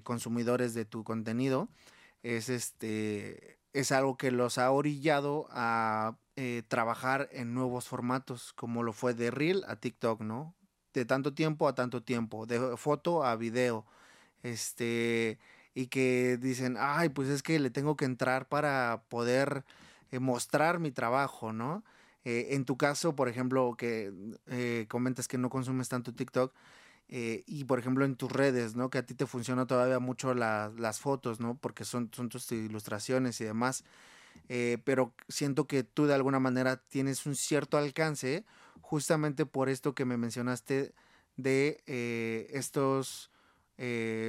consumidores 0.05 0.73
de 0.75 0.87
tu 0.87 1.05
contenido, 1.05 1.69
es 2.23 2.49
este 2.49 3.57
es 3.78 3.92
algo 3.92 4.16
que 4.16 4.32
los 4.32 4.59
ha 4.59 4.72
orillado 4.72 5.46
a 5.50 6.16
eh, 6.34 6.64
trabajar 6.66 7.28
en 7.30 7.55
nuevos 7.55 7.86
formatos, 7.86 8.52
como 8.55 8.82
lo 8.82 8.92
fue 8.92 9.14
de 9.14 9.30
Reel 9.30 9.64
a 9.68 9.76
TikTok, 9.76 10.20
¿no? 10.22 10.56
De 10.94 11.05
tanto 11.05 11.32
tiempo 11.32 11.68
a 11.68 11.76
tanto 11.76 12.02
tiempo, 12.02 12.44
de 12.44 12.76
foto 12.76 13.22
a 13.24 13.36
video, 13.36 13.86
este, 14.42 15.38
y 15.74 15.86
que 15.86 16.38
dicen, 16.38 16.76
ay, 16.76 17.10
pues 17.10 17.28
es 17.28 17.44
que 17.44 17.60
le 17.60 17.70
tengo 17.70 17.96
que 17.96 18.05
entrar 18.05 18.48
para 18.48 19.05
poder 19.09 19.64
eh, 20.10 20.18
mostrar 20.18 20.80
mi 20.80 20.90
trabajo, 20.90 21.52
¿no? 21.52 21.84
Eh, 22.24 22.48
en 22.56 22.64
tu 22.64 22.76
caso, 22.76 23.14
por 23.14 23.28
ejemplo, 23.28 23.76
que 23.78 24.12
comentas 24.88 25.28
que 25.28 25.38
no 25.38 25.50
consumes 25.50 25.88
tanto 25.88 26.12
TikTok, 26.12 26.52
eh, 27.10 27.43
y 27.47 27.64
por 27.64 27.78
ejemplo 27.78 28.05
en 28.05 28.16
tus 28.16 28.30
redes, 28.30 28.76
¿no? 28.76 28.90
Que 28.90 28.98
a 28.98 29.06
ti 29.06 29.14
te 29.14 29.26
funciona 29.26 29.66
todavía 29.66 29.98
mucho 29.98 30.35
la, 30.35 30.70
las 30.76 31.01
fotos, 31.01 31.40
¿no? 31.40 31.56
Porque 31.56 31.85
son, 31.85 32.10
son 32.14 32.28
tus 32.28 32.51
ilustraciones 32.52 33.40
y 33.40 33.44
demás. 33.44 33.85
Eh, 34.51 34.78
pero 34.85 35.14
siento 35.28 35.66
que 35.66 35.85
tú 35.85 36.06
de 36.06 36.14
alguna 36.14 36.39
manera 36.39 36.76
tienes 36.76 37.24
un 37.26 37.35
cierto 37.35 37.78
alcance 37.78 38.44
justamente 38.82 39.47
por 39.47 39.68
esto 39.68 39.94
que 39.94 40.05
me 40.05 40.16
mencionaste 40.16 40.94
de 41.36 41.82
eh, 41.86 42.48
estos 42.52 43.30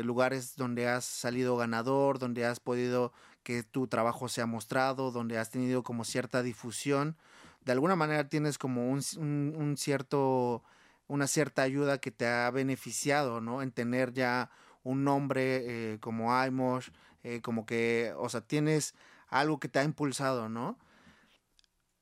lugares 0.03 0.55
donde 0.55 0.87
has 0.87 1.05
salido 1.05 1.57
ganador, 1.57 2.19
donde 2.19 2.45
has 2.45 2.59
podido 2.59 3.11
que 3.41 3.63
tu 3.63 3.87
trabajo 3.87 4.29
sea 4.29 4.45
mostrado, 4.45 5.09
donde 5.09 5.39
has 5.39 5.49
tenido 5.49 5.81
como 5.81 6.05
cierta 6.05 6.43
difusión. 6.43 7.17
De 7.65 7.71
alguna 7.71 7.95
manera 7.95 8.29
tienes 8.29 8.59
como 8.59 8.91
un, 8.91 9.01
un 9.17 9.75
cierto 9.75 10.63
una 11.09 11.27
cierta 11.27 11.63
ayuda 11.63 11.97
que 11.99 12.11
te 12.11 12.25
ha 12.25 12.49
beneficiado, 12.51 13.41
¿no? 13.41 13.61
En 13.61 13.71
tener 13.71 14.13
ya 14.13 14.49
un 14.83 15.03
nombre 15.03 15.93
eh, 15.93 15.99
como 15.99 16.31
iMosh, 16.45 16.89
eh, 17.23 17.41
como 17.41 17.65
que, 17.65 18.13
o 18.15 18.29
sea, 18.29 18.39
tienes 18.41 18.93
algo 19.27 19.59
que 19.59 19.67
te 19.67 19.79
ha 19.79 19.83
impulsado, 19.83 20.47
¿no? 20.47 20.77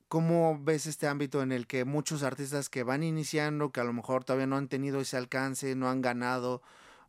¿Cómo 0.07 0.57
ves 0.61 0.85
este 0.85 1.07
ámbito 1.07 1.41
en 1.41 1.51
el 1.51 1.67
que 1.67 1.83
muchos 1.83 2.23
artistas 2.23 2.69
que 2.69 2.83
van 2.83 3.03
iniciando, 3.03 3.71
que 3.71 3.81
a 3.81 3.83
lo 3.83 3.91
mejor 3.91 4.23
todavía 4.23 4.47
no 4.47 4.55
han 4.55 4.69
tenido 4.69 5.01
ese 5.01 5.17
alcance, 5.17 5.75
no 5.75 5.89
han 5.89 6.01
ganado, 6.01 6.61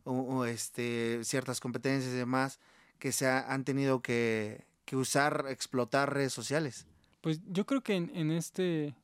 o, 0.03 0.45
este, 0.45 1.23
ciertas 1.23 1.59
competencias 1.59 2.11
y 2.13 2.17
demás 2.17 2.59
que 2.97 3.11
se 3.11 3.27
ha- 3.27 3.51
han 3.53 3.63
tenido 3.63 4.01
que, 4.01 4.65
que 4.85 4.95
usar, 4.97 5.45
explotar 5.49 6.13
redes 6.13 6.33
sociales. 6.33 6.87
Pues 7.21 7.41
yo 7.47 7.65
creo 7.65 7.81
que 7.81 7.95
en 7.95 8.31
este, 8.31 8.95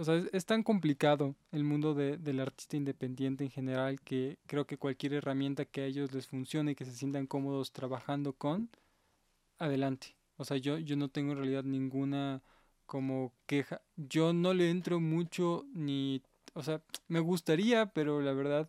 o 0.00 0.04
sea, 0.04 0.16
es, 0.16 0.28
es 0.32 0.46
tan 0.46 0.62
complicado 0.62 1.34
el 1.52 1.64
mundo 1.64 1.94
de- 1.94 2.16
del 2.18 2.40
artista 2.40 2.76
independiente 2.76 3.44
en 3.44 3.50
general 3.50 4.00
que 4.00 4.38
creo 4.46 4.66
que 4.66 4.78
cualquier 4.78 5.14
herramienta 5.14 5.64
que 5.66 5.82
a 5.82 5.86
ellos 5.86 6.12
les 6.12 6.26
funcione 6.26 6.72
y 6.72 6.74
que 6.74 6.84
se 6.86 6.94
sientan 6.94 7.26
cómodos 7.26 7.72
trabajando 7.72 8.32
con, 8.34 8.70
adelante. 9.58 10.16
O 10.36 10.44
sea, 10.44 10.56
yo, 10.56 10.78
yo 10.78 10.96
no 10.96 11.08
tengo 11.08 11.32
en 11.32 11.38
realidad 11.38 11.64
ninguna 11.64 12.42
como 12.86 13.32
queja. 13.46 13.82
Yo 13.96 14.32
no 14.32 14.54
le 14.54 14.70
entro 14.70 15.00
mucho 15.00 15.66
ni, 15.74 16.22
o 16.54 16.62
sea, 16.62 16.82
me 17.08 17.20
gustaría, 17.20 17.86
pero 17.86 18.20
la 18.20 18.32
verdad 18.32 18.68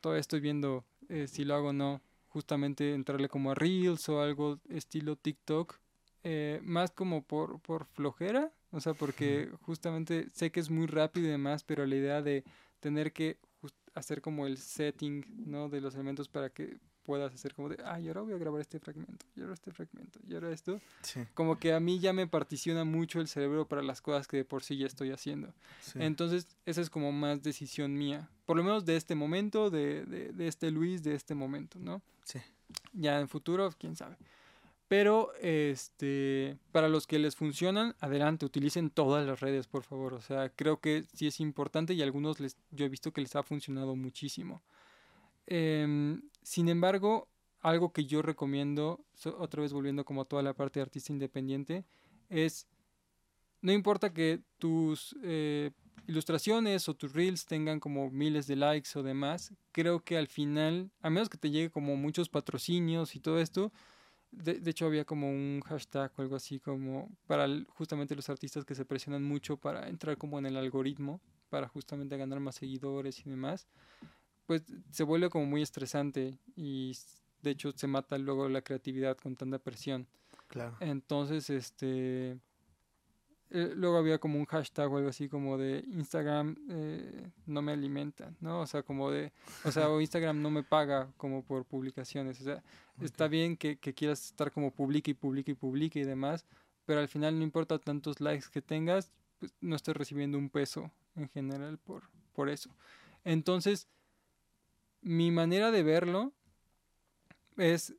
todavía 0.00 0.20
estoy 0.20 0.40
viendo 0.40 0.84
eh, 1.08 1.26
si 1.28 1.44
lo 1.44 1.54
hago 1.54 1.68
o 1.68 1.72
no. 1.72 2.00
Justamente 2.28 2.94
entrarle 2.94 3.28
como 3.28 3.52
a 3.52 3.54
Reels 3.54 4.08
o 4.08 4.20
algo 4.20 4.58
estilo 4.68 5.16
TikTok. 5.16 5.78
eh, 6.24 6.60
más 6.64 6.90
como 6.90 7.22
por, 7.22 7.60
por 7.60 7.86
flojera. 7.86 8.52
O 8.74 8.80
sea, 8.80 8.92
porque 8.92 9.50
justamente 9.62 10.28
sé 10.30 10.50
que 10.50 10.58
es 10.58 10.68
muy 10.68 10.86
rápido 10.86 11.28
y 11.28 11.30
demás, 11.30 11.62
pero 11.62 11.86
la 11.86 11.94
idea 11.94 12.22
de 12.22 12.44
tener 12.80 13.12
que 13.12 13.38
hacer 13.94 14.20
como 14.20 14.46
el 14.46 14.58
setting, 14.58 15.24
¿no? 15.46 15.68
De 15.68 15.80
los 15.80 15.94
elementos 15.94 16.28
para 16.28 16.50
que 16.50 16.78
puedas 17.04 17.32
hacer 17.32 17.54
como 17.54 17.68
de, 17.68 17.76
ay, 17.84 18.08
ahora 18.08 18.22
voy 18.22 18.32
a 18.32 18.38
grabar 18.38 18.60
este 18.60 18.80
fragmento, 18.80 19.26
y 19.36 19.42
ahora 19.42 19.54
este 19.54 19.70
fragmento, 19.70 20.18
y 20.26 20.34
ahora 20.34 20.50
esto. 20.50 20.80
Sí. 21.02 21.20
Como 21.34 21.58
que 21.58 21.72
a 21.72 21.78
mí 21.78 22.00
ya 22.00 22.12
me 22.12 22.26
particiona 22.26 22.84
mucho 22.84 23.20
el 23.20 23.28
cerebro 23.28 23.68
para 23.68 23.82
las 23.82 24.00
cosas 24.00 24.26
que 24.26 24.38
de 24.38 24.44
por 24.44 24.64
sí 24.64 24.76
ya 24.76 24.86
estoy 24.86 25.12
haciendo. 25.12 25.54
Sí. 25.80 25.98
Entonces, 26.00 26.48
esa 26.66 26.80
es 26.80 26.90
como 26.90 27.12
más 27.12 27.42
decisión 27.42 27.94
mía. 27.94 28.28
Por 28.46 28.56
lo 28.56 28.64
menos 28.64 28.84
de 28.86 28.96
este 28.96 29.14
momento, 29.14 29.70
de, 29.70 30.04
de, 30.06 30.32
de 30.32 30.48
este 30.48 30.70
Luis, 30.70 31.02
de 31.02 31.14
este 31.14 31.34
momento, 31.34 31.78
¿no? 31.78 32.02
Sí. 32.24 32.40
Ya 32.94 33.20
en 33.20 33.28
futuro, 33.28 33.70
quién 33.78 33.94
sabe. 33.94 34.16
Pero, 34.96 35.32
este, 35.40 36.56
para 36.70 36.88
los 36.88 37.08
que 37.08 37.18
les 37.18 37.34
funcionan, 37.34 37.96
adelante, 37.98 38.46
utilicen 38.46 38.90
todas 38.90 39.26
las 39.26 39.40
redes, 39.40 39.66
por 39.66 39.82
favor. 39.82 40.14
O 40.14 40.20
sea, 40.20 40.50
creo 40.50 40.78
que 40.78 41.02
sí 41.12 41.26
es 41.26 41.40
importante 41.40 41.94
y 41.94 42.00
a 42.00 42.04
algunos 42.04 42.38
les, 42.38 42.56
yo 42.70 42.86
he 42.86 42.88
visto 42.88 43.12
que 43.12 43.20
les 43.20 43.34
ha 43.34 43.42
funcionado 43.42 43.96
muchísimo. 43.96 44.62
Em, 45.48 46.22
sin 46.44 46.68
embargo, 46.68 47.26
algo 47.60 47.92
que 47.92 48.04
yo 48.04 48.22
recomiendo, 48.22 49.04
otra 49.36 49.62
vez 49.62 49.72
volviendo 49.72 50.04
como 50.04 50.22
a 50.22 50.26
toda 50.26 50.44
la 50.44 50.54
parte 50.54 50.78
de 50.78 50.82
artista 50.82 51.12
independiente, 51.12 51.84
es, 52.28 52.68
no 53.62 53.72
importa 53.72 54.14
que 54.14 54.42
tus 54.60 55.16
eh, 55.24 55.72
ilustraciones 56.06 56.88
o 56.88 56.94
tus 56.94 57.14
reels 57.14 57.46
tengan 57.46 57.80
como 57.80 58.12
miles 58.12 58.46
de 58.46 58.54
likes 58.54 58.96
o 58.96 59.02
demás, 59.02 59.52
creo 59.72 60.04
que 60.04 60.16
al 60.16 60.28
final, 60.28 60.92
a 61.00 61.10
menos 61.10 61.28
que 61.28 61.36
te 61.36 61.50
llegue 61.50 61.70
como 61.70 61.96
muchos 61.96 62.28
patrocinios 62.28 63.16
y 63.16 63.18
todo 63.18 63.40
esto, 63.40 63.72
de, 64.36 64.60
de 64.60 64.70
hecho 64.70 64.86
había 64.86 65.04
como 65.04 65.30
un 65.30 65.60
hashtag 65.66 66.12
o 66.16 66.22
algo 66.22 66.36
así 66.36 66.60
como 66.60 67.08
para 67.26 67.46
justamente 67.68 68.14
los 68.14 68.28
artistas 68.28 68.64
que 68.64 68.74
se 68.74 68.84
presionan 68.84 69.22
mucho 69.22 69.56
para 69.56 69.88
entrar 69.88 70.16
como 70.16 70.38
en 70.38 70.46
el 70.46 70.56
algoritmo, 70.56 71.20
para 71.50 71.68
justamente 71.68 72.16
ganar 72.16 72.40
más 72.40 72.56
seguidores 72.56 73.24
y 73.26 73.30
demás, 73.30 73.66
pues 74.46 74.62
se 74.90 75.04
vuelve 75.04 75.30
como 75.30 75.46
muy 75.46 75.62
estresante 75.62 76.38
y 76.56 76.96
de 77.42 77.50
hecho 77.50 77.72
se 77.76 77.86
mata 77.86 78.18
luego 78.18 78.48
la 78.48 78.62
creatividad 78.62 79.16
con 79.16 79.36
tanta 79.36 79.58
presión. 79.58 80.06
Claro. 80.48 80.76
Entonces, 80.80 81.50
este. 81.50 82.38
Eh, 83.56 83.72
luego 83.76 83.98
había 83.98 84.18
como 84.18 84.36
un 84.36 84.46
hashtag 84.46 84.92
o 84.92 84.96
algo 84.96 85.08
así 85.08 85.28
como 85.28 85.56
de 85.56 85.84
Instagram 85.92 86.56
eh, 86.70 87.30
no 87.46 87.62
me 87.62 87.70
alimenta, 87.70 88.34
¿no? 88.40 88.62
O 88.62 88.66
sea, 88.66 88.82
como 88.82 89.12
de. 89.12 89.32
O 89.64 89.70
sea, 89.70 89.88
o 89.90 90.00
Instagram 90.00 90.42
no 90.42 90.50
me 90.50 90.64
paga 90.64 91.12
como 91.16 91.44
por 91.44 91.64
publicaciones. 91.64 92.40
O 92.40 92.44
sea, 92.44 92.64
está 93.00 93.28
bien 93.28 93.56
que, 93.56 93.76
que 93.76 93.94
quieras 93.94 94.24
estar 94.24 94.50
como 94.50 94.72
publica 94.72 95.12
y 95.12 95.14
publica 95.14 95.52
y 95.52 95.54
publica 95.54 96.00
y 96.00 96.02
demás, 96.02 96.44
pero 96.84 96.98
al 96.98 97.06
final 97.06 97.38
no 97.38 97.44
importa 97.44 97.78
tantos 97.78 98.20
likes 98.20 98.46
que 98.52 98.60
tengas, 98.60 99.12
pues 99.38 99.54
no 99.60 99.76
estás 99.76 99.96
recibiendo 99.96 100.36
un 100.36 100.50
peso 100.50 100.90
en 101.14 101.28
general 101.28 101.78
por, 101.78 102.02
por 102.32 102.48
eso. 102.48 102.74
Entonces, 103.22 103.86
mi 105.00 105.30
manera 105.30 105.70
de 105.70 105.84
verlo 105.84 106.32
es, 107.56 107.94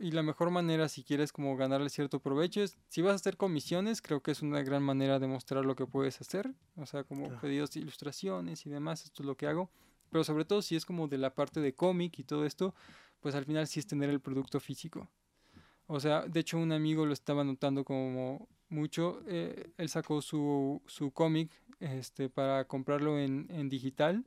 y 0.00 0.10
la 0.10 0.22
mejor 0.22 0.50
manera 0.50 0.88
si 0.88 1.02
quieres 1.02 1.32
como 1.32 1.56
ganarle 1.56 1.88
cierto 1.90 2.20
provecho 2.20 2.62
es, 2.62 2.78
si 2.88 3.02
vas 3.02 3.12
a 3.12 3.16
hacer 3.16 3.36
comisiones, 3.36 4.00
creo 4.02 4.22
que 4.22 4.30
es 4.30 4.42
una 4.42 4.62
gran 4.62 4.82
manera 4.82 5.18
de 5.18 5.26
mostrar 5.26 5.64
lo 5.64 5.76
que 5.76 5.86
puedes 5.86 6.20
hacer, 6.20 6.52
o 6.76 6.86
sea, 6.86 7.04
como 7.04 7.26
Claro. 7.26 7.40
pedidos 7.40 7.70
de 7.72 7.80
ilustraciones 7.80 8.64
y 8.66 8.70
demás, 8.70 9.04
esto 9.04 9.22
es 9.22 9.26
lo 9.26 9.36
que 9.36 9.46
hago, 9.46 9.70
pero 10.10 10.24
sobre 10.24 10.44
todo 10.44 10.62
si 10.62 10.76
es 10.76 10.84
como 10.86 11.08
de 11.08 11.18
la 11.18 11.34
parte 11.34 11.60
de 11.60 11.74
cómic 11.74 12.18
y 12.18 12.24
todo 12.24 12.44
esto, 12.46 12.74
pues 13.20 13.34
al 13.34 13.44
final 13.44 13.66
sí 13.66 13.80
es 13.80 13.86
tener 13.86 14.08
el 14.10 14.20
producto 14.20 14.60
físico. 14.60 15.08
O 15.88 16.00
sea, 16.00 16.22
de 16.26 16.40
hecho 16.40 16.58
un 16.58 16.72
amigo 16.72 17.06
lo 17.06 17.12
estaba 17.12 17.44
notando 17.44 17.84
como 17.84 18.48
mucho, 18.68 19.20
eh, 19.26 19.70
él 19.76 19.88
sacó 19.88 20.20
su, 20.22 20.82
su 20.86 21.12
cómic 21.12 21.50
este, 21.78 22.28
para 22.28 22.64
comprarlo 22.66 23.18
en, 23.18 23.46
en 23.50 23.68
digital 23.68 24.24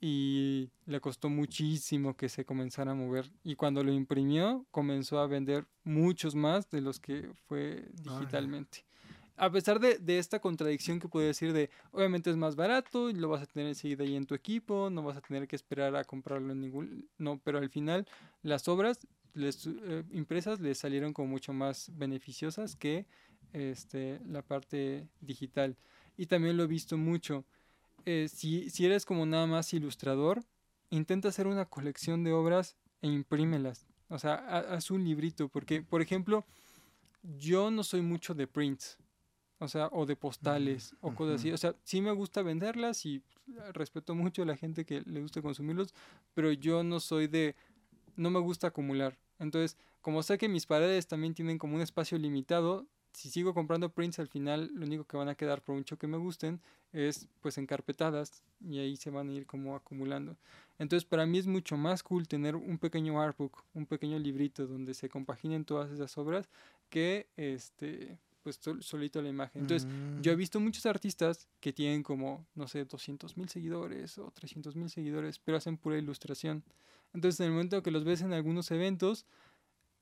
y 0.00 0.70
le 0.86 1.00
costó 1.00 1.28
muchísimo 1.28 2.16
que 2.16 2.28
se 2.28 2.44
comenzara 2.44 2.92
a 2.92 2.94
mover. 2.94 3.30
Y 3.42 3.56
cuando 3.56 3.82
lo 3.82 3.92
imprimió, 3.92 4.66
comenzó 4.70 5.18
a 5.18 5.26
vender 5.26 5.66
muchos 5.84 6.34
más 6.34 6.70
de 6.70 6.80
los 6.80 7.00
que 7.00 7.30
fue 7.46 7.88
digitalmente. 7.94 8.84
A 9.36 9.50
pesar 9.50 9.78
de, 9.78 9.98
de 9.98 10.18
esta 10.18 10.40
contradicción 10.40 10.98
que 10.98 11.08
puede 11.08 11.28
decir 11.28 11.52
de, 11.52 11.70
obviamente 11.92 12.28
es 12.30 12.36
más 12.36 12.56
barato 12.56 13.08
y 13.08 13.14
lo 13.14 13.28
vas 13.28 13.42
a 13.42 13.46
tener 13.46 13.68
enseguida 13.68 14.02
ahí 14.02 14.16
en 14.16 14.26
tu 14.26 14.34
equipo, 14.34 14.90
no 14.90 15.02
vas 15.02 15.16
a 15.16 15.20
tener 15.20 15.46
que 15.46 15.54
esperar 15.54 15.94
a 15.94 16.04
comprarlo 16.04 16.52
en 16.52 16.60
ningún... 16.60 17.08
No, 17.18 17.40
pero 17.44 17.58
al 17.58 17.70
final 17.70 18.06
las 18.42 18.66
obras 18.66 19.06
les, 19.34 19.66
eh, 19.66 20.04
impresas 20.10 20.60
les 20.60 20.78
salieron 20.78 21.12
como 21.12 21.28
mucho 21.28 21.52
más 21.52 21.90
beneficiosas 21.96 22.74
que 22.74 23.06
este, 23.52 24.20
la 24.26 24.42
parte 24.42 25.08
digital. 25.20 25.76
Y 26.16 26.26
también 26.26 26.56
lo 26.56 26.64
he 26.64 26.66
visto 26.66 26.96
mucho 26.96 27.44
eh, 28.10 28.28
si, 28.28 28.70
si 28.70 28.86
eres 28.86 29.04
como 29.04 29.26
nada 29.26 29.46
más 29.46 29.72
ilustrador, 29.74 30.42
intenta 30.90 31.28
hacer 31.28 31.46
una 31.46 31.66
colección 31.66 32.24
de 32.24 32.32
obras 32.32 32.76
e 33.02 33.08
imprímelas. 33.08 33.86
O 34.08 34.18
sea, 34.18 34.34
ha- 34.36 34.74
haz 34.74 34.90
un 34.90 35.04
librito, 35.04 35.48
porque, 35.48 35.82
por 35.82 36.00
ejemplo, 36.00 36.44
yo 37.22 37.70
no 37.70 37.84
soy 37.84 38.00
mucho 38.00 38.34
de 38.34 38.46
prints, 38.46 38.96
o 39.58 39.68
sea, 39.68 39.88
o 39.92 40.06
de 40.06 40.16
postales, 40.16 40.94
o 41.00 41.14
cosas 41.14 41.34
así. 41.36 41.52
O 41.52 41.58
sea, 41.58 41.74
sí 41.84 42.00
me 42.00 42.12
gusta 42.12 42.42
venderlas 42.42 43.04
y 43.04 43.22
respeto 43.74 44.14
mucho 44.14 44.42
a 44.42 44.46
la 44.46 44.56
gente 44.56 44.84
que 44.84 45.02
le 45.02 45.20
gusta 45.20 45.42
consumirlos, 45.42 45.92
pero 46.34 46.52
yo 46.52 46.82
no 46.82 47.00
soy 47.00 47.26
de, 47.26 47.54
no 48.16 48.30
me 48.30 48.38
gusta 48.40 48.68
acumular. 48.68 49.18
Entonces, 49.38 49.76
como 50.00 50.22
sé 50.22 50.38
que 50.38 50.48
mis 50.48 50.64
paredes 50.66 51.06
también 51.06 51.34
tienen 51.34 51.58
como 51.58 51.74
un 51.76 51.82
espacio 51.82 52.16
limitado, 52.18 52.86
si 53.12 53.30
sigo 53.30 53.54
comprando 53.54 53.88
prints 53.90 54.18
al 54.18 54.28
final 54.28 54.70
lo 54.74 54.86
único 54.86 55.04
que 55.04 55.16
van 55.16 55.28
a 55.28 55.34
quedar 55.34 55.62
por 55.62 55.74
mucho 55.74 55.98
que 55.98 56.06
me 56.06 56.16
gusten 56.18 56.60
es 56.92 57.26
pues 57.40 57.58
encarpetadas 57.58 58.42
y 58.60 58.78
ahí 58.78 58.96
se 58.96 59.10
van 59.10 59.28
a 59.28 59.32
ir 59.32 59.46
como 59.46 59.76
acumulando. 59.76 60.36
Entonces 60.78 61.04
para 61.08 61.26
mí 61.26 61.38
es 61.38 61.46
mucho 61.46 61.76
más 61.76 62.02
cool 62.02 62.28
tener 62.28 62.56
un 62.56 62.78
pequeño 62.78 63.20
artbook, 63.20 63.62
un 63.74 63.86
pequeño 63.86 64.18
librito 64.18 64.66
donde 64.66 64.94
se 64.94 65.08
compaginen 65.08 65.64
todas 65.64 65.90
esas 65.90 66.16
obras 66.18 66.48
que 66.90 67.26
este 67.36 68.18
pues 68.42 68.56
sol- 68.56 68.82
solito 68.82 69.20
la 69.20 69.28
imagen. 69.28 69.62
Entonces 69.62 69.88
yo 70.16 70.32
he 70.32 70.36
visto 70.36 70.60
muchos 70.60 70.86
artistas 70.86 71.48
que 71.60 71.72
tienen 71.72 72.02
como, 72.02 72.46
no 72.54 72.66
sé, 72.68 72.84
200 72.84 73.36
mil 73.36 73.48
seguidores 73.48 74.16
o 74.18 74.30
300 74.30 74.74
mil 74.76 74.88
seguidores, 74.88 75.38
pero 75.38 75.58
hacen 75.58 75.76
pura 75.76 75.98
ilustración. 75.98 76.62
Entonces 77.12 77.40
en 77.40 77.46
el 77.46 77.52
momento 77.52 77.82
que 77.82 77.90
los 77.90 78.04
ves 78.04 78.22
en 78.22 78.32
algunos 78.32 78.70
eventos, 78.70 79.26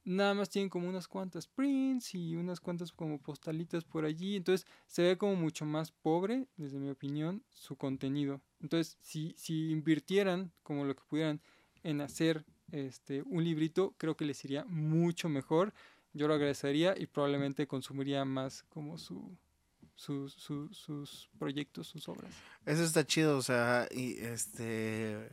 nada 0.07 0.33
más 0.35 0.49
tienen 0.49 0.71
como 0.71 0.89
unas 0.89 1.07
cuantas 1.09 1.47
prints 1.47 2.15
y 2.15 2.37
unas 2.37 2.61
cuantas 2.61 2.93
como 2.93 3.19
postalitas 3.21 3.85
por 3.85 4.05
allí. 4.07 4.37
Entonces 4.37 4.67
se 4.87 5.03
ve 5.03 5.19
como 5.19 5.35
mucho 5.37 5.67
más 5.67 5.91
pobre, 5.91 6.47
desde 6.57 6.79
mi 6.79 6.89
opinión, 6.89 7.43
su 7.51 7.77
contenido. 7.77 8.41
Entonces, 8.61 8.97
si, 9.03 9.35
si 9.37 9.71
invirtieran 9.71 10.53
como 10.63 10.85
lo 10.85 10.95
que 10.97 11.03
pudieran 11.09 11.41
en 11.83 12.01
hacer 12.01 12.45
este 12.73 13.23
un 13.23 13.45
librito, 13.45 13.95
creo 13.99 14.17
que 14.17 14.25
les 14.25 14.43
iría 14.45 14.65
mucho 14.65 15.29
mejor. 15.29 15.75
Yo 16.15 16.27
lo 16.29 16.35
agradecería 16.35 16.95
y 16.97 17.07
probablemente 17.07 17.67
consumiría 17.67 18.25
más 18.25 18.63
como 18.71 18.97
su, 18.99 19.37
su- 19.97 20.29
su- 20.31 20.73
sus 20.73 21.29
proyectos, 21.39 21.89
sus 21.89 22.09
obras. 22.09 22.33
Eso 22.65 22.83
está 22.85 23.05
chido, 23.07 23.37
o 23.37 23.43
sea, 23.43 23.87
y 23.91 24.19
este 24.19 25.29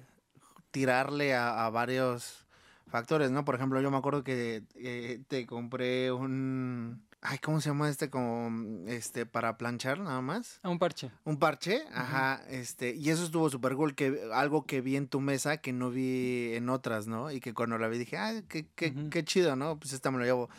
tirarle 0.71 1.33
a, 1.35 1.65
a 1.65 1.69
varios 1.69 2.45
factores, 2.87 3.31
¿no? 3.31 3.45
Por 3.45 3.55
ejemplo, 3.55 3.81
yo 3.81 3.91
me 3.91 3.97
acuerdo 3.97 4.23
que 4.23 4.63
eh, 4.75 5.21
te 5.27 5.45
compré 5.45 6.11
un 6.11 7.01
ay, 7.23 7.37
¿cómo 7.39 7.61
se 7.61 7.69
llama 7.69 7.89
este 7.89 8.09
como 8.09 8.87
este 8.87 9.25
para 9.25 9.57
planchar 9.57 9.99
nada 9.99 10.21
más? 10.21 10.59
A 10.61 10.69
un 10.69 10.77
parche. 10.77 11.09
Un 11.23 11.39
parche, 11.39 11.83
ajá, 11.93 12.43
este, 12.49 12.93
y 12.95 13.09
eso 13.09 13.23
estuvo 13.23 13.49
súper 13.49 13.75
cool, 13.75 13.95
que 13.95 14.29
algo 14.33 14.65
que 14.65 14.81
vi 14.81 14.97
en 14.97 15.07
tu 15.07 15.21
mesa 15.21 15.57
que 15.57 15.73
no 15.73 15.89
vi 15.89 16.53
en 16.53 16.69
otras, 16.69 17.07
¿no? 17.07 17.31
Y 17.31 17.39
que 17.39 17.53
cuando 17.53 17.77
la 17.77 17.87
vi 17.87 17.97
dije, 17.97 18.17
ay, 18.17 18.43
qué, 18.47 18.67
qué, 18.75 18.93
qué 19.09 19.23
chido, 19.23 19.55
¿no? 19.55 19.79
Pues 19.79 19.93
esta 19.93 20.11
me 20.11 20.19
lo 20.19 20.25
llevo. 20.25 20.49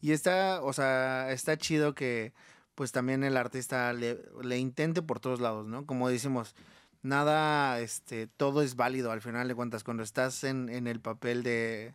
Y 0.00 0.12
está, 0.12 0.62
o 0.62 0.72
sea, 0.72 1.30
está 1.32 1.56
chido 1.58 1.94
que 1.94 2.32
pues 2.74 2.92
también 2.92 3.22
el 3.24 3.36
artista 3.36 3.92
le, 3.92 4.18
le 4.42 4.58
intente 4.58 5.02
por 5.02 5.20
todos 5.20 5.40
lados, 5.40 5.66
¿no? 5.66 5.86
Como 5.86 6.08
decimos, 6.08 6.54
nada, 7.02 7.80
este, 7.80 8.26
todo 8.26 8.62
es 8.62 8.76
válido 8.76 9.10
al 9.10 9.20
final 9.20 9.48
de 9.48 9.54
cuentas. 9.54 9.84
Cuando 9.84 10.02
estás 10.02 10.44
en, 10.44 10.68
en 10.68 10.86
el 10.86 11.00
papel 11.00 11.42
de, 11.42 11.94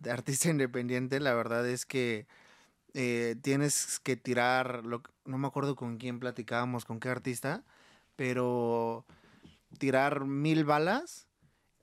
de 0.00 0.10
artista 0.10 0.48
independiente, 0.50 1.20
la 1.20 1.34
verdad 1.34 1.66
es 1.68 1.86
que 1.86 2.26
eh, 2.94 3.36
tienes 3.42 4.00
que 4.00 4.16
tirar, 4.16 4.84
lo, 4.84 5.02
no 5.24 5.38
me 5.38 5.46
acuerdo 5.46 5.76
con 5.76 5.98
quién 5.98 6.20
platicábamos, 6.20 6.84
con 6.84 7.00
qué 7.00 7.08
artista, 7.08 7.64
pero 8.16 9.04
tirar 9.78 10.24
mil 10.24 10.64
balas 10.64 11.26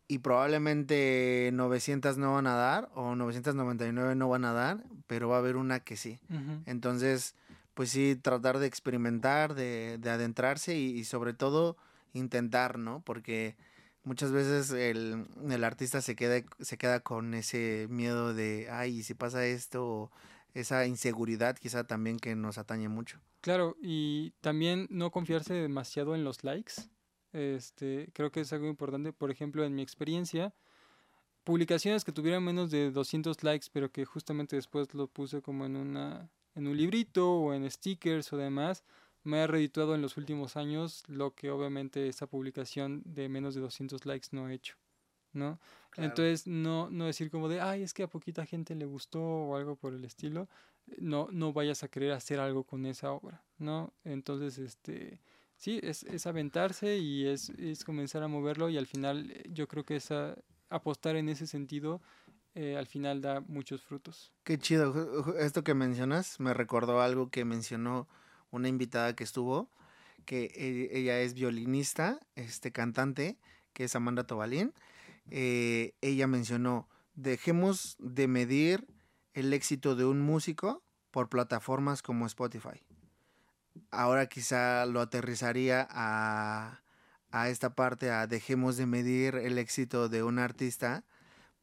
y 0.08 0.20
probablemente 0.20 1.50
900 1.54 2.18
no 2.18 2.34
van 2.34 2.48
a 2.48 2.56
dar 2.56 2.90
o 2.96 3.16
999 3.16 4.16
no 4.16 4.30
van 4.30 4.46
a 4.46 4.54
dar, 4.54 4.84
pero 5.08 5.30
va 5.30 5.38
a 5.38 5.40
haber 5.40 5.56
una 5.56 5.80
que 5.80 5.96
sí. 5.96 6.20
Entonces, 6.66 7.36
pues 7.74 7.90
sí, 7.90 8.16
tratar 8.16 8.60
de 8.60 8.68
experimentar, 8.68 9.56
de, 9.56 9.98
de 10.00 10.10
adentrarse 10.10 10.76
y, 10.76 10.92
y 10.98 11.06
sobre 11.06 11.34
todo 11.34 11.78
intentar, 12.16 12.80
¿no? 12.80 13.02
Porque 13.06 13.56
muchas 14.04 14.32
veces 14.32 14.72
el, 14.72 15.28
el 15.50 15.64
artista 15.64 16.02
se 16.02 16.16
queda, 16.16 16.44
se 16.60 16.78
queda 16.78 17.00
con 17.02 17.34
ese 17.34 17.88
miedo 17.90 18.34
de, 18.34 18.68
ay, 18.72 19.00
¿y 19.00 19.04
si 19.04 19.14
pasa 19.14 19.46
esto, 19.46 20.12
esa 20.56 20.88
inseguridad 20.88 21.58
quizá 21.58 21.84
también 21.84 22.18
que 22.18 22.36
nos 22.36 22.58
atañe 22.58 22.88
mucho. 22.88 23.20
Claro, 23.42 23.76
y 23.82 24.32
también 24.42 24.88
no 24.90 25.12
confiarse 25.12 25.54
demasiado 25.54 26.16
en 26.16 26.24
los 26.24 26.44
likes. 26.44 26.74
Este, 27.34 28.10
creo 28.14 28.32
que 28.32 28.40
es 28.40 28.54
algo 28.54 28.68
importante. 28.68 29.14
Por 29.14 29.30
ejemplo, 29.30 29.66
en 29.66 29.76
mi 29.76 29.82
experiencia, 29.82 30.56
publicaciones 31.44 32.06
que 32.06 32.14
tuvieran 32.14 32.44
menos 32.44 32.72
de 32.72 32.90
200 32.90 33.44
likes, 33.44 33.68
pero 33.72 33.92
que 33.92 34.06
justamente 34.06 34.56
después 34.56 34.94
lo 34.94 35.08
puse 35.08 35.42
como 35.42 35.66
en 35.66 35.76
una 35.76 36.30
en 36.56 36.68
un 36.68 36.78
librito 36.78 37.30
o 37.34 37.54
en 37.54 37.70
stickers 37.70 38.32
o 38.32 38.38
demás, 38.38 38.86
me 39.26 39.42
ha 39.42 39.48
redituado 39.48 39.96
en 39.96 40.02
los 40.02 40.18
últimos 40.18 40.56
años 40.56 41.04
lo 41.08 41.34
que 41.34 41.50
obviamente 41.50 42.08
esa 42.08 42.28
publicación 42.28 43.02
de 43.06 43.28
menos 43.28 43.56
de 43.56 43.62
200 43.62 44.06
likes 44.06 44.30
no 44.32 44.46
ha 44.46 44.54
hecho, 44.54 44.76
¿no? 45.34 45.60
Claro. 45.90 46.10
Entonces, 46.10 46.48
no, 46.48 46.90
no 46.90 47.06
decir 47.06 47.30
como 47.30 47.50
de, 47.50 47.60
ay, 47.60 47.82
es 47.82 47.94
que 47.94 48.04
a 48.04 48.08
poquita 48.08 48.46
gente 48.46 48.76
le 48.76 48.86
gustó 48.86 49.22
o 49.22 49.56
algo 49.56 49.76
por 49.76 49.94
el 49.94 50.06
estilo, 50.06 50.48
no, 51.00 51.28
no 51.32 51.54
vayas 51.54 51.84
a 51.84 51.88
querer 51.88 52.12
hacer 52.12 52.40
algo 52.40 52.64
con 52.64 52.86
esa 52.86 53.12
obra, 53.12 53.44
¿no? 53.58 53.94
Entonces, 54.04 54.60
este, 54.60 55.20
sí, 55.58 55.80
es, 55.82 56.04
es 56.04 56.28
aventarse 56.28 56.98
y 56.98 57.28
es, 57.28 57.50
es 57.50 57.84
comenzar 57.84 58.24
a 58.24 58.28
moverlo 58.28 58.70
y 58.70 58.78
al 58.78 58.88
final 58.88 59.32
eh, 59.32 59.44
yo 59.50 59.68
creo 59.68 59.84
que 59.84 59.96
esa, 59.96 60.38
apostar 60.70 61.16
en 61.16 61.30
ese 61.30 61.48
sentido 61.48 62.02
eh, 62.54 62.78
al 62.78 62.88
final 62.88 63.22
da 63.22 63.42
muchos 63.42 63.82
frutos. 63.82 64.32
Qué 64.44 64.58
chido. 64.58 65.36
Esto 65.40 65.64
que 65.64 65.74
mencionas 65.74 66.40
me 66.40 66.54
recordó 66.54 67.02
algo 67.02 67.30
que 67.30 67.44
mencionó 67.44 68.08
una 68.56 68.70
invitada 68.70 69.16
que 69.16 69.24
estuvo, 69.24 69.70
que 70.26 70.46
e- 70.56 70.98
ella 70.98 71.20
es 71.20 71.34
violinista, 71.34 72.20
este 72.36 72.72
cantante, 72.72 73.38
que 73.74 73.84
es 73.84 73.96
Amanda 73.96 74.26
Tobalín. 74.26 74.74
Eh, 75.30 75.94
ella 76.02 76.28
mencionó, 76.28 76.88
dejemos 77.16 77.96
de 78.00 78.28
medir 78.28 78.88
el 79.34 79.54
éxito 79.54 79.96
de 79.96 80.06
un 80.06 80.22
músico 80.22 80.84
por 81.12 81.30
plataformas 81.30 82.02
como 82.02 82.26
Spotify. 82.26 82.82
Ahora 83.92 84.28
quizá 84.28 84.86
lo 84.86 85.02
aterrizaría 85.02 85.88
a, 85.90 86.82
a 87.32 87.50
esta 87.50 87.76
parte, 87.76 88.12
a 88.12 88.28
dejemos 88.28 88.78
de 88.78 88.86
medir 88.86 89.36
el 89.36 89.58
éxito 89.58 90.10
de 90.10 90.24
un 90.24 90.40
artista 90.40 91.04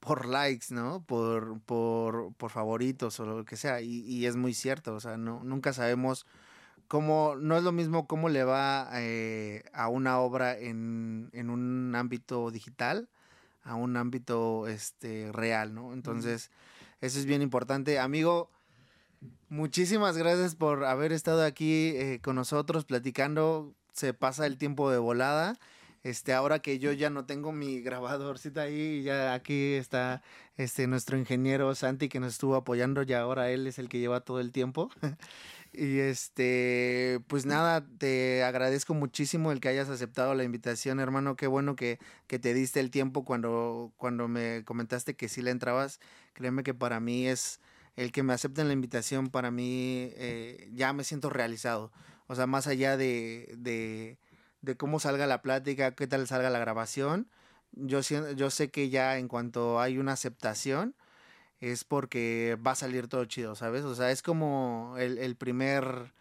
por 0.00 0.26
likes, 0.26 0.66
¿no? 0.70 1.04
Por, 1.04 1.60
por, 1.60 2.34
por 2.34 2.50
favoritos 2.50 3.20
o 3.20 3.24
lo 3.24 3.44
que 3.44 3.56
sea. 3.56 3.80
Y, 3.80 4.00
y 4.00 4.26
es 4.26 4.36
muy 4.36 4.52
cierto, 4.52 4.94
o 4.94 5.00
sea, 5.00 5.16
no, 5.16 5.42
nunca 5.44 5.72
sabemos 5.72 6.26
cómo, 6.92 7.36
no 7.40 7.56
es 7.56 7.62
lo 7.62 7.72
mismo 7.72 8.06
cómo 8.06 8.28
le 8.28 8.44
va 8.44 8.90
eh, 8.96 9.62
a 9.72 9.88
una 9.88 10.18
obra 10.18 10.58
en, 10.58 11.30
en 11.32 11.48
un 11.48 11.94
ámbito 11.94 12.50
digital 12.50 13.08
a 13.62 13.76
un 13.76 13.96
ámbito 13.96 14.68
este, 14.68 15.32
real, 15.32 15.72
¿no? 15.72 15.94
Entonces, 15.94 16.50
eso 17.00 17.18
es 17.18 17.24
bien 17.24 17.40
importante. 17.40 17.98
Amigo, 17.98 18.50
muchísimas 19.48 20.18
gracias 20.18 20.54
por 20.54 20.84
haber 20.84 21.12
estado 21.12 21.42
aquí 21.46 21.94
eh, 21.94 22.20
con 22.22 22.36
nosotros 22.36 22.84
platicando. 22.84 23.72
Se 23.94 24.12
pasa 24.12 24.44
el 24.44 24.58
tiempo 24.58 24.90
de 24.90 24.98
volada. 24.98 25.58
Este, 26.02 26.34
ahora 26.34 26.58
que 26.58 26.78
yo 26.78 26.92
ya 26.92 27.08
no 27.08 27.24
tengo 27.24 27.52
mi 27.52 27.80
grabadorcita 27.80 28.62
ahí, 28.62 29.02
ya 29.02 29.32
aquí 29.32 29.74
está 29.74 30.20
este 30.56 30.88
nuestro 30.88 31.16
ingeniero 31.16 31.74
Santi 31.74 32.08
que 32.10 32.20
nos 32.20 32.32
estuvo 32.32 32.56
apoyando, 32.56 33.02
y 33.04 33.12
ahora 33.14 33.50
él 33.50 33.66
es 33.66 33.78
el 33.78 33.88
que 33.88 34.00
lleva 34.00 34.20
todo 34.20 34.40
el 34.40 34.52
tiempo. 34.52 34.90
y 35.72 36.00
este, 36.00 37.20
pues 37.28 37.46
nada, 37.46 37.86
te 37.98 38.44
agradezco 38.44 38.94
muchísimo 38.94 39.52
el 39.52 39.60
que 39.60 39.68
hayas 39.68 39.88
aceptado 39.88 40.34
la 40.34 40.44
invitación, 40.44 41.00
hermano. 41.00 41.36
Qué 41.36 41.46
bueno 41.46 41.76
que, 41.76 41.98
que 42.26 42.38
te 42.38 42.52
diste 42.54 42.80
el 42.80 42.90
tiempo 42.90 43.24
cuando, 43.24 43.92
cuando 43.96 44.28
me 44.28 44.64
comentaste 44.64 45.16
que 45.16 45.28
sí 45.28 45.40
le 45.40 45.50
entrabas. 45.50 46.00
Créeme 46.34 46.62
que 46.62 46.74
para 46.74 47.00
mí 47.00 47.26
es 47.26 47.60
el 47.96 48.12
que 48.12 48.22
me 48.22 48.32
acepten 48.32 48.68
la 48.68 48.74
invitación, 48.74 49.28
para 49.30 49.50
mí 49.50 50.10
eh, 50.14 50.70
ya 50.74 50.92
me 50.92 51.04
siento 51.04 51.30
realizado. 51.30 51.92
O 52.26 52.34
sea, 52.34 52.46
más 52.46 52.66
allá 52.66 52.96
de, 52.96 53.54
de, 53.58 54.18
de 54.60 54.76
cómo 54.76 55.00
salga 55.00 55.26
la 55.26 55.42
plática, 55.42 55.94
qué 55.94 56.06
tal 56.06 56.26
salga 56.26 56.50
la 56.50 56.58
grabación, 56.58 57.28
yo, 57.72 58.00
yo 58.00 58.50
sé 58.50 58.70
que 58.70 58.90
ya 58.90 59.18
en 59.18 59.28
cuanto 59.28 59.80
hay 59.80 59.98
una 59.98 60.12
aceptación, 60.12 60.94
es 61.62 61.84
porque 61.84 62.58
va 62.66 62.72
a 62.72 62.74
salir 62.74 63.06
todo 63.06 63.24
chido, 63.24 63.54
¿sabes? 63.54 63.84
O 63.84 63.94
sea, 63.94 64.10
es 64.10 64.20
como 64.20 64.96
el, 64.98 65.16
el 65.18 65.36
primer, 65.36 66.12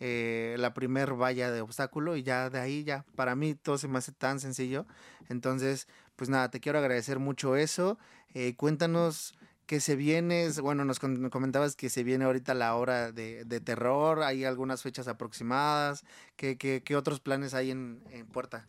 eh, 0.00 0.54
la 0.58 0.74
primer 0.74 1.14
valla 1.14 1.50
de 1.50 1.62
obstáculo 1.62 2.14
y 2.14 2.22
ya 2.22 2.50
de 2.50 2.60
ahí 2.60 2.84
ya, 2.84 3.06
para 3.16 3.34
mí 3.34 3.54
todo 3.54 3.78
se 3.78 3.88
me 3.88 3.96
hace 3.96 4.12
tan 4.12 4.38
sencillo. 4.38 4.86
Entonces, 5.30 5.88
pues 6.14 6.28
nada, 6.28 6.50
te 6.50 6.60
quiero 6.60 6.78
agradecer 6.78 7.18
mucho 7.18 7.56
eso. 7.56 7.98
Eh, 8.34 8.54
cuéntanos 8.54 9.34
qué 9.64 9.80
se 9.80 9.96
viene, 9.96 10.50
bueno, 10.60 10.84
nos 10.84 10.98
comentabas 10.98 11.74
que 11.74 11.88
se 11.88 12.04
viene 12.04 12.26
ahorita 12.26 12.52
la 12.52 12.74
hora 12.74 13.12
de, 13.12 13.46
de 13.46 13.60
terror, 13.60 14.22
hay 14.22 14.44
algunas 14.44 14.82
fechas 14.82 15.08
aproximadas, 15.08 16.04
¿qué, 16.36 16.58
qué, 16.58 16.82
qué 16.84 16.96
otros 16.96 17.20
planes 17.20 17.54
hay 17.54 17.70
en, 17.70 18.02
en 18.10 18.26
puerta? 18.26 18.66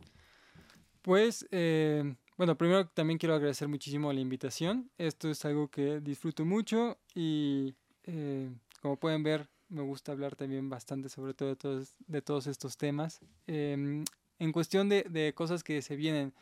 Pues, 1.01 1.45
eh, 1.51 2.15
bueno, 2.43 2.57
primero 2.57 2.85
también 2.89 3.17
quiero 3.17 3.35
agradecer 3.35 3.69
muchísimo 3.69 4.11
la 4.11 4.19
invitación. 4.19 4.91
Esto 4.97 5.29
es 5.29 5.45
algo 5.45 5.69
que 5.69 6.01
disfruto 6.01 6.43
mucho 6.43 6.97
y 7.15 7.73
eh, 8.03 8.49
como 8.81 8.97
pueden 8.97 9.23
ver, 9.23 9.47
me 9.69 9.81
gusta 9.81 10.11
hablar 10.11 10.35
también 10.35 10.69
bastante 10.69 11.07
sobre 11.07 11.33
todo 11.33 11.47
de 11.47 11.55
todos, 11.55 11.93
de 12.05 12.21
todos 12.21 12.47
estos 12.47 12.75
temas. 12.75 13.21
Em, 13.47 14.03
en 14.39 14.51
cuestión 14.51 14.89
de, 14.89 15.03
de 15.03 15.31
cosas 15.33 15.63
que 15.63 15.81
se 15.81 15.95
vienen, 15.95 16.33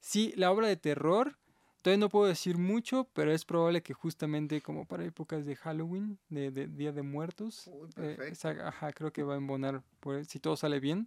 sí, 0.00 0.32
la 0.34 0.50
obra 0.50 0.66
de 0.66 0.76
terror, 0.78 1.36
todavía 1.82 2.00
no 2.00 2.08
puedo 2.08 2.24
decir 2.24 2.56
mucho, 2.56 3.06
pero 3.12 3.30
es 3.30 3.44
probable 3.44 3.82
que 3.82 3.92
justamente 3.92 4.62
como 4.62 4.86
para 4.86 5.04
épocas 5.04 5.44
de 5.44 5.56
Halloween, 5.56 6.18
de, 6.30 6.50
de 6.50 6.68
Día 6.68 6.92
de 6.92 7.02
Muertos, 7.02 7.68
eh, 7.98 8.16
esa- 8.32 8.66
ajá, 8.68 8.94
creo 8.94 9.12
que 9.12 9.22
va 9.24 9.34
a 9.34 9.36
embonar 9.36 9.82
por- 10.00 10.24
si 10.24 10.38
todo 10.40 10.56
sale 10.56 10.80
bien. 10.80 11.06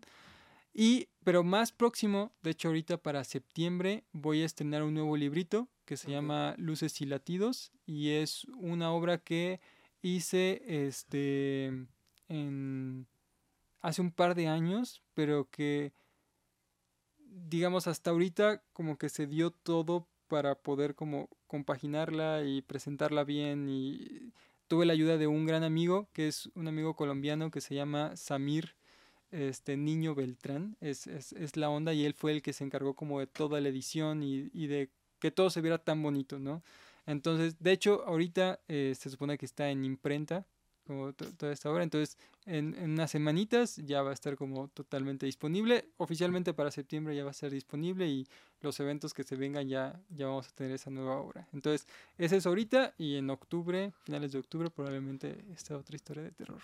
Y, 0.74 1.10
pero 1.24 1.44
más 1.44 1.72
próximo, 1.72 2.32
de 2.42 2.52
hecho 2.52 2.70
ahorita 2.70 2.98
para 2.98 3.24
septiembre 3.24 4.04
voy 4.12 4.42
a 4.42 4.46
estrenar 4.46 4.82
un 4.82 4.96
nuevo 4.96 5.16
librito 5.16 5.68
que 5.86 5.98
se 5.98 6.10
llama 6.10 6.56
Luces 6.58 7.00
y 7.02 7.06
Latidos 7.06 7.72
y 7.86 8.10
es 8.12 8.46
una 8.58 8.92
obra 8.92 9.20
que 9.20 9.60
hice 10.02 10.64
este 10.88 11.72
en 12.28 13.08
hace 13.82 14.02
un 14.02 14.12
par 14.12 14.34
de 14.34 14.48
años, 14.48 15.04
pero 15.14 15.48
que 15.52 15.94
digamos 17.28 17.86
hasta 17.86 18.10
ahorita 18.10 18.64
como 18.74 18.98
que 18.98 19.10
se 19.10 19.28
dio 19.28 19.52
todo 19.52 20.08
para 20.28 20.56
poder 20.56 20.96
como 20.96 21.30
compaginarla 21.46 22.44
y 22.44 22.64
presentarla 22.64 23.24
bien 23.24 23.68
y 23.70 24.32
tuve 24.68 24.86
la 24.86 24.94
ayuda 24.94 25.18
de 25.18 25.28
un 25.28 25.46
gran 25.46 25.64
amigo 25.64 26.10
que 26.14 26.28
es 26.28 26.50
un 26.56 26.68
amigo 26.68 26.96
colombiano 26.96 27.52
que 27.52 27.62
se 27.62 27.76
llama 27.76 28.16
Samir 28.16 28.76
este 29.34 29.76
Niño 29.78 30.16
Beltrán, 30.16 30.78
es, 30.80 31.08
es, 31.08 31.34
es 31.34 31.58
la 31.58 31.70
onda 31.70 31.94
y 31.94 32.06
él 32.06 32.14
fue 32.14 32.32
el 32.32 32.42
que 32.42 32.54
se 32.54 32.64
encargó 32.64 32.94
como 32.94 33.20
de 33.20 33.28
toda 33.28 33.60
la 33.60 33.70
edición 33.70 34.24
y, 34.24 34.50
y 34.54 34.68
de 34.68 34.90
que 35.20 35.32
todo 35.32 35.50
se 35.50 35.62
viera 35.62 35.78
tan 35.78 36.02
bonito, 36.02 36.40
¿no? 36.40 36.64
Entonces, 37.06 37.58
de 37.60 37.72
hecho, 37.72 38.04
ahorita 38.06 38.60
eh, 38.68 38.94
se 38.98 39.10
supone 39.10 39.38
que 39.38 39.46
está 39.46 39.70
en 39.70 39.84
imprenta, 39.84 40.46
como 40.86 41.14
to- 41.14 41.34
toda 41.34 41.54
esta 41.54 41.72
obra, 41.72 41.84
entonces 41.84 42.18
en, 42.46 42.76
en 42.76 42.92
unas 42.92 43.12
semanitas 43.12 43.78
ya 43.78 44.02
va 44.02 44.12
a 44.12 44.14
estar 44.14 44.36
como 44.36 44.68
totalmente 44.68 45.26
disponible, 45.26 45.86
oficialmente 45.98 46.54
para 46.54 46.72
septiembre 46.72 47.16
ya 47.16 47.24
va 47.24 47.32
a 47.32 47.34
ser 47.34 47.52
disponible 47.52 48.08
y 48.08 48.28
los 48.62 48.80
eventos 48.82 49.14
que 49.14 49.24
se 49.24 49.38
vengan 49.38 49.68
ya, 49.68 49.98
ya 50.10 50.28
vamos 50.28 50.50
a 50.50 50.52
tener 50.52 50.74
esa 50.74 50.90
nueva 50.90 51.16
obra. 51.18 51.48
Entonces, 51.54 51.88
esa 52.18 52.36
es 52.36 52.46
ahorita 52.46 52.94
y 52.98 53.16
en 53.16 53.30
octubre, 53.30 53.94
finales 54.04 54.34
de 54.34 54.40
octubre, 54.40 54.70
probablemente 54.70 55.46
esta 55.54 55.78
otra 55.78 55.96
historia 55.96 56.24
de 56.24 56.32
terror. 56.32 56.60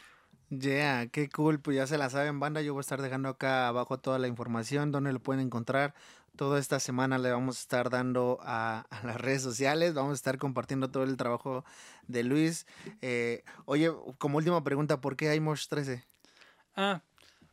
Yeah, 0.50 1.08
qué 1.08 1.30
cool, 1.30 1.60
pues 1.60 1.78
ya 1.78 1.86
se 1.88 1.98
la 1.98 2.10
saben, 2.10 2.40
banda. 2.40 2.62
Yo 2.62 2.74
voy 2.74 2.80
a 2.80 2.82
estar 2.82 3.02
dejando 3.02 3.30
acá 3.30 3.68
abajo 3.68 4.00
toda 4.00 4.18
la 4.20 4.28
información, 4.28 4.92
donde 4.92 5.14
lo 5.14 5.20
pueden 5.20 5.46
encontrar. 5.46 5.94
Toda 6.36 6.58
esta 6.60 6.80
semana 6.80 7.18
le 7.18 7.32
vamos 7.32 7.58
a 7.58 7.60
estar 7.60 7.90
dando 7.90 8.40
a, 8.42 8.86
a 8.90 9.06
las 9.06 9.20
redes 9.20 9.42
sociales, 9.42 9.94
vamos 9.94 10.12
a 10.12 10.16
estar 10.16 10.38
compartiendo 10.38 10.90
todo 10.90 11.04
el 11.04 11.18
trabajo 11.18 11.66
de 12.08 12.24
Luis. 12.24 12.66
Eh, 13.02 13.44
oye, 13.66 13.92
como 14.18 14.38
última 14.38 14.64
pregunta, 14.64 15.02
¿por 15.02 15.16
qué 15.18 15.30
hay 15.30 15.40
Mosh 15.40 15.68
13? 15.68 16.04
Ah, 16.76 17.02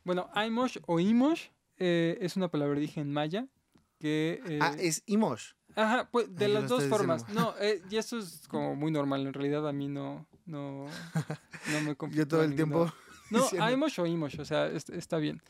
bueno, 0.04 0.30
iMosh 0.46 0.78
o 0.86 1.00
Imosh 1.00 1.48
eh, 1.78 2.16
es 2.20 2.36
una 2.36 2.48
palabra 2.48 2.74
de 2.76 2.82
origen 2.82 3.12
maya 3.12 3.46
que... 3.98 4.40
eh, 4.46 4.58
Ah, 4.62 4.74
es 4.78 5.02
Imosh. 5.06 5.52
Ajá, 5.74 6.08
pues 6.10 6.34
de 6.34 6.48
las 6.48 6.68
dos 6.68 6.84
formas. 6.84 7.26
diciendo. 7.26 7.54
No, 7.58 7.62
eh, 7.64 7.82
y 7.90 7.96
eso 7.96 8.18
es 8.18 8.46
como 8.48 8.76
muy 8.76 8.90
normal. 8.92 9.26
En 9.26 9.32
realidad 9.34 9.68
a 9.68 9.72
mí 9.72 9.88
no, 9.88 10.26
no, 10.46 10.86
no 11.72 11.80
me 11.82 11.96
Yo 12.14 12.26
todo 12.26 12.42
el 12.42 12.54
tiempo. 12.54 12.90
No, 13.30 13.40
diciendo- 13.42 13.64
Aimosh 13.66 14.00
o 14.00 14.06
Imosh, 14.06 14.40
o 14.40 14.44
sea, 14.44 14.68
es- 14.68 14.88
está 14.90 15.18
bien. 15.18 15.42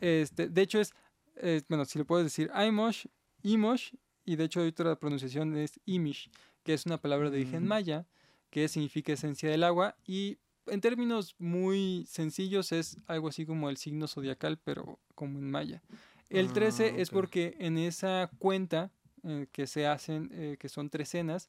Este, 0.00 0.48
de 0.48 0.62
hecho 0.62 0.80
es, 0.80 0.92
eh, 1.36 1.62
bueno, 1.68 1.84
si 1.84 1.98
le 1.98 2.04
puedes 2.04 2.24
decir 2.26 2.50
Aimosh, 2.52 3.06
Imosh, 3.42 3.92
y 4.24 4.36
de 4.36 4.44
hecho 4.44 4.62
otra 4.62 4.96
pronunciación 4.96 5.56
es 5.56 5.80
Imish, 5.86 6.30
que 6.62 6.74
es 6.74 6.86
una 6.86 6.98
palabra 6.98 7.30
de 7.30 7.38
origen 7.38 7.64
Mm. 7.64 7.68
maya, 7.68 8.06
que 8.50 8.68
significa 8.68 9.12
esencia 9.12 9.48
del 9.50 9.64
agua, 9.64 9.96
y 10.06 10.38
en 10.66 10.80
términos 10.80 11.34
muy 11.38 12.04
sencillos 12.08 12.70
es 12.72 12.96
algo 13.06 13.28
así 13.28 13.46
como 13.46 13.70
el 13.70 13.76
signo 13.76 14.06
zodiacal, 14.06 14.58
pero 14.62 14.98
como 15.14 15.38
en 15.38 15.50
maya. 15.50 15.82
El 16.28 16.52
13 16.52 16.92
Ah, 16.94 17.00
es 17.00 17.10
porque 17.10 17.56
en 17.58 17.78
esa 17.78 18.30
cuenta 18.38 18.90
eh, 19.24 19.46
que 19.52 19.66
se 19.66 19.86
hacen, 19.86 20.30
eh, 20.32 20.56
que 20.58 20.68
son 20.68 20.88
trecenas, 20.90 21.48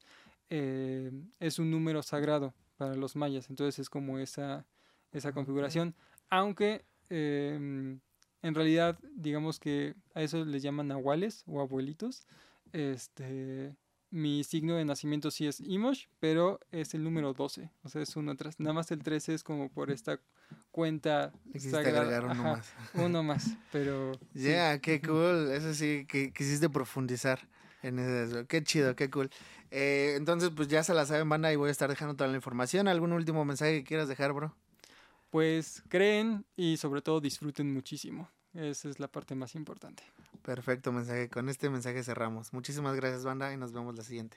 eh, 0.50 1.10
es 1.40 1.58
un 1.58 1.70
número 1.70 2.02
sagrado 2.02 2.52
para 2.82 2.96
los 2.96 3.14
mayas, 3.14 3.48
entonces 3.48 3.78
es 3.78 3.88
como 3.88 4.18
esa, 4.18 4.66
esa 5.12 5.30
configuración, 5.30 5.94
aunque 6.30 6.84
em, 7.10 8.00
en 8.42 8.54
realidad 8.56 8.98
digamos 9.14 9.60
que 9.60 9.94
a 10.14 10.22
eso 10.22 10.44
les 10.44 10.64
llaman 10.64 10.88
nahuales 10.88 11.44
o 11.46 11.60
abuelitos, 11.60 12.26
este, 12.72 13.76
mi 14.10 14.42
signo 14.42 14.74
de 14.74 14.84
nacimiento 14.84 15.30
sí 15.30 15.46
es 15.46 15.60
Imosh, 15.60 16.06
pero 16.18 16.58
es 16.72 16.92
el 16.94 17.04
número 17.04 17.34
12, 17.34 17.70
o 17.84 17.88
sea, 17.88 18.02
es 18.02 18.16
uno 18.16 18.32
atrás, 18.32 18.58
nada 18.58 18.72
más 18.72 18.90
el 18.90 19.04
13 19.04 19.34
es 19.34 19.44
como 19.44 19.68
por 19.68 19.92
esta 19.92 20.18
cuenta 20.72 21.32
quisiste 21.52 21.76
agregar 21.76 22.24
uno 22.24 22.32
ajá, 22.32 22.42
más. 22.42 22.74
uno 22.94 23.22
más, 23.22 23.56
pero... 23.70 24.10
sí. 24.34 24.50
Ya, 24.50 24.80
qué 24.80 25.00
cool. 25.00 25.52
Eso 25.52 25.72
sí, 25.72 26.04
que 26.08 26.32
quisiste 26.32 26.68
profundizar 26.68 27.48
en 27.82 27.98
eso. 27.98 28.46
Qué 28.46 28.62
chido, 28.62 28.96
qué 28.96 29.10
cool. 29.10 29.30
Eh, 29.70 30.14
entonces, 30.16 30.50
pues 30.54 30.68
ya 30.68 30.82
se 30.82 30.94
la 30.94 31.06
saben, 31.06 31.28
banda, 31.28 31.52
y 31.52 31.56
voy 31.56 31.68
a 31.68 31.72
estar 31.72 31.88
dejando 31.88 32.14
toda 32.14 32.28
la 32.30 32.36
información. 32.36 32.88
¿Algún 32.88 33.12
último 33.12 33.44
mensaje 33.44 33.78
que 33.78 33.84
quieras 33.84 34.08
dejar, 34.08 34.32
bro? 34.32 34.54
Pues 35.30 35.82
creen 35.88 36.44
y 36.56 36.76
sobre 36.76 37.00
todo 37.00 37.20
disfruten 37.20 37.72
muchísimo. 37.72 38.28
Esa 38.54 38.88
es 38.88 39.00
la 39.00 39.08
parte 39.08 39.34
más 39.34 39.54
importante. 39.54 40.02
Perfecto 40.42 40.92
mensaje. 40.92 41.28
Con 41.30 41.48
este 41.48 41.70
mensaje 41.70 42.02
cerramos. 42.02 42.52
Muchísimas 42.52 42.94
gracias, 42.96 43.24
banda, 43.24 43.52
y 43.52 43.56
nos 43.56 43.72
vemos 43.72 43.96
la 43.96 44.02
siguiente. 44.02 44.36